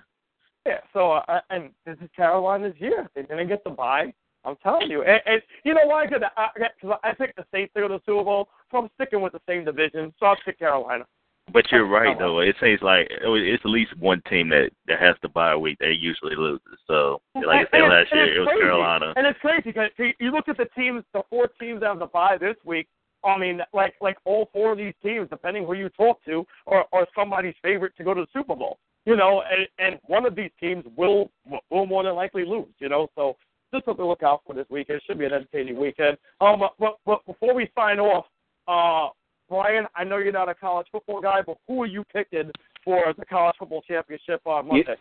Yeah, 0.68 0.82
so 0.94 1.14
uh, 1.14 1.40
and 1.50 1.72
this 1.86 1.98
is 2.02 2.10
Carolina's 2.16 2.76
year. 2.80 3.10
They're 3.16 3.24
gonna 3.24 3.46
get 3.46 3.64
the 3.64 3.70
bye. 3.72 4.14
I'm 4.46 4.56
telling 4.64 4.90
you, 4.90 5.04
and, 5.04 5.22
and 5.26 5.42
you 5.64 5.74
know 5.74 5.86
why? 5.86 6.06
Because 6.06 6.22
I, 6.38 6.48
cause 6.82 6.98
I 7.04 7.14
picked 7.14 7.38
the 7.38 7.46
Saints 7.52 7.74
to 7.74 7.82
go 7.82 7.88
to 7.88 7.94
the 7.96 8.02
Super 8.06 8.24
Bowl, 8.24 8.50
so 8.72 8.78
I'm 8.78 8.90
sticking 8.96 9.22
with 9.22 9.34
the 9.34 9.42
same 9.48 9.66
division. 9.66 10.14
So 10.20 10.28
I'll 10.28 10.38
pick 10.46 10.60
Carolina. 10.60 11.06
But 11.54 11.72
you're 11.72 11.88
right 11.88 12.18
though. 12.18 12.40
It 12.40 12.56
seems 12.60 12.82
like 12.82 13.08
it's 13.10 13.64
at 13.64 13.70
least 13.70 13.96
one 13.98 14.22
team 14.30 14.50
that 14.50 14.72
that 14.88 15.00
has 15.00 15.16
to 15.22 15.30
bye 15.30 15.52
a 15.52 15.60
week 15.60 15.78
that 15.80 15.94
usually 16.00 16.36
loses. 16.36 16.80
So 16.88 17.22
like 17.36 17.68
I 17.68 17.78
said 17.78 17.82
last 17.84 18.08
year, 18.12 18.36
it 18.36 18.40
was 18.40 18.48
crazy. 18.48 18.62
Carolina. 18.62 19.14
And 19.16 19.28
it's 19.28 19.40
crazy 19.40 19.62
because 19.66 19.90
you 20.20 20.32
look 20.32 20.50
at 20.50 20.58
the 20.58 20.66
teams, 20.76 21.04
the 21.14 21.22
four 21.30 21.48
teams 21.60 21.82
that 21.82 21.88
have 21.88 22.00
the 22.00 22.08
bye 22.08 22.38
this 22.40 22.56
week. 22.66 22.88
I 23.24 23.38
mean, 23.38 23.62
like 23.74 23.94
like 24.02 24.18
all 24.26 24.50
four 24.54 24.72
of 24.72 24.80
these 24.80 24.94
teams, 25.04 25.30
depending 25.30 25.66
who 25.66 25.74
you 25.74 25.90
talk 25.90 26.24
to, 26.26 26.46
are, 26.68 26.86
are 26.92 27.08
somebody's 27.16 27.56
favorite 27.62 27.96
to 27.98 28.04
go 28.04 28.14
to 28.14 28.22
the 28.22 28.28
Super 28.34 28.56
Bowl. 28.56 28.80
You 29.06 29.16
know, 29.16 29.44
and, 29.48 29.68
and 29.78 30.00
one 30.08 30.26
of 30.26 30.36
these 30.36 30.52
teams 30.60 30.84
will 30.98 31.30
will 31.70 31.86
more 31.86 32.04
than 32.04 32.16
likely 32.16 32.44
lose. 32.44 32.74
You 32.80 32.90
know, 32.90 33.08
so 33.16 33.36
just 33.76 33.86
something 33.86 34.04
to 34.04 34.08
look 34.08 34.24
out 34.24 34.42
for 34.46 34.54
this 34.54 34.66
weekend. 34.70 34.98
It 34.98 35.04
should 35.06 35.20
be 35.20 35.26
an 35.26 35.34
entertaining 35.34 35.80
weekend. 35.80 36.18
Um, 36.42 36.64
but, 36.80 36.98
but 37.06 37.26
before 37.26 37.54
we 37.54 37.70
sign 37.76 38.00
off, 38.00 38.26
uh, 38.68 39.14
Brian, 39.50 39.86
I 39.96 40.04
know 40.04 40.18
you're 40.18 40.32
not 40.32 40.50
a 40.50 40.56
college 40.56 40.88
football 40.92 41.22
guy, 41.22 41.42
but 41.46 41.58
who 41.68 41.84
are 41.84 41.88
you 41.88 42.04
picking 42.12 42.52
for 42.84 43.14
the 43.18 43.26
college 43.26 43.56
football 43.60 43.84
championship 43.88 44.42
on 44.46 44.68
Monday? 44.68 44.96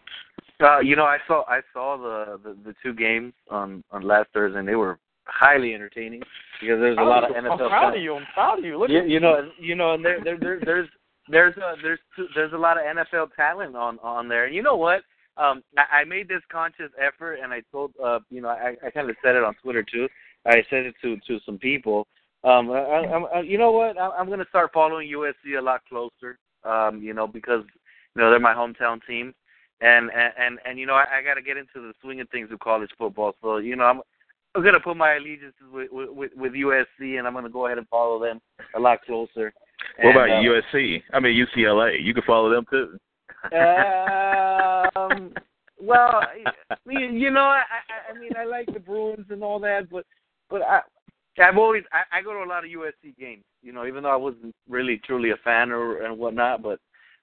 Uh, 0.60 0.80
you 0.80 0.96
know, 0.96 1.04
I 1.04 1.18
saw 1.26 1.42
I 1.48 1.60
saw 1.72 1.96
the, 1.96 2.38
the 2.42 2.56
the 2.62 2.74
two 2.82 2.94
games 2.94 3.32
on 3.50 3.82
on 3.90 4.02
last 4.02 4.28
Thursday, 4.32 4.58
and 4.58 4.68
they 4.68 4.76
were 4.76 4.98
highly 5.26 5.74
entertaining 5.74 6.20
because 6.60 6.78
there's 6.78 6.98
a 6.98 7.02
lot 7.02 7.24
of 7.24 7.30
NFL. 7.30 7.62
I'm 7.62 7.68
proud 7.68 7.96
of 7.96 8.02
you. 8.02 8.14
I'm 8.14 8.26
proud 8.34 8.58
of 8.58 8.64
you. 8.64 8.78
Look 8.78 8.90
You, 8.90 9.00
at 9.00 9.08
you 9.08 9.18
know, 9.18 9.50
you 9.58 9.74
know, 9.74 9.94
and 9.94 10.04
there, 10.04 10.18
there, 10.22 10.38
there 10.38 10.60
there's 10.64 10.88
there's 11.28 11.56
a, 11.56 11.74
there's 11.82 11.98
two, 12.14 12.26
there's 12.34 12.52
a 12.52 12.56
lot 12.56 12.76
of 12.76 12.84
NFL 12.84 13.34
talent 13.34 13.74
on 13.74 13.98
on 14.00 14.28
there. 14.28 14.46
And 14.46 14.54
you 14.54 14.62
know 14.62 14.76
what? 14.76 15.02
Um, 15.36 15.62
I, 15.76 16.00
I 16.00 16.04
made 16.04 16.28
this 16.28 16.42
conscious 16.50 16.90
effort, 17.00 17.36
and 17.42 17.52
I 17.52 17.62
told 17.72 17.92
uh, 18.02 18.20
you 18.30 18.40
know, 18.40 18.48
I, 18.48 18.76
I 18.84 18.90
kind 18.90 19.10
of 19.10 19.16
said 19.22 19.36
it 19.36 19.44
on 19.44 19.54
Twitter 19.62 19.82
too. 19.82 20.08
I 20.46 20.64
said 20.70 20.86
it 20.86 20.94
to 21.02 21.16
to 21.26 21.40
some 21.44 21.58
people. 21.58 22.06
Um, 22.44 22.70
I, 22.70 22.78
I, 22.78 23.18
I, 23.36 23.40
you 23.40 23.56
know 23.56 23.72
what? 23.72 23.98
I, 23.98 24.10
I'm 24.10 24.26
going 24.26 24.38
to 24.38 24.48
start 24.48 24.70
following 24.74 25.10
USC 25.10 25.58
a 25.58 25.62
lot 25.62 25.80
closer. 25.88 26.38
Um, 26.64 27.02
you 27.02 27.14
know, 27.14 27.26
because 27.26 27.64
you 28.14 28.22
know 28.22 28.30
they're 28.30 28.40
my 28.40 28.54
hometown 28.54 29.00
team, 29.06 29.34
and 29.80 30.10
and 30.10 30.32
and, 30.38 30.58
and 30.64 30.78
you 30.78 30.86
know 30.86 30.94
I, 30.94 31.06
I 31.18 31.22
got 31.22 31.34
to 31.34 31.42
get 31.42 31.56
into 31.56 31.76
the 31.76 31.92
swing 32.00 32.20
of 32.20 32.28
things 32.30 32.50
with 32.50 32.60
college 32.60 32.90
football. 32.96 33.34
So 33.42 33.56
you 33.58 33.76
know 33.76 33.84
I'm 33.84 34.00
I'm 34.54 34.62
gonna 34.62 34.80
put 34.80 34.96
my 34.96 35.14
allegiances 35.14 35.54
with 35.72 35.88
with, 35.90 36.30
with 36.36 36.52
USC, 36.52 37.18
and 37.18 37.26
I'm 37.26 37.34
gonna 37.34 37.48
go 37.48 37.66
ahead 37.66 37.78
and 37.78 37.88
follow 37.88 38.20
them 38.20 38.40
a 38.76 38.80
lot 38.80 39.02
closer. 39.04 39.52
What 40.02 40.12
about 40.12 40.30
And, 40.30 40.46
uh, 40.46 40.50
USC? 40.50 41.02
I 41.12 41.20
mean 41.20 41.46
UCLA. 41.46 42.02
You 42.02 42.14
can 42.14 42.22
follow 42.26 42.50
them 42.50 42.64
too. 42.70 42.98
Um, 43.52 45.32
well, 45.80 46.22
you 46.86 47.30
know, 47.30 47.40
I, 47.40 47.62
I, 48.10 48.18
mean, 48.18 48.32
I 48.38 48.44
like 48.44 48.72
the 48.72 48.80
Bruins 48.80 49.26
and 49.30 49.42
all 49.42 49.58
that, 49.60 49.90
but, 49.90 50.04
but 50.48 50.62
I, 50.62 50.80
I've 51.38 51.58
always, 51.58 51.82
I, 51.92 52.18
I 52.18 52.22
go 52.22 52.32
to 52.32 52.44
a 52.44 52.48
lot 52.48 52.64
of 52.64 52.70
USC 52.70 53.16
games. 53.18 53.44
You 53.62 53.72
know, 53.72 53.86
even 53.86 54.02
though 54.02 54.12
I 54.12 54.16
wasn't 54.16 54.54
really 54.68 55.00
truly 55.04 55.30
a 55.30 55.36
fan 55.42 55.70
or 55.70 56.04
and 56.04 56.18
whatnot, 56.18 56.62
but 56.62 56.78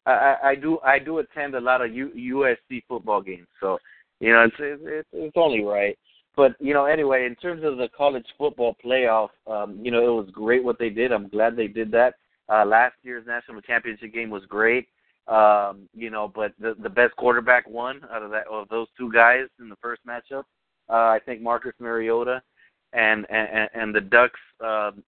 I, 0.05 0.11
I, 0.11 0.49
I 0.49 0.55
do, 0.55 0.79
I 0.79 0.99
do 0.99 1.19
attend 1.19 1.55
a 1.55 1.59
lot 1.61 1.81
of 1.81 1.93
U, 1.93 2.09
USC 2.15 2.83
football 2.87 3.21
games. 3.21 3.47
So, 3.59 3.77
you 4.19 4.31
know, 4.31 4.43
it's, 4.43 4.55
it's, 4.59 5.07
it's 5.13 5.37
only 5.37 5.63
right. 5.63 5.97
But 6.35 6.55
you 6.59 6.73
know, 6.73 6.85
anyway, 6.85 7.25
in 7.25 7.35
terms 7.35 7.63
of 7.63 7.77
the 7.77 7.89
college 7.95 8.25
football 8.37 8.75
playoff, 8.83 9.29
um, 9.47 9.79
you 9.83 9.91
know, 9.91 9.99
it 9.99 10.23
was 10.23 10.29
great 10.31 10.63
what 10.63 10.79
they 10.79 10.89
did. 10.89 11.11
I'm 11.11 11.27
glad 11.27 11.55
they 11.55 11.67
did 11.67 11.91
that. 11.91 12.15
Uh, 12.47 12.65
last 12.65 12.95
year's 13.03 13.25
national 13.27 13.61
championship 13.61 14.13
game 14.13 14.29
was 14.29 14.43
great. 14.47 14.87
Um, 15.27 15.87
you 15.93 16.09
know, 16.09 16.31
but 16.33 16.53
the 16.59 16.75
the 16.81 16.89
best 16.89 17.15
quarterback 17.15 17.69
won 17.69 18.01
out 18.11 18.23
of 18.23 18.31
that 18.31 18.47
of 18.47 18.67
those 18.69 18.87
two 18.97 19.11
guys 19.11 19.45
in 19.59 19.69
the 19.69 19.75
first 19.81 20.01
matchup. 20.05 20.43
Uh, 20.89 21.09
I 21.09 21.19
think 21.25 21.41
Marcus 21.41 21.73
Mariota 21.79 22.41
and 22.93 23.25
and 23.29 23.69
and 23.73 23.95
the 23.95 24.01
Ducks. 24.01 24.39
Um, 24.59 25.03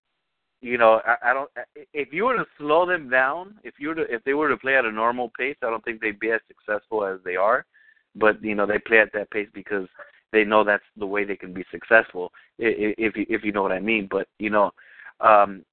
you 0.61 0.77
know, 0.77 1.01
I, 1.05 1.31
I 1.31 1.33
don't. 1.33 1.49
If 1.93 2.13
you 2.13 2.25
were 2.25 2.37
to 2.37 2.45
slow 2.57 2.85
them 2.85 3.09
down, 3.09 3.55
if 3.63 3.73
you 3.79 3.89
were 3.89 3.95
to, 3.95 4.13
if 4.13 4.23
they 4.23 4.33
were 4.33 4.49
to 4.49 4.57
play 4.57 4.77
at 4.77 4.85
a 4.85 4.91
normal 4.91 5.31
pace, 5.37 5.57
I 5.61 5.69
don't 5.69 5.83
think 5.83 5.99
they'd 5.99 6.19
be 6.19 6.31
as 6.31 6.39
successful 6.47 7.05
as 7.05 7.19
they 7.25 7.35
are. 7.35 7.65
But 8.15 8.41
you 8.43 8.55
know, 8.55 8.65
they 8.65 8.79
play 8.79 8.99
at 8.99 9.11
that 9.13 9.31
pace 9.31 9.49
because 9.53 9.87
they 10.31 10.45
know 10.45 10.63
that's 10.63 10.83
the 10.95 11.05
way 11.05 11.25
they 11.25 11.35
can 11.35 11.53
be 11.53 11.65
successful. 11.69 12.31
If 12.59 13.15
you 13.17 13.25
if 13.27 13.43
you 13.43 13.51
know 13.51 13.63
what 13.63 13.71
I 13.71 13.79
mean. 13.79 14.07
But 14.09 14.27
you 14.39 14.51
know, 14.51 14.71
um, 15.19 15.65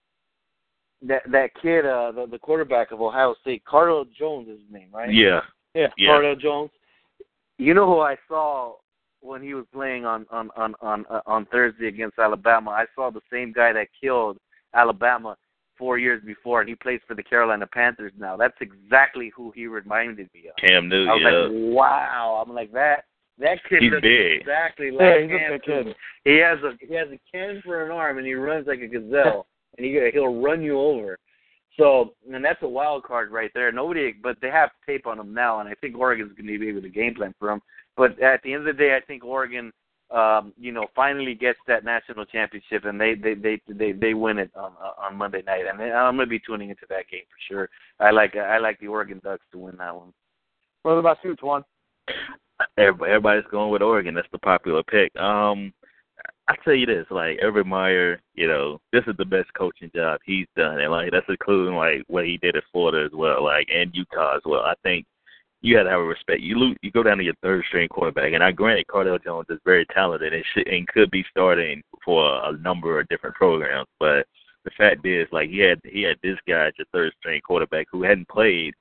that 1.02 1.22
that 1.30 1.50
kid, 1.60 1.86
uh, 1.86 2.12
the, 2.12 2.26
the 2.30 2.38
quarterback 2.38 2.92
of 2.92 3.00
Ohio 3.00 3.34
State, 3.40 3.62
Cardale 3.64 4.06
Jones 4.18 4.48
is 4.48 4.60
his 4.60 4.72
name, 4.72 4.88
right? 4.92 5.12
Yeah. 5.12 5.40
Yeah. 5.74 5.88
Yeah. 5.96 6.10
Cardale 6.10 6.40
Jones. 6.40 6.70
You 7.58 7.74
know 7.74 7.86
who 7.86 8.00
I 8.00 8.16
saw 8.28 8.74
when 9.20 9.42
he 9.42 9.54
was 9.54 9.66
playing 9.72 10.04
on 10.04 10.26
on 10.30 10.50
on 10.56 10.74
on 10.80 11.06
uh, 11.10 11.20
on 11.26 11.46
Thursday 11.46 11.88
against 11.88 12.18
Alabama? 12.18 12.70
I 12.70 12.86
saw 12.94 13.10
the 13.10 13.20
same 13.32 13.52
guy 13.52 13.72
that 13.72 13.88
killed 14.00 14.38
Alabama 14.74 15.36
four 15.78 15.98
years 15.98 16.22
before, 16.24 16.60
and 16.60 16.68
he 16.68 16.74
plays 16.74 17.00
for 17.08 17.14
the 17.14 17.22
Carolina 17.22 17.66
Panthers 17.66 18.12
now. 18.18 18.36
That's 18.36 18.56
exactly 18.60 19.32
who 19.34 19.50
he 19.54 19.66
reminded 19.66 20.28
me 20.34 20.48
of. 20.48 20.56
Cam 20.56 20.88
Newton. 20.88 21.08
I 21.08 21.14
was 21.14 21.22
yeah. 21.22 21.30
like, 21.30 21.74
wow. 21.74 22.44
I'm 22.46 22.54
like 22.54 22.72
that. 22.72 23.04
That 23.38 23.58
kid 23.66 23.82
He's 23.82 23.90
looks 23.90 24.02
big. 24.02 24.42
exactly 24.42 24.90
like 24.90 25.00
Yeah, 25.00 25.22
he's 25.22 25.30
a 25.30 25.38
Cam 25.38 25.52
big 25.52 25.62
kid. 25.62 25.70
Newton. 25.70 25.94
He 26.24 26.36
has 26.36 26.58
a 26.62 26.72
he 26.86 26.94
has 26.94 27.08
a 27.08 27.18
cannon 27.32 27.62
for 27.64 27.84
an 27.86 27.90
arm, 27.90 28.18
and 28.18 28.26
he 28.26 28.34
runs 28.34 28.66
like 28.66 28.80
a 28.80 28.86
gazelle, 28.86 29.46
and 29.76 29.86
he 29.86 30.10
he'll 30.12 30.40
run 30.40 30.62
you 30.62 30.78
over. 30.78 31.18
So, 31.78 32.14
and 32.30 32.44
that's 32.44 32.62
a 32.62 32.68
wild 32.68 33.04
card 33.04 33.30
right 33.30 33.50
there. 33.54 33.72
Nobody, 33.72 34.12
but 34.12 34.36
they 34.42 34.50
have 34.50 34.70
tape 34.86 35.06
on 35.06 35.18
him 35.18 35.32
now, 35.32 35.60
and 35.60 35.68
I 35.68 35.74
think 35.74 35.96
Oregon's 35.96 36.32
going 36.32 36.46
to 36.46 36.58
be 36.58 36.68
able 36.68 36.82
to 36.82 36.88
game 36.88 37.14
plan 37.14 37.34
for 37.38 37.50
him. 37.50 37.60
But 37.96 38.20
at 38.20 38.42
the 38.42 38.52
end 38.52 38.68
of 38.68 38.76
the 38.76 38.82
day, 38.82 38.96
I 38.96 39.04
think 39.06 39.24
Oregon, 39.24 39.72
um, 40.10 40.52
you 40.58 40.72
know, 40.72 40.88
finally 40.94 41.34
gets 41.34 41.58
that 41.68 41.84
national 41.84 42.24
championship, 42.26 42.84
and 42.84 43.00
they 43.00 43.14
they 43.14 43.34
they 43.34 43.60
they, 43.68 43.92
they 43.92 44.14
win 44.14 44.38
it 44.38 44.50
on 44.56 44.72
on 44.98 45.16
Monday 45.16 45.42
night. 45.46 45.64
And 45.70 45.80
I'm 45.80 46.16
going 46.16 46.26
to 46.26 46.30
be 46.30 46.40
tuning 46.40 46.70
into 46.70 46.86
that 46.88 47.08
game 47.10 47.22
for 47.30 47.54
sure. 47.54 47.70
I 47.98 48.10
like 48.10 48.36
I 48.36 48.58
like 48.58 48.78
the 48.80 48.88
Oregon 48.88 49.20
Ducks 49.22 49.46
to 49.52 49.58
win 49.58 49.76
that 49.78 49.94
one. 49.94 50.12
What 50.82 50.92
about 50.92 51.18
you, 51.22 51.36
Twan? 51.36 51.62
Everybody, 52.76 53.10
everybody's 53.10 53.50
going 53.50 53.70
with 53.70 53.82
Oregon. 53.82 54.14
That's 54.14 54.28
the 54.32 54.38
popular 54.38 54.82
pick. 54.82 55.14
Um, 55.16 55.72
I 56.50 56.56
tell 56.64 56.74
you 56.74 56.84
this, 56.84 57.06
like 57.10 57.38
Urban 57.42 57.68
Meyer, 57.68 58.20
you 58.34 58.48
know, 58.48 58.80
this 58.92 59.04
is 59.06 59.14
the 59.16 59.24
best 59.24 59.54
coaching 59.54 59.88
job 59.94 60.18
he's 60.24 60.48
done, 60.56 60.80
and 60.80 60.90
like 60.90 61.12
that's 61.12 61.26
including 61.28 61.76
like 61.76 62.02
what 62.08 62.24
he 62.24 62.38
did 62.38 62.56
at 62.56 62.64
Florida 62.72 63.06
as 63.06 63.12
well, 63.14 63.44
like 63.44 63.68
and 63.72 63.94
Utah 63.94 64.34
as 64.34 64.42
well. 64.44 64.62
I 64.62 64.74
think 64.82 65.06
you 65.62 65.76
got 65.76 65.84
to 65.84 65.90
have 65.90 66.00
a 66.00 66.04
respect. 66.04 66.40
You 66.40 66.56
lose, 66.56 66.76
you 66.82 66.90
go 66.90 67.04
down 67.04 67.18
to 67.18 67.22
your 67.24 67.34
third 67.40 67.64
string 67.68 67.88
quarterback, 67.88 68.32
and 68.32 68.42
I 68.42 68.50
grant 68.50 68.84
Cardale 68.88 69.22
Jones 69.22 69.46
is 69.48 69.60
very 69.64 69.86
talented 69.94 70.34
and 70.34 70.44
should, 70.52 70.66
and 70.66 70.88
could 70.88 71.08
be 71.12 71.24
starting 71.30 71.84
for 72.04 72.44
a 72.44 72.56
number 72.56 72.98
of 72.98 73.06
different 73.06 73.36
programs, 73.36 73.86
but 74.00 74.26
the 74.64 74.72
fact 74.76 75.06
is, 75.06 75.28
like 75.30 75.50
he 75.50 75.60
had 75.60 75.80
he 75.84 76.02
had 76.02 76.16
this 76.20 76.38
guy 76.48 76.66
at 76.66 76.78
your 76.78 76.86
third 76.92 77.12
string 77.20 77.40
quarterback 77.46 77.86
who 77.92 78.02
hadn't 78.02 78.28
played 78.28 78.74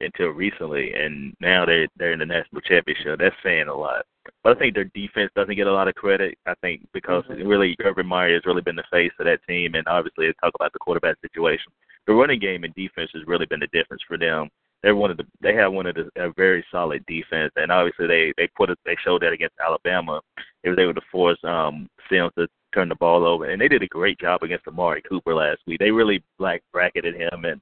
until 0.00 0.28
recently, 0.28 0.92
and 0.92 1.34
now 1.40 1.64
they're 1.64 1.88
they're 1.96 2.12
in 2.12 2.18
the 2.18 2.26
national 2.26 2.60
championship. 2.62 3.18
That's 3.18 3.34
saying 3.42 3.68
a 3.68 3.74
lot. 3.74 4.04
But 4.42 4.56
I 4.56 4.58
think 4.58 4.74
their 4.74 4.90
defense 4.94 5.30
doesn't 5.34 5.54
get 5.54 5.66
a 5.66 5.72
lot 5.72 5.88
of 5.88 5.94
credit. 5.94 6.36
I 6.46 6.54
think 6.60 6.86
because 6.92 7.24
really 7.28 7.76
Urban 7.84 8.06
Meyer 8.06 8.34
has 8.34 8.46
really 8.46 8.62
been 8.62 8.76
the 8.76 8.84
face 8.90 9.12
of 9.18 9.26
that 9.26 9.40
team, 9.48 9.74
and 9.74 9.86
obviously 9.86 10.26
they 10.26 10.34
talk 10.40 10.52
about 10.54 10.72
the 10.72 10.78
quarterback 10.78 11.16
situation. 11.20 11.72
The 12.06 12.14
running 12.14 12.40
game 12.40 12.64
and 12.64 12.74
defense 12.74 13.10
has 13.14 13.26
really 13.26 13.46
been 13.46 13.60
the 13.60 13.68
difference 13.68 14.02
for 14.06 14.18
them. 14.18 14.48
They're 14.82 14.94
one 14.94 15.10
of 15.10 15.16
the 15.16 15.26
they 15.40 15.54
have 15.54 15.72
one 15.72 15.86
of 15.86 15.96
the 15.96 16.10
a 16.16 16.32
very 16.32 16.64
solid 16.70 17.04
defense, 17.06 17.52
and 17.56 17.72
obviously 17.72 18.06
they 18.06 18.32
they 18.36 18.48
put 18.56 18.70
it 18.70 18.78
they 18.84 18.96
showed 19.04 19.22
that 19.22 19.32
against 19.32 19.56
Alabama. 19.64 20.20
They 20.62 20.70
was 20.70 20.78
able 20.78 20.94
to 20.94 21.00
force 21.10 21.38
um 21.44 21.88
Sims 22.10 22.32
to 22.38 22.46
turn 22.74 22.88
the 22.88 22.94
ball 22.96 23.24
over, 23.24 23.46
and 23.46 23.60
they 23.60 23.68
did 23.68 23.82
a 23.82 23.88
great 23.88 24.18
job 24.18 24.42
against 24.42 24.68
Amari 24.68 25.02
Cooper 25.02 25.34
last 25.34 25.60
week. 25.66 25.78
They 25.78 25.90
really 25.90 26.22
black 26.38 26.62
bracketed 26.72 27.16
him 27.16 27.44
and 27.44 27.60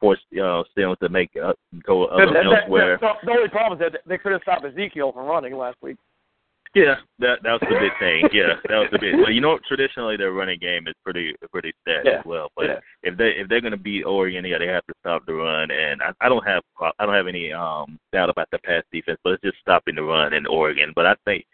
forced 0.00 0.22
know 0.32 0.64
Sims 0.76 0.96
to 1.02 1.08
make 1.08 1.30
uh, 1.42 1.52
go 1.84 2.06
That- 2.06 2.12
other 2.12 2.26
that- 2.26 2.32
that- 2.34 2.44
elsewhere. 2.62 2.98
that- 3.00 3.16
the 3.24 3.30
only 3.30 3.48
problem 3.48 3.80
is 3.80 3.92
that 3.92 4.00
they 4.06 4.18
could 4.18 4.32
have 4.32 4.42
stopped 4.42 4.64
Ezekiel 4.64 5.12
from 5.12 5.26
running 5.26 5.56
last 5.56 5.76
week. 5.82 5.96
Yeah, 6.76 6.96
that 7.20 7.42
that 7.42 7.52
was 7.52 7.62
the 7.62 7.80
big 7.80 7.96
thing. 7.98 8.28
Yeah, 8.36 8.60
that 8.68 8.76
was 8.76 8.88
the 8.92 8.98
big. 8.98 9.14
Well, 9.14 9.30
you 9.30 9.40
know, 9.40 9.58
traditionally 9.66 10.18
their 10.18 10.32
running 10.32 10.58
game 10.58 10.86
is 10.86 10.94
pretty 11.02 11.34
pretty 11.50 11.72
stat 11.80 12.02
Yeah, 12.04 12.18
as 12.18 12.24
well. 12.26 12.50
But 12.54 12.66
yeah. 12.66 12.78
if 13.02 13.16
they 13.16 13.30
if 13.30 13.48
they're 13.48 13.62
going 13.62 13.70
to 13.70 13.78
beat 13.78 14.02
Oregon, 14.02 14.44
yeah, 14.44 14.58
they 14.58 14.66
have 14.66 14.84
to 14.84 14.94
stop 15.00 15.24
the 15.24 15.32
run. 15.32 15.70
And 15.70 16.02
I, 16.02 16.12
I 16.20 16.28
don't 16.28 16.46
have 16.46 16.62
I 16.98 17.06
don't 17.06 17.14
have 17.14 17.28
any 17.28 17.50
um 17.50 17.98
doubt 18.12 18.28
about 18.28 18.48
the 18.52 18.58
pass 18.58 18.82
defense, 18.92 19.18
but 19.24 19.32
it's 19.32 19.42
just 19.42 19.56
stopping 19.62 19.94
the 19.94 20.02
run 20.02 20.34
in 20.34 20.46
Oregon. 20.46 20.92
But 20.94 21.06
I 21.06 21.14
think 21.24 21.46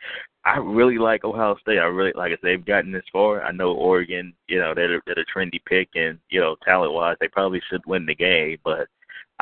I 0.45 0.57
really 0.57 0.99
like 0.99 1.23
Ohio 1.23 1.57
State. 1.61 1.79
I 1.79 1.85
really 1.85 2.13
like 2.17 2.33
I 2.33 2.35
said, 2.35 2.41
they've 2.43 2.67
gotten 2.67 2.91
this 2.91 3.05
far. 3.13 3.45
I 3.45 3.53
know 3.53 3.75
Oregon, 3.75 4.35
you 4.49 4.59
know, 4.59 4.75
they're 4.75 5.01
they're 5.07 5.21
a 5.21 5.39
trendy 5.39 5.61
pick, 5.65 5.91
and 5.95 6.19
you 6.31 6.41
know, 6.41 6.57
talent 6.65 6.95
wise, 6.95 7.17
they 7.21 7.29
probably 7.29 7.63
should 7.71 7.87
win 7.87 8.07
the 8.07 8.15
game, 8.17 8.59
but. 8.65 8.89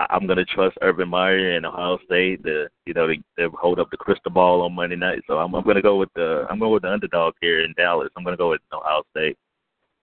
I'm 0.08 0.26
going 0.26 0.38
to 0.38 0.44
trust 0.44 0.78
Urban 0.80 1.08
Meyer 1.08 1.56
and 1.56 1.66
Ohio 1.66 1.98
State 2.06 2.42
to, 2.44 2.68
you 2.86 2.94
know, 2.94 3.06
to, 3.06 3.16
to 3.38 3.50
hold 3.50 3.78
up 3.78 3.90
the 3.90 3.96
crystal 3.96 4.30
ball 4.30 4.62
on 4.62 4.74
Monday 4.74 4.96
night. 4.96 5.20
So 5.26 5.38
I'm, 5.38 5.54
I'm 5.54 5.64
going 5.64 5.76
to 5.76 5.82
go 5.82 5.96
with 5.96 6.08
the 6.14 6.46
I'm 6.48 6.58
going 6.58 6.72
with 6.72 6.82
the 6.82 6.92
underdog 6.92 7.34
here 7.40 7.60
in 7.60 7.74
Dallas. 7.76 8.10
I'm 8.16 8.24
going 8.24 8.32
to 8.32 8.38
go 8.38 8.50
with 8.50 8.62
Ohio 8.72 9.02
State. 9.10 9.36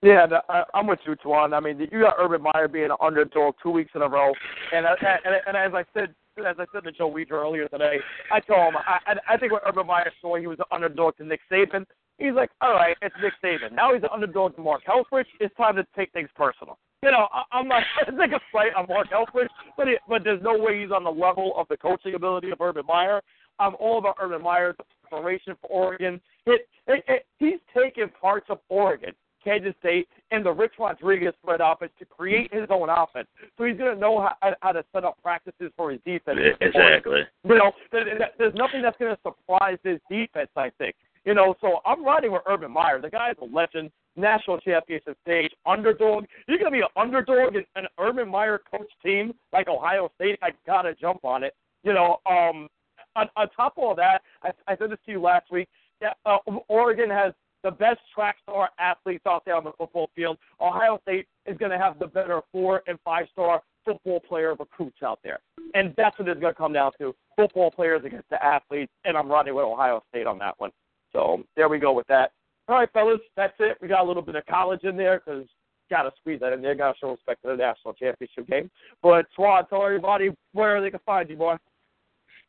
Yeah, 0.03 0.27
I'm 0.75 0.85
with 0.85 0.99
you, 1.07 1.15
Twan. 1.15 1.55
I 1.55 1.59
mean, 1.59 1.79
you 1.79 2.01
got 2.01 2.15
Urban 2.19 2.43
Meyer 2.43 2.67
being 2.67 2.91
an 2.91 2.97
underdog 3.01 3.55
two 3.63 3.71
weeks 3.71 3.91
in 3.95 4.03
a 4.03 4.07
row, 4.07 4.31
and 4.71 4.85
uh, 4.85 4.95
and, 5.25 5.35
and 5.47 5.57
as 5.57 5.73
I 5.73 5.83
said, 5.91 6.13
as 6.45 6.55
I 6.59 6.65
said 6.71 6.83
to 6.83 6.91
Joe 6.91 7.07
Weeder 7.07 7.41
earlier 7.41 7.67
today, 7.67 7.97
I 8.31 8.39
told 8.39 8.59
him 8.59 8.77
I, 8.77 8.99
I 9.07 9.33
I 9.33 9.37
think 9.37 9.53
when 9.53 9.61
Urban 9.65 9.87
Meyer 9.87 10.11
saw 10.21 10.37
he 10.37 10.45
was 10.45 10.59
an 10.59 10.65
underdog 10.71 11.17
to 11.17 11.25
Nick 11.25 11.39
Saban, 11.51 11.83
he's 12.19 12.33
like, 12.33 12.51
all 12.61 12.73
right, 12.73 12.95
it's 13.01 13.15
Nick 13.23 13.33
Saban. 13.43 13.73
Now 13.73 13.91
he's 13.95 14.03
an 14.03 14.09
underdog 14.13 14.55
to 14.57 14.61
Mark 14.61 14.83
Helfrich. 14.85 15.25
It's 15.39 15.55
time 15.55 15.75
to 15.77 15.85
take 15.95 16.11
things 16.11 16.29
personal. 16.35 16.77
You 17.03 17.11
know, 17.11 17.27
I, 17.31 17.43
I'm 17.51 17.67
not 17.67 17.83
I 18.07 18.11
think 18.11 18.33
a 18.33 18.39
slight 18.51 18.73
on 18.75 18.87
Mark 18.87 19.07
Helfrich, 19.09 19.47
but 19.77 19.87
it, 19.87 19.99
but 20.07 20.23
there's 20.23 20.41
no 20.41 20.57
way 20.57 20.81
he's 20.81 20.91
on 20.91 21.03
the 21.03 21.11
level 21.11 21.53
of 21.57 21.67
the 21.69 21.77
coaching 21.77 22.15
ability 22.15 22.51
of 22.51 22.59
Urban 22.61 22.85
Meyer. 22.87 23.21
I'm 23.59 23.75
all 23.79 23.97
about 23.97 24.17
Urban 24.21 24.41
Meyer, 24.41 24.73
the 24.77 24.83
preparation 25.09 25.55
for 25.61 25.67
Oregon. 25.67 26.21
It, 26.45 26.67
it, 26.87 27.03
it, 27.07 27.25
he's 27.39 27.59
taken 27.75 28.09
parts 28.09 28.45
of 28.49 28.59
Oregon, 28.69 29.13
Kansas 29.43 29.73
State, 29.79 30.07
and 30.31 30.45
the 30.45 30.51
Rich 30.51 30.73
Rodriguez 30.77 31.33
spread 31.41 31.59
offense 31.61 31.91
to 31.99 32.05
create 32.05 32.53
his 32.53 32.65
own 32.69 32.89
offense. 32.89 33.27
So 33.57 33.63
he's 33.63 33.77
going 33.77 33.95
to 33.95 33.99
know 33.99 34.29
how, 34.41 34.53
how 34.61 34.71
to 34.73 34.83
set 34.93 35.05
up 35.05 35.17
practices 35.23 35.71
for 35.75 35.89
his 35.91 35.99
defense. 36.05 36.37
Exactly. 36.61 37.21
You 37.43 37.55
know, 37.55 37.71
there- 37.91 38.05
there- 38.05 38.31
there's 38.37 38.53
nothing 38.55 38.81
that's 38.83 38.97
going 38.97 39.15
to 39.15 39.21
surprise 39.23 39.77
his 39.83 39.99
defense, 40.09 40.49
I 40.55 40.69
think. 40.77 40.95
You 41.25 41.33
know, 41.33 41.55
so 41.61 41.79
I'm 41.85 42.05
riding 42.05 42.31
with 42.31 42.43
Urban 42.47 42.71
Meyer. 42.71 43.01
The 43.01 43.09
guy's 43.09 43.35
a 43.41 43.45
legend, 43.45 43.89
national 44.17 44.59
championship 44.59 45.17
stage, 45.23 45.51
underdog. 45.65 46.25
You're 46.47 46.57
going 46.57 46.71
to 46.71 46.77
be 46.77 46.81
an 46.81 46.87
underdog 46.95 47.55
in 47.55 47.63
an 47.75 47.87
Urban 47.99 48.29
Meyer 48.29 48.59
coach 48.69 48.89
team 49.03 49.33
like 49.53 49.67
Ohio 49.67 50.11
State. 50.15 50.39
I 50.41 50.49
got 50.65 50.83
to 50.83 50.95
jump 50.95 51.23
on 51.23 51.43
it. 51.43 51.55
You 51.83 51.93
know, 51.93 52.17
um, 52.29 52.67
on, 53.15 53.29
on 53.35 53.49
top 53.55 53.77
of 53.77 53.83
all 53.83 53.95
that, 53.95 54.21
I, 54.43 54.51
I 54.67 54.77
said 54.77 54.91
this 54.91 54.99
to 55.05 55.11
you 55.11 55.21
last 55.21 55.51
week. 55.51 55.67
Yeah, 56.01 56.13
uh, 56.25 56.37
Oregon 56.67 57.09
has 57.09 57.33
the 57.63 57.71
best 57.71 57.99
track 58.13 58.37
star 58.43 58.69
athletes 58.79 59.23
out 59.27 59.43
there 59.45 59.55
on 59.55 59.63
the 59.63 59.71
football 59.77 60.09
field. 60.15 60.37
Ohio 60.61 60.99
State 61.01 61.27
is 61.45 61.57
going 61.57 61.71
to 61.71 61.77
have 61.77 61.99
the 61.99 62.07
better 62.07 62.41
four 62.51 62.83
and 62.87 62.99
five 63.03 63.25
star 63.31 63.61
football 63.83 64.19
player 64.19 64.53
recruits 64.59 65.01
out 65.03 65.19
there. 65.23 65.39
And 65.73 65.93
that's 65.97 66.17
what 66.19 66.27
it's 66.27 66.39
going 66.39 66.53
to 66.53 66.57
come 66.57 66.73
down 66.73 66.91
to 66.99 67.15
football 67.35 67.71
players 67.71 68.03
against 68.05 68.29
the 68.29 68.43
athletes. 68.43 68.91
And 69.05 69.17
I'm 69.17 69.29
running 69.29 69.55
with 69.55 69.65
Ohio 69.65 70.03
State 70.09 70.27
on 70.27 70.37
that 70.39 70.55
one. 70.59 70.71
So 71.13 71.43
there 71.55 71.69
we 71.69 71.79
go 71.79 71.93
with 71.93 72.07
that. 72.07 72.31
All 72.67 72.75
right, 72.75 72.91
fellas, 72.91 73.19
that's 73.35 73.53
it. 73.59 73.77
We 73.81 73.87
got 73.87 74.03
a 74.03 74.07
little 74.07 74.21
bit 74.21 74.35
of 74.35 74.45
college 74.45 74.83
in 74.83 74.97
there 74.97 75.21
because 75.23 75.47
got 75.89 76.03
to 76.03 76.11
squeeze 76.19 76.39
that 76.41 76.53
in 76.53 76.61
there. 76.61 76.75
Got 76.75 76.93
to 76.93 76.97
show 76.99 77.11
respect 77.11 77.41
to 77.43 77.49
the 77.49 77.55
national 77.55 77.93
championship 77.93 78.47
game. 78.47 78.69
But 79.01 79.25
Twan, 79.37 79.67
tell 79.69 79.85
everybody 79.85 80.31
where 80.53 80.81
they 80.81 80.91
can 80.91 80.99
find 81.05 81.29
you, 81.29 81.37
boy. 81.37 81.55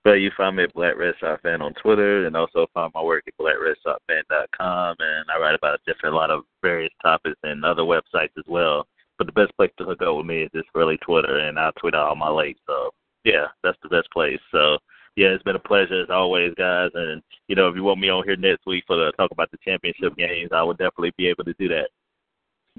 But 0.05 0.15
you 0.15 0.31
find 0.36 0.57
me 0.57 0.65
at 0.65 0.74
Black 0.74 0.97
Red 0.97 1.15
Sox 1.20 1.43
Fan 1.43 1.61
on 1.61 1.74
Twitter, 1.74 2.27
and 2.27 2.36
also 2.36 2.66
find 2.73 2.90
my 2.95 3.03
work 3.03 3.24
at 3.27 3.35
blackredsoxfan.com. 3.40 4.97
And 4.99 5.24
I 5.32 5.40
write 5.40 5.55
about 5.55 5.78
a 5.78 5.93
different, 5.93 6.15
lot 6.15 6.31
of 6.31 6.45
various 6.62 6.93
topics 7.03 7.36
and 7.43 7.65
other 7.65 7.82
websites 7.82 8.36
as 8.39 8.45
well. 8.49 8.86
but 9.19 9.27
the 9.27 9.32
best 9.32 9.55
place 9.57 9.70
to 9.77 9.85
hook 9.85 10.01
up 10.01 10.16
with 10.16 10.27
me 10.27 10.45
is 10.45 10.51
just 10.55 10.69
really 10.74 10.97
Twitter, 10.99 11.39
and 11.39 11.59
I 11.59 11.70
tweet 11.78 11.95
out 11.95 12.09
all 12.09 12.16
my 12.16 12.31
late. 12.31 12.57
So 12.66 12.90
yeah, 13.24 13.47
that's 13.62 13.78
the 13.82 13.89
best 13.89 14.11
place. 14.12 14.40
So 14.53 14.78
yeah, 15.19 15.35
it's 15.35 15.43
been 15.43 15.57
a 15.57 15.59
pleasure 15.59 16.01
as 16.01 16.11
always, 16.11 16.55
guys. 16.57 16.90
And 16.95 17.20
you 17.49 17.57
know, 17.57 17.69
if 17.69 17.74
you 17.74 17.82
want 17.82 17.99
me 17.99 18.09
on 18.09 18.23
here 18.24 18.36
next 18.36 18.65
week 18.66 18.85
for 18.86 18.97
the 18.97 19.11
talk 19.16 19.32
about 19.32 19.51
the 19.51 19.59
championship 19.65 20.16
games, 20.16 20.51
I 20.55 20.62
would 20.62 20.78
definitely 20.78 21.12
be 21.19 21.27
able 21.27 21.43
to 21.43 21.55
do 21.55 21.66
that. 21.69 21.89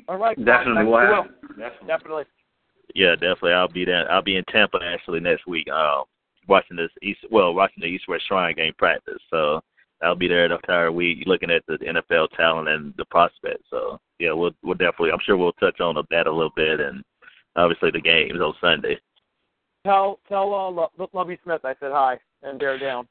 All 0.08 0.16
right. 0.18 0.38
Definitely 0.46 0.86
will 0.86 0.92
will. 0.92 1.00
happen. 1.00 1.34
Definitely. 1.58 1.88
Definitely. 1.88 2.24
Yeah, 2.96 3.12
definitely. 3.16 3.52
I'll 3.52 3.68
be 3.68 3.84
there. 3.84 4.10
I'll 4.10 4.22
be 4.22 4.38
in 4.38 4.46
Tampa 4.46 4.80
actually 4.82 5.20
next 5.20 5.48
week. 5.48 5.70
Um, 5.70 6.04
watching 6.48 6.78
this 6.78 6.92
East, 7.04 7.20
well, 7.30 7.54
watching 7.54 7.82
the 7.82 7.88
East 7.88 8.06
West 8.08 8.24
Shrine 8.30 8.56
game 8.56 8.74
practice. 8.78 9.22
So 9.30 9.60
I'll 10.02 10.16
be 10.16 10.30
there 10.30 10.48
the 10.48 10.56
entire 10.56 10.94
week, 10.94 11.24
looking 11.26 11.52
at 11.52 11.64
the 11.68 11.78
NFL 11.78 12.30
talent 12.38 12.70
and 12.70 12.94
the 12.98 13.06
prospects. 13.06 13.66
So 13.70 14.00
yeah, 14.18 14.32
we'll 14.32 14.52
we'll 14.64 14.76
definitely. 14.76 15.12
I'm 15.12 15.20
sure 15.26 15.36
we'll 15.36 15.52
touch 15.54 15.82
on 15.82 15.96
that 16.10 16.28
a 16.28 16.32
little 16.32 16.54
bit, 16.56 16.80
and 16.80 17.04
obviously 17.58 17.92
the 17.92 18.00
games 18.00 18.40
on 18.40 18.54
Sunday. 18.62 18.98
Tell 19.86 20.20
tell 20.30 20.54
uh, 20.54 20.70
Lo- 20.70 21.10
Lovie 21.12 21.38
Smith 21.44 21.66
I 21.66 21.76
said 21.82 21.92
hi 21.92 22.18
and 22.44 22.60
bear 22.60 22.78
down. 22.78 23.08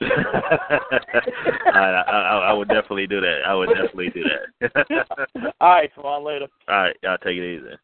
I, 0.02 1.70
I 1.74 2.50
I 2.50 2.52
would 2.52 2.68
definitely 2.68 3.06
do 3.06 3.20
that. 3.20 3.40
I 3.46 3.54
would 3.54 3.68
definitely 3.68 4.10
do 4.10 4.24
that. 4.24 4.86
All 5.60 5.70
right, 5.70 5.90
Twan, 5.96 6.24
later. 6.24 6.48
All 6.68 6.76
right, 6.76 6.96
y'all 7.02 7.18
take 7.18 7.36
it 7.36 7.56
easy. 7.56 7.74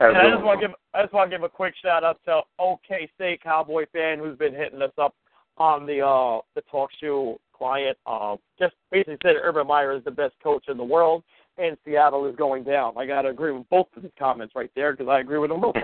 And 0.00 0.16
I 0.16 0.30
just 0.30 0.44
want 0.44 0.60
to 0.60 0.68
give 0.68 0.76
I 0.94 1.02
just 1.02 1.12
want 1.12 1.30
to 1.30 1.36
give 1.36 1.42
a 1.42 1.48
quick 1.48 1.74
shout 1.82 2.04
out 2.04 2.20
to 2.26 2.42
OK 2.60 3.10
State 3.16 3.42
Cowboy 3.42 3.86
fan 3.92 4.18
who's 4.18 4.38
been 4.38 4.54
hitting 4.54 4.82
us 4.82 4.92
up 4.98 5.14
on 5.56 5.86
the 5.86 6.00
uh 6.00 6.40
the 6.54 6.62
talk 6.70 6.90
show 7.00 7.40
client. 7.52 7.98
Uh, 8.06 8.36
just 8.58 8.74
basically 8.92 9.18
said 9.22 9.34
Urban 9.42 9.66
Meyer 9.66 9.96
is 9.96 10.04
the 10.04 10.12
best 10.12 10.34
coach 10.42 10.64
in 10.68 10.76
the 10.76 10.84
world 10.84 11.24
and 11.58 11.76
Seattle 11.84 12.26
is 12.26 12.36
going 12.36 12.64
down. 12.64 12.94
I 12.96 13.06
got 13.06 13.22
to 13.22 13.28
agree 13.28 13.52
with 13.52 13.68
both 13.68 13.88
of 13.96 14.02
his 14.02 14.12
comments 14.18 14.54
right 14.54 14.70
there 14.74 14.92
because 14.92 15.08
I 15.08 15.20
agree 15.20 15.38
with 15.38 15.50
them 15.50 15.60
both. 15.60 15.74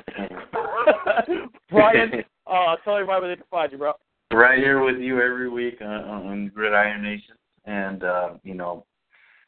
Brian, 1.70 2.24
uh, 2.47 2.77
tell 2.85 2.94
everybody 2.94 3.23
where 3.23 3.31
they 3.31 3.36
can 3.36 3.44
find 3.51 3.73
you, 3.73 3.78
bro. 3.78 3.93
Right 4.33 4.59
here 4.59 4.83
with 4.83 5.01
you 5.01 5.21
every 5.21 5.49
week 5.49 5.81
on, 5.81 5.89
on 5.89 6.53
Gridiron 6.55 7.03
Nation, 7.03 7.37
and 7.65 8.05
uh, 8.05 8.31
you 8.43 8.55
know, 8.55 8.87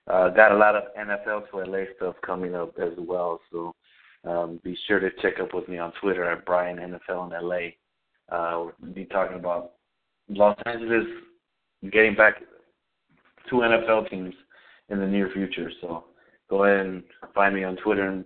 uh, 0.06 0.28
got 0.30 0.52
a 0.52 0.56
lot 0.56 0.76
of 0.76 0.84
NFL 0.98 1.50
to 1.50 1.70
LA 1.70 1.84
stuff 1.96 2.14
coming 2.24 2.54
up 2.54 2.74
as 2.78 2.92
well. 2.98 3.40
So 3.50 3.74
um, 4.24 4.60
be 4.62 4.76
sure 4.86 5.00
to 5.00 5.10
check 5.22 5.40
up 5.40 5.54
with 5.54 5.68
me 5.68 5.78
on 5.78 5.92
Twitter 6.00 6.30
at 6.30 6.44
Brian 6.44 6.78
NFL 6.78 7.32
in 7.32 7.48
LA. 7.48 7.68
Uh, 8.30 8.70
we'll 8.80 8.92
be 8.92 9.04
talking 9.04 9.36
about 9.36 9.72
Los 10.28 10.58
Angeles 10.66 11.06
getting 11.92 12.14
back 12.14 12.42
two 13.48 13.56
NFL 13.56 14.10
teams 14.10 14.34
in 14.88 14.98
the 14.98 15.06
near 15.06 15.30
future. 15.32 15.70
So 15.80 16.04
go 16.48 16.64
ahead 16.64 16.86
and 16.86 17.02
find 17.34 17.54
me 17.54 17.64
on 17.64 17.76
Twitter 17.76 18.08
and 18.08 18.24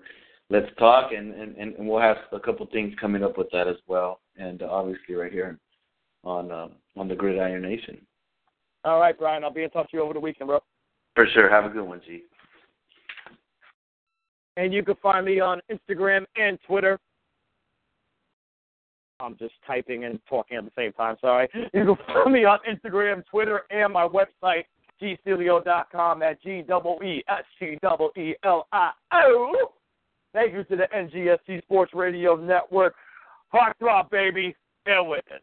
let's 0.49 0.71
talk, 0.79 1.13
and, 1.13 1.35
and, 1.35 1.57
and 1.57 1.89
we'll 1.89 2.01
have 2.01 2.17
a 2.33 2.41
couple 2.41 2.67
things 2.67 2.95
coming 3.01 3.23
up 3.23 3.39
with 3.39 3.49
that 3.53 3.69
as 3.69 3.77
well. 3.87 4.21
And 4.37 4.63
obviously, 4.63 5.15
right 5.15 5.33
here 5.33 5.59
on 6.25 6.51
um, 6.51 6.73
on 6.97 7.09
the 7.09 7.15
Gridiron 7.15 7.63
Nation. 7.63 7.99
All 8.85 8.99
right, 8.99 9.19
Brian. 9.19 9.45
I'll 9.45 9.53
be 9.53 9.63
in 9.63 9.71
touch 9.71 9.89
with 9.93 9.95
you 9.95 10.03
over 10.03 10.15
the 10.15 10.21
weekend, 10.21 10.49
bro. 10.49 10.61
For 11.15 11.27
sure. 11.33 11.51
Have 11.51 11.65
a 11.65 11.69
good 11.69 11.87
one, 11.87 12.01
G. 12.07 12.23
And 14.57 14.73
you 14.73 14.83
can 14.83 14.97
find 15.03 15.27
me 15.27 15.41
on 15.41 15.61
Instagram 15.71 16.25
and 16.37 16.59
Twitter. 16.67 16.99
I'm 19.21 19.37
just 19.37 19.55
typing 19.67 20.05
and 20.05 20.19
talking 20.29 20.57
at 20.57 20.65
the 20.65 20.71
same 20.77 20.93
time. 20.93 21.17
Sorry. 21.21 21.49
You 21.75 21.85
can 21.85 21.97
find 22.07 22.33
me 22.33 22.45
on 22.45 22.59
Instagram, 22.69 23.25
Twitter, 23.27 23.63
and 23.71 23.93
my 23.93 24.09
website, 24.09 24.65
geesteelio.com 25.01 26.23
at 26.23 26.43
G 26.43 26.63
double 26.67 26.99
E 27.03 27.23
S 27.29 27.45
T 27.59 27.79
double 27.83 28.11
E 28.17 28.35
L 28.45 28.67
I 28.73 28.93
O. 29.13 29.73
Thank 30.33 30.55
you 30.55 30.65
to 30.65 30.77
the 30.77 30.87
NGSC 30.95 31.63
Sports 31.63 31.93
Radio 31.93 32.37
Network. 32.37 32.95
Heartthrob, 33.53 34.11
baby. 34.11 34.55
Bear 34.85 35.03
witness. 35.03 35.43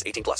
18 0.05 0.23
plus. 0.23 0.39